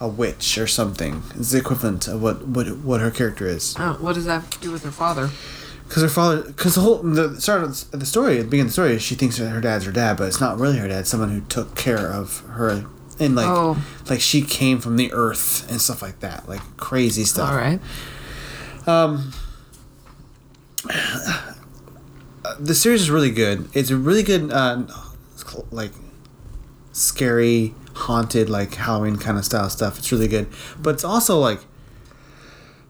a 0.00 0.08
witch 0.08 0.56
or 0.58 0.66
something 0.66 1.22
it's 1.34 1.50
the 1.50 1.58
equivalent 1.58 2.08
of 2.08 2.22
what 2.22 2.46
what, 2.46 2.66
what 2.78 3.00
her 3.00 3.10
character 3.10 3.46
is 3.46 3.74
Oh, 3.78 3.96
what 4.00 4.14
does 4.14 4.24
that 4.24 4.40
have 4.40 4.50
to 4.50 4.58
do 4.60 4.70
with 4.72 4.82
her 4.84 4.90
father? 4.90 5.30
because 5.86 6.02
her 6.04 6.08
father, 6.08 6.42
because 6.42 6.76
the 6.76 6.80
whole 6.82 6.98
the 6.98 7.40
start 7.40 7.62
of 7.64 7.90
the 7.90 8.06
story, 8.06 8.38
at 8.38 8.42
the 8.42 8.44
beginning 8.44 8.60
of 8.62 8.66
the 8.68 8.72
story, 8.72 8.98
she 9.00 9.16
thinks 9.16 9.38
that 9.38 9.48
her 9.50 9.60
dad's 9.60 9.84
her 9.86 9.90
dad, 9.92 10.16
but 10.16 10.28
it's 10.28 10.40
not 10.40 10.56
really 10.58 10.78
her 10.78 10.86
dad. 10.86 11.00
It's 11.00 11.10
someone 11.10 11.30
who 11.30 11.40
took 11.40 11.74
care 11.74 12.12
of 12.12 12.40
her, 12.50 12.84
and 13.18 13.34
like, 13.34 13.48
Oh. 13.48 13.76
like 14.08 14.20
she 14.20 14.40
came 14.40 14.78
from 14.78 14.94
the 14.94 15.12
earth 15.12 15.68
and 15.68 15.80
stuff 15.80 16.00
like 16.00 16.20
that, 16.20 16.48
like 16.48 16.60
crazy 16.76 17.24
stuff. 17.24 17.50
All 17.50 17.56
right. 17.56 17.80
Um, 18.86 19.32
the 22.58 22.74
series 22.74 23.02
is 23.02 23.10
really 23.10 23.30
good. 23.32 23.68
It's 23.74 23.90
a 23.90 23.96
really 23.96 24.22
good, 24.22 24.52
uh, 24.52 24.84
like, 25.70 25.92
scary, 26.92 27.74
haunted, 28.00 28.50
like 28.50 28.74
Halloween 28.74 29.16
kind 29.16 29.38
of 29.38 29.44
style 29.44 29.70
stuff. 29.70 29.98
It's 29.98 30.10
really 30.12 30.28
good, 30.28 30.48
but 30.78 30.94
it's 30.94 31.04
also 31.04 31.38
like 31.38 31.60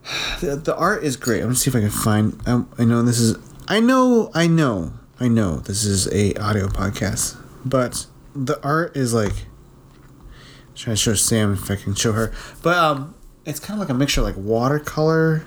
the, 0.41 0.55
the 0.55 0.75
art 0.75 1.03
is 1.03 1.15
great. 1.15 1.39
I'm 1.39 1.47
gonna 1.47 1.55
see 1.55 1.69
if 1.69 1.75
I 1.75 1.81
can 1.81 1.89
find. 1.89 2.47
Um, 2.47 2.69
I 2.77 2.85
know 2.85 3.01
this 3.01 3.19
is. 3.19 3.37
I 3.67 3.79
know. 3.79 4.31
I 4.33 4.47
know. 4.47 4.93
I 5.19 5.27
know 5.27 5.57
this 5.57 5.83
is 5.83 6.11
a 6.11 6.33
audio 6.35 6.67
podcast, 6.67 7.37
but 7.65 8.07
the 8.35 8.61
art 8.63 8.95
is 8.95 9.13
like. 9.13 9.33
I'm 9.33 10.75
trying 10.75 10.95
to 10.95 11.01
show 11.01 11.13
Sam 11.13 11.53
if 11.53 11.69
I 11.69 11.75
can 11.75 11.93
show 11.95 12.13
her, 12.13 12.33
but 12.63 12.77
um, 12.77 13.13
it's 13.45 13.59
kind 13.59 13.79
of 13.79 13.87
like 13.87 13.93
a 13.93 13.97
mixture 13.97 14.21
of 14.21 14.27
like 14.27 14.37
watercolor. 14.37 15.45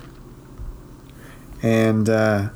And 1.62 2.08
uh, 2.10 2.50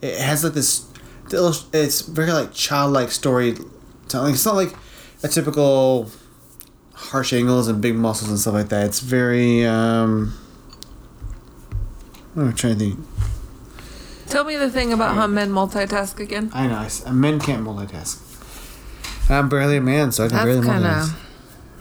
it 0.00 0.18
has 0.18 0.42
like 0.44 0.54
this. 0.54 0.86
It's 1.30 2.00
very 2.02 2.32
like 2.32 2.52
childlike 2.52 3.10
story 3.10 3.54
telling. 4.08 4.34
It's 4.34 4.44
not 4.44 4.56
like 4.56 4.74
a 5.22 5.28
typical 5.28 6.10
harsh 6.94 7.32
angles 7.32 7.68
and 7.68 7.80
big 7.80 7.94
muscles 7.94 8.30
and 8.30 8.38
stuff 8.38 8.54
like 8.54 8.68
that. 8.68 8.86
It's 8.86 9.00
very 9.00 9.64
um 9.66 10.38
I'm 12.36 12.52
trying 12.54 12.78
to 12.78 12.78
think. 12.78 12.98
Tell 14.28 14.44
me 14.44 14.56
the 14.56 14.70
thing 14.70 14.92
about 14.92 15.14
how 15.14 15.26
men 15.26 15.50
multitask 15.50 16.18
again. 16.18 16.50
I 16.54 16.66
know 16.66 16.86
I 17.06 17.10
men 17.10 17.38
can't 17.38 17.62
multitask. 17.64 18.18
I'm 19.30 19.48
barely 19.48 19.76
a 19.76 19.80
man, 19.80 20.10
so 20.12 20.24
I 20.24 20.28
can 20.28 20.36
That's 20.38 20.46
barely 20.46 20.66
kind 20.66 20.84
multitask. 20.84 21.14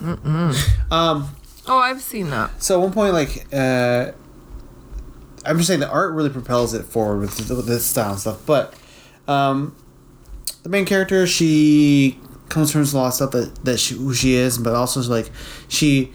of. 0.02 0.92
Um, 0.92 1.36
Oh, 1.68 1.78
I've 1.78 2.02
seen 2.02 2.30
that. 2.32 2.62
so 2.62 2.80
at 2.80 2.84
one 2.84 2.92
point, 2.92 3.14
like, 3.14 3.46
uh, 3.54 4.12
I'm 5.46 5.58
just 5.58 5.68
saying 5.68 5.80
the 5.80 5.90
art 5.90 6.12
really 6.14 6.30
propels 6.32 6.74
it 6.74 6.84
forward 6.86 7.20
with, 7.22 7.38
th- 7.38 7.50
with 7.52 7.68
this 7.68 7.86
style 7.86 8.12
and 8.12 8.20
stuff. 8.20 8.44
But 8.46 8.74
um, 9.28 9.76
the 10.64 10.70
main 10.70 10.86
character, 10.86 11.26
she 11.28 12.20
comes 12.52 12.68
to 12.70 12.74
terms 12.74 12.90
with 12.90 12.96
a 12.96 12.98
lot 12.98 13.08
of 13.08 13.14
stuff 13.14 13.32
that, 13.32 13.66
that 13.66 13.80
she, 13.80 13.96
who 13.96 14.14
she 14.14 14.34
is, 14.36 14.58
but 14.58 14.76
also 14.76 15.02
like 15.02 15.32
she, 15.68 16.12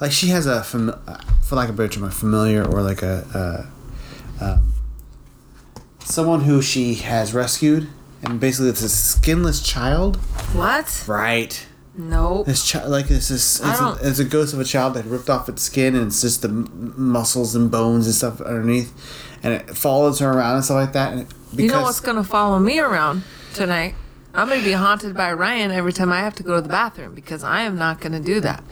like 0.00 0.12
she 0.12 0.28
has 0.28 0.46
a 0.46 0.62
fam- 0.64 0.94
for 1.42 1.56
lack 1.56 1.68
of 1.68 1.74
a 1.74 1.78
better 1.78 1.92
term, 1.94 2.04
a 2.04 2.10
familiar 2.10 2.64
or 2.64 2.82
like 2.82 3.02
a, 3.02 3.68
uh, 4.40 4.44
um, 4.44 4.72
someone 6.04 6.40
who 6.42 6.62
she 6.62 6.94
has 6.94 7.34
rescued, 7.34 7.88
and 8.22 8.40
basically 8.40 8.70
it's 8.70 8.82
a 8.82 8.88
skinless 8.88 9.62
child. 9.62 10.16
What? 10.54 11.04
Right. 11.06 11.66
Nope. 11.96 12.46
This 12.46 12.66
child, 12.66 12.90
like 12.90 13.08
this 13.08 13.30
is, 13.30 13.60
it's 13.62 13.80
a, 13.80 13.98
it's 14.02 14.18
a 14.18 14.24
ghost 14.24 14.54
of 14.54 14.60
a 14.60 14.64
child 14.64 14.94
that 14.94 15.04
ripped 15.04 15.28
off 15.28 15.48
its 15.48 15.62
skin, 15.62 15.94
and 15.94 16.06
it's 16.06 16.22
just 16.22 16.42
the 16.42 16.48
m- 16.48 16.94
muscles 16.96 17.54
and 17.54 17.70
bones 17.70 18.06
and 18.06 18.14
stuff 18.14 18.40
underneath, 18.40 18.92
and 19.42 19.54
it 19.54 19.76
follows 19.76 20.20
her 20.20 20.30
around 20.30 20.56
and 20.56 20.64
stuff 20.64 20.76
like 20.76 20.92
that. 20.92 21.12
And 21.12 21.28
because 21.50 21.58
You 21.64 21.68
know 21.70 21.82
what's 21.82 22.00
gonna 22.00 22.24
follow 22.24 22.58
me 22.58 22.78
around 22.78 23.24
tonight? 23.54 23.94
I'm 24.34 24.48
gonna 24.48 24.62
be 24.62 24.72
haunted 24.72 25.14
by 25.16 25.32
Ryan 25.32 25.70
every 25.70 25.92
time 25.92 26.12
I 26.12 26.20
have 26.20 26.34
to 26.36 26.42
go 26.42 26.56
to 26.56 26.62
the 26.62 26.68
bathroom 26.68 27.14
because 27.14 27.42
I 27.44 27.62
am 27.62 27.76
not 27.76 28.00
gonna 28.00 28.20
do 28.20 28.40
that. 28.40 28.62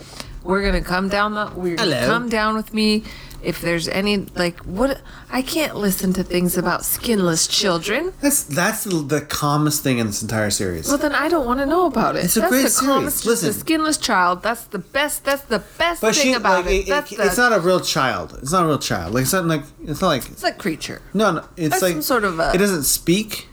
We're 0.44 0.62
gonna 0.64 0.80
come 0.82 1.08
down 1.08 1.34
the. 1.34 1.50
We're 1.54 1.76
come 1.76 2.28
down 2.28 2.54
with 2.54 2.72
me. 2.72 3.04
If 3.40 3.60
there's 3.60 3.86
any 3.86 4.16
like 4.34 4.58
what 4.64 5.00
I 5.30 5.42
can't 5.42 5.76
listen 5.76 6.12
to 6.14 6.24
things 6.24 6.58
about 6.58 6.84
skinless 6.84 7.46
children. 7.46 8.12
that's 8.20 8.42
that's 8.42 8.82
the, 8.82 8.96
the 8.96 9.20
calmest 9.20 9.82
thing 9.84 9.98
in 9.98 10.08
this 10.08 10.22
entire 10.22 10.50
series. 10.50 10.88
Well, 10.88 10.98
then 10.98 11.14
I 11.14 11.28
don't 11.28 11.46
want 11.46 11.60
to 11.60 11.66
know 11.66 11.86
about 11.86 12.16
it. 12.16 12.24
It's 12.24 12.36
a 12.36 12.40
that's 12.40 12.50
great 12.50 12.62
the 12.64 12.70
series. 12.70 12.88
calmest, 12.94 13.26
Listen. 13.26 13.52
skinless 13.52 13.96
child. 13.96 14.42
That's 14.42 14.64
the 14.64 14.80
best. 14.80 15.24
That's 15.24 15.42
the 15.42 15.60
best 15.78 16.00
But 16.00 16.16
thing 16.16 16.24
she, 16.24 16.32
about 16.32 16.64
like, 16.64 16.74
it. 16.74 16.88
it, 16.88 17.12
it- 17.12 17.16
the. 17.16 17.26
it's 17.26 17.36
not 17.36 17.52
a 17.52 17.60
real 17.60 17.78
child. 17.80 18.36
It's 18.42 18.50
not 18.50 18.64
a 18.64 18.66
real 18.66 18.78
child. 18.80 19.14
Like 19.14 19.22
it's 19.22 19.32
not 19.32 19.44
like 19.46 19.62
it's 19.84 20.00
not 20.00 20.08
like 20.08 20.28
It's 20.30 20.42
a 20.42 20.52
creature. 20.52 21.00
no, 21.14 21.30
no. 21.30 21.44
It's 21.56 21.70
That's 21.70 21.82
like 21.82 21.92
some 21.92 22.02
sort 22.02 22.24
of 22.24 22.40
a- 22.40 22.52
It 22.54 22.58
doesn't 22.58 22.84
speak. 22.84 23.46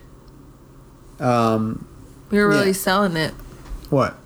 Um, 1.20 1.88
You're 2.32 2.48
really 2.50 2.68
Yeah. 2.68 2.74
selling 2.74 3.16
it. 3.16 3.34
what 3.90 4.18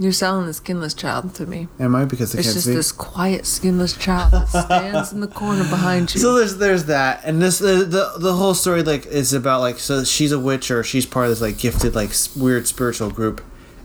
You're 0.00 0.12
selling 0.12 0.46
the 0.46 0.54
skinless 0.54 0.94
child 0.94 1.34
to 1.34 1.46
me. 1.46 1.66
am 1.80 1.96
I? 1.96 2.04
Because 2.04 2.32
It's 2.34 2.52
just 2.52 2.66
speak. 2.66 2.76
this 2.76 2.92
quiet, 2.92 3.46
skinless 3.46 3.94
child 3.94 4.30
that 4.30 4.48
stands 4.48 5.12
in 5.12 5.18
the 5.20 5.26
corner 5.26 5.64
behind 5.64 6.14
you. 6.14 6.20
So 6.20 6.34
there's 6.34 6.56
there's 6.58 6.84
that, 6.84 7.20
and 7.24 7.42
this 7.42 7.58
the, 7.58 7.84
the 7.84 8.12
the 8.18 8.34
whole 8.34 8.54
story 8.54 8.82
like 8.84 9.06
is 9.06 9.32
about 9.32 9.60
like 9.60 9.78
so 9.80 10.04
she's 10.04 10.30
a 10.30 10.38
witch 10.38 10.70
or 10.70 10.84
she's 10.84 11.04
part 11.04 11.24
of 11.26 11.30
this 11.30 11.40
like 11.40 11.58
gifted 11.58 11.94
like 11.96 12.10
weird 12.36 12.68
spiritual 12.68 13.10
group, 13.10 13.40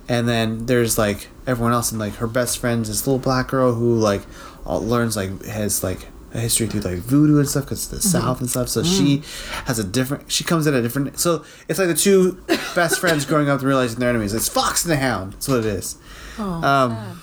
and 0.08 0.28
then 0.30 0.68
there's 0.68 1.00
like 1.00 1.30
everyone 1.48 1.74
else 1.74 1.90
and 1.92 2.00
like 2.00 2.14
her 2.18 2.28
best 2.28 2.60
friend's 2.60 2.90
this 2.90 3.08
little 3.08 3.18
black 3.20 3.48
girl 3.48 3.74
who 3.74 3.96
like 3.96 4.22
all, 4.68 4.82
learns 4.82 5.16
like 5.18 5.44
has 5.46 5.84
like 5.84 6.08
a 6.34 6.40
history 6.40 6.68
through 6.68 6.82
like 6.82 6.98
voodoo 7.00 7.38
and 7.40 7.48
stuff 7.48 7.66
because 7.66 7.88
the 7.90 8.02
south 8.02 8.40
and 8.40 8.50
stuff. 8.50 8.68
So 8.70 8.84
she 8.84 9.22
has 9.66 9.80
a 9.80 9.84
different. 9.84 10.32
She 10.32 10.44
comes 10.44 10.66
in 10.68 10.74
a 10.74 10.82
different. 10.82 11.20
So 11.20 11.46
it's 11.68 11.80
like 11.80 11.88
the 11.88 11.94
two 11.94 12.34
best 12.76 13.00
friends 13.00 13.26
growing 13.26 13.50
up 13.50 13.60
and 13.60 13.68
realizing 13.68 14.00
they're 14.00 14.10
enemies. 14.10 14.34
It's 14.34 14.50
Fox 14.50 14.84
and 14.84 14.92
the 14.92 14.98
Hound. 14.98 15.34
That's 15.34 15.48
what 15.48 15.60
it 15.60 15.66
is. 15.66 15.98
oh, 16.40 16.44
Um. 16.64 17.20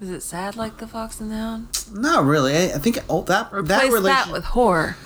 Is 0.00 0.10
it 0.10 0.22
sad 0.22 0.56
like 0.56 0.78
the 0.78 0.88
Fox 0.88 1.20
and 1.20 1.30
the 1.30 1.36
Hound? 1.36 1.68
Not 1.92 2.24
really. 2.24 2.56
I, 2.56 2.64
I 2.74 2.78
think 2.78 2.98
oh, 3.08 3.22
that 3.22 3.52
that 3.52 3.84
relationship. 3.92 4.02
that 4.02 4.32
with 4.32 4.44
horror. 4.44 4.96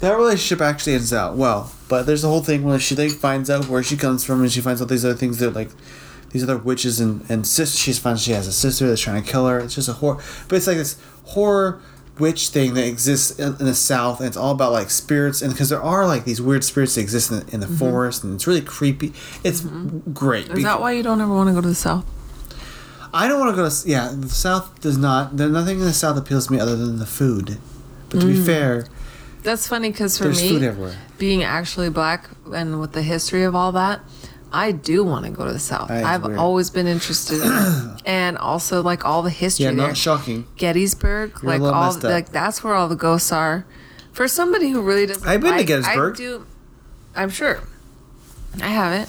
That 0.00 0.14
relationship 0.14 0.60
actually 0.60 0.92
ends 0.92 1.14
out 1.14 1.36
well, 1.36 1.72
but 1.88 2.04
there's 2.04 2.22
a 2.22 2.28
whole 2.28 2.42
thing 2.42 2.62
where 2.62 2.78
she 2.78 2.94
like 2.94 3.12
finds 3.12 3.48
out 3.48 3.66
where 3.68 3.82
she 3.82 3.96
comes 3.96 4.24
from, 4.24 4.42
and 4.42 4.52
she 4.52 4.60
finds 4.60 4.82
out 4.82 4.88
these 4.88 5.06
other 5.06 5.14
things 5.14 5.38
that 5.38 5.52
like 5.52 5.70
these 6.32 6.42
other 6.42 6.58
witches 6.58 7.00
and 7.00 7.24
and 7.30 7.46
sis. 7.46 7.78
She 7.78 7.94
finds 7.94 8.22
she 8.22 8.32
has 8.32 8.46
a 8.46 8.52
sister 8.52 8.86
that's 8.86 9.00
trying 9.00 9.22
to 9.22 9.30
kill 9.30 9.46
her. 9.46 9.58
It's 9.58 9.74
just 9.74 9.88
a 9.88 9.94
horror, 9.94 10.20
but 10.48 10.56
it's 10.56 10.66
like 10.66 10.76
this 10.76 10.98
horror 11.24 11.80
witch 12.18 12.48
thing 12.48 12.74
that 12.74 12.86
exists 12.86 13.38
in, 13.38 13.56
in 13.58 13.66
the 13.66 13.74
south, 13.74 14.20
and 14.20 14.28
it's 14.28 14.36
all 14.36 14.52
about 14.52 14.72
like 14.72 14.90
spirits, 14.90 15.42
and 15.42 15.52
because 15.52 15.68
there 15.68 15.82
are 15.82 16.06
like 16.06 16.24
these 16.24 16.40
weird 16.40 16.64
spirits 16.64 16.94
that 16.94 17.02
exist 17.02 17.30
in, 17.30 17.48
in 17.48 17.60
the 17.60 17.66
mm-hmm. 17.66 17.76
forest, 17.76 18.24
and 18.24 18.34
it's 18.34 18.46
really 18.46 18.62
creepy. 18.62 19.12
It's 19.44 19.62
mm-hmm. 19.62 20.12
great. 20.12 20.48
Is 20.50 20.62
that 20.64 20.80
why 20.80 20.92
you 20.92 21.02
don't 21.02 21.20
ever 21.20 21.32
want 21.32 21.48
to 21.48 21.54
go 21.54 21.60
to 21.60 21.68
the 21.68 21.74
South? 21.74 22.04
I 23.12 23.28
don't 23.28 23.40
want 23.40 23.56
to 23.56 23.62
go 23.62 23.68
to 23.68 23.88
yeah. 23.88 24.12
The 24.14 24.28
South 24.28 24.80
does 24.80 24.98
not. 24.98 25.36
There's 25.36 25.50
nothing 25.50 25.78
in 25.78 25.84
the 25.84 25.92
South 25.92 26.16
appeals 26.16 26.48
to 26.48 26.52
me 26.52 26.60
other 26.60 26.76
than 26.76 26.98
the 26.98 27.06
food. 27.06 27.58
But 28.10 28.20
to 28.20 28.26
be 28.26 28.34
mm. 28.34 28.46
fair, 28.46 28.86
That's 29.42 29.66
funny 29.66 29.90
because 29.90 30.18
for 30.18 30.28
me, 30.28 30.94
being 31.18 31.42
actually 31.42 31.90
black 31.90 32.28
and 32.52 32.80
with 32.80 32.92
the 32.92 33.02
history 33.02 33.42
of 33.42 33.54
all 33.54 33.72
that, 33.72 34.00
I 34.52 34.72
do 34.72 35.04
want 35.04 35.24
to 35.26 35.30
go 35.32 35.44
to 35.44 35.52
the 35.52 35.58
South. 35.58 35.88
That 35.88 35.98
is 36.00 36.04
I've 36.06 36.24
weird. 36.24 36.38
always 36.38 36.70
been 36.70 36.86
interested 36.86 37.42
in. 37.42 37.96
And 38.06 38.38
also, 38.38 38.82
like, 38.82 39.04
all 39.04 39.22
the 39.22 39.30
history 39.30 39.64
Yeah, 39.64 39.72
there. 39.72 39.88
not 39.88 39.96
shocking. 39.96 40.46
Gettysburg, 40.56 41.32
You're 41.42 41.50
a 41.50 41.54
like, 41.54 41.60
little 41.60 41.74
all, 41.74 41.86
messed 41.92 42.04
up. 42.04 42.10
like, 42.12 42.30
that's 42.30 42.62
where 42.62 42.72
all 42.74 42.88
the 42.88 42.94
ghosts 42.96 43.32
are. 43.32 43.66
For 44.12 44.28
somebody 44.28 44.70
who 44.70 44.80
really 44.80 45.06
doesn't 45.06 45.26
I've 45.28 45.40
been 45.40 45.50
to 45.52 45.56
like- 45.58 45.66
Gettysburg. 45.66 46.14
I 46.14 46.16
do, 46.16 46.46
I'm 47.16 47.28
sure. 47.30 47.60
I 48.62 48.68
haven't. 48.68 49.08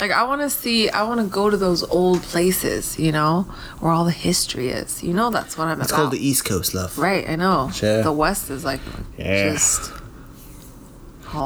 Like, 0.00 0.12
I 0.12 0.22
want 0.24 0.40
to 0.42 0.50
see, 0.50 0.88
I 0.88 1.02
want 1.02 1.20
to 1.20 1.26
go 1.26 1.50
to 1.50 1.56
those 1.56 1.82
old 1.84 2.22
places, 2.22 2.98
you 2.98 3.12
know, 3.12 3.42
where 3.80 3.92
all 3.92 4.04
the 4.04 4.10
history 4.12 4.68
is. 4.68 5.02
You 5.02 5.12
know, 5.12 5.30
that's 5.30 5.58
what 5.58 5.66
I'm 5.68 5.80
It's 5.80 5.90
about. 5.90 5.96
called 5.96 6.12
the 6.12 6.24
East 6.26 6.44
Coast, 6.44 6.72
love. 6.74 6.96
Right, 6.98 7.28
I 7.28 7.36
know. 7.36 7.70
Sure. 7.74 8.02
The 8.02 8.12
West 8.12 8.48
is 8.50 8.64
like 8.64 8.80
Yeah. 9.18 9.52
just. 9.52 9.92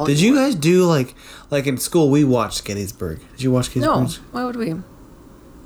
Did 0.05 0.21
you 0.21 0.35
guys 0.35 0.55
do 0.55 0.85
like 0.85 1.15
like 1.51 1.67
in 1.67 1.79
school? 1.79 2.11
We 2.11 2.25
watched 2.25 2.65
Gettysburg. 2.65 3.21
Did 3.33 3.43
you 3.43 3.51
watch 3.51 3.69
Gettysburg? 3.73 3.97
No. 4.09 4.09
Why 4.33 4.45
would 4.45 4.57
we? 4.57 4.75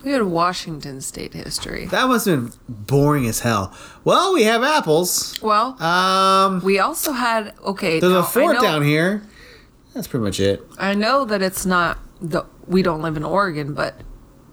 We 0.04 0.10
had 0.10 0.22
Washington 0.24 1.00
State 1.00 1.32
history. 1.32 1.86
That 1.86 2.08
must 2.08 2.26
have 2.26 2.50
been 2.50 2.52
boring 2.68 3.26
as 3.26 3.40
hell. 3.40 3.72
Well, 4.02 4.34
we 4.34 4.42
have 4.44 4.62
apples. 4.64 5.40
Well, 5.40 5.80
Um, 5.80 6.60
we 6.64 6.80
also 6.80 7.12
had 7.12 7.54
okay. 7.64 8.00
there's 8.00 8.12
now, 8.12 8.18
a 8.18 8.22
fort 8.24 8.56
know, 8.56 8.62
down 8.62 8.82
here. 8.82 9.22
That's 9.94 10.08
pretty 10.08 10.24
much 10.24 10.40
it. 10.40 10.62
I 10.78 10.94
know 10.94 11.24
that 11.24 11.40
it's 11.42 11.64
not 11.64 11.98
the 12.20 12.44
we 12.66 12.82
don't 12.82 13.02
live 13.02 13.16
in 13.16 13.24
Oregon, 13.24 13.74
but 13.74 13.94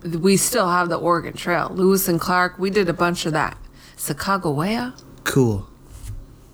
we 0.04 0.38
still 0.38 0.70
have 0.70 0.90
the 0.90 0.98
Oregon 0.98 1.34
Trail. 1.34 1.72
Lewis 1.74 2.08
and 2.08 2.20
Clark. 2.20 2.60
We 2.60 2.70
did 2.70 2.88
a 2.90 2.94
bunch 2.94 3.26
of 3.26 3.34
that. 3.34 3.58
Sacagawea. 3.98 5.00
Cool. 5.24 5.68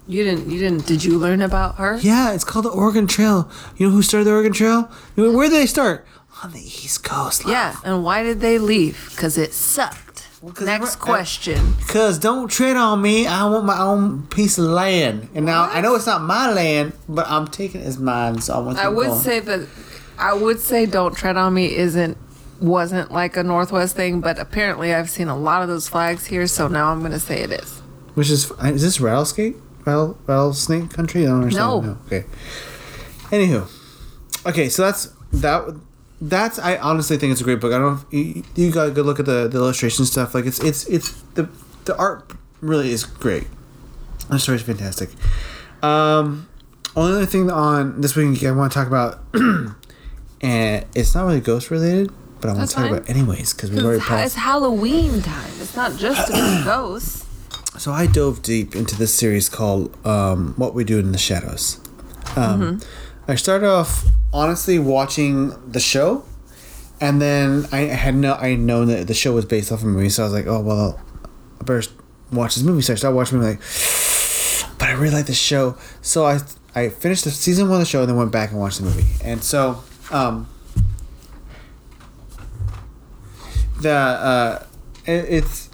You 0.07 0.23
didn't. 0.23 0.49
You 0.51 0.59
didn't. 0.59 0.85
Did 0.85 1.03
you 1.03 1.17
learn 1.17 1.41
about 1.41 1.75
her? 1.75 1.97
Yeah, 1.97 2.33
it's 2.33 2.43
called 2.43 2.65
the 2.65 2.69
Oregon 2.69 3.07
Trail. 3.07 3.49
You 3.77 3.87
know 3.87 3.93
who 3.93 4.01
started 4.01 4.25
the 4.25 4.31
Oregon 4.31 4.53
Trail? 4.53 4.83
Where 5.15 5.49
did 5.49 5.53
they 5.53 5.65
start? 5.65 6.05
On 6.43 6.51
the 6.51 6.59
East 6.59 7.03
Coast. 7.03 7.45
love. 7.45 7.51
Yeah. 7.51 7.75
And 7.83 8.03
why 8.03 8.21
did 8.23 8.39
they 8.41 8.59
leave? 8.59 9.07
Because 9.11 9.37
it 9.37 9.53
sucked. 9.53 10.27
'cause 10.53 10.67
Next 10.67 10.81
we're- 10.81 10.91
uh, 11.01 11.05
question. 11.15 11.73
Cause 11.87 12.19
don't 12.19 12.49
tread 12.51 12.75
on 12.77 13.01
me. 13.01 13.25
I 13.25 13.45
want 13.45 13.65
my 13.65 13.79
own 13.79 14.27
piece 14.27 14.59
of 14.59 14.65
land. 14.65 15.27
And 15.33 15.43
now 15.45 15.63
I 15.63 15.81
know 15.81 15.95
it's 15.95 16.05
not 16.05 16.21
my 16.21 16.51
land, 16.51 16.93
but 17.09 17.25
I'm 17.27 17.47
taking 17.47 17.81
it 17.81 17.87
as 17.87 17.97
mine. 17.97 18.41
So 18.41 18.53
I 18.53 18.59
want. 18.59 18.77
I 18.77 18.87
would 18.89 19.07
go. 19.07 19.17
say 19.17 19.39
that 19.39 19.67
I 20.19 20.33
would 20.33 20.59
say 20.59 20.85
don't 20.85 21.15
tread 21.15 21.35
on 21.35 21.53
me 21.55 21.75
isn't 21.75 22.15
wasn't 22.61 23.11
like 23.11 23.35
a 23.37 23.43
Northwest 23.43 23.95
thing, 23.95 24.21
but 24.21 24.37
apparently 24.37 24.93
I've 24.93 25.09
seen 25.09 25.29
a 25.29 25.37
lot 25.37 25.63
of 25.63 25.67
those 25.67 25.87
flags 25.89 26.25
here, 26.27 26.45
so 26.45 26.67
now 26.67 26.91
I'm 26.91 27.01
gonna 27.01 27.19
say 27.19 27.41
it 27.41 27.51
is. 27.51 27.81
Which 28.13 28.29
is 28.29 28.51
is 28.65 28.81
this 28.83 29.01
rattlesnake? 29.01 29.57
Rattle, 29.85 30.17
rattlesnake 30.27 30.89
country? 30.91 31.23
I 31.23 31.29
don't 31.29 31.43
understand. 31.43 31.83
No. 31.85 31.97
Okay. 32.07 32.25
Anywho, 33.29 33.69
okay, 34.47 34.69
so 34.69 34.81
that's 34.83 35.05
that. 35.33 35.79
That's 36.21 36.57
I 36.59 36.77
honestly 36.77 37.17
think 37.17 37.33
it's 37.33 37.41
a 37.41 37.43
great 37.43 37.59
book. 37.59 37.73
I 37.73 37.77
don't 37.77 37.93
know 37.95 38.01
if 38.09 38.13
you, 38.35 38.43
you 38.55 38.71
got 38.71 38.87
a 38.87 38.91
good 38.91 39.05
look 39.05 39.19
at 39.19 39.25
the, 39.25 39.47
the 39.47 39.57
illustration 39.57 40.05
stuff. 40.05 40.33
Like 40.33 40.45
it's 40.45 40.59
it's 40.59 40.85
it's 40.87 41.11
the 41.35 41.49
the 41.83 41.95
art 41.97 42.31
really 42.61 42.91
is 42.91 43.03
great. 43.03 43.47
The 44.29 44.39
story's 44.39 44.61
fantastic. 44.63 45.09
Um, 45.83 46.47
only 46.95 47.13
other 47.17 47.25
thing 47.25 47.51
on 47.51 47.99
this 48.01 48.15
week 48.15 48.43
I 48.43 48.51
want 48.51 48.71
to 48.71 48.79
talk 48.79 48.87
about, 48.87 49.19
and 50.41 50.85
it's 50.95 51.13
not 51.13 51.25
really 51.25 51.41
ghost 51.41 51.69
related, 51.69 52.11
but 52.39 52.47
I 52.49 52.53
want 52.53 52.59
That's 52.61 52.71
to 52.71 52.75
talk 52.77 52.85
fine. 52.85 52.93
about 52.97 53.09
it 53.09 53.15
anyways 53.15 53.53
because 53.53 53.69
we've 53.71 53.83
already 53.83 53.99
passed. 54.01 54.25
it's 54.27 54.35
Halloween 54.35 55.21
time. 55.21 55.51
It's 55.59 55.75
not 55.75 55.97
just 55.97 56.29
about 56.29 56.63
ghosts. 56.65 57.24
So 57.77 57.91
I 57.91 58.07
dove 58.07 58.41
deep 58.41 58.75
into 58.75 58.95
this 58.95 59.13
series 59.13 59.49
called 59.49 59.95
um, 60.05 60.53
"What 60.57 60.73
We 60.73 60.83
Do 60.83 60.99
in 60.99 61.11
the 61.11 61.17
Shadows." 61.17 61.79
Um, 62.35 62.81
I 63.27 63.35
started 63.35 63.67
off 63.67 64.05
honestly 64.33 64.79
watching 64.79 65.53
the 65.71 65.79
show, 65.79 66.23
and 67.01 67.21
then 67.21 67.65
I 67.71 67.79
had 67.79 68.15
no 68.15 68.35
I 68.35 68.49
had 68.49 68.59
known 68.59 68.87
that 68.87 69.07
the 69.07 69.13
show 69.13 69.33
was 69.33 69.45
based 69.45 69.71
off 69.71 69.83
a 69.83 69.85
movie, 69.85 70.09
so 70.09 70.23
I 70.23 70.25
was 70.25 70.33
like, 70.33 70.47
"Oh 70.47 70.61
well, 70.61 70.99
I 71.59 71.63
better 71.63 71.83
watch 72.31 72.55
this 72.55 72.63
movie." 72.63 72.81
So 72.81 72.93
I 72.93 72.95
started 72.95 73.15
watching 73.15 73.39
the 73.39 73.45
movie, 73.45 73.57
like, 73.57 74.77
but 74.79 74.89
I 74.89 74.93
really 74.93 75.13
like 75.13 75.25
the 75.25 75.33
show, 75.33 75.77
so 76.01 76.25
I 76.25 76.39
I 76.75 76.89
finished 76.89 77.23
the 77.23 77.31
season 77.31 77.67
one 77.69 77.75
of 77.75 77.81
the 77.81 77.89
show 77.89 78.01
and 78.01 78.09
then 78.09 78.17
went 78.17 78.31
back 78.31 78.51
and 78.51 78.59
watched 78.59 78.79
the 78.79 78.85
movie, 78.85 79.07
and 79.23 79.43
so 79.43 79.83
um, 80.11 80.47
the 83.81 83.91
uh, 83.91 84.63
it, 85.05 85.25
it's 85.29 85.69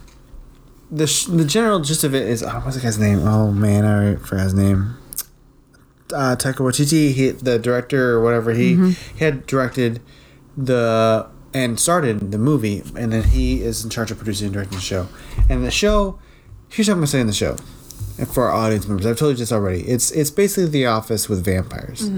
the 0.91 1.07
sh- 1.07 1.25
the 1.25 1.45
general 1.45 1.79
gist 1.79 2.03
of 2.03 2.13
it 2.13 2.27
is 2.27 2.43
oh, 2.43 2.49
what's 2.63 2.75
the 2.75 2.81
guy's 2.81 2.99
name? 2.99 3.19
Oh 3.27 3.51
man, 3.51 3.85
I 3.85 4.15
forgot 4.17 4.43
his 4.43 4.53
name. 4.53 4.97
Uh, 6.13 6.35
Taika 6.35 6.55
Waititi, 6.57 7.13
he, 7.13 7.29
the 7.31 7.57
director 7.57 8.11
or 8.17 8.21
whatever, 8.21 8.51
he 8.51 8.75
he 8.91 9.23
had 9.23 9.45
directed 9.47 10.01
the 10.57 11.27
and 11.53 11.79
started 11.79 12.31
the 12.31 12.37
movie, 12.37 12.83
and 12.95 13.11
then 13.13 13.23
he 13.23 13.61
is 13.61 13.83
in 13.83 13.89
charge 13.89 14.11
of 14.11 14.17
producing 14.17 14.47
and 14.47 14.53
directing 14.53 14.77
the 14.77 14.83
show. 14.83 15.07
And 15.49 15.65
the 15.65 15.71
show, 15.71 16.19
here's 16.69 16.87
what 16.87 16.93
I'm 16.93 16.99
gonna 16.99 17.07
say 17.07 17.21
in 17.21 17.27
the 17.27 17.33
show, 17.33 17.55
and 18.17 18.27
for 18.27 18.49
our 18.49 18.51
audience 18.51 18.87
members, 18.87 19.05
I've 19.05 19.17
told 19.17 19.31
you 19.31 19.37
this 19.37 19.51
already. 19.53 19.81
It's 19.81 20.11
it's 20.11 20.29
basically 20.31 20.69
The 20.69 20.85
Office 20.85 21.29
with 21.29 21.43
vampires. 21.45 22.09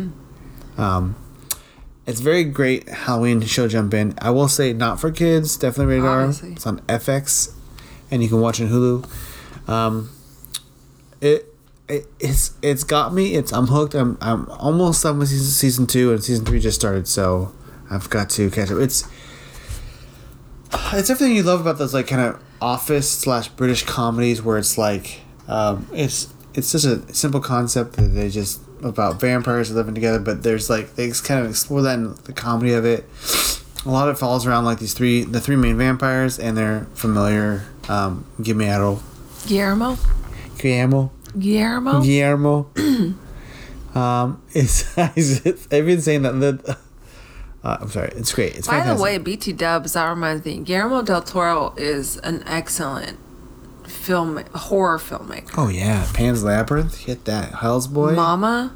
Um, 0.78 1.16
it's 2.08 2.20
very 2.20 2.44
great 2.44 2.90
Halloween 2.90 3.42
show 3.42 3.68
jump 3.68 3.94
in. 3.94 4.16
I 4.20 4.32
will 4.32 4.48
say 4.48 4.74
not 4.74 5.00
for 5.00 5.12
kids, 5.12 5.56
definitely 5.56 5.96
rated 6.00 6.10
R. 6.10 6.30
It's 6.52 6.66
on 6.68 6.80
FX, 6.82 7.54
and 8.14 8.22
you 8.22 8.30
can 8.30 8.40
watch 8.40 8.62
on 8.62 8.68
Hulu. 8.68 9.68
Um, 9.68 10.12
it, 11.20 11.48
it 11.90 12.06
it's 12.20 12.54
it's 12.62 12.84
got 12.84 13.12
me. 13.12 13.34
It's 13.34 13.52
I'm 13.52 13.68
hooked. 13.68 13.96
I'm 13.96 14.18
I'm 14.22 14.48
almost 14.50 15.02
done 15.02 15.18
with 15.18 15.30
season 15.30 15.48
season 15.48 15.88
two, 15.88 16.12
and 16.12 16.24
season 16.24 16.46
three 16.46 16.60
just 16.60 16.80
started, 16.80 17.08
so 17.08 17.52
I've 17.90 18.10
got 18.12 18.30
to 18.32 18.52
catch 18.52 18.70
up. 18.70 18.78
It's 18.78 19.04
it's 20.94 21.10
everything 21.10 21.36
you 21.36 21.42
love 21.42 21.60
about 21.60 21.80
those 21.80 21.94
like 21.94 22.08
kind 22.08 22.22
of 22.22 22.42
office 22.62 23.10
slash 23.10 23.48
British 23.48 23.84
comedies 23.84 24.44
where 24.44 24.60
it's 24.60 24.78
like 24.78 25.22
um, 25.48 25.88
it's 25.92 26.32
it's 26.54 26.68
such 26.68 26.86
a 26.86 27.14
simple 27.14 27.42
concept 27.42 27.94
that 27.94 28.10
they 28.10 28.30
just 28.30 28.62
about 28.84 29.20
vampires 29.20 29.72
living 29.72 29.96
together, 29.96 30.20
but 30.20 30.44
there's 30.44 30.70
like 30.70 30.94
they 30.96 31.10
kind 31.10 31.44
of 31.44 31.50
explore 31.50 31.82
that 31.82 31.96
in 31.96 32.14
the 32.26 32.34
comedy 32.34 32.74
of 32.74 32.86
it. 32.86 33.10
A 33.86 33.90
lot 33.90 34.08
of 34.08 34.16
it 34.16 34.20
falls 34.20 34.46
around 34.46 34.66
like 34.66 34.78
these 34.78 34.94
three 34.94 35.24
the 35.24 35.42
three 35.42 35.56
main 35.56 35.78
vampires 35.78 36.38
and 36.38 36.56
their 36.56 36.82
familiar 36.94 37.66
um, 37.90 38.26
Guillermo 38.42 39.02
Guillermo. 39.48 39.98
Guillermo 40.58 41.12
Guillermo. 41.38 42.02
Guillermo. 42.02 42.70
um, 43.96 44.42
it's 44.54 44.98
I've 44.98 45.70
been 45.70 46.02
saying 46.02 46.24
that. 46.24 46.34
The, 46.34 46.78
uh, 47.64 47.78
I'm 47.82 47.90
sorry. 47.90 48.12
It's 48.16 48.34
great. 48.34 48.56
It's 48.56 48.68
By 48.68 48.84
the 48.84 49.02
way, 49.02 49.18
BT 49.18 49.54
Dubs, 49.54 49.94
that 49.94 50.10
reminds 50.10 50.46
me, 50.46 50.60
Guillermo 50.60 51.02
del 51.02 51.22
Toro 51.22 51.74
is 51.78 52.18
an 52.18 52.44
excellent 52.46 53.18
film 53.88 54.44
horror 54.54 54.98
filmmaker. 54.98 55.54
Oh 55.58 55.70
yeah, 55.70 56.08
Pan's 56.14 56.44
Labyrinth. 56.44 56.98
Hit 57.00 57.26
that. 57.26 57.56
Hell's 57.56 57.88
Boy. 57.88 58.14
Mama. 58.14 58.76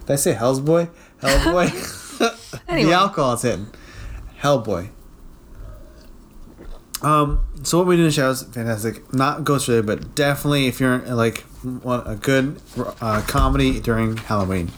Did 0.00 0.12
I 0.12 0.16
say 0.16 0.32
Hell's 0.32 0.60
Boy? 0.60 0.88
Hell's 1.20 1.44
Boy. 1.44 1.70
Anyway. 2.68 2.90
The 2.90 2.96
alcohol's 2.96 3.42
hitting. 3.42 3.66
Hellboy. 4.40 4.88
Um. 7.04 7.40
So 7.62 7.78
what 7.78 7.86
we 7.86 7.96
do 7.96 8.02
in 8.02 8.08
the 8.08 8.12
show 8.12 8.34
shadows, 8.34 8.42
fantastic. 8.44 9.12
Not 9.12 9.44
ghost 9.44 9.68
related, 9.68 9.86
but 9.86 10.14
definitely 10.14 10.66
if 10.66 10.80
you're 10.80 10.98
like 10.98 11.44
want 11.62 12.08
a 12.08 12.14
good 12.14 12.60
uh, 13.00 13.22
comedy 13.26 13.80
during 13.80 14.16
Halloween. 14.16 14.70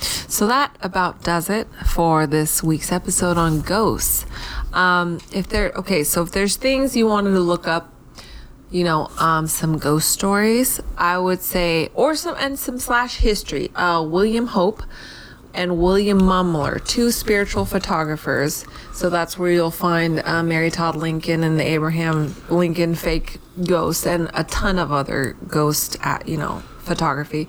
So 0.00 0.46
that 0.46 0.76
about 0.80 1.22
does 1.24 1.50
it 1.50 1.68
for 1.86 2.26
this 2.26 2.62
week's 2.62 2.92
episode 2.92 3.36
on 3.36 3.60
ghosts. 3.60 4.24
Um, 4.72 5.20
if 5.32 5.48
there, 5.48 5.72
okay, 5.72 6.04
so 6.04 6.22
if 6.22 6.30
there's 6.30 6.56
things 6.56 6.96
you 6.96 7.06
wanted 7.06 7.32
to 7.32 7.40
look 7.40 7.66
up, 7.66 7.92
you 8.70 8.84
know, 8.84 9.08
um, 9.18 9.48
some 9.48 9.76
ghost 9.76 10.08
stories, 10.10 10.80
I 10.96 11.18
would 11.18 11.42
say, 11.42 11.90
or 11.94 12.14
some 12.14 12.36
and 12.38 12.58
some 12.58 12.78
slash 12.78 13.16
history. 13.16 13.70
Uh, 13.74 14.02
William 14.02 14.46
Hope 14.46 14.82
and 15.54 15.78
William 15.78 16.20
Mumler, 16.20 16.84
two 16.86 17.10
spiritual 17.10 17.64
photographers. 17.64 18.64
So 18.92 19.10
that's 19.10 19.38
where 19.38 19.50
you'll 19.50 19.70
find 19.70 20.22
uh, 20.24 20.42
Mary 20.42 20.70
Todd 20.70 20.96
Lincoln 20.96 21.42
and 21.42 21.58
the 21.58 21.64
Abraham 21.64 22.34
Lincoln 22.48 22.94
fake 22.94 23.38
ghost, 23.64 24.06
and 24.06 24.30
a 24.34 24.44
ton 24.44 24.78
of 24.78 24.92
other 24.92 25.36
ghost, 25.48 25.96
at, 26.02 26.28
you 26.28 26.36
know, 26.36 26.62
photography. 26.78 27.48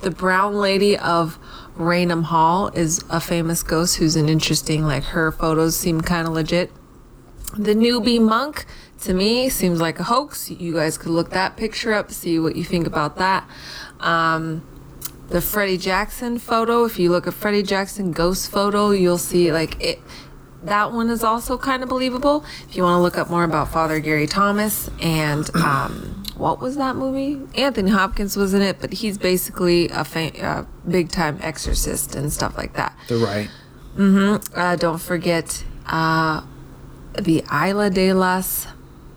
The 0.00 0.10
Brown 0.10 0.54
Lady 0.54 0.98
of 0.98 1.38
Raynham 1.76 2.24
Hall 2.24 2.68
is 2.68 3.04
a 3.08 3.20
famous 3.20 3.62
ghost 3.62 3.96
who's 3.96 4.16
an 4.16 4.28
interesting, 4.28 4.84
like 4.84 5.04
her 5.04 5.32
photos 5.32 5.76
seem 5.76 6.00
kind 6.00 6.26
of 6.26 6.34
legit. 6.34 6.70
The 7.56 7.74
Newby 7.74 8.18
monk 8.18 8.64
to 9.02 9.14
me 9.14 9.48
seems 9.48 9.80
like 9.80 9.98
a 9.98 10.04
hoax. 10.04 10.50
You 10.50 10.74
guys 10.74 10.96
could 10.96 11.10
look 11.10 11.30
that 11.30 11.56
picture 11.56 11.92
up, 11.92 12.10
see 12.10 12.38
what 12.38 12.56
you 12.56 12.64
think 12.64 12.86
about 12.86 13.16
that. 13.16 13.48
Um, 14.00 14.66
the 15.32 15.40
Freddie 15.40 15.78
Jackson 15.78 16.38
photo, 16.38 16.84
if 16.84 16.98
you 16.98 17.10
look 17.10 17.26
at 17.26 17.32
Freddie 17.32 17.62
Jackson 17.62 18.12
ghost 18.12 18.50
photo, 18.50 18.90
you'll 18.90 19.16
see 19.18 19.50
like 19.50 19.82
it. 19.82 19.98
That 20.62 20.92
one 20.92 21.08
is 21.08 21.24
also 21.24 21.58
kind 21.58 21.82
of 21.82 21.88
believable. 21.88 22.44
If 22.68 22.76
you 22.76 22.82
want 22.84 22.98
to 22.98 23.02
look 23.02 23.18
up 23.18 23.30
more 23.30 23.42
about 23.42 23.72
Father 23.72 23.98
Gary 23.98 24.26
Thomas 24.26 24.90
and 25.00 25.48
um, 25.56 26.22
what 26.36 26.60
was 26.60 26.76
that 26.76 26.96
movie? 26.96 27.40
Anthony 27.56 27.90
Hopkins 27.90 28.36
was 28.36 28.52
in 28.54 28.62
it, 28.62 28.78
but 28.78 28.92
he's 28.92 29.16
basically 29.18 29.88
a 29.88 30.04
fa- 30.04 30.38
uh, 30.40 30.64
big 30.88 31.10
time 31.10 31.38
exorcist 31.40 32.14
and 32.14 32.32
stuff 32.32 32.56
like 32.56 32.74
that. 32.74 32.96
The 33.08 33.16
Rite. 33.16 33.50
Uh, 34.54 34.76
don't 34.76 35.00
forget 35.00 35.64
uh, 35.86 36.42
the 37.18 37.42
Isla 37.50 37.90
de 37.90 38.12
las 38.12 38.66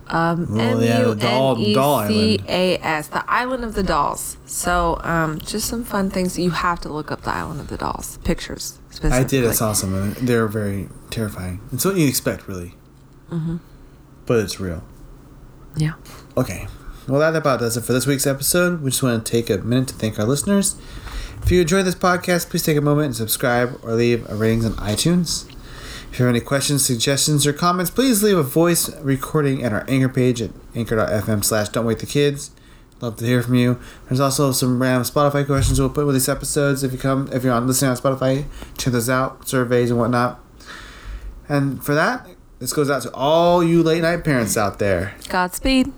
um, 0.08 0.48
Oh, 0.52 0.78
the 0.78 1.16
doll- 1.20 1.56
doll 1.74 1.96
island. 1.96 2.16
M-U-N-E-C-A-S, 2.16 3.08
the 3.08 3.24
Island 3.30 3.64
of 3.64 3.74
the 3.76 3.84
Dolls. 3.84 4.38
So, 4.46 5.00
um, 5.04 5.40
just 5.40 5.68
some 5.68 5.84
fun 5.84 6.10
things. 6.10 6.38
You 6.38 6.52
have 6.52 6.80
to 6.82 6.90
look 6.94 7.12
up 7.12 7.22
the 7.24 7.32
Island 7.32 7.60
of 7.60 7.68
the 7.70 7.78
Dolls 7.78 8.18
pictures. 8.24 8.80
I 9.04 9.24
did. 9.24 9.46
I 9.46 9.52
saw 9.52 9.74
some 9.74 9.94
of. 9.94 10.26
They're 10.26 10.48
very 10.48 10.90
terrifying. 11.10 11.60
It's 11.72 11.84
what 11.86 11.98
you 11.98 12.08
expect, 12.08 12.48
really. 12.48 12.76
Mm-hmm. 13.32 13.58
But 14.26 14.40
it's 14.40 14.60
real. 14.60 14.84
Yeah. 15.76 15.94
Okay. 16.38 16.68
Well, 17.08 17.20
that 17.20 17.36
about 17.36 17.60
does 17.60 17.78
it 17.78 17.82
for 17.82 17.94
this 17.94 18.08
week's 18.08 18.26
episode. 18.26 18.82
We 18.82 18.90
just 18.90 19.04
want 19.04 19.24
to 19.26 19.32
take 19.32 19.50
a 19.50 19.58
minute 19.60 19.90
to 19.90 19.96
thank 19.96 20.18
our 20.18 20.26
listeners. 20.26 20.76
If 21.44 21.52
you 21.52 21.62
enjoyed 21.62 21.86
this 21.86 21.94
podcast, 21.96 22.50
please 22.50 22.64
take 22.64 22.78
a 22.78 22.82
moment 22.82 23.08
and 23.08 23.16
subscribe 23.16 23.80
or 23.84 23.94
leave 23.94 24.28
a 24.30 24.36
ratings 24.36 24.66
on 24.66 24.74
iTunes. 24.74 25.46
If 26.12 26.20
you 26.20 26.26
have 26.26 26.34
any 26.36 26.44
questions, 26.44 26.86
suggestions, 26.86 27.46
or 27.46 27.54
comments, 27.54 27.92
please 27.92 28.24
leave 28.24 28.38
a 28.38 28.44
voice 28.44 28.90
recording 29.02 29.64
at 29.64 29.74
our 29.74 29.86
anchor 29.90 30.10
page 30.10 30.42
at 30.42 30.52
anchor.fm 30.74 31.44
slash 31.44 31.70
don't 31.70 31.86
wake 31.86 32.00
the 32.00 32.06
kids. 32.06 32.52
Love 33.02 33.18
to 33.18 33.26
hear 33.26 33.42
from 33.44 33.56
you. 33.56 33.80
There's 34.08 34.22
also 34.22 34.52
some 34.54 34.82
random 34.82 35.04
Spotify 35.04 35.46
questions 35.46 35.80
we'll 35.80 35.90
put 35.90 36.06
with 36.06 36.16
these 36.16 36.30
episodes. 36.30 36.84
If 36.84 36.94
you 36.94 36.98
come, 36.98 37.30
if 37.34 37.44
you're 37.44 37.54
on 37.54 37.68
listening 37.68 37.92
on 37.92 37.98
Spotify, 37.98 38.46
check 38.78 38.94
those 38.94 39.10
out, 39.10 39.48
surveys 39.48 39.92
and 39.92 40.00
whatnot. 40.00 40.40
And 41.50 41.84
for 41.84 41.94
that, 41.94 42.28
this 42.60 42.72
goes 42.72 42.90
out 42.90 43.02
to 43.04 43.14
all 43.14 43.64
you 43.64 43.84
late 43.84 44.02
night 44.02 44.24
parents 44.24 44.56
out 44.56 44.80
there. 44.80 45.16
Godspeed. 45.28 45.92